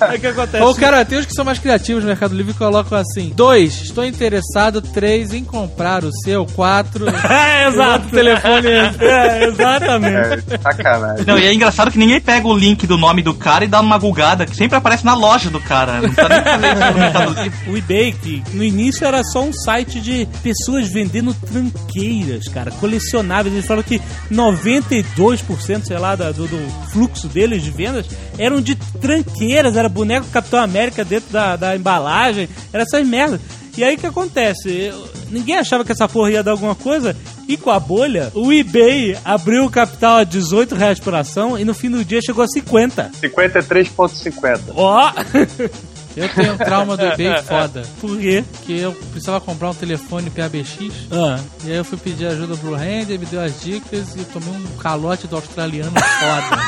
Aí 0.00 0.16
o 0.18 0.20
que 0.20 0.26
acontece? 0.26 0.62
Ou, 0.62 0.74
cara, 0.74 1.04
tem 1.04 1.18
uns 1.18 1.26
que 1.26 1.32
são 1.32 1.44
mais 1.44 1.58
criativos 1.58 2.02
no 2.02 2.08
Mercado 2.08 2.34
Livre 2.34 2.52
e 2.52 2.54
colocam 2.54 2.98
assim: 2.98 3.32
dois, 3.34 3.82
estou 3.82 4.04
interessado, 4.04 4.82
três, 4.82 5.32
em 5.32 5.44
comprar 5.44 6.04
o 6.04 6.10
seu, 6.24 6.46
quatro. 6.46 7.06
É, 7.28 7.68
exato. 7.68 8.06
o 8.06 8.10
telefone. 8.10 8.68
É, 9.00 9.44
exatamente. 9.44 10.44
É, 10.50 10.58
sacanagem. 10.58 11.24
Não, 11.26 11.38
e 11.38 11.44
é 11.44 11.52
engraçado 11.52 11.90
que 11.90 11.98
ninguém 11.98 12.20
pega 12.20 12.46
o 12.46 12.56
link 12.56 12.86
do 12.86 12.96
nome 12.96 13.22
do 13.22 13.34
cara 13.34 13.64
e 13.64 13.68
dá 13.68 13.80
uma 13.80 13.98
gulgada, 13.98 14.46
que 14.46 14.56
sempre 14.56 14.76
aparece 14.76 15.04
na 15.04 15.14
loja 15.14 15.50
do 15.50 15.60
cara. 15.60 16.00
Não 16.00 16.12
tá 16.12 16.28
nem 16.28 16.42
fazendo 16.42 16.92
no 16.92 16.98
Mercado 16.98 17.42
Livre. 17.42 17.70
O 17.70 17.76
eBay, 17.76 18.12
que 18.12 18.42
no 18.54 18.64
início 18.64 19.06
era 19.06 19.22
só 19.24 19.42
um 19.42 19.52
site 19.52 20.00
de 20.00 20.26
pessoas 20.42 20.88
vendendo 20.88 21.34
tranqueiras, 21.34 22.48
cara, 22.48 22.70
colecionáveis. 23.08 23.54
Eles 23.54 23.66
falaram 23.66 23.86
que 23.86 24.00
92%, 24.30 25.84
sei 25.84 25.98
lá, 25.98 26.14
da- 26.14 26.30
do, 26.32 26.46
do 26.46 26.58
fluxo 26.92 27.28
deles 27.28 27.62
de 27.62 27.70
vendas 27.70 28.06
eram 28.38 28.60
de 28.60 28.74
tranqueiras, 28.74 29.76
era 29.76 29.88
boneco 29.88 30.26
Capitão 30.28 30.60
América 30.60 31.04
dentro 31.04 31.30
da, 31.32 31.56
da 31.56 31.76
embalagem, 31.76 32.48
era 32.72 32.82
essas 32.82 33.06
merdas. 33.06 33.40
E 33.76 33.84
aí 33.84 33.94
o 33.94 33.98
que 33.98 34.06
acontece? 34.06 34.68
Eu- 34.70 35.08
ninguém 35.30 35.56
achava 35.56 35.84
que 35.84 35.92
essa 35.92 36.08
porra 36.08 36.30
ia 36.32 36.42
dar 36.42 36.52
alguma 36.52 36.74
coisa. 36.74 37.16
E 37.46 37.56
com 37.56 37.70
a 37.70 37.80
bolha, 37.80 38.30
o 38.34 38.52
eBay 38.52 39.16
abriu 39.24 39.64
o 39.64 39.70
capital 39.70 40.18
a 40.18 40.24
18 40.24 40.74
reais 40.74 41.00
por 41.00 41.14
ação 41.14 41.58
e 41.58 41.64
no 41.64 41.72
fim 41.74 41.90
do 41.90 42.04
dia 42.04 42.20
chegou 42.20 42.44
a 42.44 42.48
50. 42.48 43.10
53,50. 43.22 44.60
Ó! 44.74 45.12
Eu 46.18 46.28
tenho 46.28 46.52
um 46.54 46.56
trauma 46.58 46.96
do 46.96 47.04
eBay 47.04 47.40
foda. 47.42 47.82
Por 48.00 48.18
quê? 48.18 48.44
Porque 48.52 48.72
eu 48.72 48.92
precisava 48.92 49.40
comprar 49.40 49.70
um 49.70 49.74
telefone 49.74 50.30
PABX. 50.30 50.78
Ah. 51.12 51.38
E 51.64 51.70
aí 51.70 51.76
eu 51.76 51.84
fui 51.84 51.98
pedir 51.98 52.26
ajuda 52.26 52.56
pro 52.56 52.74
Randy, 52.74 53.12
ele 53.12 53.18
me 53.18 53.26
deu 53.26 53.40
as 53.40 53.60
dicas 53.60 54.16
e 54.16 54.20
eu 54.20 54.24
tomei 54.26 54.50
um 54.50 54.66
calote 54.78 55.26
do 55.26 55.36
australiano 55.36 55.92
foda. 55.92 56.58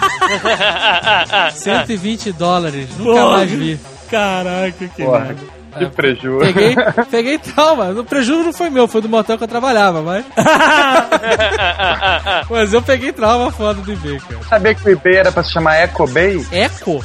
120 1.54 2.32
dólares, 2.32 2.88
nunca 2.96 3.12
Porra. 3.12 3.36
mais 3.38 3.50
vi. 3.50 3.78
Caraca, 4.10 4.88
que 4.88 5.02
Porra, 5.02 5.20
merda. 5.20 5.59
Que 5.78 5.86
prejuízo. 5.86 6.38
Peguei, 6.52 6.74
peguei 7.10 7.38
trauma. 7.38 7.90
O 7.90 8.04
prejuízo 8.04 8.44
não 8.44 8.52
foi 8.52 8.70
meu, 8.70 8.86
foi 8.88 9.00
do 9.00 9.08
motel 9.08 9.38
que 9.38 9.44
eu 9.44 9.48
trabalhava, 9.48 10.02
mas. 10.02 10.24
mas 12.48 12.72
eu 12.72 12.82
peguei 12.82 13.12
trauma 13.12 13.50
foda 13.50 13.80
do 13.80 13.92
eBay, 13.92 14.18
cara. 14.20 14.40
Sabia 14.48 14.74
que 14.74 14.88
o 14.88 14.92
eBay 14.92 15.16
era 15.16 15.32
pra 15.32 15.42
se 15.42 15.52
chamar 15.52 15.76
EcoBay? 15.82 16.44
Eco? 16.52 17.02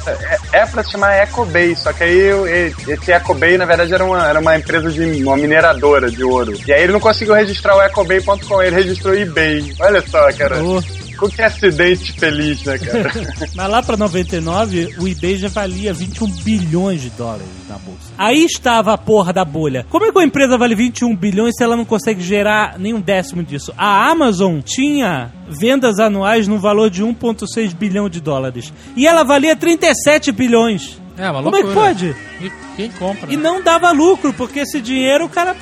É, 0.52 0.58
é 0.60 0.66
pra 0.66 0.82
se 0.82 0.92
chamar 0.92 1.14
EcoBay, 1.22 1.74
só 1.76 1.92
que 1.92 2.04
aí 2.04 2.18
eu- 2.18 2.46
esse 2.46 3.12
EcoBay, 3.12 3.58
na 3.58 3.64
verdade, 3.64 3.92
era 3.94 4.04
uma, 4.04 4.26
era 4.28 4.40
uma 4.40 4.56
empresa 4.56 4.90
de 4.90 5.24
uma 5.24 5.36
mineradora 5.36 6.10
de 6.10 6.22
ouro. 6.24 6.52
E 6.66 6.72
aí 6.72 6.82
ele 6.82 6.92
não 6.92 7.00
conseguiu 7.00 7.34
registrar 7.34 7.76
o 7.76 7.82
EcoBay.com, 7.82 8.62
ele 8.62 8.76
registrou 8.76 9.14
o 9.14 9.18
eBay. 9.18 9.74
Olha 9.80 10.02
só, 10.06 10.30
cara. 10.32 10.62
Oh. 10.62 10.80
Com 11.16 11.28
que 11.28 11.40
acidente 11.42 12.12
feliz, 12.12 12.62
né, 12.64 12.78
cara? 12.78 13.10
Mas 13.54 13.70
lá 13.70 13.82
pra 13.82 13.96
99, 13.96 14.96
o 15.00 15.08
eBay 15.08 15.36
já 15.36 15.48
valia 15.48 15.92
21 15.92 16.26
bilhões 16.42 17.00
de 17.00 17.10
dólares 17.10 17.46
na 17.68 17.76
bolsa. 17.78 18.00
Aí 18.18 18.44
estava 18.44 18.92
a 18.92 18.98
porra 18.98 19.32
da 19.32 19.44
bolha. 19.44 19.86
Como 19.88 20.04
é 20.04 20.10
que 20.12 20.18
uma 20.18 20.24
empresa 20.24 20.58
vale 20.58 20.74
21 20.74 21.14
bilhões 21.16 21.54
se 21.56 21.64
ela 21.64 21.76
não 21.76 21.84
consegue 21.84 22.22
gerar 22.22 22.78
nem 22.78 22.92
um 22.92 23.00
décimo 23.00 23.42
disso? 23.42 23.72
A 23.76 24.10
Amazon 24.10 24.60
tinha 24.60 25.32
vendas 25.48 25.98
anuais 25.98 26.46
no 26.46 26.58
valor 26.58 26.90
de 26.90 27.02
1,6 27.02 27.74
bilhão 27.74 28.08
de 28.08 28.20
dólares. 28.20 28.72
E 28.94 29.06
ela 29.06 29.22
valia 29.22 29.56
37 29.56 30.32
bilhões. 30.32 31.00
É, 31.16 31.30
uma 31.30 31.42
Como 31.42 31.56
é 31.56 31.60
que 31.60 31.66
loucura. 31.66 31.86
pode? 31.86 32.16
E 32.42 32.52
quem 32.76 32.90
compra? 32.90 33.32
E 33.32 33.36
não 33.36 33.62
dava 33.62 33.90
lucro, 33.90 34.34
porque 34.34 34.60
esse 34.60 34.80
dinheiro 34.82 35.24
o 35.24 35.28
cara 35.30 35.56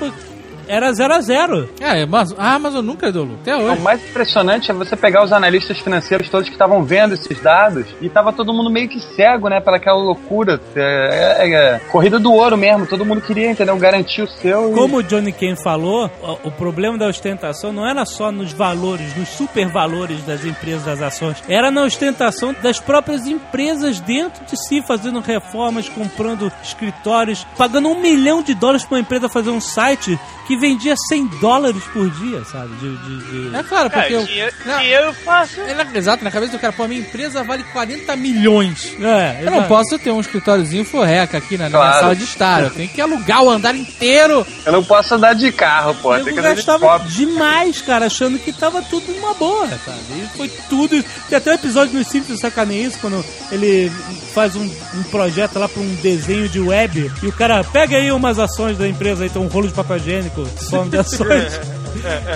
era 0.69 0.93
zero 0.93 1.15
a 1.15 1.21
zero. 1.21 1.69
É, 1.81 2.05
mas 2.07 2.33
a 2.39 2.55
Amazon 2.55 2.85
nunca 2.85 3.11
deu 3.13 3.23
lucro, 3.23 3.39
até 3.43 3.57
O 3.57 3.61
hoje. 3.61 3.81
mais 3.83 4.03
impressionante 4.05 4.71
é 4.71 4.75
você 4.75 4.97
pegar 4.97 5.25
os 5.25 5.33
analistas 5.33 5.79
financeiros 5.79 6.29
todos 6.29 6.49
que 6.49 6.55
estavam 6.55 6.83
vendo 6.85 7.15
esses 7.15 7.41
dados 7.41 7.87
e 8.01 8.09
tava 8.09 8.33
todo 8.33 8.53
mundo 8.53 8.71
meio 8.71 8.89
que 8.89 9.01
cego, 9.15 9.49
né, 9.49 9.61
pela 9.61 9.77
aquela 9.77 9.99
loucura. 9.99 10.61
É, 10.75 11.37
é- 11.41 11.55
é 11.75 11.79
corrida 11.91 12.19
do 12.19 12.33
ouro 12.33 12.57
mesmo, 12.57 12.87
todo 12.87 13.05
mundo 13.05 13.21
queria, 13.21 13.51
entendeu? 13.51 13.77
Garantir 13.77 14.23
o 14.23 14.27
seu. 14.29 14.71
e- 14.71 14.75
Como 14.75 14.99
o 14.99 15.03
Johnny 15.03 15.33
Ken 15.33 15.57
falou, 15.57 16.11
o, 16.23 16.49
o 16.49 16.51
problema 16.51 16.97
da 16.99 17.07
ostentação 17.07 17.73
não 17.73 17.89
era 17.89 18.05
só 18.05 18.31
nos 18.33 18.53
valores, 18.53 19.17
nos 19.17 19.29
supervalores 19.31 20.23
das 20.25 20.45
empresas, 20.45 20.85
das 20.85 21.03
ações, 21.03 21.43
era 21.49 21.71
na 21.71 21.83
ostentação 21.85 22.55
das 22.63 22.79
próprias 22.81 23.27
empresas 23.27 24.01
dentro 24.01 24.45
de 24.45 24.57
si, 24.67 24.83
fazendo 24.87 25.21
reformas, 25.21 25.89
comprando 25.89 26.51
escritórios, 26.63 27.47
pagando 27.57 27.89
um 27.89 28.01
milhão 28.01 28.43
de 28.43 28.55
dólares 28.55 28.85
pra 28.85 28.97
uma 28.97 29.01
empresa 29.01 29.29
fazer 29.29 29.51
um 29.51 29.61
site 29.61 30.19
que 30.47 30.57
vendia 30.59 30.95
100 31.09 31.27
dólares 31.41 31.83
por 31.93 32.09
dia, 32.11 32.45
sabe? 32.45 32.75
De, 32.77 32.97
de- 32.97 33.49
de- 33.51 33.57
É 33.57 33.63
claro, 33.63 33.89
porque 33.91 34.13
É, 34.13 34.17
eu. 34.17 34.25
dinheiro, 34.25 34.53
Não. 34.67 34.79
dinheiro 34.79 35.15
fácil. 35.25 35.63
É, 35.65 35.75
na- 35.75 35.87
Exato, 35.97 36.23
na 36.25 36.31
cabeça 36.31 36.53
do 36.53 36.59
cara, 36.59 36.73
pô, 36.73 36.83
a 36.85 36.89
minha 36.89 37.01
empresa 37.01 37.43
vale 37.43 37.63
40 37.65 38.15
milhões. 38.17 38.95
É, 39.01 39.45
Eu 39.45 39.51
não 39.51 39.63
posso 39.65 39.99
ter 39.99 40.11
um 40.11 40.21
escritóriozinho 40.21 40.85
forreca 40.85 41.39
aqui 41.39 41.57
na, 41.57 41.65
na 41.69 41.79
Claro. 41.79 42.01
sala 42.01 42.17
de 42.17 42.25
estar. 42.25 42.63
Eu 42.63 42.71
tenho 42.71 42.89
que 42.89 43.01
alugar 43.01 43.43
o 43.43 43.51
andar 43.51 43.75
inteiro. 43.75 44.47
Eu 44.67 44.73
não 44.73 44.85
posso 44.85 45.15
andar 45.15 45.35
de 45.35 45.51
carro, 45.53 45.95
pô. 46.03 46.17
De 46.19 46.33
gastava 46.33 46.99
copo. 46.99 47.09
demais, 47.09 47.81
cara, 47.83 48.07
achando 48.07 48.39
que 48.39 48.53
tava 48.53 48.83
tudo 48.83 49.13
numa 49.13 49.35
boa, 49.35 49.67
sabe? 49.69 49.99
E 50.13 50.37
foi 50.37 50.49
tudo. 50.69 51.03
Tem 51.29 51.39
até 51.39 51.53
um 51.53 51.55
episódio 51.55 51.99
no 51.99 52.05
Simpsons 52.05 52.41
sacaneia 52.41 52.87
isso, 52.87 52.99
quando 53.01 53.25
ele 53.51 53.91
faz 54.35 54.57
um, 54.57 54.65
um 54.65 55.03
projeto 55.11 55.59
lá 55.59 55.69
pra 55.69 55.81
um 55.81 55.95
desenho 55.97 56.49
de 56.49 56.59
web 56.61 57.11
e 57.23 57.27
o 57.27 57.33
cara 57.33 57.63
pega 57.65 57.97
aí 57.97 58.11
umas 58.11 58.39
ações 58.39 58.77
da 58.77 58.89
empresa, 58.89 59.23
aí 59.25 59.31
tem 59.31 59.41
um 59.41 59.47
rolo 59.47 59.69
de 59.69 59.75
papel 59.75 59.97
higiênico, 59.97 60.34
some 60.59 60.91
de 60.91 60.99
ações. 60.99 61.61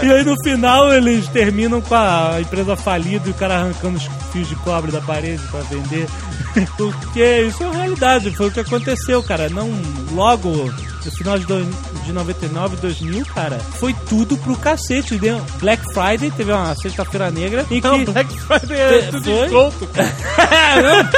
E 0.02 0.10
aí 0.10 0.24
no 0.24 0.40
final 0.42 0.92
eles 0.94 1.26
terminam 1.28 1.80
com 1.80 1.94
a 1.94 2.36
empresa 2.40 2.76
falida 2.76 3.28
e 3.28 3.32
o 3.32 3.34
cara 3.34 3.56
arrancando 3.56 3.98
os 3.98 4.08
fios 4.32 4.48
de 4.48 4.54
cobre 4.54 4.92
da 4.92 5.00
parede 5.00 5.42
pra 5.50 5.60
vender. 5.62 6.06
Porque 6.78 7.40
isso 7.42 7.64
é 7.64 7.70
realidade, 7.70 8.30
foi 8.36 8.46
o 8.46 8.50
que 8.52 8.60
aconteceu, 8.60 9.22
cara. 9.22 9.50
Não 9.50 9.68
logo 10.12 10.72
no 11.04 11.12
final 11.12 11.38
de, 11.38 11.46
do, 11.46 11.64
de 12.04 12.12
99, 12.12 12.76
2000, 12.76 13.26
cara, 13.26 13.58
foi 13.58 13.94
tudo 14.08 14.36
pro 14.38 14.56
cacete. 14.56 15.16
Deu 15.18 15.40
Black 15.60 15.82
Friday, 15.94 16.30
teve 16.30 16.52
uma 16.52 16.74
sexta-feira 16.76 17.30
negra 17.30 17.64
em 17.70 17.80
que 17.80 17.86
Não, 17.86 18.04
Black 18.04 18.32
Friday 18.40 18.78
é 18.80 19.02
tudo 19.10 19.24
Foi? 19.24 19.42
desconto, 19.42 19.86
cara. 19.94 21.10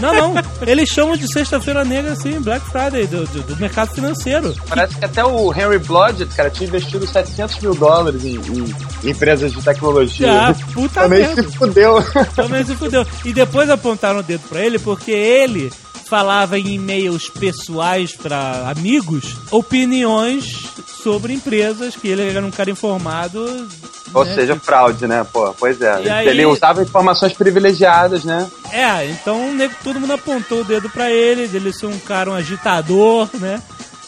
não, 0.00 0.12
não, 0.14 0.34
eles 0.66 0.88
chamam 0.88 1.16
de 1.16 1.30
sexta-feira 1.32 1.84
negra 1.84 2.12
assim, 2.12 2.40
Black 2.40 2.64
Friday 2.70 3.06
do, 3.06 3.24
do, 3.26 3.42
do 3.42 3.56
mercado 3.56 3.94
financeiro. 3.94 4.54
Parece 4.68 4.96
que 4.96 5.04
até 5.04 5.24
o 5.24 5.52
Henry 5.52 5.78
Blodgett, 5.78 6.34
cara, 6.34 6.50
tinha 6.50 6.68
investido 6.68 7.06
700 7.06 7.60
mil 7.60 7.74
dólares 7.74 8.24
em, 8.24 8.36
em 8.36 9.10
empresas 9.10 9.52
de 9.52 9.62
tecnologia. 9.62 10.48
Ah, 10.48 10.54
puta 10.72 11.02
Também 11.02 11.20
merda. 11.20 11.42
se 11.42 11.56
fudeu. 11.56 12.02
Também 12.34 12.64
se 12.64 12.74
fudeu. 12.74 13.06
E 13.24 13.32
depois 13.32 13.70
apontaram 13.70 14.20
o 14.20 14.22
dedo 14.22 14.42
pra 14.48 14.60
ele 14.60 14.78
porque 14.78 15.10
ele 15.10 15.72
falava 16.08 16.58
em 16.58 16.74
e-mails 16.74 17.28
pessoais 17.28 18.12
pra 18.12 18.70
amigos 18.70 19.36
opiniões 19.50 20.64
sobre 21.02 21.32
empresas 21.32 21.96
que 21.96 22.08
ele 22.08 22.28
era 22.28 22.44
um 22.44 22.50
cara 22.50 22.70
informado. 22.70 23.68
Ou 24.14 24.24
né? 24.24 24.34
seja, 24.34 24.56
fraude, 24.56 25.06
né? 25.06 25.26
Pô, 25.32 25.52
pois 25.58 25.80
é. 25.80 26.02
E 26.02 26.08
aí- 26.10 26.28
Ele 26.28 26.46
usava 26.46 26.82
informações 26.82 27.32
privilegiadas, 27.32 28.24
né? 28.24 28.48
É, 28.72 29.06
então 29.10 29.40
todo 29.82 30.00
mundo 30.00 30.12
apontou 30.12 30.60
o 30.60 30.64
dedo 30.64 30.88
pra 30.88 31.10
ele, 31.10 31.48
dele 31.48 31.72
ser 31.72 31.86
um 31.86 31.98
cara, 31.98 32.30
um 32.30 32.34
agitador, 32.34 33.28
né? 33.34 33.62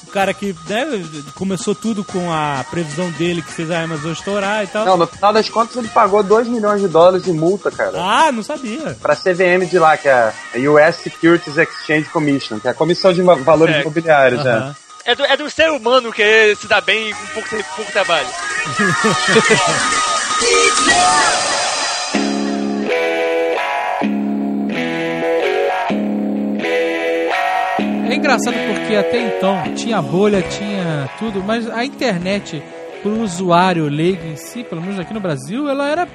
O 0.08 0.10
cara 0.10 0.32
que 0.32 0.56
né, 0.66 0.86
começou 1.34 1.74
tudo 1.74 2.02
com 2.02 2.32
a 2.32 2.64
previsão 2.70 3.10
dele 3.10 3.42
que 3.42 3.52
fez 3.52 3.70
a 3.70 3.82
Amazon 3.82 4.12
estourar 4.12 4.64
e 4.64 4.66
tal. 4.66 4.86
Não, 4.86 4.96
no 4.96 5.06
final 5.06 5.34
das 5.34 5.50
contas 5.50 5.76
ele 5.76 5.88
pagou 5.88 6.22
2 6.22 6.48
milhões 6.48 6.80
de 6.80 6.88
dólares 6.88 7.24
de 7.24 7.30
multa, 7.30 7.70
cara. 7.70 7.92
Ah, 7.94 8.32
não 8.32 8.42
sabia. 8.42 8.96
Pra 9.02 9.14
CVM 9.14 9.66
de 9.68 9.78
lá, 9.78 9.98
que 9.98 10.08
é 10.08 10.14
a 10.14 10.32
US 10.58 10.96
Securities 10.96 11.58
Exchange 11.58 12.08
Commission, 12.08 12.58
que 12.58 12.66
é 12.66 12.70
a 12.70 12.74
Comissão 12.74 13.12
de 13.12 13.20
Valores 13.20 13.76
É. 13.76 13.82
Imobiliários, 13.82 14.42
né? 14.42 14.74
É 15.04 15.14
do, 15.14 15.24
é 15.26 15.36
do 15.36 15.50
ser 15.50 15.70
humano 15.70 16.10
querer 16.10 16.56
se 16.56 16.66
dar 16.66 16.80
bem 16.80 17.12
com 17.12 17.26
pouco, 17.34 17.50
pouco 17.76 17.92
trabalho. 17.92 18.28
engraçado 28.18 28.54
porque 28.54 28.94
até 28.94 29.20
então 29.20 29.74
tinha 29.74 30.02
bolha, 30.02 30.42
tinha 30.42 31.08
tudo, 31.18 31.42
mas 31.42 31.68
a 31.70 31.84
internet, 31.84 32.62
pro 33.02 33.22
usuário 33.22 33.88
leigo 33.88 34.26
em 34.26 34.36
si, 34.36 34.62
pelo 34.64 34.80
menos 34.80 34.98
aqui 34.98 35.14
no 35.14 35.20
Brasil, 35.20 35.68
ela 35.68 35.88
era 35.88 36.06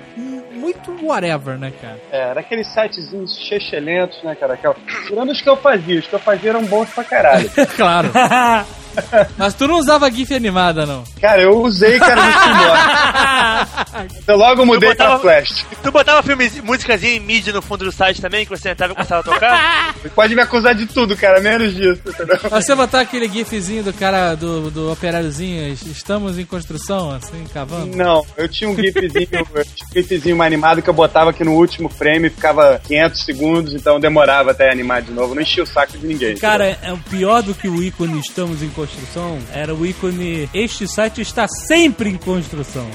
muito 0.64 1.06
whatever, 1.06 1.58
né, 1.58 1.74
cara? 1.82 2.00
É, 2.12 2.30
era 2.30 2.40
aqueles 2.40 2.68
sitezinhos 2.68 3.38
chechelentos, 3.38 4.22
né, 4.24 4.36
cara? 4.36 4.56
Que, 4.56 4.68
ó, 4.68 4.74
tirando 5.08 5.32
os 5.32 5.42
que 5.42 5.50
eu 5.50 5.58
fazia, 5.58 6.00
os 6.00 6.08
que 6.08 6.14
eu 6.14 6.20
fazia 6.20 6.52
eram 6.52 6.64
bons 6.66 6.90
pra 6.92 7.04
caralho. 7.04 7.50
claro. 7.76 8.12
Mas 9.38 9.54
tu 9.56 9.68
não 9.68 9.76
usava 9.76 10.10
GIF 10.10 10.34
animada, 10.34 10.86
não. 10.86 11.04
Cara, 11.20 11.42
eu 11.42 11.60
usei, 11.62 12.00
cara, 12.00 12.16
no. 12.16 12.22
Eu 14.28 14.38
logo 14.38 14.66
mudei 14.66 14.90
Tu 14.90 14.92
botava- 14.92 15.20
pra 15.20 15.36
Flash. 15.42 15.66
Tu 15.82 15.92
botava 15.92 16.24
filmes, 16.24 16.60
músicazinha 16.62 17.14
em 17.14 17.20
mídia 17.20 17.54
no 17.54 17.62
fundo 17.62 17.86
do 17.86 17.92
site 17.92 18.22
também, 18.22 18.46
que 18.46 18.50
você 18.50 18.70
entrava 18.70 18.94
e 18.94 18.96
começava 18.96 19.22
a 19.22 19.24
tocar? 19.24 19.96
Pode 20.16 20.36
me 20.36 20.42
acusar 20.42 20.76
de 20.76 20.86
tudo, 20.86 21.16
cara, 21.16 21.40
menos 21.40 21.74
disso, 21.74 22.02
entendeu? 22.08 22.38
Mas 22.50 22.66
você 22.66 22.76
botar 22.76 23.02
aquele 23.02 23.28
gifzinho 23.28 23.84
do 23.84 23.94
cara, 23.94 24.36
do, 24.36 24.70
do 24.72 24.92
operáriozinho, 24.92 25.74
estamos 25.74 26.38
em 26.38 26.46
construção, 26.46 27.12
assim, 27.12 27.44
cavando? 27.54 27.96
Não, 27.96 28.26
eu 28.38 28.48
tinha 28.48 28.70
um 28.70 28.76
gifzinho, 28.76 29.28
eu 29.54 29.66
tinha 29.66 29.86
um 29.90 29.94
gifzinho 30.08 30.42
animado 30.42 30.82
que 30.82 30.90
eu 30.90 30.94
botava 30.94 31.30
aqui 31.32 31.44
no 31.44 31.54
último 31.54 31.90
frame, 31.90 32.30
ficava 32.30 32.80
500 32.86 33.24
segundos, 33.26 33.74
então 33.74 34.00
demorava 34.00 34.52
até 34.52 34.72
animar 34.72 35.02
de 35.02 35.12
novo, 35.12 35.36
não 35.36 35.42
enchia 35.42 35.64
o 35.64 35.68
saco 35.68 35.98
de 35.98 36.06
ninguém. 36.06 36.38
Cara, 36.38 36.78
é 36.82 36.92
o 36.92 36.98
pior 36.98 37.42
do 37.42 37.54
que 37.54 37.68
o 37.68 37.82
ícone 37.82 38.20
estamos 38.20 38.62
em 38.62 38.70
construção 38.70 39.40
era 39.54 39.74
o 39.74 39.86
ícone 39.86 40.50
este 40.54 40.88
site 40.88 41.22
está 41.22 41.48
sempre 41.48 42.10
em 42.10 42.18
construção. 42.18 42.88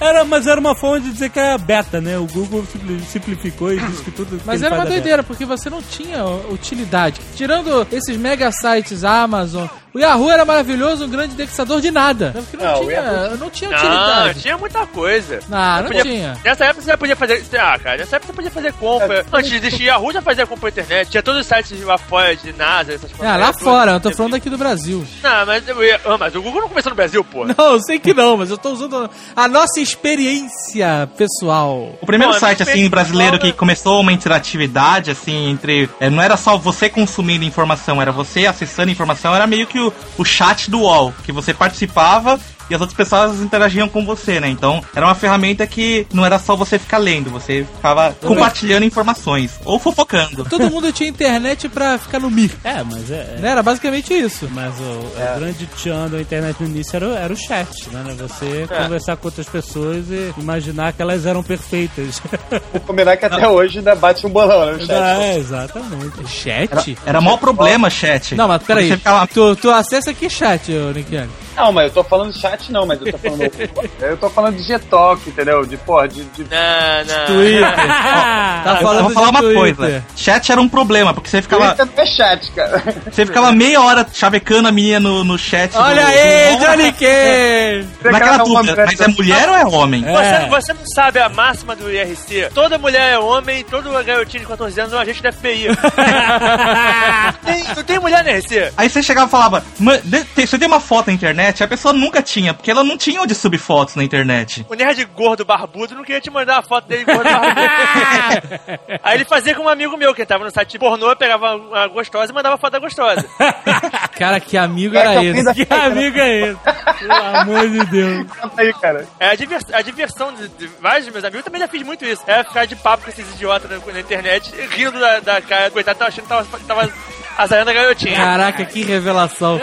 É. 0.00 0.04
Era, 0.04 0.17
mas 0.24 0.46
era 0.46 0.60
uma 0.60 0.74
forma 0.74 1.00
de 1.00 1.10
dizer 1.12 1.30
que 1.30 1.38
era 1.38 1.56
beta, 1.58 2.00
né? 2.00 2.18
O 2.18 2.26
Google 2.26 2.64
simpli- 2.66 3.00
simplificou 3.00 3.72
e 3.72 3.78
disse 3.86 4.02
que 4.02 4.10
tudo 4.10 4.36
que 4.38 4.42
Mas 4.46 4.56
ele 4.60 4.66
era 4.66 4.74
uma 4.76 4.82
é 4.82 4.84
beta. 4.84 4.94
doideira, 4.96 5.22
porque 5.22 5.44
você 5.44 5.68
não 5.70 5.82
tinha 5.82 6.24
utilidade. 6.50 7.20
Tirando 7.34 7.86
esses 7.92 8.16
mega 8.16 8.50
sites 8.52 9.04
Amazon, 9.04 9.66
o 9.98 10.00
Yahoo 10.00 10.30
era 10.30 10.44
maravilhoso, 10.44 11.04
um 11.04 11.08
grande 11.08 11.34
indexador 11.34 11.80
de 11.80 11.90
nada. 11.90 12.32
Porque 12.34 12.56
não, 12.56 12.64
Não, 12.72 12.80
tinha, 12.86 12.92
Yahoo- 13.00 13.36
não 13.38 13.50
tinha 13.50 13.70
Não, 13.70 13.76
utilidade. 13.78 14.40
tinha 14.40 14.58
muita 14.58 14.86
coisa. 14.86 15.40
Não, 15.48 15.76
não 15.78 15.84
Podia- 15.86 16.02
tinha. 16.02 16.36
Nessa 16.44 16.64
época 16.66 16.82
você 16.82 16.90
já 16.90 16.96
podia 16.96 17.16
fazer. 17.16 17.44
Ah, 17.58 17.78
cara, 17.78 17.96
nessa 17.98 18.16
época 18.16 18.32
você 18.32 18.36
podia 18.36 18.50
fazer 18.50 18.72
compra. 18.74 19.26
Antes 19.32 19.50
de 19.50 19.56
existir 19.56 19.84
Yahoo, 19.84 20.12
já 20.12 20.22
fazia 20.22 20.46
compra 20.46 20.66
na 20.66 20.70
internet. 20.70 21.10
Tinha 21.10 21.22
todos 21.22 21.40
os 21.40 21.46
sites 21.46 21.82
lá 21.82 21.98
fora 21.98 22.34
de 22.36 22.52
NASA, 22.52 22.92
essas 22.94 23.10
coisas. 23.12 23.26
Ah, 23.34 23.36
lá 23.36 23.52
fora, 23.52 23.92
eu 23.92 24.00
tô 24.00 24.10
falando 24.12 24.34
aqui 24.34 24.48
do 24.48 24.56
Brasil. 24.58 25.04
Não, 25.22 25.46
mas, 25.46 25.66
eu 25.68 25.82
ia- 25.82 26.00
ah, 26.04 26.16
mas 26.18 26.34
o 26.34 26.42
Google 26.42 26.60
não 26.62 26.68
começou 26.68 26.90
no 26.90 26.96
Brasil, 26.96 27.24
pô. 27.24 27.44
Não, 27.58 27.72
eu 27.72 27.80
sei 27.80 27.98
que 27.98 28.12
não, 28.14 28.36
mas 28.36 28.50
eu 28.50 28.58
tô 28.58 28.70
usando 28.70 29.08
a 29.34 29.48
nossa 29.48 29.80
experiência 29.80 31.08
pessoal. 31.16 31.92
O 32.00 32.06
primeiro 32.06 32.32
Bom, 32.32 32.38
site, 32.38 32.62
assim, 32.62 32.88
brasileiro 32.88 33.38
que 33.38 33.52
começou 33.52 34.00
uma 34.00 34.12
interatividade, 34.12 35.10
assim, 35.10 35.50
entre... 35.50 35.88
é, 36.00 36.10
não 36.10 36.22
era 36.22 36.36
só 36.36 36.56
você 36.56 36.88
consumindo 36.88 37.44
informação, 37.44 38.00
era 38.00 38.12
você 38.12 38.46
acessando 38.46 38.90
informação, 38.90 39.34
era 39.34 39.46
meio 39.46 39.66
que 39.66 39.78
o, 39.78 39.87
o 40.16 40.24
chat 40.24 40.70
do 40.70 40.80
UOL, 40.80 41.12
que 41.24 41.32
você 41.32 41.52
participava 41.52 42.40
e 42.70 42.74
as 42.74 42.80
outras 42.80 42.96
pessoas 42.96 43.40
interagiam 43.40 43.88
com 43.88 44.04
você, 44.04 44.40
né? 44.40 44.48
Então, 44.48 44.82
era 44.94 45.06
uma 45.06 45.14
ferramenta 45.14 45.66
que 45.66 46.06
não 46.12 46.24
era 46.24 46.38
só 46.38 46.54
você 46.56 46.78
ficar 46.78 46.98
lendo, 46.98 47.30
você 47.30 47.66
ficava 47.76 48.14
compartilhando 48.20 48.84
informações, 48.84 49.58
ou 49.64 49.78
fofocando. 49.78 50.44
Todo 50.44 50.70
mundo 50.70 50.92
tinha 50.92 51.08
internet 51.08 51.68
pra 51.68 51.98
ficar 51.98 52.18
no 52.20 52.30
Mir. 52.30 52.50
É, 52.64 52.82
mas 52.82 53.10
é. 53.10 53.36
Né? 53.40 53.50
Era 53.50 53.62
basicamente 53.62 54.12
isso. 54.14 54.48
Mas 54.52 54.72
o, 54.78 54.82
o 54.82 55.38
grande 55.38 55.66
tchan 55.76 56.08
da 56.08 56.20
internet 56.20 56.56
no 56.60 56.66
início 56.68 56.96
era, 56.96 57.06
o- 57.08 57.14
era 57.14 57.32
o 57.32 57.36
chat, 57.36 57.88
né? 57.90 58.04
Você 58.18 58.66
É. 58.70 58.82
conversar 58.82 59.16
com 59.16 59.28
outras 59.28 59.48
pessoas 59.48 60.04
e 60.10 60.32
imaginar 60.38 60.92
que 60.92 61.02
elas 61.02 61.26
eram 61.26 61.42
perfeitas. 61.42 62.20
Vou 62.72 62.80
combinar 62.82 63.16
que 63.16 63.24
até 63.24 63.48
hoje 63.48 63.78
ainda 63.78 63.94
bate 63.94 64.26
um 64.26 64.30
bolão, 64.30 64.66
né, 64.66 64.72
o 64.72 64.80
chat. 64.86 64.90
É, 65.22 65.36
exatamente. 65.36 66.26
Chat? 66.28 66.96
Era 67.06 67.20
maior 67.20 67.36
problema, 67.38 67.88
chat. 67.90 68.34
Não, 68.34 68.48
mas 68.48 68.62
peraí. 68.62 68.92
Tu, 69.32 69.56
tu 69.56 69.70
acessa 69.70 70.12
que 70.14 70.28
chat, 70.28 70.70
ô 70.72 70.90
Nikiane? 70.92 71.30
Não, 71.56 71.72
mas 71.72 71.86
eu 71.86 71.90
tô 71.94 72.04
falando 72.04 72.32
de 72.32 72.38
não, 72.70 72.86
mas 72.86 73.00
eu 73.00 73.12
tô 73.12 73.18
falando. 73.18 73.42
eu 74.00 74.16
tô 74.16 74.30
falando 74.30 74.56
de 74.56 74.62
G-Talk, 74.64 75.28
entendeu? 75.28 75.64
De 75.66 75.76
porra, 75.76 76.08
de. 76.08 76.24
de... 76.24 76.42
Não, 76.44 77.04
não. 77.06 77.26
Twitter. 77.26 77.68
Tá 78.58 78.78
eu 78.82 79.02
vou 79.04 79.10
falar 79.10 79.28
uma 79.30 79.40
coisa. 79.40 80.04
Chat 80.16 80.50
era 80.50 80.60
um 80.60 80.68
problema, 80.68 81.14
porque 81.14 81.28
você 81.30 81.40
ficava. 81.40 81.74
Twitter 81.74 81.86
não 81.96 82.02
é 82.02 82.06
chat, 82.06 82.52
cara. 82.52 82.82
Você 83.10 83.24
ficava 83.24 83.52
meia 83.52 83.80
hora 83.80 84.06
chavecando 84.12 84.68
a 84.68 84.72
menina 84.72 84.98
no, 85.00 85.22
no 85.24 85.38
chat. 85.38 85.74
Olha 85.76 86.02
do- 86.02 86.08
aí, 86.08 86.56
do- 86.56 86.64
Johnny 86.64 86.92
Cage! 86.92 87.88
Naquela 88.04 88.38
dúvida, 88.38 88.84
mas 88.86 89.00
é 89.00 89.06
mulher 89.08 89.48
ou 89.48 89.56
é 89.56 89.64
homem? 89.64 90.02
Você, 90.04 90.46
você 90.48 90.72
não 90.72 90.86
sabe 90.86 91.20
a 91.20 91.28
máxima 91.28 91.76
do 91.76 91.90
IRC? 91.90 92.50
Toda 92.52 92.76
mulher 92.78 93.12
é 93.14 93.18
homem, 93.18 93.64
todo 93.64 93.90
garotinho 94.04 94.42
de 94.42 94.48
14 94.48 94.80
anos 94.80 94.92
é 94.92 94.96
um 94.96 95.00
agente 95.00 95.22
da 95.22 95.32
FBI. 95.32 95.68
tem, 97.44 97.64
não 97.76 97.82
tem 97.84 97.98
mulher 97.98 98.24
no 98.24 98.30
IRC. 98.30 98.72
Aí 98.76 98.88
você 98.90 99.02
chegava 99.02 99.26
e 99.26 99.30
falava, 99.30 99.64
"Ma- 99.78 99.96
de- 99.98 100.24
tem- 100.24 100.46
você 100.46 100.58
tem 100.58 100.66
uma 100.68 100.80
foto 100.80 101.08
na 101.08 101.12
internet? 101.12 101.62
A 101.62 101.68
pessoa 101.68 101.92
nunca 101.94 102.22
tinha, 102.22 102.47
porque 102.54 102.70
ela 102.70 102.82
não 102.84 102.96
tinha 102.96 103.20
onde 103.22 103.34
subir 103.34 103.58
fotos 103.58 103.94
na 103.96 104.04
internet. 104.04 104.66
O 104.68 104.74
nerd 104.74 105.04
gordo 105.06 105.44
barbudo 105.44 105.94
não 105.94 106.02
queria 106.04 106.20
te 106.20 106.30
mandar 106.30 106.58
a 106.58 106.62
foto 106.62 106.86
dele 106.88 107.04
gordo 107.04 107.24
barbudo. 107.24 107.60
Aí 109.02 109.16
ele 109.16 109.24
fazia 109.24 109.54
com 109.54 109.62
um 109.64 109.68
amigo 109.68 109.96
meu 109.96 110.14
que 110.14 110.24
tava 110.26 110.44
no 110.44 110.50
site 110.50 110.78
pornô, 110.78 111.14
pegava 111.16 111.56
uma 111.56 111.86
gostosa 111.88 112.30
e 112.30 112.34
mandava 112.34 112.56
a 112.56 112.58
foto 112.58 112.72
da 112.72 112.78
gostosa. 112.78 113.26
Cara, 114.18 114.40
que 114.40 114.56
amigo 114.56 114.96
era 114.96 115.22
esse? 115.24 115.48
a- 115.48 115.54
Que 115.54 115.66
amigo 115.72 116.18
é 116.18 116.40
esse? 116.50 116.58
Pelo 116.98 117.12
amor 117.36 117.68
de 117.70 117.84
Deus. 117.86 118.26
aí, 118.56 118.72
cara. 118.74 119.06
É 119.20 119.28
a, 119.30 119.34
divers- 119.34 119.72
a 119.72 119.80
diversão 119.82 120.32
de, 120.34 120.48
de 120.48 120.66
vários 120.80 121.04
dos 121.04 121.12
meus 121.12 121.24
amigos, 121.24 121.38
eu 121.40 121.44
também 121.44 121.60
já 121.60 121.68
fiz 121.68 121.82
muito 121.82 122.04
isso. 122.04 122.22
É 122.26 122.42
ficar 122.42 122.64
de 122.66 122.74
papo 122.76 123.04
com 123.04 123.10
esses 123.10 123.28
idiotas 123.34 123.70
na, 123.70 123.92
na 123.92 124.00
internet, 124.00 124.52
rindo 124.70 124.98
da, 124.98 125.20
da 125.20 125.40
cara, 125.40 125.70
coitado, 125.70 125.98
tava 125.98 126.08
achando 126.08 126.24
que 126.24 126.28
tava, 126.28 126.46
tava 126.66 126.92
a 127.38 127.72
garotinha. 127.72 128.16
Caraca, 128.16 128.64
que 128.64 128.82
revelação. 128.82 129.60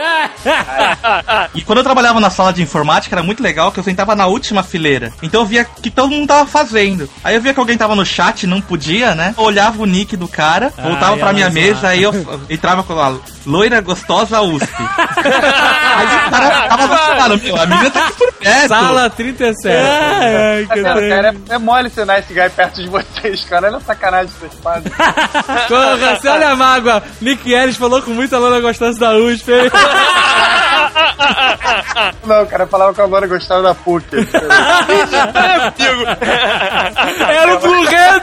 E 1.53 1.61
quando 1.61 1.79
eu 1.79 1.83
trabalhava 1.83 2.19
na 2.19 2.29
sala 2.29 2.53
de 2.53 2.61
informática, 2.61 3.15
era 3.15 3.23
muito 3.23 3.43
legal 3.43 3.71
que 3.71 3.79
eu 3.79 3.83
sentava 3.83 4.15
na 4.15 4.27
última 4.27 4.63
fileira. 4.63 5.11
Então 5.21 5.41
eu 5.41 5.45
via 5.45 5.65
que 5.65 5.89
todo 5.89 6.09
mundo 6.09 6.27
tava 6.27 6.47
fazendo. 6.47 7.09
Aí 7.23 7.35
eu 7.35 7.41
via 7.41 7.53
que 7.53 7.59
alguém 7.59 7.77
tava 7.77 7.95
no 7.95 8.05
chat 8.05 8.43
e 8.43 8.47
não 8.47 8.61
podia, 8.61 9.13
né? 9.13 9.35
Eu 9.37 9.43
olhava 9.43 9.81
o 9.81 9.85
nick 9.85 10.15
do 10.15 10.27
cara, 10.27 10.71
Ah, 10.77 10.83
voltava 10.83 11.15
ia 11.15 11.19
pra 11.19 11.33
minha 11.33 11.49
mesa, 11.49 11.89
aí 11.89 12.01
eu 12.01 12.13
entrava 12.49 12.83
com 12.83 12.93
a 12.93 13.15
loira 13.45 13.81
gostosa 13.81 14.41
USP. 14.41 14.69
aí 14.77 14.85
o 16.27 16.31
cara 16.31 16.61
ficava 16.61 16.95
assustado, 16.95 17.37
meu, 17.43 17.61
a 17.61 17.65
menina 17.65 17.89
tá 17.91 18.07
aqui 18.07 18.13
por 18.17 18.33
perto. 18.33 18.67
Sala 18.67 19.09
37. 19.09 19.67
É, 19.67 20.65
É, 20.69 20.83
cara, 20.83 21.35
é, 21.49 21.55
é 21.55 21.57
mole 21.57 21.87
ensinar 21.87 22.19
esse 22.19 22.33
guy 22.33 22.49
perto 22.49 22.81
de 22.81 22.87
vocês, 22.89 23.43
cara. 23.45 23.67
Olha 23.67 23.77
a 23.77 23.81
sacanagem 23.81 24.27
que 24.33 24.39
vocês 24.39 24.53
fazem. 24.63 24.91
Porra, 25.67 26.15
você 26.17 26.27
olha 26.27 26.49
a 26.49 26.55
mágoa. 26.55 27.03
Nick 27.21 27.51
Ellis 27.51 27.77
falou 27.77 28.01
com 28.01 28.11
muita 28.11 28.37
lona 28.37 28.59
gostosa 28.59 28.99
da 28.99 29.15
USP. 29.15 29.51
hein? 29.51 29.71
Não, 32.25 32.45
cara, 32.45 32.67
falava 32.67 32.93
que 32.93 33.01
agora 33.01 33.27
gostava 33.27 33.61
da 33.63 33.73
PUC. 33.75 34.05
Era 37.29 37.55
o 37.55 37.59
Blue 37.59 37.83
Red. 37.85 38.21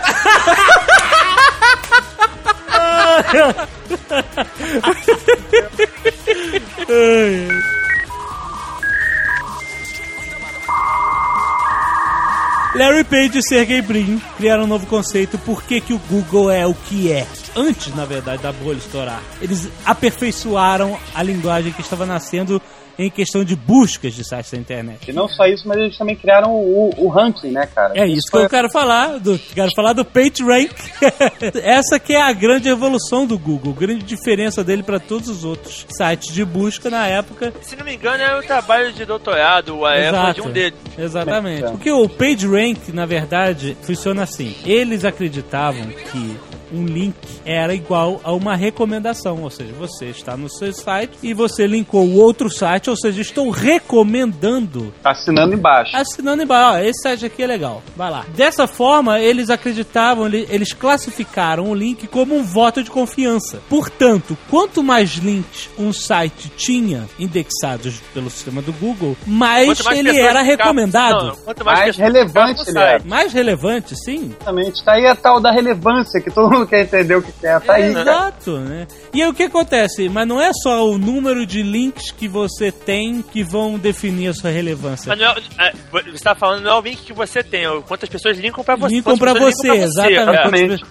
Larry 12.75 13.05
Page 13.05 13.39
e 13.39 13.43
Sergey 13.43 13.83
Brin 13.83 14.21
criaram 14.37 14.65
um 14.65 14.67
novo 14.67 14.87
conceito 14.87 15.37
por 15.39 15.63
que, 15.63 15.81
que 15.81 15.93
o 15.93 15.99
Google 16.09 16.51
é 16.51 16.67
o 16.67 16.73
que 16.75 17.13
é. 17.13 17.27
Antes, 17.55 17.95
na 17.95 18.07
verdade, 18.07 18.43
da 18.43 18.51
bolha 18.51 18.79
estourar. 18.79 19.23
Eles 19.43 19.69
aperfeiçoaram 19.85 20.99
a 21.15 21.23
linguagem 21.23 21.71
que 21.73 21.83
estava 21.83 22.07
nascendo 22.07 22.63
em 22.99 23.11
questão 23.11 23.45
de 23.45 23.57
buscas 23.57 24.15
de 24.15 24.25
sites 24.25 24.51
da 24.53 24.59
internet. 24.59 25.11
E 25.11 25.13
não 25.13 25.29
só 25.29 25.47
isso, 25.47 25.67
mas 25.67 25.79
eles 25.79 25.97
também 25.97 26.17
criaram 26.17 26.51
o, 26.53 26.91
o 26.97 27.09
ranking, 27.09 27.51
né, 27.51 27.67
cara? 27.67 27.93
É 27.97 28.07
isso 28.07 28.31
que 28.31 28.37
eu 28.37 28.49
quero 28.49 28.71
falar, 28.71 29.19
do, 29.19 29.39
quero 29.39 29.71
falar 29.75 29.93
do 29.93 30.05
PageRank. 30.05 30.75
Essa 31.63 31.99
que 31.99 32.15
é 32.15 32.23
a 32.23 32.33
grande 32.33 32.69
evolução 32.69 33.27
do 33.27 33.39
Google, 33.39 33.73
grande 33.73 34.05
diferença 34.05 34.63
dele 34.63 34.83
para 34.83 35.01
todos 35.01 35.29
os 35.29 35.45
outros 35.45 35.87
sites 35.91 36.33
de 36.33 36.45
busca 36.45 36.91
na 36.91 37.07
época. 37.07 37.53
Se 37.63 37.77
não 37.77 37.85
me 37.85 37.95
engano, 37.95 38.23
é 38.23 38.39
o 38.39 38.43
trabalho 38.43 38.93
de 38.93 39.05
doutorado, 39.05 39.85
a 39.85 39.95
época 39.95 40.35
de 40.35 40.41
um 40.43 40.51
deles. 40.51 40.79
Exatamente. 40.99 41.71
Porque 41.71 41.91
o 41.91 42.09
PageRank, 42.09 42.93
na 42.93 43.07
verdade, 43.07 43.77
funciona 43.83 44.23
assim. 44.23 44.55
Eles 44.65 45.05
acreditavam 45.05 45.87
que 45.87 46.37
um 46.73 46.85
link 46.85 47.15
era 47.45 47.75
igual 47.75 48.21
a 48.25 48.33
uma 48.33 48.57
recomendação, 48.57 49.43
ou 49.43 49.51
seja, 49.51 49.73
você 49.79 50.07
está 50.07 50.37
no 50.37 50.49
seu 50.49 50.73
site 50.73 51.13
e 51.23 51.35
você 51.35 51.67
linkou 51.67 52.05
o 52.07 52.17
outro 52.19 52.49
site, 52.51 52.89
ou 52.91 52.97
seja, 52.97 53.21
estou 53.21 53.51
recomendando 53.51 54.93
Assinando 55.05 55.55
embaixo. 55.55 55.97
assinando 55.97 56.43
embaixo. 56.43 56.77
Ó, 56.77 56.79
esse 56.79 57.03
site 57.03 57.27
aqui 57.27 57.43
é 57.43 57.47
legal. 57.47 57.83
Vai 57.97 58.11
lá. 58.11 58.25
Dessa 58.35 58.67
forma, 58.67 59.19
eles 59.21 59.51
acreditavam, 59.51 60.27
ele- 60.27 60.47
eles 60.51 60.73
classificaram 60.73 61.69
o 61.71 61.75
link 61.75 62.07
como 62.07 62.35
um 62.37 62.43
voto 62.45 62.83
de 62.83 62.91
confiança. 62.91 63.61
Portanto, 63.69 64.37
quanto 64.51 64.83
mais 64.83 65.11
links 65.17 65.69
um 65.79 65.93
site 65.93 66.51
tinha 66.57 67.09
indexados 67.19 68.01
pelo 68.15 68.31
sistema 68.31 68.63
do 68.63 68.73
Google, 68.73 69.17
mais, 69.27 69.83
mais 69.83 69.99
ele 69.99 70.19
era 70.19 70.43
recomendado. 70.43 71.27
não, 71.29 71.37
quanto 71.37 71.65
mais 71.65 71.81
Mais 71.83 71.97
relevante 71.97 72.63
ele 72.69 72.79
era. 72.79 73.03
Mais 73.05 73.33
relevante, 73.33 73.95
sim. 74.05 74.33
Exatamente. 74.41 74.85
Tá 74.85 74.93
aí 74.93 75.07
a 75.07 75.15
tal 75.15 75.41
da 75.41 75.51
relevância, 75.51 76.21
que 76.21 76.31
todo 76.31 76.51
mundo 76.51 76.62
quer 76.67 76.83
entender 76.83 77.17
o 77.17 77.23
que 77.23 77.33
que 77.33 77.47
é. 77.47 77.59
Tá 77.61 77.75
aí. 77.75 77.85
Exato, 77.85 78.59
né? 78.59 78.87
E 79.13 79.23
aí 79.23 79.29
o 79.29 79.35
que 79.35 79.45
acontece? 79.45 80.09
Mas 80.09 80.27
não 80.27 80.41
é 80.41 80.51
só 80.53 80.89
o 80.89 80.99
número 80.99 81.47
de 81.47 81.63
links 81.63 82.11
que 82.11 82.29
você 82.29 82.71
tem 82.71 83.23
que 83.23 83.43
vão 83.43 83.79
definir 83.79 84.29
a 84.29 84.35
sua 84.35 84.51
relevância. 84.51 85.09
Mas 85.09 85.19
não 85.19 85.27
é, 85.65 85.69
é, 85.69 85.73
você 86.11 86.25
tá 86.25 86.35
falando 86.35 86.63
não 86.63 86.73
é 86.73 86.79
o 86.79 86.81
link 86.81 86.99
que 86.99 87.13
você 87.13 87.43
tem, 87.43 87.65
é 87.65 87.71
o 87.71 87.83
quantas 87.83 88.09
pessoas 88.09 88.39
linkam 88.39 88.65
pra 88.65 88.77
você. 88.77 88.95
Linkam 88.95 89.19
pessoas 89.19 89.55
você, 89.55 89.69
linkam 89.69 90.25
pra 90.25 90.35
exatamente. 90.35 90.85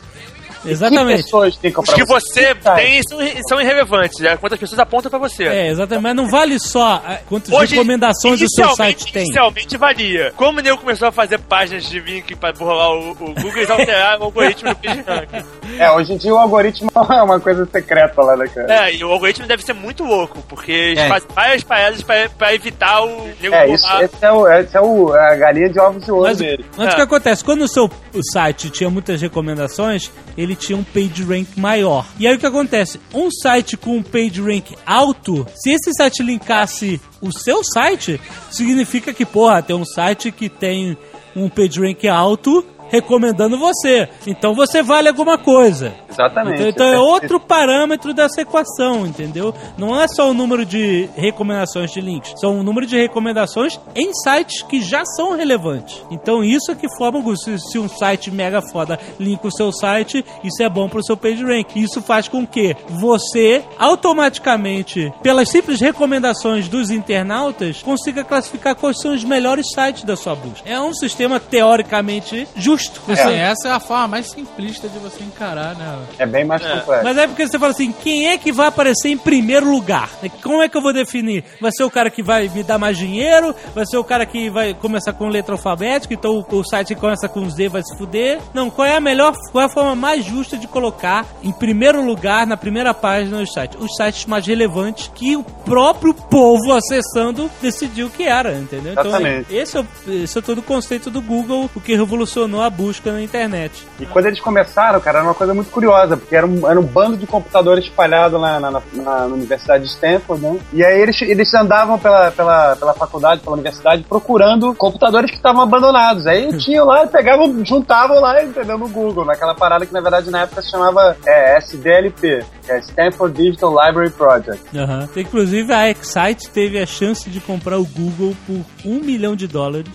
É. 0.69 0.71
Exatamente. 0.71 1.17
Que 1.17 1.23
pessoas 1.23 1.59
linkam 1.63 1.83
Os 1.83 1.93
que 1.93 2.05
você 2.05 2.55
Tá. 2.55 2.75
tem 2.75 3.01
são, 3.03 3.17
são 3.49 3.61
irrelevantes, 3.61 4.19
é 4.21 4.37
quantas 4.37 4.59
pessoas 4.59 4.79
apontam 4.79 5.09
pra 5.09 5.19
você. 5.19 5.43
É, 5.45 5.69
exatamente. 5.69 6.03
Mas 6.03 6.15
não 6.15 6.29
vale 6.29 6.59
só 6.59 7.01
ah, 7.05 7.17
quantas 7.27 7.51
Hoje, 7.51 7.75
recomendações 7.75 8.35
o 8.41 8.45
seu 8.47 8.65
inicialmente- 8.65 8.77
site 9.01 9.13
tem. 9.13 9.23
Inicialmente 9.25 9.77
valia. 9.77 10.33
Como 10.35 10.59
o 10.59 10.61
nego 10.61 10.77
começou 10.77 11.07
a 11.07 11.11
fazer 11.11 11.39
páginas 11.39 11.85
de 11.89 11.99
link 11.99 12.35
pra 12.35 12.51
burlar 12.53 12.91
o, 12.91 13.11
o 13.11 13.15
Google, 13.15 13.57
eles 13.57 13.69
alteraram 13.69 14.21
o 14.21 14.23
algoritmo 14.25 14.69
do 14.69 14.75
PageRank. 14.75 15.45
É, 15.79 15.91
hoje 15.91 16.13
em 16.13 16.17
dia 16.17 16.33
o 16.33 16.37
algoritmo 16.37 16.91
é 17.09 17.21
uma 17.23 17.39
coisa 17.39 17.65
secreta 17.65 18.21
lá, 18.21 18.35
né, 18.35 18.47
cara? 18.47 18.87
É, 18.87 18.95
e 18.95 19.03
o 19.03 19.11
algoritmo 19.11 19.47
deve 19.47 19.63
ser 19.63 19.73
muito 19.73 20.03
louco, 20.03 20.43
porque 20.47 20.71
eles 20.71 20.99
É. 20.99 21.07
fazem 21.07 21.27
várias 21.33 21.63
paradas 21.63 22.01
pra, 22.03 22.29
pra 22.37 22.53
evitar 22.53 23.01
o 23.03 23.27
nego 23.41 23.55
É, 23.55 23.67
isso, 23.69 23.87
esse 24.01 24.23
é, 24.25 24.31
o, 24.31 24.47
esse 24.47 24.77
é 24.77 24.81
o, 24.81 25.13
a 25.13 25.35
galinha 25.35 25.69
de 25.69 25.79
ovos 25.79 26.03
de 26.05 26.11
ouro 26.11 26.35
dele. 26.35 26.65
Mas 26.77 26.93
o 26.93 26.95
que 26.95 27.01
acontece? 27.01 27.43
Quando 27.43 27.61
o 27.63 27.67
seu 27.67 27.85
o 28.13 28.21
site 28.31 28.69
tinha 28.69 28.89
muitas 28.89 29.21
recomendações, 29.21 30.11
ele 30.37 30.50
tinha 30.55 30.77
um 30.77 30.83
PageRank 30.83 31.59
maior. 31.59 32.05
E 32.19 32.27
aí 32.27 32.35
o 32.35 32.39
que 32.39 32.45
acontece? 32.45 32.99
Um 33.13 33.29
site 33.31 33.77
com 33.77 33.97
um 33.97 34.03
PageRank 34.03 34.75
alto, 34.85 35.45
se 35.55 35.71
esse 35.71 35.91
site 35.93 36.23
linkasse 36.23 36.99
o 37.21 37.31
seu 37.31 37.63
site, 37.63 38.19
significa 38.49 39.13
que, 39.13 39.25
porra, 39.25 39.61
tem 39.61 39.75
um 39.75 39.85
site 39.85 40.31
que 40.31 40.49
tem 40.49 40.97
um 41.35 41.47
PageRank 41.49 42.07
alto, 42.07 42.65
recomendando 42.91 43.57
você. 43.57 44.09
Então 44.27 44.53
você 44.53 44.83
vale 44.83 45.07
alguma 45.07 45.37
coisa. 45.37 45.93
Exatamente. 46.09 46.61
Então, 46.61 46.69
então 46.69 46.87
é 46.87 46.99
outro 46.99 47.39
parâmetro 47.39 48.13
dessa 48.13 48.41
equação, 48.41 49.07
entendeu? 49.07 49.53
Não 49.77 49.99
é 49.99 50.07
só 50.07 50.29
o 50.29 50.33
número 50.33 50.65
de 50.65 51.09
recomendações 51.15 51.91
de 51.91 52.01
links, 52.01 52.33
são 52.39 52.59
o 52.59 52.63
número 52.63 52.85
de 52.85 52.97
recomendações 52.97 53.79
em 53.95 54.13
sites 54.13 54.61
que 54.61 54.81
já 54.81 55.05
são 55.05 55.35
relevantes. 55.35 56.03
Então 56.11 56.43
isso 56.43 56.71
é 56.71 56.75
que 56.75 56.93
forma 56.97 57.19
o. 57.19 57.37
Se, 57.37 57.57
se 57.57 57.79
um 57.79 57.87
site 57.87 58.29
mega 58.29 58.61
foda 58.61 58.99
linka 59.17 59.47
o 59.47 59.51
seu 59.51 59.71
site, 59.71 60.23
isso 60.43 60.61
é 60.61 60.67
bom 60.67 60.89
pro 60.89 61.03
seu 61.03 61.15
page 61.15 61.43
rank. 61.43 61.75
Isso 61.77 62.01
faz 62.01 62.27
com 62.27 62.45
que 62.45 62.75
você 62.89 63.63
automaticamente, 63.79 65.13
pelas 65.23 65.49
simples 65.49 65.79
recomendações 65.79 66.67
dos 66.67 66.89
internautas, 66.89 67.81
consiga 67.81 68.23
classificar 68.23 68.75
quais 68.75 68.99
são 68.99 69.13
os 69.13 69.23
melhores 69.23 69.67
sites 69.73 70.03
da 70.03 70.17
sua 70.17 70.35
busca. 70.35 70.69
É 70.69 70.79
um 70.79 70.93
sistema 70.93 71.39
teoricamente 71.39 72.47
justo. 72.55 72.80
Assim, 73.07 73.33
essa 73.33 73.67
é 73.67 73.71
a 73.71 73.79
forma 73.79 74.07
mais 74.07 74.27
simplista 74.27 74.87
de 74.87 74.97
você 74.99 75.23
encarar, 75.23 75.75
né? 75.75 75.99
É 76.17 76.25
bem 76.25 76.45
mais 76.45 76.61
complexo. 76.61 77.03
Mas 77.03 77.17
é 77.17 77.27
porque 77.27 77.47
você 77.47 77.59
fala 77.59 77.71
assim, 77.71 77.91
quem 77.91 78.29
é 78.29 78.37
que 78.37 78.51
vai 78.51 78.67
aparecer 78.67 79.09
em 79.09 79.17
primeiro 79.17 79.69
lugar? 79.69 80.09
Como 80.41 80.61
é 80.61 80.69
que 80.69 80.77
eu 80.77 80.81
vou 80.81 80.93
definir? 80.93 81.43
Vai 81.59 81.71
ser 81.71 81.83
o 81.83 81.91
cara 81.91 82.09
que 82.09 82.23
vai 82.23 82.47
me 82.49 82.63
dar 82.63 82.77
mais 82.77 82.97
dinheiro? 82.97 83.55
Vai 83.73 83.85
ser 83.85 83.97
o 83.97 84.03
cara 84.03 84.25
que 84.25 84.49
vai 84.49 84.73
começar 84.73 85.13
com 85.13 85.27
letra 85.27 85.53
alfabética? 85.53 86.13
Então 86.13 86.45
o, 86.49 86.55
o 86.55 86.63
site 86.63 86.95
que 86.95 87.01
começa 87.01 87.27
com 87.27 87.49
Z 87.49 87.69
vai 87.69 87.83
se 87.83 87.97
fuder? 87.97 88.39
Não, 88.53 88.69
qual 88.69 88.87
é 88.87 88.95
a 88.95 89.01
melhor, 89.01 89.33
qual 89.51 89.63
é 89.63 89.65
a 89.65 89.69
forma 89.69 89.95
mais 89.95 90.25
justa 90.25 90.57
de 90.57 90.67
colocar 90.67 91.25
em 91.43 91.51
primeiro 91.51 92.03
lugar, 92.03 92.45
na 92.47 92.57
primeira 92.57 92.93
página 92.93 93.39
do 93.39 93.51
site? 93.51 93.77
Os 93.77 93.95
sites 93.95 94.25
mais 94.25 94.45
relevantes 94.45 95.11
que 95.13 95.35
o 95.35 95.43
próprio 95.43 96.13
povo 96.13 96.73
acessando 96.73 97.49
decidiu 97.61 98.09
que 98.09 98.23
era, 98.23 98.53
entendeu? 98.53 98.93
Exatamente. 98.93 99.47
Então 99.49 99.61
esse 99.61 99.77
é, 99.77 99.85
esse 100.23 100.37
é 100.37 100.41
todo 100.41 100.59
o 100.59 100.63
conceito 100.63 101.09
do 101.09 101.21
Google, 101.21 101.69
o 101.75 101.81
que 101.81 101.95
revolucionou 101.95 102.61
a 102.61 102.69
busca 102.71 103.11
na 103.11 103.21
internet. 103.21 103.85
E 103.99 104.05
quando 104.05 104.25
eles 104.25 104.39
começaram, 104.39 104.99
cara, 104.99 105.19
era 105.19 105.27
uma 105.27 105.33
coisa 105.33 105.53
muito 105.53 105.71
curiosa, 105.71 106.17
porque 106.17 106.35
era 106.35 106.45
um, 106.45 106.69
era 106.69 106.79
um 106.79 106.83
bando 106.83 107.17
de 107.17 107.27
computadores 107.27 107.85
espalhado 107.85 108.37
lá 108.37 108.59
na, 108.59 108.71
na, 108.71 108.81
na 108.93 109.25
Universidade 109.25 109.83
de 109.83 109.89
Stanford, 109.89 110.41
né? 110.41 110.59
E 110.73 110.83
aí 110.83 110.99
eles, 111.01 111.21
eles 111.21 111.53
andavam 111.53 111.99
pela, 111.99 112.31
pela, 112.31 112.75
pela 112.75 112.93
faculdade, 112.93 113.41
pela 113.41 113.53
universidade, 113.53 114.03
procurando 114.07 114.73
computadores 114.73 115.29
que 115.29 115.37
estavam 115.37 115.61
abandonados. 115.61 116.25
Aí 116.25 116.57
tinham 116.57 116.85
lá, 116.85 117.05
pegavam, 117.07 117.63
juntavam 117.63 118.19
lá, 118.19 118.43
entendeu, 118.43 118.77
no 118.77 118.89
Google, 118.89 119.25
naquela 119.25 119.53
parada 119.53 119.85
que 119.85 119.93
na 119.93 120.01
verdade 120.01 120.29
na 120.31 120.41
época 120.41 120.61
se 120.61 120.71
chamava 120.71 121.17
é, 121.25 121.57
SDLP, 121.57 122.43
que 122.63 122.71
é 122.71 122.79
Stanford 122.79 123.35
Digital 123.35 123.71
Library 123.71 124.11
Project. 124.11 124.77
Aham. 124.77 125.09
Inclusive 125.15 125.73
a 125.73 125.89
Excite 125.89 126.49
teve 126.49 126.79
a 126.79 126.85
chance 126.85 127.29
de 127.29 127.39
comprar 127.39 127.77
o 127.77 127.85
Google 127.85 128.35
por 128.45 128.61
um 128.85 128.99
milhão 128.99 129.35
de 129.35 129.47
dólares. 129.47 129.91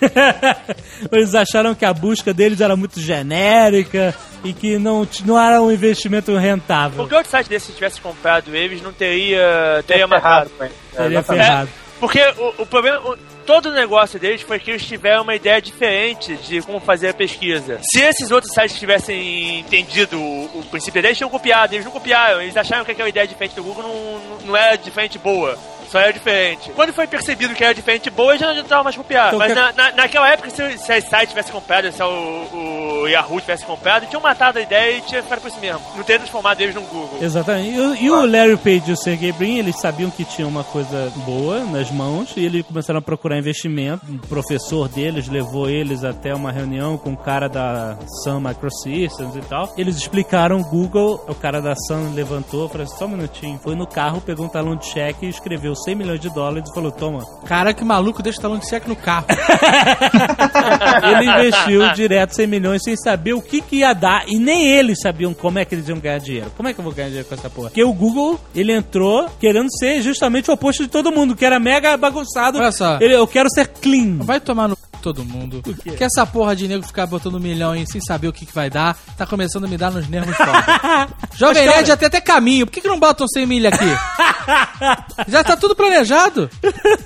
Eles 1.10 1.34
acharam 1.34 1.74
que 1.74 1.84
a 1.84 1.92
busca 1.92 2.32
deles 2.32 2.60
era 2.60 2.76
muito 2.76 3.00
genérica 3.00 4.14
e 4.44 4.52
que 4.52 4.78
não, 4.78 5.06
não 5.24 5.40
era 5.40 5.60
um 5.60 5.70
investimento 5.70 6.36
rentável. 6.36 6.98
Porque 6.98 7.14
outro 7.14 7.30
site 7.30 7.48
desse, 7.48 7.66
se 7.66 7.72
tivesse 7.72 8.00
comprado 8.00 8.54
eles, 8.54 8.82
não 8.82 8.92
teria, 8.92 9.82
teria 9.86 10.06
matado. 10.06 10.50
Teria 11.04 11.22
ferrado. 11.22 11.68
Porque 11.98 12.18
o, 12.38 12.62
o 12.62 12.66
problema, 12.66 12.98
o- 13.00 13.16
todo 13.44 13.66
o 13.66 13.72
negócio 13.72 14.18
deles 14.18 14.40
foi 14.40 14.58
que 14.58 14.70
eles 14.70 14.84
tiveram 14.86 15.22
uma 15.22 15.34
ideia 15.34 15.60
diferente 15.60 16.34
de 16.36 16.62
como 16.62 16.80
fazer 16.80 17.08
a 17.10 17.14
pesquisa. 17.14 17.78
Se 17.82 18.00
esses 18.00 18.30
outros 18.30 18.54
sites 18.54 18.78
tivessem 18.78 19.60
entendido 19.60 20.18
o, 20.18 20.60
o 20.60 20.64
princípio 20.70 21.02
deles, 21.02 21.18
tinham 21.18 21.28
copiado. 21.28 21.74
Eles 21.74 21.84
não 21.84 21.92
copiaram, 21.92 22.40
eles 22.40 22.56
acharam 22.56 22.84
que 22.86 22.92
aquela 22.92 23.08
ideia 23.08 23.26
diferente 23.26 23.54
do 23.54 23.62
Google 23.62 23.82
não, 23.82 24.18
não- 24.38 24.46
não 24.46 24.56
era 24.56 24.76
diferente 24.76 25.18
boa. 25.18 25.58
Só 25.90 25.98
era 25.98 26.12
diferente. 26.12 26.70
Quando 26.72 26.92
foi 26.92 27.06
percebido 27.06 27.54
que 27.54 27.64
era 27.64 27.74
diferente 27.74 28.08
boa, 28.10 28.38
já 28.38 28.52
não 28.54 28.62
tava 28.64 28.84
mais 28.84 28.96
copiado. 28.96 29.36
Então, 29.36 29.38
Mas 29.40 29.48
que- 29.48 29.54
na, 29.54 29.72
na- 29.72 29.92
naquela 29.96 30.28
época, 30.30 30.48
se, 30.50 30.78
se 30.78 30.92
a 30.92 31.00
site 31.02 31.30
tivesse 31.30 31.50
comprado, 31.50 31.90
se 31.90 32.02
o, 32.02 33.02
o 33.02 33.08
Yahoo 33.08 33.40
tivesse 33.40 33.64
comprado, 33.64 34.06
tinham 34.06 34.22
matado 34.22 34.58
a 34.58 34.62
ideia 34.62 34.96
e 34.98 35.00
tinha 35.00 35.22
ficado 35.22 35.40
por 35.40 35.48
isso 35.48 35.60
mesmo. 35.60 35.80
Não 35.96 36.04
ter 36.04 36.18
transformado 36.18 36.60
eles 36.60 36.74
num 36.74 36.84
Google. 36.84 37.18
Exatamente. 37.20 37.70
E, 37.76 37.80
o- 37.80 37.94
e 37.96 38.10
o 38.10 38.24
Larry 38.26 38.56
Page 38.56 38.90
e 38.90 38.92
o 38.92 38.96
Sergey 38.96 39.32
Brin, 39.32 39.58
eles 39.58 39.80
sabiam 39.80 40.10
que 40.10 40.24
tinha 40.24 40.46
uma 40.46 40.62
coisa 40.62 41.12
boa 41.26 41.60
nas 41.64 41.90
mãos 41.90 42.32
e 42.36 42.44
eles 42.44 42.64
começaram 42.64 42.98
a 42.98 43.02
procurar 43.02 43.36
investimento. 43.38 44.04
Um 44.08 44.18
professor 44.18 44.88
deles 44.88 45.28
levou 45.28 45.68
eles 45.68 46.04
até 46.04 46.32
uma 46.34 46.52
reunião 46.52 46.96
com 46.96 47.12
o 47.12 47.16
cara 47.16 47.48
da 47.48 47.96
Sun 48.22 48.40
Microsystems 48.40 49.34
e 49.34 49.40
tal. 49.40 49.72
Eles 49.76 49.96
explicaram 49.96 50.58
o 50.60 50.64
Google, 50.64 51.24
o 51.28 51.34
cara 51.34 51.60
da 51.60 51.74
Sun 51.74 52.12
levantou, 52.14 52.68
falou 52.68 52.84
assim, 52.84 52.96
só 52.96 53.06
um 53.06 53.08
minutinho, 53.08 53.58
foi 53.62 53.74
no 53.74 53.86
carro, 53.86 54.20
pegou 54.20 54.46
um 54.46 54.48
talão 54.48 54.76
de 54.76 54.86
cheque 54.86 55.26
e 55.26 55.28
escreveu 55.28 55.74
100 55.84 55.94
milhões 55.94 56.20
de 56.20 56.30
dólares 56.30 56.68
e 56.70 56.74
falou, 56.74 56.90
toma. 56.90 57.24
Cara, 57.46 57.72
que 57.72 57.84
maluco 57.84 58.22
deixa 58.22 58.38
o 58.38 58.42
talão 58.42 58.58
de 58.58 58.68
cheque 58.68 58.88
no 58.88 58.96
carro. 58.96 59.26
Ele 61.02 61.30
investiu 61.30 61.92
direto 61.92 62.34
100 62.34 62.46
milhões 62.46 62.82
sem 62.82 62.96
saber 62.96 63.32
o 63.34 63.42
que, 63.42 63.60
que 63.60 63.76
ia 63.76 63.92
dar. 63.92 64.24
E 64.28 64.38
nem 64.38 64.68
eles 64.70 65.00
sabiam 65.00 65.32
como 65.32 65.58
é 65.58 65.64
que 65.64 65.74
eles 65.74 65.88
iam 65.88 65.98
ganhar 65.98 66.18
dinheiro. 66.18 66.50
Como 66.56 66.68
é 66.68 66.72
que 66.72 66.80
eu 66.80 66.84
vou 66.84 66.92
ganhar 66.92 67.08
dinheiro 67.08 67.28
com 67.28 67.34
essa 67.34 67.50
porra? 67.50 67.68
Porque 67.68 67.84
o 67.84 67.92
Google, 67.92 68.38
ele 68.54 68.72
entrou 68.72 69.28
querendo 69.40 69.68
ser 69.78 70.02
justamente 70.02 70.50
o 70.50 70.54
oposto 70.54 70.82
de 70.82 70.88
todo 70.88 71.12
mundo, 71.12 71.34
que 71.34 71.44
era 71.44 71.58
mega 71.58 71.96
bagunçado. 71.96 72.58
Olha 72.58 72.72
só. 72.72 72.98
Ele, 73.00 73.14
eu 73.14 73.26
quero 73.26 73.48
ser 73.50 73.68
clean. 73.68 74.18
Vai 74.18 74.40
tomar 74.40 74.68
no 74.68 74.76
todo 75.00 75.24
mundo. 75.24 75.62
Que 75.96 76.04
essa 76.04 76.24
porra 76.26 76.54
de 76.54 76.68
nego 76.68 76.86
ficar 76.86 77.06
botando 77.06 77.34
um 77.36 77.40
milhão 77.40 77.72
aí 77.72 77.86
sem 77.86 78.00
saber 78.00 78.28
o 78.28 78.32
que, 78.32 78.46
que 78.46 78.54
vai 78.54 78.68
dar, 78.70 78.96
tá 79.16 79.26
começando 79.26 79.64
a 79.64 79.68
me 79.68 79.76
dar 79.76 79.90
nos 79.90 80.08
nervos 80.08 80.36
foda. 80.36 81.08
Jovem 81.36 81.64
cara- 81.64 81.76
Nerd 81.82 81.96
tem 81.96 82.06
até 82.06 82.20
caminho. 82.20 82.66
Por 82.66 82.72
que, 82.72 82.80
que 82.80 82.88
não 82.88 82.98
botam 82.98 83.26
100 83.26 83.46
milha 83.46 83.68
aqui? 83.70 83.84
já 85.28 85.42
tá 85.44 85.56
tudo 85.56 85.74
planejado. 85.74 86.50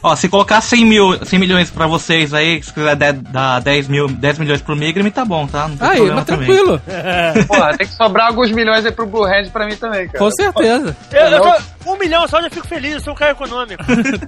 Ó, 0.02 0.14
se 0.16 0.28
colocar 0.28 0.60
100, 0.60 0.84
mil, 0.84 1.24
100 1.24 1.38
milhões 1.38 1.70
pra 1.70 1.86
vocês 1.86 2.32
aí, 2.34 2.62
se 2.62 2.72
quiser 2.72 2.96
dar- 2.96 3.12
dar 3.12 3.60
10, 3.60 3.88
mil, 3.88 4.08
10 4.08 4.38
milhões 4.38 4.60
pro 4.62 4.76
Migram, 4.76 5.08
tá 5.10 5.24
bom, 5.24 5.46
tá? 5.46 5.68
Não 5.68 5.76
tem 5.76 5.88
Aí, 5.88 5.96
problema 5.96 6.16
mas 6.16 6.26
também. 6.26 6.46
tranquilo. 6.46 6.82
Porra, 7.46 7.76
tem 7.76 7.86
que 7.86 7.94
sobrar 7.94 8.28
alguns 8.28 8.50
milhões 8.50 8.84
aí 8.84 8.92
pro 8.92 9.06
Blue 9.06 9.24
Hand 9.24 9.50
pra 9.52 9.66
mim 9.66 9.76
também, 9.76 10.06
cara. 10.08 10.18
Com 10.18 10.30
certeza. 10.30 10.96
Eu, 11.12 11.20
eu 11.20 11.40
tô, 11.42 11.92
um 11.92 11.98
milhão 11.98 12.26
só, 12.28 12.38
eu 12.38 12.44
já 12.44 12.50
fico 12.50 12.66
feliz, 12.66 12.94
eu 12.94 13.00
sou 13.00 13.12
um 13.12 13.16
cara 13.16 13.32
econômico. 13.32 13.82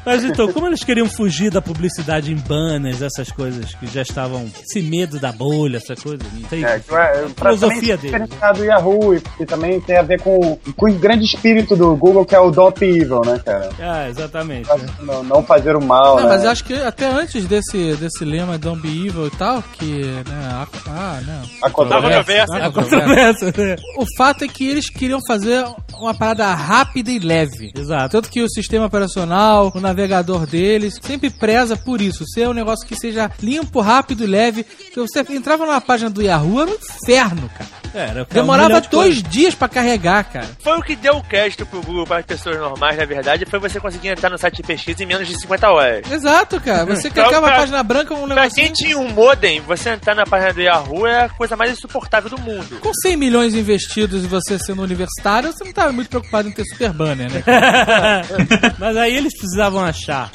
Mas 0.04 0.24
então, 0.24 0.52
como 0.52 0.66
eles 0.66 0.84
queriam 0.84 1.08
fugir 1.08 1.50
da 1.50 1.62
publicidade 1.62 2.32
em 2.32 2.36
banners, 2.36 3.00
essas 3.02 3.30
coisas 3.30 3.55
que 3.74 3.86
já 3.86 4.02
estavam. 4.02 4.50
Esse 4.62 4.82
medo 4.82 5.18
da 5.18 5.32
bolha, 5.32 5.78
essa 5.78 5.94
coisa. 5.94 6.22
Não 6.32 6.48
sei. 6.48 6.64
É, 6.64 6.68
é, 6.68 7.24
a 7.24 7.28
filosofia 7.28 7.96
dele. 7.96 8.12
diferenciado 8.12 8.58
do 8.58 8.64
Yahoo 8.64 9.14
e, 9.40 9.46
também 9.46 9.80
tem 9.80 9.96
a 9.96 10.02
ver 10.02 10.20
com, 10.20 10.58
com 10.76 10.90
o 10.90 10.94
grande 10.94 11.24
espírito 11.24 11.76
do 11.76 11.94
Google, 11.96 12.24
que 12.24 12.34
é 12.34 12.40
o 12.40 12.50
Don't 12.50 12.78
Be 12.78 12.86
Evil, 12.86 13.22
né, 13.24 13.40
cara? 13.44 13.70
Ah, 13.80 14.08
exatamente. 14.08 14.68
Não, 15.00 15.22
não 15.22 15.42
fazer 15.42 15.76
o 15.76 15.82
mal, 15.82 16.16
Não, 16.16 16.24
né? 16.24 16.30
mas 16.30 16.44
eu 16.44 16.50
acho 16.50 16.64
que 16.64 16.74
até 16.74 17.06
antes 17.06 17.46
desse, 17.46 17.94
desse 17.96 18.24
lema 18.24 18.58
Don't 18.58 18.80
Be 18.80 19.06
Evil 19.06 19.26
e 19.26 19.30
tal, 19.30 19.62
que, 19.62 20.02
né, 20.02 20.48
a, 20.50 20.66
ah, 20.88 21.20
não. 21.26 21.42
A 21.62 21.70
controvérsia. 21.70 22.44
A 22.50 22.66
A 22.66 22.72
controvérsia, 22.72 23.52
né? 23.56 23.76
O 23.96 24.04
fato 24.16 24.44
é 24.44 24.48
que 24.48 24.66
eles 24.66 24.90
queriam 24.90 25.20
fazer 25.26 25.64
uma 25.98 26.14
parada 26.14 26.52
rápida 26.54 27.10
e 27.10 27.18
leve. 27.18 27.72
Exato. 27.76 28.10
Tanto 28.10 28.30
que 28.30 28.42
o 28.42 28.48
sistema 28.48 28.86
operacional, 28.86 29.72
o 29.74 29.80
navegador 29.80 30.46
deles, 30.46 30.98
sempre 31.02 31.30
preza 31.30 31.76
por 31.76 32.00
isso. 32.00 32.24
Ser 32.26 32.48
um 32.48 32.52
negócio 32.52 32.86
que 32.86 32.96
seja 32.96 33.30
limpo, 33.46 33.80
rápido 33.80 34.24
e 34.24 34.26
leve. 34.26 34.64
Que 34.64 35.00
você 35.00 35.20
entrava 35.30 35.64
numa 35.64 35.80
página 35.80 36.10
do 36.10 36.20
Yahoo, 36.22 36.60
era 36.62 36.70
um 36.70 36.74
inferno, 36.74 37.48
cara. 37.56 37.70
É, 37.94 38.10
era 38.10 38.26
Demorava 38.30 38.80
de 38.80 38.88
dois 38.90 39.14
coisas. 39.14 39.22
dias 39.22 39.54
pra 39.54 39.68
carregar, 39.68 40.22
cara. 40.24 40.46
Foi 40.62 40.76
o 40.76 40.82
que 40.82 40.94
deu 40.94 41.14
o 41.16 41.22
crédito 41.22 41.64
pro 41.64 41.80
Google 41.80 42.06
para 42.06 42.18
as 42.18 42.26
pessoas 42.26 42.58
normais, 42.58 42.98
na 42.98 43.06
verdade, 43.06 43.46
foi 43.46 43.58
você 43.58 43.80
conseguir 43.80 44.08
entrar 44.08 44.28
no 44.28 44.36
site 44.36 44.56
de 44.56 44.62
pesquisa 44.64 45.02
em 45.02 45.06
menos 45.06 45.26
de 45.26 45.40
50 45.40 45.70
horas. 45.70 46.10
Exato, 46.12 46.60
cara. 46.60 46.84
Você 46.84 47.08
Pra- 47.10 47.22
clicava 47.24 47.46
a 47.46 47.50
pra- 47.50 47.58
página 47.60 47.82
branca, 47.82 48.12
um 48.12 48.26
Pra 48.26 48.34
negócio. 48.34 48.62
quem 48.62 48.70
tinha 48.72 48.98
um 48.98 49.08
modem, 49.08 49.60
você 49.62 49.90
entrar 49.90 50.14
na 50.14 50.26
página 50.26 50.52
do 50.52 50.60
Yahoo 50.60 51.06
é 51.06 51.24
a 51.24 51.28
coisa 51.30 51.56
mais 51.56 51.70
insuportável 51.72 52.28
do 52.28 52.38
mundo. 52.38 52.80
Com 52.80 52.92
100 52.92 53.16
milhões 53.16 53.54
investidos 53.54 54.24
e 54.24 54.26
você 54.26 54.58
sendo 54.58 54.82
universitário, 54.82 55.50
você 55.52 55.64
não 55.64 55.72
tava 55.72 55.90
muito 55.92 56.10
preocupado 56.10 56.48
em 56.48 56.52
ter 56.52 56.64
super 56.64 56.92
banner, 56.92 57.32
né? 57.32 57.42
Mas 58.78 58.96
aí 58.96 59.16
eles 59.16 59.32
precisavam 59.38 59.82
achar 59.82 60.30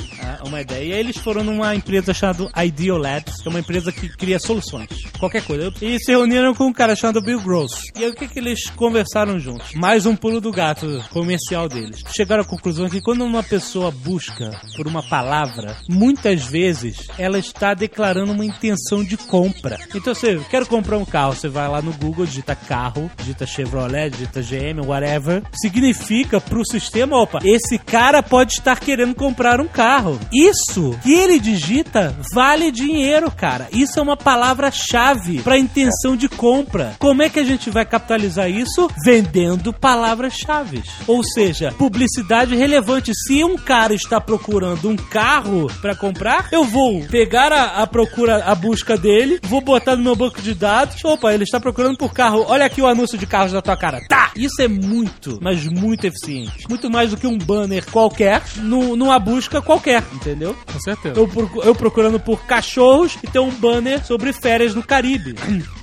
uma 0.46 0.62
ideia. 0.62 0.84
E 0.84 0.94
aí 0.94 1.00
eles 1.00 1.18
foram 1.18 1.44
numa 1.44 1.76
empresa 1.76 2.14
chamada 2.14 2.50
Ideal 2.64 2.98
Labs, 2.98 3.42
que 3.42 3.48
é 3.48 3.50
uma 3.50 3.60
empresa 3.60 3.92
que 3.92 4.10
cria 4.10 4.40
soluções. 4.40 4.90
Qualquer 5.20 5.44
coisa. 5.44 5.72
E 5.82 6.00
se 6.00 6.12
reuniram 6.12 6.54
com 6.54 6.66
um 6.66 6.74
cara 6.74 6.96
chamado 6.96 7.22
Bill 7.22 7.42
Gross. 7.42 7.92
E 7.96 8.04
aí 8.04 8.10
o 8.10 8.16
que, 8.16 8.28
que 8.28 8.40
eles 8.40 8.70
conversaram 8.72 9.40
juntos? 9.40 9.74
Mais 9.76 10.06
um 10.06 10.16
pulo 10.16 10.42
do 10.42 10.52
gato 10.52 11.04
comercial 11.12 11.68
deles. 11.68 12.04
Chegaram 12.16 12.44
à 12.44 12.46
conclusão 12.46 12.90
que 12.90 13.02
quando 13.02 13.24
uma 13.24 13.44
pessoa 13.44 13.92
busca 13.92 14.60
por 14.76 14.88
uma 14.88 15.04
palavra, 15.04 15.76
muitas 15.90 16.44
vezes 16.44 17.08
ela 17.18 17.38
está 17.38 17.74
declarando 17.74 18.32
uma 18.32 18.46
intenção 18.46 19.04
de 19.04 19.18
compra. 19.18 19.78
Então 19.94 20.14
você 20.14 20.40
quer 20.50 20.66
comprar 20.66 20.98
um 20.98 21.06
carro, 21.06 21.34
você 21.34 21.48
vai 21.48 21.68
lá 21.68 21.82
no 21.82 21.94
Google, 21.94 22.26
digita 22.26 22.56
carro, 22.56 23.10
digita 23.18 23.46
Chevrolet, 23.46 24.10
digita 24.10 24.42
GM, 24.42 24.86
whatever. 24.86 25.44
Significa 25.54 26.40
pro 26.40 26.66
sistema, 26.66 27.18
opa, 27.18 27.40
esse 27.44 27.78
cara 27.78 28.22
pode 28.24 28.54
estar 28.54 28.80
querendo 28.80 29.16
comprar 29.16 29.60
um 29.60 29.68
carro. 29.68 30.11
Isso 30.34 30.98
que 31.04 31.14
ele 31.14 31.40
digita 31.40 32.16
vale 32.34 32.72
dinheiro, 32.72 33.32
cara. 33.32 33.68
Isso 33.72 34.00
é 34.00 34.02
uma 34.02 34.18
palavra-chave 34.18 35.42
para 35.42 35.58
intenção 35.58 36.16
de 36.16 36.28
compra. 36.28 36.96
Como 37.00 37.22
é 37.22 37.30
que 37.30 37.40
a 37.40 37.44
gente 37.44 37.70
vai 37.70 37.86
capitalizar 37.86 38.50
isso? 38.50 38.90
Vendendo 39.06 39.74
palavras-chave. 39.74 40.84
Ou 41.08 41.24
seja, 41.24 41.74
publicidade 41.78 42.56
relevante. 42.56 43.12
Se 43.14 43.44
um 43.44 43.58
cara 43.58 43.94
está 43.94 44.20
procurando 44.20 44.90
um 44.90 44.96
carro 44.96 45.68
para 45.82 45.96
comprar, 45.96 46.50
eu 46.52 46.64
vou 46.64 47.02
pegar 47.06 47.52
a, 47.52 47.82
a 47.82 47.88
procura, 47.88 48.44
a 48.46 48.56
busca 48.56 48.98
dele, 48.98 49.40
vou 49.44 49.62
botar 49.62 49.96
no 49.96 50.04
meu 50.04 50.16
banco 50.16 50.42
de 50.42 50.54
dados. 50.54 51.04
Opa, 51.04 51.34
ele 51.34 51.44
está 51.44 51.60
procurando 51.60 51.98
por 51.98 52.14
carro. 52.14 52.46
Olha 52.48 52.66
aqui 52.66 52.82
o 52.82 52.88
anúncio 52.88 53.18
de 53.18 53.26
carros 53.26 53.52
da 53.52 53.62
tua 53.62 53.78
cara. 53.78 54.02
Tá! 54.08 54.32
Isso 54.36 54.62
é 54.62 54.68
muito, 54.68 55.40
mas 55.42 55.66
muito 55.66 56.06
eficiente. 56.06 56.68
Muito 56.70 56.90
mais 56.90 57.12
do 57.12 57.18
que 57.18 57.28
um 57.28 57.38
banner 57.38 57.86
qualquer 57.90 58.42
no, 58.58 58.96
numa 58.96 59.20
busca 59.20 59.62
qualquer, 59.62 60.01
entendeu? 60.14 60.56
Com 60.72 60.80
certeza. 60.80 61.20
Eu, 61.20 61.28
procu- 61.28 61.62
eu 61.64 61.76
procurando 61.76 62.20
por 62.20 62.42
cachorros 62.46 63.18
e 63.24 63.28
tem 63.28 63.42
um 63.42 63.52
banner 63.52 64.06
sobre 64.06 64.32
férias 64.34 64.74
no 64.76 64.84
Caribe. 64.84 65.36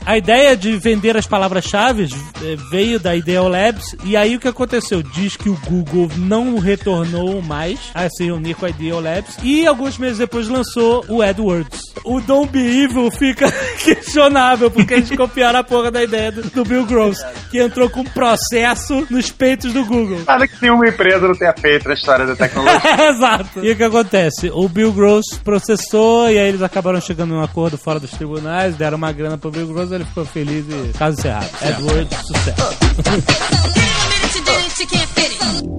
A 0.07 0.17
ideia 0.17 0.57
de 0.57 0.77
vender 0.77 1.17
as 1.17 1.27
palavras-chave 1.27 2.09
eh, 2.43 2.57
veio 2.71 2.99
da 2.99 3.15
Ideal 3.15 3.47
Labs 3.49 3.95
e 4.05 4.17
aí 4.17 4.37
o 4.37 4.41
que 4.41 4.49
aconteceu? 4.49 5.03
Diz 5.03 5.37
que 5.37 5.49
o 5.51 5.59
Google 5.67 6.09
não 6.17 6.59
retornou 6.59 7.43
mais 7.43 7.79
a 7.95 8.09
se 8.09 8.25
reunir 8.25 8.55
com 8.55 8.65
a 8.67 8.71
Ideal 8.71 9.01
Labs 9.01 9.37
e 9.43 9.67
alguns 9.67 9.99
meses 9.99 10.19
depois 10.19 10.49
lançou 10.49 11.05
o 11.09 11.21
AdWords. 11.23 11.79
O 12.05 12.21
Don't 12.21 12.51
Be 12.51 12.85
Evil 12.85 13.11
fica 13.11 13.51
questionável 13.85 14.71
porque 14.71 14.95
eles 14.95 15.11
copiaram 15.15 15.59
a 15.61 15.65
porra 15.65 15.91
da 15.91 16.03
ideia 16.03 16.33
do, 16.33 16.43
do 16.43 16.65
Bill 16.65 16.87
Gross, 16.87 17.19
que 17.51 17.59
entrou 17.59 17.91
com 17.91 18.01
um 18.01 18.05
processo 18.05 19.07
nos 19.11 19.31
peitos 19.31 19.73
do 19.73 19.85
Google. 19.85 20.21
Nada 20.27 20.47
que 20.47 20.55
nenhuma 20.63 20.89
empresa 20.89 21.27
não 21.27 21.35
tenha 21.35 21.53
feito 21.53 21.89
na 21.89 21.95
história 21.95 22.25
da 22.27 22.35
tecnologia. 22.37 22.81
Exato. 23.11 23.61
E 23.65 23.71
o 23.73 23.77
que 23.77 23.83
acontece? 24.09 24.51
O 24.51 24.69
Bill 24.69 24.93
Gross 24.93 25.39
processou 25.45 26.31
e 26.31 26.39
aí 26.39 26.49
eles 26.49 26.63
acabaram 26.63 27.01
chegando 27.01 27.35
num 27.35 27.43
acordo 27.43 27.77
fora 27.77 28.01
dos 28.01 28.11
tribunais, 28.11 28.75
deram 28.77 28.97
uma 28.97 29.13
grana 29.13 29.37
pro 29.37 29.51
Bill 29.51 29.69
Gross, 29.69 29.93
ele 29.93 30.05
ficou 30.05 30.25
feliz 30.25 30.65
e 30.67 30.93
caso 30.97 31.19
encerrado. 31.19 31.51
Edward, 31.63 32.09
sucesso. 32.17 32.79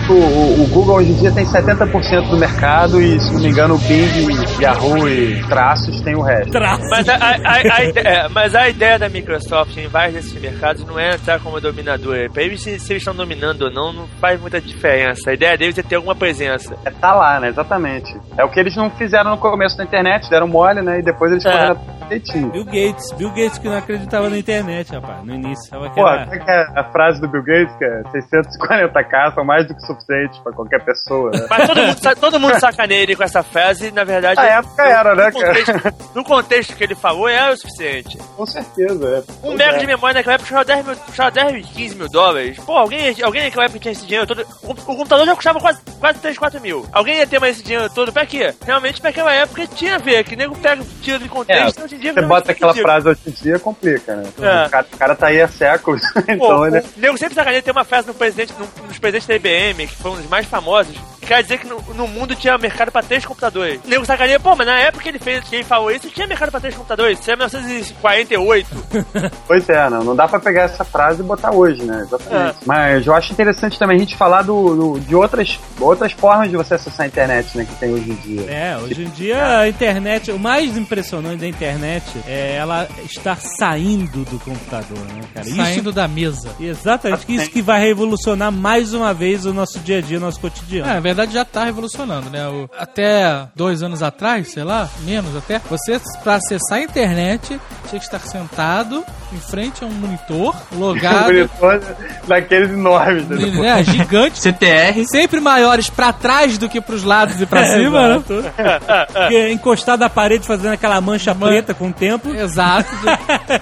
O, 0.08 0.12
o- 0.12 0.62
o 0.62 0.66
Google 0.68 0.96
hoje 0.98 1.10
em 1.10 1.16
dia 1.16 1.32
tem 1.32 1.44
70% 1.44 2.28
do 2.30 2.36
mercado 2.38 3.00
e, 3.02 3.18
se 3.20 3.32
não 3.34 3.40
me 3.40 3.48
engano, 3.48 3.74
o 3.74 3.78
Bing, 3.78 4.62
Yahoo 4.62 5.08
e 5.08 5.42
Traços 5.48 6.00
tem 6.02 6.14
o 6.14 6.20
resto. 6.22 6.52
Mas 6.90 7.08
a, 7.08 7.14
a- 7.16 7.36
a- 7.44 7.76
a 7.76 7.84
ide- 7.84 7.98
é, 8.06 8.28
mas 8.28 8.54
a 8.54 8.68
ideia 8.68 9.00
da 9.00 9.08
Microsoft 9.08 9.76
em 9.76 9.88
vários 9.88 10.14
desses 10.14 10.40
mercados 10.40 10.84
não 10.86 10.96
é 10.96 11.16
entrar 11.16 11.40
como 11.40 11.60
dominadora. 11.60 12.30
Pra 12.30 12.42
eles, 12.44 12.62
se, 12.62 12.78
se 12.78 12.92
eles 12.92 13.00
estão 13.02 13.16
dominando 13.16 13.62
ou 13.62 13.70
não, 13.72 13.92
não 13.92 14.06
faz 14.20 14.40
muita 14.40 14.60
diferença. 14.60 15.30
A 15.30 15.34
ideia 15.34 15.58
deles 15.58 15.76
é 15.76 15.82
ter 15.82 15.96
alguma 15.96 16.14
presença. 16.14 16.76
É 16.84 16.90
tá 16.90 17.12
lá, 17.12 17.40
né? 17.40 17.48
Exatamente. 17.48 18.16
É 18.38 18.44
o 18.44 18.48
que 18.48 18.60
eles 18.60 18.76
não 18.76 18.88
fizeram 18.90 19.30
no 19.32 19.38
começo 19.38 19.76
da 19.76 19.82
internet, 19.82 20.30
deram 20.30 20.46
mole, 20.46 20.82
né? 20.82 21.00
E 21.00 21.02
depois 21.02 21.32
eles 21.32 21.44
É. 21.44 21.50
correram 21.50 21.80
direitinho. 22.04 22.50
Bill 22.52 22.64
Gates, 22.64 23.12
Bill 23.18 23.30
Gates 23.30 23.58
que 23.58 23.68
não 23.68 23.76
acreditava 23.76 24.30
na 24.30 24.38
internet, 24.38 24.92
rapaz, 24.92 25.24
no 25.24 25.34
início. 25.34 25.68
Tava 25.68 25.90
Pô, 25.90 26.06
aquela... 26.06 26.22
é 26.48 26.80
a 26.80 26.84
frase 26.92 27.20
do 27.20 27.28
Bill 27.28 27.42
Gates, 27.42 27.74
que 27.76 27.84
é 27.84 28.02
640k 28.12 29.34
são 29.34 29.44
mais 29.44 29.66
do 29.66 29.74
que 29.74 29.84
suficiente 30.00 30.40
pra 30.42 30.52
qualquer 30.52 30.84
pessoa, 30.84 31.30
né? 31.32 31.46
Mas 31.48 31.66
todo 31.66 31.82
mundo, 31.82 31.96
todo 32.20 32.40
mundo 32.40 32.60
sacaneia 32.60 33.02
ele 33.02 33.16
com 33.16 33.22
essa 33.24 33.42
frase 33.42 33.88
e, 33.88 33.90
na 33.92 34.04
verdade. 34.04 34.36
Na 34.36 34.46
época 34.46 34.82
era, 34.82 35.14
né, 35.14 35.26
no 35.26 35.32
contexto, 35.32 35.94
no 36.14 36.24
contexto 36.24 36.76
que 36.76 36.84
ele 36.84 36.94
falou, 36.94 37.28
era 37.28 37.52
o 37.52 37.56
suficiente. 37.56 38.18
Com 38.36 38.46
certeza, 38.46 39.24
é. 39.42 39.46
Um 39.46 39.54
mega 39.54 39.76
é. 39.76 39.78
de 39.78 39.86
memória 39.86 40.14
naquela 40.14 40.34
época 40.34 40.48
custava 40.48 40.64
10, 40.64 40.86
mil, 40.86 40.96
custava 40.96 41.30
10 41.30 41.66
15 41.66 41.94
mil 41.96 42.08
dólares. 42.08 42.58
Pô, 42.60 42.72
alguém, 42.72 43.14
alguém 43.22 43.44
naquela 43.44 43.64
época 43.64 43.78
tinha 43.80 43.92
esse 43.92 44.04
dinheiro 44.06 44.26
todo. 44.26 44.46
O, 44.62 44.70
o 44.72 44.74
computador 44.74 45.26
já 45.26 45.34
custava 45.34 45.60
quase, 45.60 45.80
quase 45.98 46.18
3, 46.20 46.38
4 46.38 46.60
mil. 46.60 46.86
Alguém 46.92 47.18
ia 47.18 47.26
ter 47.26 47.40
mais 47.40 47.56
esse 47.56 47.64
dinheiro 47.64 47.88
todo 47.90 48.12
pra 48.12 48.26
quê? 48.26 48.54
Realmente, 48.64 49.00
pra 49.00 49.10
aquela 49.10 49.32
época 49.32 49.66
tinha 49.66 49.96
a 49.96 49.98
ver, 49.98 50.24
que 50.24 50.36
nego 50.36 50.56
pega, 50.56 50.82
tira 51.02 51.18
de 51.18 51.24
É, 51.26 51.28
contexto, 51.28 51.82
hoje 51.84 51.94
em 51.96 51.98
dia 51.98 52.12
você 52.12 52.22
bota 52.22 52.52
aquela 52.52 52.72
sentido. 52.72 52.86
frase 52.86 53.08
hoje 53.08 53.20
em 53.26 53.30
dia, 53.30 53.58
complica, 53.58 54.16
né? 54.16 54.24
É. 54.40 54.66
O, 54.66 54.70
cara, 54.70 54.86
o 54.92 54.96
cara 54.96 55.14
tá 55.16 55.26
aí 55.28 55.40
há 55.40 55.48
séculos, 55.48 56.02
Pô, 56.14 56.20
então 56.28 56.66
ele... 56.66 56.78
o 56.78 56.84
nego 56.96 57.18
sempre 57.18 57.34
sacaneia 57.34 57.62
ter 57.62 57.70
uma 57.70 57.84
festa 57.84 58.12
no 58.12 58.18
presidente, 58.18 58.52
no- 58.58 58.86
nos 58.86 58.98
presidentes 58.98 59.26
da 59.26 59.34
IBM, 59.36 59.85
que 59.90 59.96
foi 59.96 60.10
um 60.12 60.16
dos 60.16 60.26
mais 60.28 60.46
famosos. 60.46 60.96
Que 61.26 61.34
Quer 61.36 61.42
dizer 61.42 61.58
que 61.58 61.66
no, 61.66 61.80
no 61.94 62.06
mundo 62.08 62.34
tinha 62.34 62.56
mercado 62.56 62.90
pra 62.90 63.02
três 63.02 63.24
computadores. 63.26 63.80
O 63.84 63.88
nego 63.88 64.04
sacaneia, 64.06 64.38
pô, 64.40 64.54
mas 64.56 64.66
na 64.66 64.78
época 64.78 65.02
que 65.02 65.08
ele 65.10 65.18
fez, 65.18 65.44
que 65.44 65.56
ele 65.56 65.64
falou 65.64 65.90
isso, 65.90 66.08
tinha 66.08 66.26
mercado 66.26 66.50
pra 66.50 66.60
três 66.60 66.74
computadores. 66.74 67.18
Isso 67.20 67.30
é 67.30 67.36
1948. 67.36 68.66
Pois 69.46 69.68
é, 69.68 69.88
não, 69.90 70.02
não 70.02 70.16
dá 70.16 70.26
pra 70.26 70.40
pegar 70.40 70.62
essa 70.62 70.84
frase 70.84 71.20
e 71.20 71.24
botar 71.24 71.52
hoje, 71.54 71.82
né? 71.84 72.02
Exatamente. 72.06 72.56
Mas 72.66 73.06
eu 73.06 73.14
acho 73.14 73.32
interessante 73.32 73.78
também 73.78 73.96
a 73.96 74.00
gente 74.00 74.16
falar 74.16 74.42
do, 74.42 74.74
do- 74.94 75.00
de 75.00 75.14
outras, 75.14 75.58
outras 75.80 76.12
formas 76.12 76.50
de 76.50 76.56
você 76.56 76.74
acessar 76.74 77.04
a 77.04 77.06
internet, 77.08 77.56
né, 77.56 77.64
que 77.64 77.74
tem 77.76 77.92
hoje 77.92 78.10
em 78.10 78.14
dia. 78.14 78.50
É, 78.50 78.76
hoje 78.76 79.02
em 79.04 79.08
dia 79.10 79.58
a 79.60 79.68
internet, 79.68 80.30
o 80.32 80.38
mais 80.38 80.76
impressionante 80.76 81.40
da 81.40 81.46
internet 81.46 82.04
é 82.26 82.56
ela 82.56 82.88
estar 83.04 83.38
saindo 83.58 84.24
do 84.24 84.38
computador, 84.40 84.98
né, 85.14 85.22
cara? 85.34 85.46
Saindo 85.46 85.92
da 85.92 86.08
mesa. 86.08 86.50
Exatamente, 86.60 87.24
que 87.26 87.34
isso 87.34 87.50
que 87.50 87.62
vai 87.62 87.80
revolucionar 87.80 88.50
mais 88.50 88.92
uma 88.94 89.12
vez 89.14 89.44
o 89.46 89.52
nosso 89.52 89.78
dia 89.80 89.98
a 89.98 90.00
dia, 90.00 90.18
o 90.18 90.20
nosso 90.20 90.40
cotidiano. 90.40 90.90
É, 90.90 90.94
na 90.94 91.00
verdade 91.00 91.15
já 91.24 91.44
tá 91.44 91.64
revolucionando, 91.64 92.28
né? 92.28 92.46
O- 92.48 92.68
até 92.78 93.46
dois 93.54 93.82
anos 93.82 94.02
atrás, 94.02 94.52
sei 94.52 94.64
lá, 94.64 94.88
menos 95.02 95.34
até, 95.36 95.60
você, 95.70 96.00
pra 96.22 96.34
acessar 96.34 96.78
a 96.78 96.82
internet, 96.82 97.58
tinha 97.88 97.98
que 98.00 98.04
estar 98.04 98.18
sentado 98.20 99.04
em 99.32 99.38
frente 99.38 99.82
a 99.84 99.86
um 99.86 99.90
monitor, 99.90 100.54
logado. 100.76 101.32
Monitor 101.32 101.80
daqueles 102.26 102.70
enormes, 102.70 103.26
né? 103.28 103.36
né, 103.46 103.84
gigante. 103.84 104.38
CTR. 104.40 105.04
Sempre 105.06 105.40
maiores 105.40 105.88
pra 105.88 106.12
trás 106.12 106.58
do 106.58 106.68
que 106.68 106.80
pros 106.80 107.02
lados 107.04 107.40
e 107.40 107.46
pra 107.46 107.64
cima, 107.72 108.08
né? 108.18 108.22
Porque 108.26 109.48
encostado 109.52 110.02
à 110.02 110.10
parede 110.10 110.46
fazendo 110.46 110.72
aquela 110.72 111.00
mancha 111.00 111.34
preta 111.34 111.72
com 111.74 111.88
o 111.88 111.92
tempo. 111.92 112.30
Exato. 112.34 112.90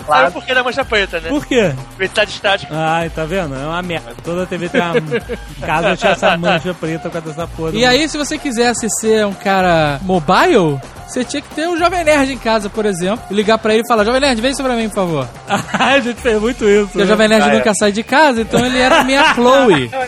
Sabe 0.07 0.31
por 0.33 0.45
que 0.45 0.55
da 0.55 0.63
mancha 0.65 0.85
preta, 0.85 1.21
né? 1.21 1.29
Por 1.29 1.45
quê? 1.47 1.73
Velocidade 1.99 2.31
estática. 2.31 2.75
Ai, 2.75 3.11
tá 3.11 3.25
vendo? 3.25 3.55
É 3.55 3.67
uma 3.67 3.83
merda. 3.83 4.13
Toda 4.23 4.47
TV 4.47 4.69
tem 4.69 4.81
uma. 4.81 4.97
Em 4.99 5.61
casa 5.67 5.97
tinha 5.97 6.13
essa 6.13 6.37
mancha 6.37 6.75
preta 6.75 7.11
com 7.11 7.19
essa 7.31 7.44
porra. 7.47 7.71
E 7.75 7.85
aí, 7.85 8.09
se 8.09 8.17
você 8.17 8.39
quisesse 8.39 8.87
ser 9.01 9.27
um 9.27 9.33
cara 9.35 9.99
mobile, 10.03 10.79
você 11.07 11.25
tinha 11.25 11.43
que 11.43 11.49
ter 11.55 11.69
um 11.69 11.77
Jovem 11.77 12.03
Nerd 12.05 12.33
em 12.33 12.39
casa, 12.39 12.69
por 12.71 12.85
exemplo, 12.87 13.25
e 13.31 13.35
ligar 13.35 13.59
pra 13.59 13.73
ele 13.75 13.83
e 13.85 13.89
falar: 13.89 14.05
Jovem 14.05 14.21
Nerd, 14.21 14.41
vem 14.41 14.51
isso 14.51 14.63
pra 14.63 14.75
mim, 14.75 14.89
por 14.89 14.95
favor. 14.97 15.29
a 15.79 16.01
gente 16.01 16.21
fez 16.21 16.41
muito 16.41 16.65
isso. 16.69 16.87
Porque 16.89 17.03
o 17.03 17.07
Jovem 17.07 17.29
Nerd 17.29 17.45
Ah, 17.45 17.53
é. 17.55 17.59
nunca 17.59 17.73
sai 17.75 17.93
de 17.93 18.03
casa, 18.03 18.41
então 18.41 18.65
ele 18.65 18.79
era 18.79 19.01
a 19.01 19.05
minha 19.05 19.23
Chloe. 19.35 19.91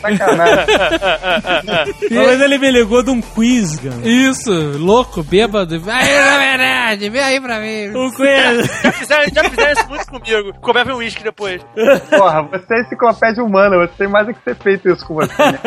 Talvez 2.08 2.40
ele 2.40 2.58
me 2.58 2.70
ligou 2.70 3.02
de 3.02 3.10
um 3.10 3.20
quiz, 3.20 3.76
cara. 3.76 3.96
Isso, 4.04 4.50
louco, 4.78 5.22
bêbado. 5.22 5.74
Aí, 5.86 6.30
Jovem 6.32 6.58
Nerd, 6.58 7.10
vem 7.10 7.22
aí 7.22 7.40
pra 7.40 7.60
mim. 7.60 7.88
Um 7.96 8.10
quiz. 8.10 8.66
Já 8.82 8.92
fizeram, 8.92 9.24
já 9.34 9.44
fizeram 9.44 9.72
isso 9.72 9.88
muito 9.88 10.06
comigo. 10.06 10.52
Comprava 10.60 10.92
um 10.92 10.96
uísque 10.96 11.22
depois. 11.22 11.62
Porra, 12.10 12.42
você 12.50 12.74
é 12.74 12.80
enciclopédia 12.82 13.42
humana, 13.44 13.76
você 13.78 13.92
tem 13.98 14.08
mais 14.08 14.28
é 14.28 14.32
que 14.32 14.40
ter 14.40 14.56
feito 14.56 14.88
isso 14.88 15.06
com 15.06 15.14
você. 15.14 15.32
né? 15.42 15.60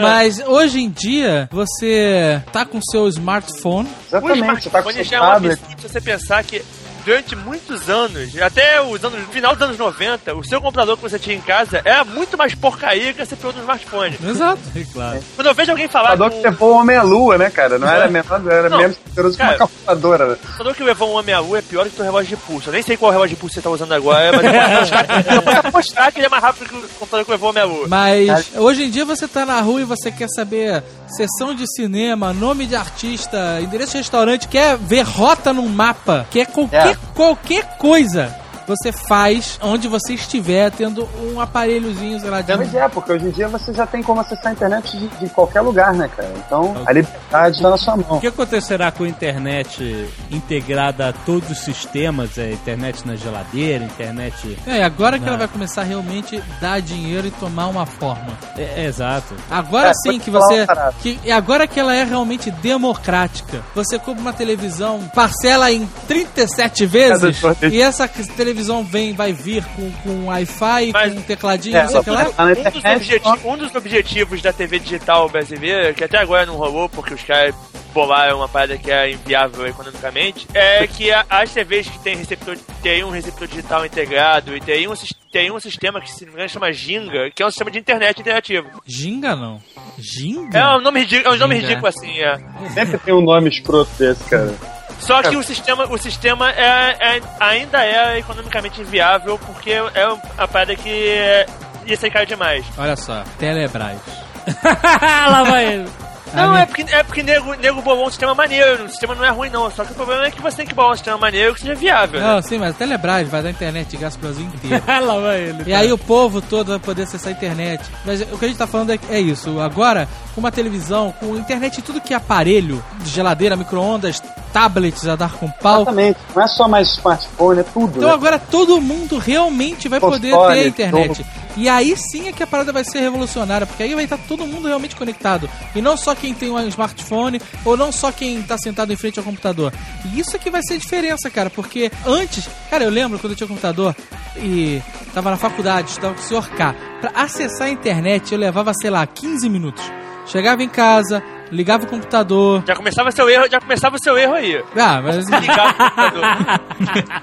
Mas 0.00 0.40
hoje 0.46 0.73
em 0.78 0.90
dia, 0.90 1.48
você 1.50 2.42
tá 2.52 2.64
com 2.64 2.80
seu 2.80 3.08
smartphone. 3.08 3.88
O 4.12 4.32
smartphone 4.32 5.04
já 5.04 5.16
é 5.16 5.20
um 5.20 5.24
absurdo 5.24 5.80
se 5.80 5.88
você 5.88 6.00
pensar 6.00 6.44
que 6.44 6.62
durante 7.04 7.36
muitos 7.36 7.88
anos, 7.88 8.36
até 8.40 8.80
os 8.82 9.02
anos, 9.04 9.20
no 9.20 9.26
final 9.32 9.52
dos 9.54 9.62
anos 9.62 9.78
90, 9.78 10.34
o 10.34 10.44
seu 10.44 10.60
computador 10.60 10.96
que 10.96 11.02
você 11.02 11.18
tinha 11.18 11.36
em 11.36 11.40
casa 11.40 11.80
era 11.84 12.04
muito 12.04 12.36
mais 12.38 12.54
porcaria 12.54 13.12
que 13.12 13.22
a 13.22 13.26
CPU 13.26 13.52
do 13.52 13.60
smartphone. 13.60 14.18
Exato. 14.26 14.60
claro. 14.92 15.20
Quando 15.36 15.46
eu 15.48 15.54
vejo 15.54 15.70
alguém 15.72 15.88
falar 15.88 16.10
computador 16.10 16.30
com 16.32 16.42
que 16.42 16.48
levou 16.48 16.72
o 16.74 16.80
homem 16.80 16.96
à 16.96 17.02
lua, 17.02 17.38
né, 17.38 17.50
cara? 17.50 17.78
Não 17.78 17.88
era, 17.88 18.06
É. 18.06 18.08
menor, 18.08 18.42
era 18.50 18.68
Não. 18.68 18.78
menos 18.78 18.96
poderoso 18.96 19.36
que 19.36 19.42
uma 19.42 19.48
Cara. 19.54 19.58
calculadora, 19.58 20.26
né? 20.26 20.32
O 20.34 20.38
computador 20.46 20.74
que 20.74 20.82
levou 20.82 21.10
um 21.10 21.18
homem 21.18 21.34
à 21.34 21.40
lua 21.40 21.58
é 21.58 21.62
pior 21.62 21.88
que 21.88 22.00
o 22.00 22.04
relógio 22.04 22.36
de 22.36 22.42
pulso. 22.42 22.68
Eu 22.68 22.72
nem 22.72 22.82
sei 22.82 22.96
qual 22.96 23.10
relógio 23.12 23.36
de 23.36 23.40
pulso 23.40 23.54
você 23.54 23.62
tá 23.62 23.70
usando 23.70 23.92
agora, 23.92 24.32
mas 24.32 24.44
eu 24.44 24.52
posso 24.52 24.94
apostar, 24.94 25.34
eu 25.34 25.42
posso 25.42 25.58
apostar 25.68 26.12
que 26.12 26.18
ele 26.20 26.26
é 26.26 26.30
mais 26.30 26.42
rápido 26.42 26.68
que 26.68 26.74
o 26.74 26.80
computador 26.98 27.24
que 27.24 27.30
levou 27.30 27.46
o 27.48 27.50
homem 27.50 27.62
à 27.62 27.66
lua. 27.66 27.86
Mas 27.88 28.50
hoje 28.56 28.84
em 28.84 28.90
dia 28.90 29.04
você 29.04 29.28
tá 29.28 29.44
na 29.44 29.60
rua 29.60 29.80
e 29.80 29.84
você 29.84 30.10
quer 30.10 30.28
saber 30.28 30.82
sessão 31.08 31.54
de 31.54 31.64
cinema, 31.76 32.32
nome 32.32 32.66
de 32.66 32.74
artista, 32.74 33.60
endereço 33.60 33.92
de 33.92 33.98
restaurante, 33.98 34.48
quer 34.48 34.76
ver 34.76 35.02
rota 35.02 35.52
num 35.52 35.68
mapa, 35.68 36.26
quer 36.30 36.46
qualquer, 36.46 36.88
É. 36.88 36.93
qualquer 37.14 37.76
coisa. 37.78 38.43
Você 38.66 38.92
faz 38.92 39.58
onde 39.62 39.88
você 39.88 40.14
estiver, 40.14 40.70
tendo 40.70 41.08
um 41.22 41.40
aparelhozinho, 41.40 42.18
sei 42.20 42.30
lá, 42.30 42.40
de 42.40 42.56
Mas 42.56 42.74
é, 42.74 42.88
porque 42.88 43.12
hoje 43.12 43.26
em 43.26 43.30
dia 43.30 43.48
você 43.48 43.72
já 43.74 43.86
tem 43.86 44.02
como 44.02 44.20
acessar 44.20 44.48
a 44.48 44.52
internet 44.52 44.96
de, 44.98 45.08
de 45.08 45.28
qualquer 45.28 45.60
lugar, 45.60 45.92
né, 45.94 46.08
cara? 46.16 46.32
Então, 46.46 46.74
a 46.86 46.92
liberdade 46.92 47.60
tá 47.60 47.70
na 47.70 47.76
sua 47.76 47.96
mão. 47.96 48.16
O 48.16 48.20
que 48.20 48.26
acontecerá 48.26 48.90
com 48.90 49.04
a 49.04 49.08
internet 49.08 50.08
integrada 50.30 51.08
a 51.08 51.12
todos 51.12 51.50
os 51.50 51.58
sistemas? 51.58 52.38
É, 52.38 52.52
internet 52.52 53.06
na 53.06 53.16
geladeira, 53.16 53.84
internet. 53.84 54.58
É, 54.66 54.82
agora 54.82 55.18
que 55.18 55.24
na- 55.24 55.30
ela 55.32 55.38
vai 55.38 55.48
começar 55.48 55.82
a 55.82 55.84
realmente 55.84 56.42
dar 56.60 56.80
dinheiro 56.80 57.26
e 57.26 57.30
tomar 57.32 57.66
uma 57.66 57.86
forma. 57.86 58.32
É, 58.56 58.82
é, 58.82 58.84
exato. 58.86 59.34
Agora 59.50 59.90
É, 59.90 59.92
sim 59.94 60.18
que 60.18 60.30
você. 60.30 60.60
uma 60.60 60.66
parada. 60.66 60.94
Que, 61.02 61.18
e 61.24 61.30
agora 61.30 61.66
que 61.66 61.78
ela 61.78 61.94
é 61.94 62.04
realmente 62.04 62.50
democrática. 62.50 63.62
Você 63.74 63.98
compra 63.98 64.20
uma 64.22 64.32
televisão, 64.32 65.00
parcela 65.14 65.70
em 65.70 65.86
37 66.08 66.86
vezes, 66.86 67.20
Cada 67.20 67.32
sorteio. 67.34 67.72
e 67.72 67.82
essa 67.82 68.08
televisão 68.08 68.53
televisão 68.54 68.84
vem, 68.84 69.12
vai 69.12 69.32
vir 69.32 69.64
com, 69.76 69.90
com 70.02 70.26
Wi-Fi, 70.26 70.92
com 70.92 71.22
tecladinho, 71.22 71.76
É, 71.76 71.82
não 71.82 71.88
sei 71.88 71.98
o 72.00 72.04
que 72.04 72.10
lá. 72.10 72.24
um, 72.24 72.54
dos 72.54 72.84
objeti- 72.96 73.46
um 73.46 73.56
dos 73.56 73.74
objetivos 73.74 74.40
da 74.42 74.52
TV 74.52 74.78
digital 74.78 75.28
brasileira, 75.28 75.92
que 75.92 76.04
até 76.04 76.18
agora 76.18 76.46
não 76.46 76.54
rolou, 76.56 76.88
porque 76.88 77.12
os 77.14 77.22
caras 77.22 77.54
bolaram 77.92 78.38
uma 78.38 78.48
parada 78.48 78.76
que 78.76 78.90
é 78.90 79.12
inviável 79.12 79.66
economicamente, 79.66 80.46
é 80.54 80.86
que 80.86 81.10
a- 81.12 81.24
as 81.28 81.52
TVs 81.52 81.88
que 81.88 81.98
tem 82.00 82.16
receptor, 82.16 82.56
tem 82.82 83.04
um 83.04 83.10
receptor 83.10 83.46
digital 83.46 83.84
integrado 83.86 84.56
e 84.56 84.60
tem 84.60 84.88
um, 84.88 84.94
tem 85.32 85.50
um 85.52 85.60
sistema 85.60 86.00
que 86.00 86.10
se 86.10 86.22
não 86.24 86.28
me 86.32 86.34
engano 86.34 86.48
chama 86.48 86.72
Ginga, 86.72 87.30
que 87.34 87.42
é 87.42 87.46
um 87.46 87.50
sistema 87.50 87.70
de 87.70 87.78
internet 87.78 88.20
interativo. 88.20 88.68
Ginga 88.86 89.34
não. 89.36 89.60
Ginga? 89.98 90.58
É 90.58 90.76
um 90.76 90.80
nome 90.80 91.00
ridículo, 91.00 91.34
é 91.34 91.36
um 91.36 91.40
nome 91.40 91.54
ridículo 91.56 91.86
assim, 91.86 92.18
é. 92.20 92.36
Sempre 92.72 92.98
tem 92.98 93.14
um 93.14 93.20
nome 93.20 93.48
escroto 93.48 93.90
desse, 93.98 94.24
cara. 94.24 94.52
Só 94.98 95.22
que 95.22 95.36
o 95.36 95.42
sistema, 95.42 95.84
o 95.84 95.98
sistema 95.98 96.50
é, 96.50 97.16
é- 97.18 97.22
ainda 97.40 97.84
é 97.84 98.18
economicamente 98.18 98.80
inviável 98.80 99.38
porque 99.38 99.70
é 99.72 100.06
uma 100.08 100.48
parada 100.48 100.74
que 100.76 101.08
é, 101.08 101.46
ia 101.86 101.96
ser 101.96 102.10
caro 102.10 102.26
demais. 102.26 102.64
Olha 102.78 102.96
só, 102.96 103.22
Telebrás. 103.38 103.98
Lá 105.30 105.42
vai 105.44 105.66
ele. 105.74 105.90
Não, 106.34 106.56
é 106.56 106.66
porque, 106.66 106.82
é 106.82 107.02
porque 107.02 107.22
nego, 107.22 107.54
nego 107.54 107.82
bolou 107.82 108.06
um 108.06 108.10
sistema 108.10 108.34
maneiro. 108.34 108.84
O 108.84 108.88
sistema 108.88 109.14
não 109.14 109.24
é 109.24 109.30
ruim, 109.30 109.50
não. 109.50 109.70
Só 109.70 109.84
que 109.84 109.92
o 109.92 109.94
problema 109.94 110.26
é 110.26 110.30
que 110.30 110.42
você 110.42 110.58
tem 110.58 110.66
que 110.66 110.74
bolar 110.74 110.92
um 110.92 110.96
sistema 110.96 111.18
maneiro 111.18 111.54
que 111.54 111.60
seja 111.60 111.74
viável. 111.74 112.20
né? 112.20 112.26
Não, 112.26 112.42
sim, 112.42 112.58
mas 112.58 112.70
a 112.70 112.78
Telebrás 112.78 113.28
vai 113.28 113.42
dar 113.42 113.50
internet 113.50 113.88
de 113.88 113.96
graça 113.96 114.18
pro 114.18 114.28
Brasil 114.28 114.46
inteiro. 114.46 114.82
Lá 115.06 115.18
vai 115.18 115.40
ele. 115.40 115.64
E 115.66 115.74
aí 115.74 115.92
o 115.92 115.98
povo 115.98 116.40
todo 116.40 116.68
vai 116.68 116.78
poder 116.78 117.02
acessar 117.02 117.28
a 117.28 117.36
internet. 117.36 117.84
Mas 118.04 118.20
o 118.20 118.38
que 118.38 118.44
a 118.44 118.48
gente 118.48 118.58
tá 118.58 118.66
falando 118.66 118.90
é, 118.90 118.98
é 119.10 119.20
isso. 119.20 119.60
Agora, 119.60 120.08
com 120.34 120.40
uma 120.40 120.50
televisão, 120.50 121.14
com 121.20 121.36
internet 121.36 121.78
e 121.78 121.82
tudo 121.82 122.00
que 122.00 122.12
é 122.12 122.16
aparelho, 122.16 122.82
geladeira, 123.04 123.56
micro-ondas, 123.56 124.20
tablets 124.52 125.06
a 125.06 125.16
dar 125.16 125.32
com 125.32 125.48
pau. 125.50 125.82
Exatamente. 125.82 126.18
Não 126.34 126.42
é 126.42 126.46
só 126.46 126.68
mais 126.68 126.88
smartphone, 126.92 127.60
é 127.60 127.62
tudo. 127.64 127.96
Então 127.96 128.08
né? 128.08 128.14
agora 128.14 128.38
todo 128.38 128.80
mundo 128.80 129.18
realmente 129.18 129.88
vai 129.88 130.00
poder 130.00 130.30
ter 130.30 130.36
a 130.36 130.66
internet. 130.66 131.16
tudo. 131.16 131.44
E 131.56 131.68
aí 131.68 131.96
sim 131.96 132.28
é 132.28 132.32
que 132.32 132.42
a 132.42 132.46
parada 132.46 132.72
vai 132.72 132.84
ser 132.84 133.00
revolucionária, 133.00 133.66
porque 133.66 133.82
aí 133.82 133.94
vai 133.94 134.04
estar 134.04 134.18
todo 134.18 134.46
mundo 134.46 134.66
realmente 134.66 134.96
conectado. 134.96 135.48
E 135.74 135.80
não 135.80 135.96
só 135.96 136.14
quem 136.24 136.32
tem 136.32 136.50
um 136.50 136.68
smartphone, 136.68 137.38
ou 137.66 137.76
não 137.76 137.92
só 137.92 138.10
quem 138.10 138.42
tá 138.42 138.56
sentado 138.56 138.90
em 138.90 138.96
frente 138.96 139.18
ao 139.18 139.24
computador. 139.24 139.70
E 140.06 140.18
isso 140.18 140.34
é 140.34 140.38
que 140.38 140.50
vai 140.50 140.62
ser 140.62 140.74
a 140.74 140.78
diferença, 140.78 141.28
cara, 141.28 141.50
porque 141.50 141.90
antes, 142.06 142.48
cara, 142.70 142.84
eu 142.84 142.90
lembro 142.90 143.18
quando 143.18 143.32
eu 143.32 143.36
tinha 143.36 143.46
computador 143.46 143.94
e 144.38 144.80
tava 145.12 145.30
na 145.30 145.36
faculdade, 145.36 145.90
estava 145.90 146.14
com 146.14 146.20
o 146.20 146.24
senhor 146.24 146.48
K. 146.48 146.74
Pra 147.02 147.10
acessar 147.14 147.66
a 147.66 147.70
internet 147.70 148.32
eu 148.32 148.38
levava, 148.38 148.72
sei 148.80 148.88
lá, 148.88 149.06
15 149.06 149.50
minutos. 149.50 149.84
Chegava 150.26 150.62
em 150.62 150.68
casa, 150.68 151.22
ligava 151.52 151.84
o 151.84 151.86
computador. 151.86 152.64
Já 152.66 152.74
começava 152.74 153.12
seu 153.12 153.28
erro, 153.28 153.46
já 153.50 153.60
começava 153.60 153.96
o 153.96 154.02
seu 154.02 154.16
erro 154.16 154.32
aí. 154.32 154.64
Ah, 154.74 155.02
mas. 155.02 155.28
Ligar 155.28 155.68
o 155.68 155.74
computador. 155.74 156.24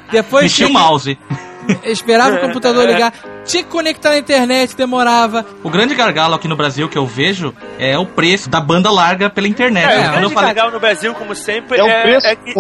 Depois 0.12 0.44
Mexia 0.44 0.68
o 0.68 0.74
mouse. 0.74 1.18
Esperava 1.84 2.36
o 2.36 2.40
computador 2.40 2.86
ligar, 2.90 3.14
tinha 3.46 3.64
que 3.64 3.70
conectar 3.70 4.12
na 4.12 4.18
internet, 4.18 4.76
demorava. 4.76 5.46
O 5.64 5.70
grande 5.70 5.96
gargalo 5.96 6.36
aqui 6.36 6.48
no 6.48 6.56
Brasil 6.56 6.88
que 6.88 6.98
eu 6.98 7.06
vejo 7.06 7.54
é 7.80 7.98
o 7.98 8.06
preço 8.06 8.50
da 8.50 8.60
banda 8.60 8.92
larga 8.92 9.30
pela 9.30 9.48
internet. 9.48 9.92
É, 9.92 10.10
o 10.10 10.12
grande 10.12 10.34
falei, 10.34 10.54
gargalo 10.54 10.72
no 10.72 10.80
Brasil, 10.80 11.14
como 11.14 11.36
sempre, 11.36 11.80
É 11.80 11.84
o 11.84 11.88
é, 11.88 12.02
preço, 12.02 12.28
é 12.28 12.36
que 12.36 12.54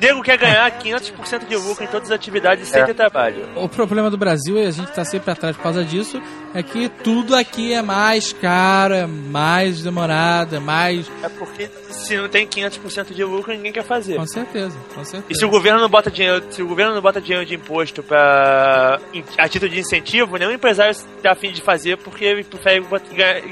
nego 0.00 0.22
quer 0.22 0.38
ganhar 0.38 0.70
500% 0.78 1.46
de 1.46 1.56
lucro 1.56 1.84
em 1.84 1.86
todas 1.86 2.10
as 2.10 2.14
atividades 2.16 2.68
sem 2.68 2.80
É. 2.80 2.84
ter 2.86 2.94
trabalho. 2.94 3.48
O 3.56 3.68
problema 3.68 4.10
do 4.10 4.16
Brasil, 4.16 4.56
e 4.58 4.66
a 4.66 4.70
gente 4.70 4.90
tá 4.92 5.04
sempre 5.04 5.30
atrás 5.30 5.56
por 5.56 5.62
causa 5.62 5.84
disso, 5.84 6.20
é 6.54 6.62
que 6.62 6.88
tudo 6.88 7.36
aqui 7.36 7.72
é 7.72 7.82
mais 7.82 8.32
caro, 8.32 8.94
é 8.94 9.06
mais 9.06 9.82
demorado, 9.82 10.56
é 10.56 10.60
mais. 10.60 11.10
É 11.22 11.28
porque 11.28 11.68
se 11.90 12.16
não 12.16 12.28
tem 12.28 12.46
500% 12.46 13.12
de 13.14 13.24
lucro, 13.24 13.52
ninguém 13.52 13.72
quer 13.72 13.84
fazer. 13.84 14.16
Com 14.16 14.26
certeza, 14.26 14.76
com 14.94 15.04
certeza. 15.04 15.24
E 15.28 15.34
se 15.34 15.44
o 15.44 15.48
governo 15.50 15.80
não 15.80 15.88
bota 15.88 16.10
dinheiro, 16.10 16.44
se 16.50 16.62
o 16.62 16.66
governo 16.66 16.94
não 16.94 17.02
bota 17.02 17.20
dinheiro 17.20 17.44
de 17.44 17.54
imposto 17.54 18.02
para 18.02 18.98
a 19.38 19.48
título 19.48 19.70
de 19.70 19.80
incentivo, 19.80 20.36
nenhum 20.36 20.52
empresário 20.52 20.96
tá 21.22 21.32
afim 21.32 21.52
de 21.52 21.60
fazer 21.60 21.96
porque 21.98 22.24
ele 22.24 22.44
prefere 22.44 22.80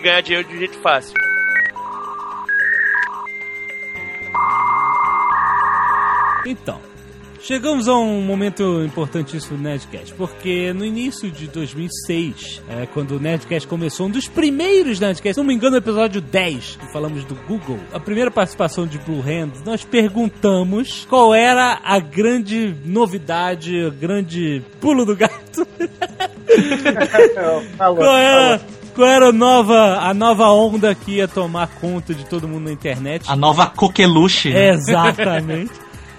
ganhar 0.02 0.20
dinheiro 0.22 0.48
de 0.48 0.54
um 0.54 0.58
jeito 0.58 0.78
fácil. 0.78 1.14
Então, 6.48 6.80
chegamos 7.42 7.88
a 7.88 7.94
um 7.94 8.22
momento 8.22 8.82
importantíssimo 8.82 9.58
do 9.58 9.62
Nerdcast, 9.62 10.14
porque 10.14 10.72
no 10.72 10.82
início 10.82 11.30
de 11.30 11.46
2006, 11.46 12.62
é, 12.70 12.86
quando 12.86 13.16
o 13.16 13.20
Nerdcast 13.20 13.68
começou, 13.68 14.06
um 14.06 14.10
dos 14.10 14.26
primeiros 14.28 14.98
Nerdcasts, 14.98 15.34
se 15.34 15.40
não 15.40 15.46
me 15.46 15.52
engano, 15.52 15.72
no 15.72 15.76
episódio 15.76 16.22
10, 16.22 16.76
que 16.76 16.90
falamos 16.90 17.22
do 17.24 17.34
Google, 17.46 17.78
a 17.92 18.00
primeira 18.00 18.30
participação 18.30 18.86
de 18.86 18.98
Blue 18.98 19.20
Hand, 19.20 19.60
nós 19.62 19.84
perguntamos 19.84 21.06
qual 21.06 21.34
era 21.34 21.78
a 21.84 21.98
grande 21.98 22.74
novidade, 22.82 23.78
o 23.84 23.92
grande 23.92 24.62
pulo 24.80 25.04
do 25.04 25.14
gato. 25.14 25.68
qual 27.76 28.16
era... 28.16 28.58
Qual 28.94 29.06
era 29.06 29.28
a 29.28 29.32
nova, 29.32 29.98
a 30.00 30.12
nova 30.12 30.50
onda 30.50 30.92
que 30.92 31.18
ia 31.18 31.28
tomar 31.28 31.68
conta 31.80 32.12
de 32.12 32.26
todo 32.26 32.48
mundo 32.48 32.64
na 32.64 32.72
internet? 32.72 33.30
a 33.30 33.36
nova 33.36 33.66
coqueluche. 33.66 34.50
né? 34.50 34.70
Exatamente. 34.70 35.70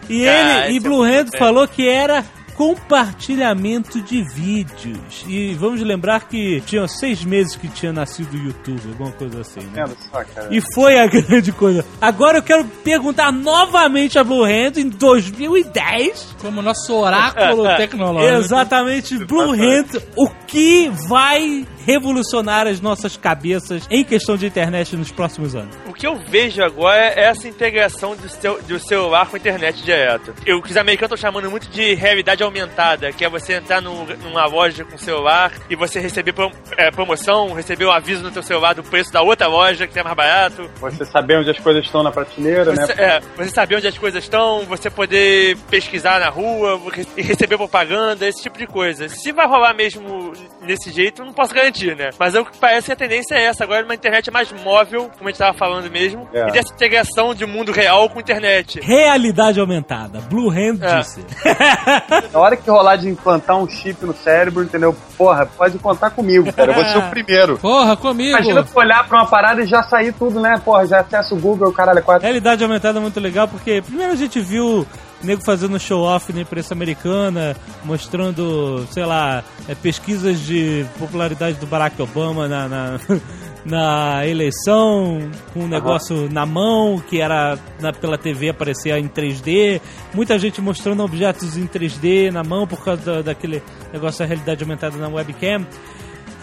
E 0.10 0.26
ele, 0.26 0.76
e 0.76 0.80
Blue 0.80 1.04
Hand 1.04 1.28
falou 1.38 1.68
que 1.68 1.88
era 1.88 2.26
compartilhamento 2.60 4.02
de 4.02 4.22
vídeos. 4.22 5.24
E 5.26 5.54
vamos 5.54 5.80
lembrar 5.80 6.28
que 6.28 6.60
tinha 6.66 6.86
seis 6.90 7.24
meses 7.24 7.56
que 7.56 7.70
tinha 7.70 7.94
nascido 7.94 8.34
o 8.34 8.38
YouTube, 8.38 8.82
alguma 8.90 9.14
coisa 9.14 9.40
assim, 9.40 9.62
né? 9.74 9.86
Só. 10.12 10.22
E 10.52 10.60
foi 10.74 11.00
a 11.00 11.08
grande 11.08 11.54
coisa. 11.54 11.86
Agora 12.02 12.40
eu 12.40 12.44
quero 12.44 12.66
perguntar 12.84 13.32
novamente 13.32 14.20
a 14.20 14.26
Blue 14.26 14.44
Hand 14.44 14.74
em 14.76 14.90
2010. 14.90 16.36
Como 16.42 16.62
nosso 16.62 16.94
oráculo 16.94 17.64
tecnológico. 17.78 18.44
Exatamente, 18.44 19.18
Blue 19.24 19.54
Hand, 19.54 20.02
o 20.18 20.28
que 20.46 20.92
vai 21.08 21.66
revolucionar 21.86 22.68
as 22.68 22.80
nossas 22.80 23.18
cabeças 23.18 23.88
em 23.90 24.04
questão 24.04 24.36
de 24.38 24.46
internet 24.46 24.96
nos 24.96 25.12
próximos 25.12 25.56
anos? 25.56 25.76
O 25.88 25.94
que 25.94 26.06
eu 26.06 26.18
vejo 26.18 26.62
agora 26.62 27.02
é 27.02 27.24
essa 27.30 27.48
integração 27.48 28.16
do, 28.16 28.30
seu, 28.30 28.62
do 28.64 28.80
celular 28.80 29.28
com 29.28 29.38
a 29.38 29.40
internet 29.40 29.82
direto. 29.82 30.34
Eu, 30.46 30.62
que 30.62 30.72
os 30.72 30.78
americanos 30.78 31.16
estão 31.16 31.32
chamando 31.32 31.50
muito 31.50 31.70
de 31.70 31.96
realidade 31.96 32.44
aumentada, 32.50 33.12
que 33.12 33.24
é 33.24 33.30
você 33.30 33.54
entrar 33.54 33.82
no- 33.82 34.06
numa 34.18 34.46
loja 34.46 34.84
com 34.84 34.96
o 34.96 35.00
celular 35.00 35.52
e 35.70 35.76
você 35.76 36.00
receber 36.00 36.34
prom- 36.34 36.52
é, 36.78 36.92
promoção, 36.92 37.54
receber 37.54 37.86
um 37.86 37.92
aviso 37.92 38.24
no 38.24 38.32
teu 38.32 38.44
celular 38.44 38.74
do 38.76 38.84
preço 38.84 39.12
da 39.14 39.22
outra 39.22 39.48
loja 39.48 39.88
que 39.88 39.98
é 39.98 40.04
mais 40.04 40.16
barato. 40.16 40.70
Você 40.82 41.06
saber 41.06 41.38
onde 41.38 41.50
as 41.52 41.60
coisas 41.60 41.84
estão 41.86 42.04
na 42.04 42.12
prateleira, 42.12 42.66
Você, 42.76 42.94
né? 42.96 43.04
é, 43.04 43.20
você 43.38 43.50
saber 43.52 43.76
onde 43.78 43.88
as 43.88 43.98
coisas 43.98 44.24
estão, 44.24 44.66
você 44.66 44.90
poder 44.90 45.58
pesquisar 45.70 46.20
na 46.20 46.30
rua 46.30 46.80
e 47.16 47.22
receber 47.22 47.58
propaganda, 47.58 48.28
esse 48.28 48.42
tipo 48.44 48.58
de 48.58 48.68
coisa. 48.68 49.08
Se 49.10 49.32
vai 49.32 49.48
rolar 49.48 49.74
mesmo 49.74 50.34
nesse 50.62 50.92
jeito, 50.92 51.24
não 51.24 51.34
posso 51.34 51.54
garantir, 51.54 51.96
né? 51.96 52.10
Mas 52.20 52.36
é 52.36 52.40
o 52.40 52.46
que 52.46 52.58
parece 52.58 52.88
que 52.88 52.94
a 52.94 52.96
tendência 52.96 53.36
é 53.36 53.44
essa. 53.46 53.64
Agora 53.64 53.84
uma 53.86 53.94
internet 53.96 54.30
mais 54.32 54.52
móvel, 54.52 55.10
como 55.18 55.30
a 55.30 55.32
gente 55.32 55.40
tava 55.40 55.58
falando 55.58 55.90
mesmo, 55.90 56.28
É. 56.34 56.48
e 56.50 56.52
dessa 56.52 56.74
integração 56.74 57.34
de 57.34 57.46
mundo 57.46 57.72
real 57.72 58.10
com 58.10 58.20
internet. 58.20 58.80
Realidade 58.82 59.60
aumentada. 59.60 60.20
Blue 60.22 60.50
Hand 60.50 60.80
É. 60.82 61.00
disse. 61.00 61.24
Na 62.40 62.46
hora 62.46 62.56
que 62.56 62.70
rolar 62.70 62.96
de 62.96 63.10
implantar 63.10 63.58
um 63.58 63.68
chip 63.68 64.06
no 64.06 64.14
cérebro, 64.14 64.64
entendeu? 64.64 64.96
Porra, 65.18 65.46
pode 65.46 65.78
contar 65.78 66.10
comigo, 66.12 66.52
cara. 66.54 66.72
Eu 66.72 66.76
vou 66.76 66.86
ser 66.86 66.98
o 66.98 67.10
primeiro. 67.10 67.58
Porra, 67.58 67.98
comigo. 67.98 68.30
Imagina 68.30 68.64
tu 68.64 68.80
olhar 68.80 69.06
pra 69.06 69.18
uma 69.18 69.28
parada 69.28 69.62
e 69.62 69.66
já 69.66 69.84
sair 69.84 70.14
tudo, 70.14 70.40
né? 70.40 70.58
Porra, 70.64 70.88
já 70.88 71.02
acessa 71.02 71.36
o 71.36 71.38
Google, 71.38 71.74
caralho, 71.74 72.02
quatro. 72.02 72.24
Realidade 72.24 72.64
aumentada 72.64 72.98
é 72.98 73.02
muito 73.02 73.20
legal 73.20 73.46
porque 73.46 73.82
primeiro 73.82 74.14
a 74.14 74.16
gente 74.16 74.40
viu 74.40 74.88
nego 75.22 75.42
fazendo 75.42 75.78
show 75.78 76.02
off 76.04 76.32
na 76.32 76.40
imprensa 76.42 76.74
americana, 76.74 77.58
mostrando, 77.84 78.88
sei 78.90 79.06
lá, 79.06 79.44
é, 79.68 79.76
pesquisas 79.76 80.40
de 80.40 80.86
popularidade 80.98 81.58
do 81.58 81.68
Barack 81.68 82.02
Obama 82.02 82.48
na, 82.48 82.70
na, 82.70 83.00
na 83.66 84.26
eleição, 84.26 85.30
com 85.54 85.62
um 85.62 85.68
negócio 85.68 86.30
na 86.32 86.46
mão, 86.46 87.00
que 87.00 87.20
era 87.22 87.58
na- 87.80 87.92
pela 87.94 88.18
TV 88.18 88.50
aparecia 88.50 88.98
em 88.98 89.08
3D, 89.08 89.82
muita 90.14 90.40
gente 90.40 90.62
mostrando 90.62 91.04
objetos 91.04 91.58
em 91.58 91.68
3D 91.68 92.32
na 92.32 92.44
mão 92.44 92.66
por 92.66 92.84
causa 92.84 93.02
da- 93.16 93.22
daquele 93.22 93.62
negócio 93.92 94.20
da 94.20 94.26
realidade 94.26 94.64
aumentada 94.64 94.98
na 94.98 95.08
webcam. 95.08 95.66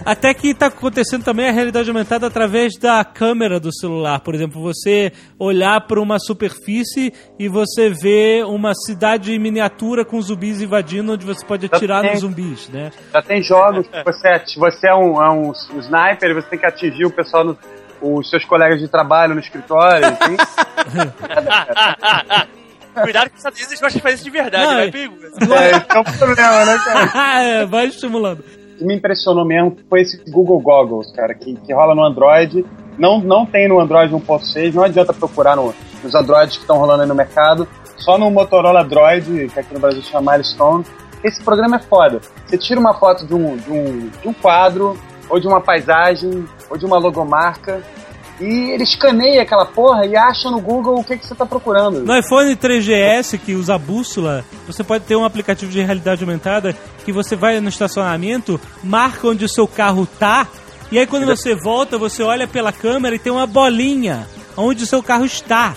Até 0.05 0.35
que 0.35 0.49
está 0.49 0.67
acontecendo 0.67 1.25
também 1.25 1.49
a 1.49 1.53
realidade 1.53 1.89
aumentada 1.89 2.27
através 2.27 2.77
da 2.79 3.03
câmera 3.05 3.59
do 3.59 3.73
celular. 3.73 4.21
Por 4.21 4.35
exemplo, 4.35 4.63
você 4.63 5.13
olhar 5.39 5.81
para 5.87 6.01
uma 6.01 6.19
superfície 6.19 7.13
e 7.39 7.49
você 7.49 7.89
vê 7.89 8.43
uma 8.45 8.75
cidade 8.75 9.33
em 9.33 9.39
miniatura 9.39 10.05
com 10.05 10.21
zumbis 10.21 10.61
invadindo, 10.61 11.13
onde 11.13 11.25
você 11.25 11.45
pode 11.45 11.67
atirar 11.67 12.03
nos 12.03 12.21
zumbis, 12.21 12.69
né? 12.69 12.91
Já 13.13 13.23
tem 13.23 13.43
jogos 13.43 13.87
que 13.89 14.03
você, 14.05 14.43
você 14.57 14.89
é, 14.89 14.95
um, 14.95 15.23
é 15.23 15.31
um, 15.31 15.53
sniper 15.81 16.31
e 16.31 16.35
você 16.35 16.49
tem 16.49 16.59
que 16.59 16.67
atingir 16.67 17.07
o 17.07 17.11
pessoal, 17.11 17.45
no, 17.45 17.59
os 18.01 18.29
seus 18.31 18.45
colegas 18.45 18.81
de 18.81 18.89
trabalho 18.89 19.35
no 19.35 19.41
escritório. 19.41 20.07
Assim. 20.07 20.37
Cuidado 23.03 23.29
que 23.29 23.35
os 23.35 23.41
Estados 23.41 23.59
Unidos 23.59 23.81
gostam 23.81 23.99
de 23.99 24.03
fazer 24.03 24.15
isso 24.15 24.25
de 24.25 24.31
verdade, 24.31 24.65
Não, 24.65 24.75
vai 24.75 24.89
é- 24.89 24.91
perigo. 24.91 25.17
é, 25.23 25.97
é 25.97 25.99
um 25.99 26.05
problema, 26.05 26.65
né, 26.65 26.79
cara? 26.83 27.43
é, 27.43 27.67
vai 27.67 27.87
estimulando. 27.87 28.43
Que 28.77 28.85
me 28.85 28.95
impressionou 28.95 29.45
mesmo 29.45 29.77
foi 29.89 30.03
esse 30.03 30.19
Google 30.31 30.61
Goggles, 30.61 31.11
cara, 31.13 31.35
que, 31.35 31.55
que 31.55 31.73
rola 31.73 31.95
no 31.95 32.05
Android. 32.05 32.65
Não, 32.99 33.21
não 33.21 33.45
tem 33.45 33.69
no 33.69 33.79
Android 33.79 34.13
1.6, 34.13 34.75
não 34.75 34.83
adianta 34.83 35.13
procurar 35.13 35.57
no, 35.57 35.75
nos 36.03 36.15
Androids 36.15 36.57
que 36.57 36.63
estão 36.63 36.79
rolando 36.79 37.03
aí 37.03 37.09
no 37.09 37.15
mercado. 37.15 37.69
Só 37.97 38.19
no 38.19 38.31
Motorola 38.31 38.85
Droid, 38.85 39.49
que 39.49 39.61
aqui 39.61 39.75
no 39.75 39.81
Brasil 39.81 40.03
chama 40.03 40.33
Milestone, 40.33 40.85
Esse 41.25 41.43
programa 41.43 41.77
é 41.77 41.79
foda. 41.79 42.21
Você 42.47 42.59
tira 42.59 42.79
uma 42.79 42.95
foto 42.95 43.27
de 43.27 43.35
um, 43.35 43.57
de 43.57 43.71
um, 43.71 44.09
de 44.09 44.29
um 44.29 44.33
quadro, 44.33 44.97
ou 45.29 45.41
de 45.41 45.47
uma 45.47 45.61
paisagem, 45.61 46.47
ou 46.71 46.77
de 46.77 46.85
uma 46.85 46.99
logomarca, 46.99 47.83
e 48.41 48.71
ele 48.73 48.83
escaneia 48.83 49.43
aquela 49.43 49.65
porra 49.65 50.07
e 50.07 50.17
acha 50.17 50.51
no 50.51 50.61
Google 50.61 50.99
o 50.99 51.05
que, 51.05 51.17
que 51.17 51.27
você 51.27 51.35
tá 51.35 51.47
procurando. 51.47 52.01
No 52.01 52.17
iPhone 52.17 52.55
3GS, 52.55 53.39
que 53.39 53.55
usa 53.55 53.75
a 53.75 53.79
bússola, 53.79 54.45
você 54.67 54.85
pode 54.85 55.05
ter 55.05 55.17
um 55.17 55.25
aplicativo 55.25 55.71
de 55.71 55.81
realidade 55.81 56.23
aumentada 56.23 56.77
que 57.05 57.13
você 57.13 57.35
vai 57.35 57.61
no 57.61 57.69
estacionamento, 57.69 58.61
marca 58.83 59.29
onde 59.29 59.45
o 59.45 59.49
seu 59.49 59.67
carro 59.67 60.07
tá, 60.07 60.47
e 60.91 60.99
aí 60.99 61.07
quando 61.07 61.27
você 61.27 61.55
volta, 61.55 61.99
você 61.99 62.23
olha 62.23 62.47
pela 62.47 62.73
câmera 62.73 63.17
e 63.17 63.19
tem 63.19 63.33
uma 63.33 63.47
bolinha 63.47 64.27
onde 64.57 64.85
o 64.85 64.87
seu 64.87 65.03
carro 65.03 65.25
está. 65.25 65.75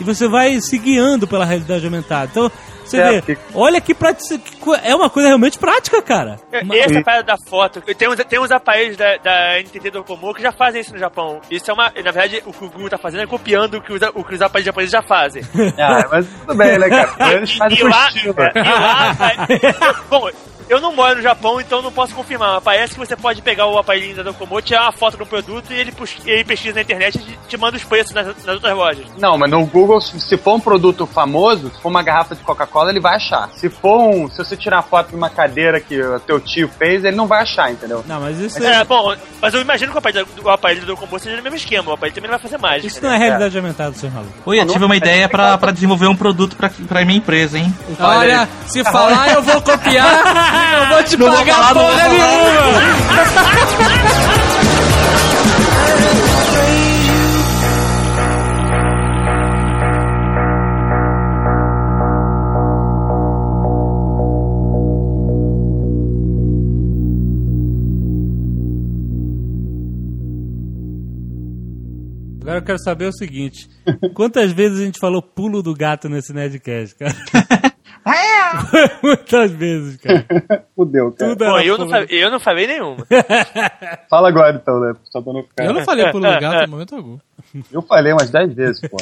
E 0.00 0.04
você 0.04 0.28
vai 0.28 0.60
se 0.60 0.78
guiando 0.78 1.26
pela 1.26 1.44
realidade 1.44 1.84
aumentada. 1.84 2.28
Então, 2.30 2.52
você 2.84 2.98
É, 2.98 3.20
vê, 3.20 3.38
olha 3.54 3.80
que 3.80 3.94
prática, 3.94 4.38
é 4.82 4.94
uma 4.94 5.08
coisa 5.10 5.28
realmente 5.28 5.58
prática, 5.58 6.00
cara. 6.02 6.38
E 6.52 6.78
Essa 6.78 7.02
parada 7.02 7.22
da 7.24 7.36
foto, 7.48 7.80
tem 7.80 8.08
uns, 8.08 8.16
tem 8.24 8.38
uns 8.40 8.50
aparelhos 8.50 8.96
da, 8.96 9.16
da 9.16 9.58
NTT 9.60 9.90
Docomo 9.90 10.34
que 10.34 10.42
já 10.42 10.52
fazem 10.52 10.80
isso 10.80 10.92
no 10.92 10.98
Japão. 10.98 11.40
Isso 11.50 11.70
é 11.70 11.74
uma. 11.74 11.84
Na 11.84 12.10
verdade, 12.10 12.42
o 12.46 12.52
que 12.52 12.64
o 12.64 12.70
Google 12.70 12.90
tá 12.90 12.98
fazendo 12.98 13.22
é 13.22 13.26
copiando 13.26 13.74
o 13.74 13.80
que 13.82 13.92
os, 13.92 14.00
o 14.14 14.24
que 14.24 14.34
os 14.34 14.42
aparelhos 14.42 14.66
japoneses 14.66 14.92
já 14.92 15.02
fazem. 15.02 15.42
Ah, 15.78 16.06
mas 16.10 16.26
tudo 16.26 16.54
bem, 16.54 16.78
né, 16.78 16.88
cara? 16.88 17.32
Eles 17.34 17.54
fazem 17.56 17.78
e 17.78 17.80
com 17.80 17.88
lá, 17.88 18.08
estilo. 18.08 18.34
e 18.38 19.80
lá, 19.80 19.94
bom, 20.08 20.30
eu 20.68 20.80
não 20.80 20.94
moro 20.94 21.16
no 21.16 21.22
Japão, 21.22 21.60
então 21.60 21.82
não 21.82 21.92
posso 21.92 22.14
confirmar. 22.14 22.54
Mas 22.54 22.62
parece 22.64 22.94
que 22.94 22.98
você 22.98 23.16
pode 23.16 23.42
pegar 23.42 23.66
o 23.66 23.78
aparelhinho 23.78 24.16
da 24.16 24.22
Docomo, 24.22 24.60
tirar 24.60 24.82
uma 24.82 24.92
foto 24.92 25.16
do 25.16 25.26
produto 25.26 25.72
e 25.72 25.74
ele, 25.78 25.92
ele 26.26 26.44
pesquisa 26.44 26.74
na 26.76 26.82
internet 26.82 27.18
e 27.18 27.38
te 27.48 27.56
manda 27.56 27.76
os 27.76 27.84
preços 27.84 28.12
nas, 28.14 28.26
nas 28.26 28.54
outras 28.54 28.74
lojas. 28.76 29.06
Não, 29.18 29.36
mas 29.38 29.50
no 29.50 29.64
Google, 29.66 30.00
se 30.00 30.36
for 30.36 30.54
um 30.54 30.60
produto 30.60 31.06
famoso, 31.06 31.70
se 31.74 31.80
for 31.80 31.88
uma 31.88 32.02
garrafa 32.02 32.34
de 32.34 32.42
Coca-Cola, 32.42 32.90
ele 32.90 33.00
vai 33.00 33.16
achar. 33.16 33.50
Se 33.54 33.68
for 33.68 33.98
um. 34.00 34.28
Se 34.30 34.38
você 34.38 34.56
tirar 34.56 34.82
foto 34.82 35.10
de 35.10 35.16
uma 35.16 35.30
cadeira 35.30 35.80
que 35.80 36.00
o 36.00 36.20
teu 36.20 36.40
tio 36.40 36.68
fez, 36.78 37.04
ele 37.04 37.16
não 37.16 37.26
vai 37.26 37.42
achar, 37.42 37.70
entendeu? 37.70 38.04
Não, 38.06 38.20
mas 38.20 38.38
isso 38.38 38.62
É, 38.64 38.82
bom, 38.84 39.14
mas 39.40 39.54
eu 39.54 39.60
imagino 39.60 39.90
que 39.90 39.96
o 39.96 39.98
aparelho, 39.98 40.26
da- 40.26 40.42
o 40.42 40.50
aparelho 40.50 40.80
do 40.80 40.86
Docomo 40.86 41.18
seja 41.18 41.36
no 41.36 41.42
mesmo 41.42 41.56
esquema. 41.56 41.90
O 41.90 41.94
aparelho 41.94 42.14
também 42.14 42.30
não 42.30 42.38
vai 42.38 42.42
fazer 42.42 42.58
mágica. 42.58 42.86
Isso 42.86 43.02
não 43.02 43.10
é 43.10 43.18
né? 43.18 43.24
realidade 43.26 43.56
aumentada, 43.56 43.94
seu 43.94 44.10
maluco. 44.10 44.32
Oi, 44.46 44.60
eu 44.60 44.66
tive 44.66 44.84
uma 44.84 44.96
ideia 44.96 45.28
pra, 45.28 45.56
pra 45.58 45.70
desenvolver 45.72 46.06
um 46.06 46.16
produto 46.16 46.56
pra, 46.56 46.70
pra 46.88 47.04
minha 47.04 47.18
empresa, 47.18 47.58
hein? 47.58 47.74
Olha, 48.00 48.48
se 48.66 48.82
falar 48.84 49.32
eu 49.32 49.42
vou 49.42 49.60
copiar, 49.62 50.22
eu 50.52 50.88
vou 50.88 51.02
te 51.04 51.16
Não 51.16 51.26
vou 51.26 51.36
pagar 51.36 51.54
falar, 51.54 51.74
não 51.74 51.82
vou 51.82 51.90
porra 51.90 52.08
nenhuma. 52.08 52.82
Agora 72.42 72.58
eu 72.58 72.64
quero 72.64 72.78
saber 72.82 73.06
o 73.06 73.12
seguinte: 73.12 73.68
quantas 74.14 74.52
vezes 74.52 74.80
a 74.80 74.84
gente 74.84 74.98
falou 74.98 75.22
pulo 75.22 75.62
do 75.62 75.72
gato 75.72 76.08
nesse 76.08 76.34
Nerdcast, 76.34 76.96
cara? 76.96 77.14
Muitas 79.02 79.52
vezes, 79.52 79.96
cara. 79.98 80.26
Fudeu, 80.74 81.12
cara. 81.12 81.30
Tudo 81.30 81.44
era 81.44 81.64
eu 81.64 81.78
não, 81.78 81.88
falei, 81.88 82.08
eu 82.10 82.30
não 82.30 82.40
falei 82.40 82.66
nenhuma. 82.66 83.06
Fala 84.10 84.28
agora 84.28 84.56
então, 84.56 84.80
né? 84.80 84.94
Só 85.04 85.20
pra 85.20 85.32
não 85.32 85.42
ficar. 85.42 85.64
Eu 85.64 85.72
não 85.72 85.84
falei 85.84 86.10
pulo 86.10 86.24
do 86.24 86.40
gato 86.40 86.64
em 86.64 86.70
momento 86.70 86.96
algum. 86.96 87.18
Eu 87.70 87.82
falei 87.82 88.12
umas 88.12 88.30
10 88.30 88.54
vezes, 88.54 88.80
pô. 88.88 88.96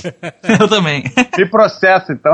Eu 0.61 0.69
também. 0.69 1.05
Me 1.37 1.47
processo, 1.47 2.13
então. 2.13 2.33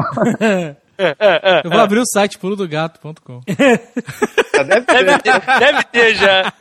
Eu 1.64 1.70
vou 1.70 1.80
abrir 1.80 2.00
o 2.00 2.06
site 2.06 2.38
pulodogato.com. 2.38 3.40
Deve 3.46 4.80
Deve 4.86 5.18
ter, 5.18 5.42
deve 5.60 5.84
ter 5.84 6.14
já. 6.14 6.52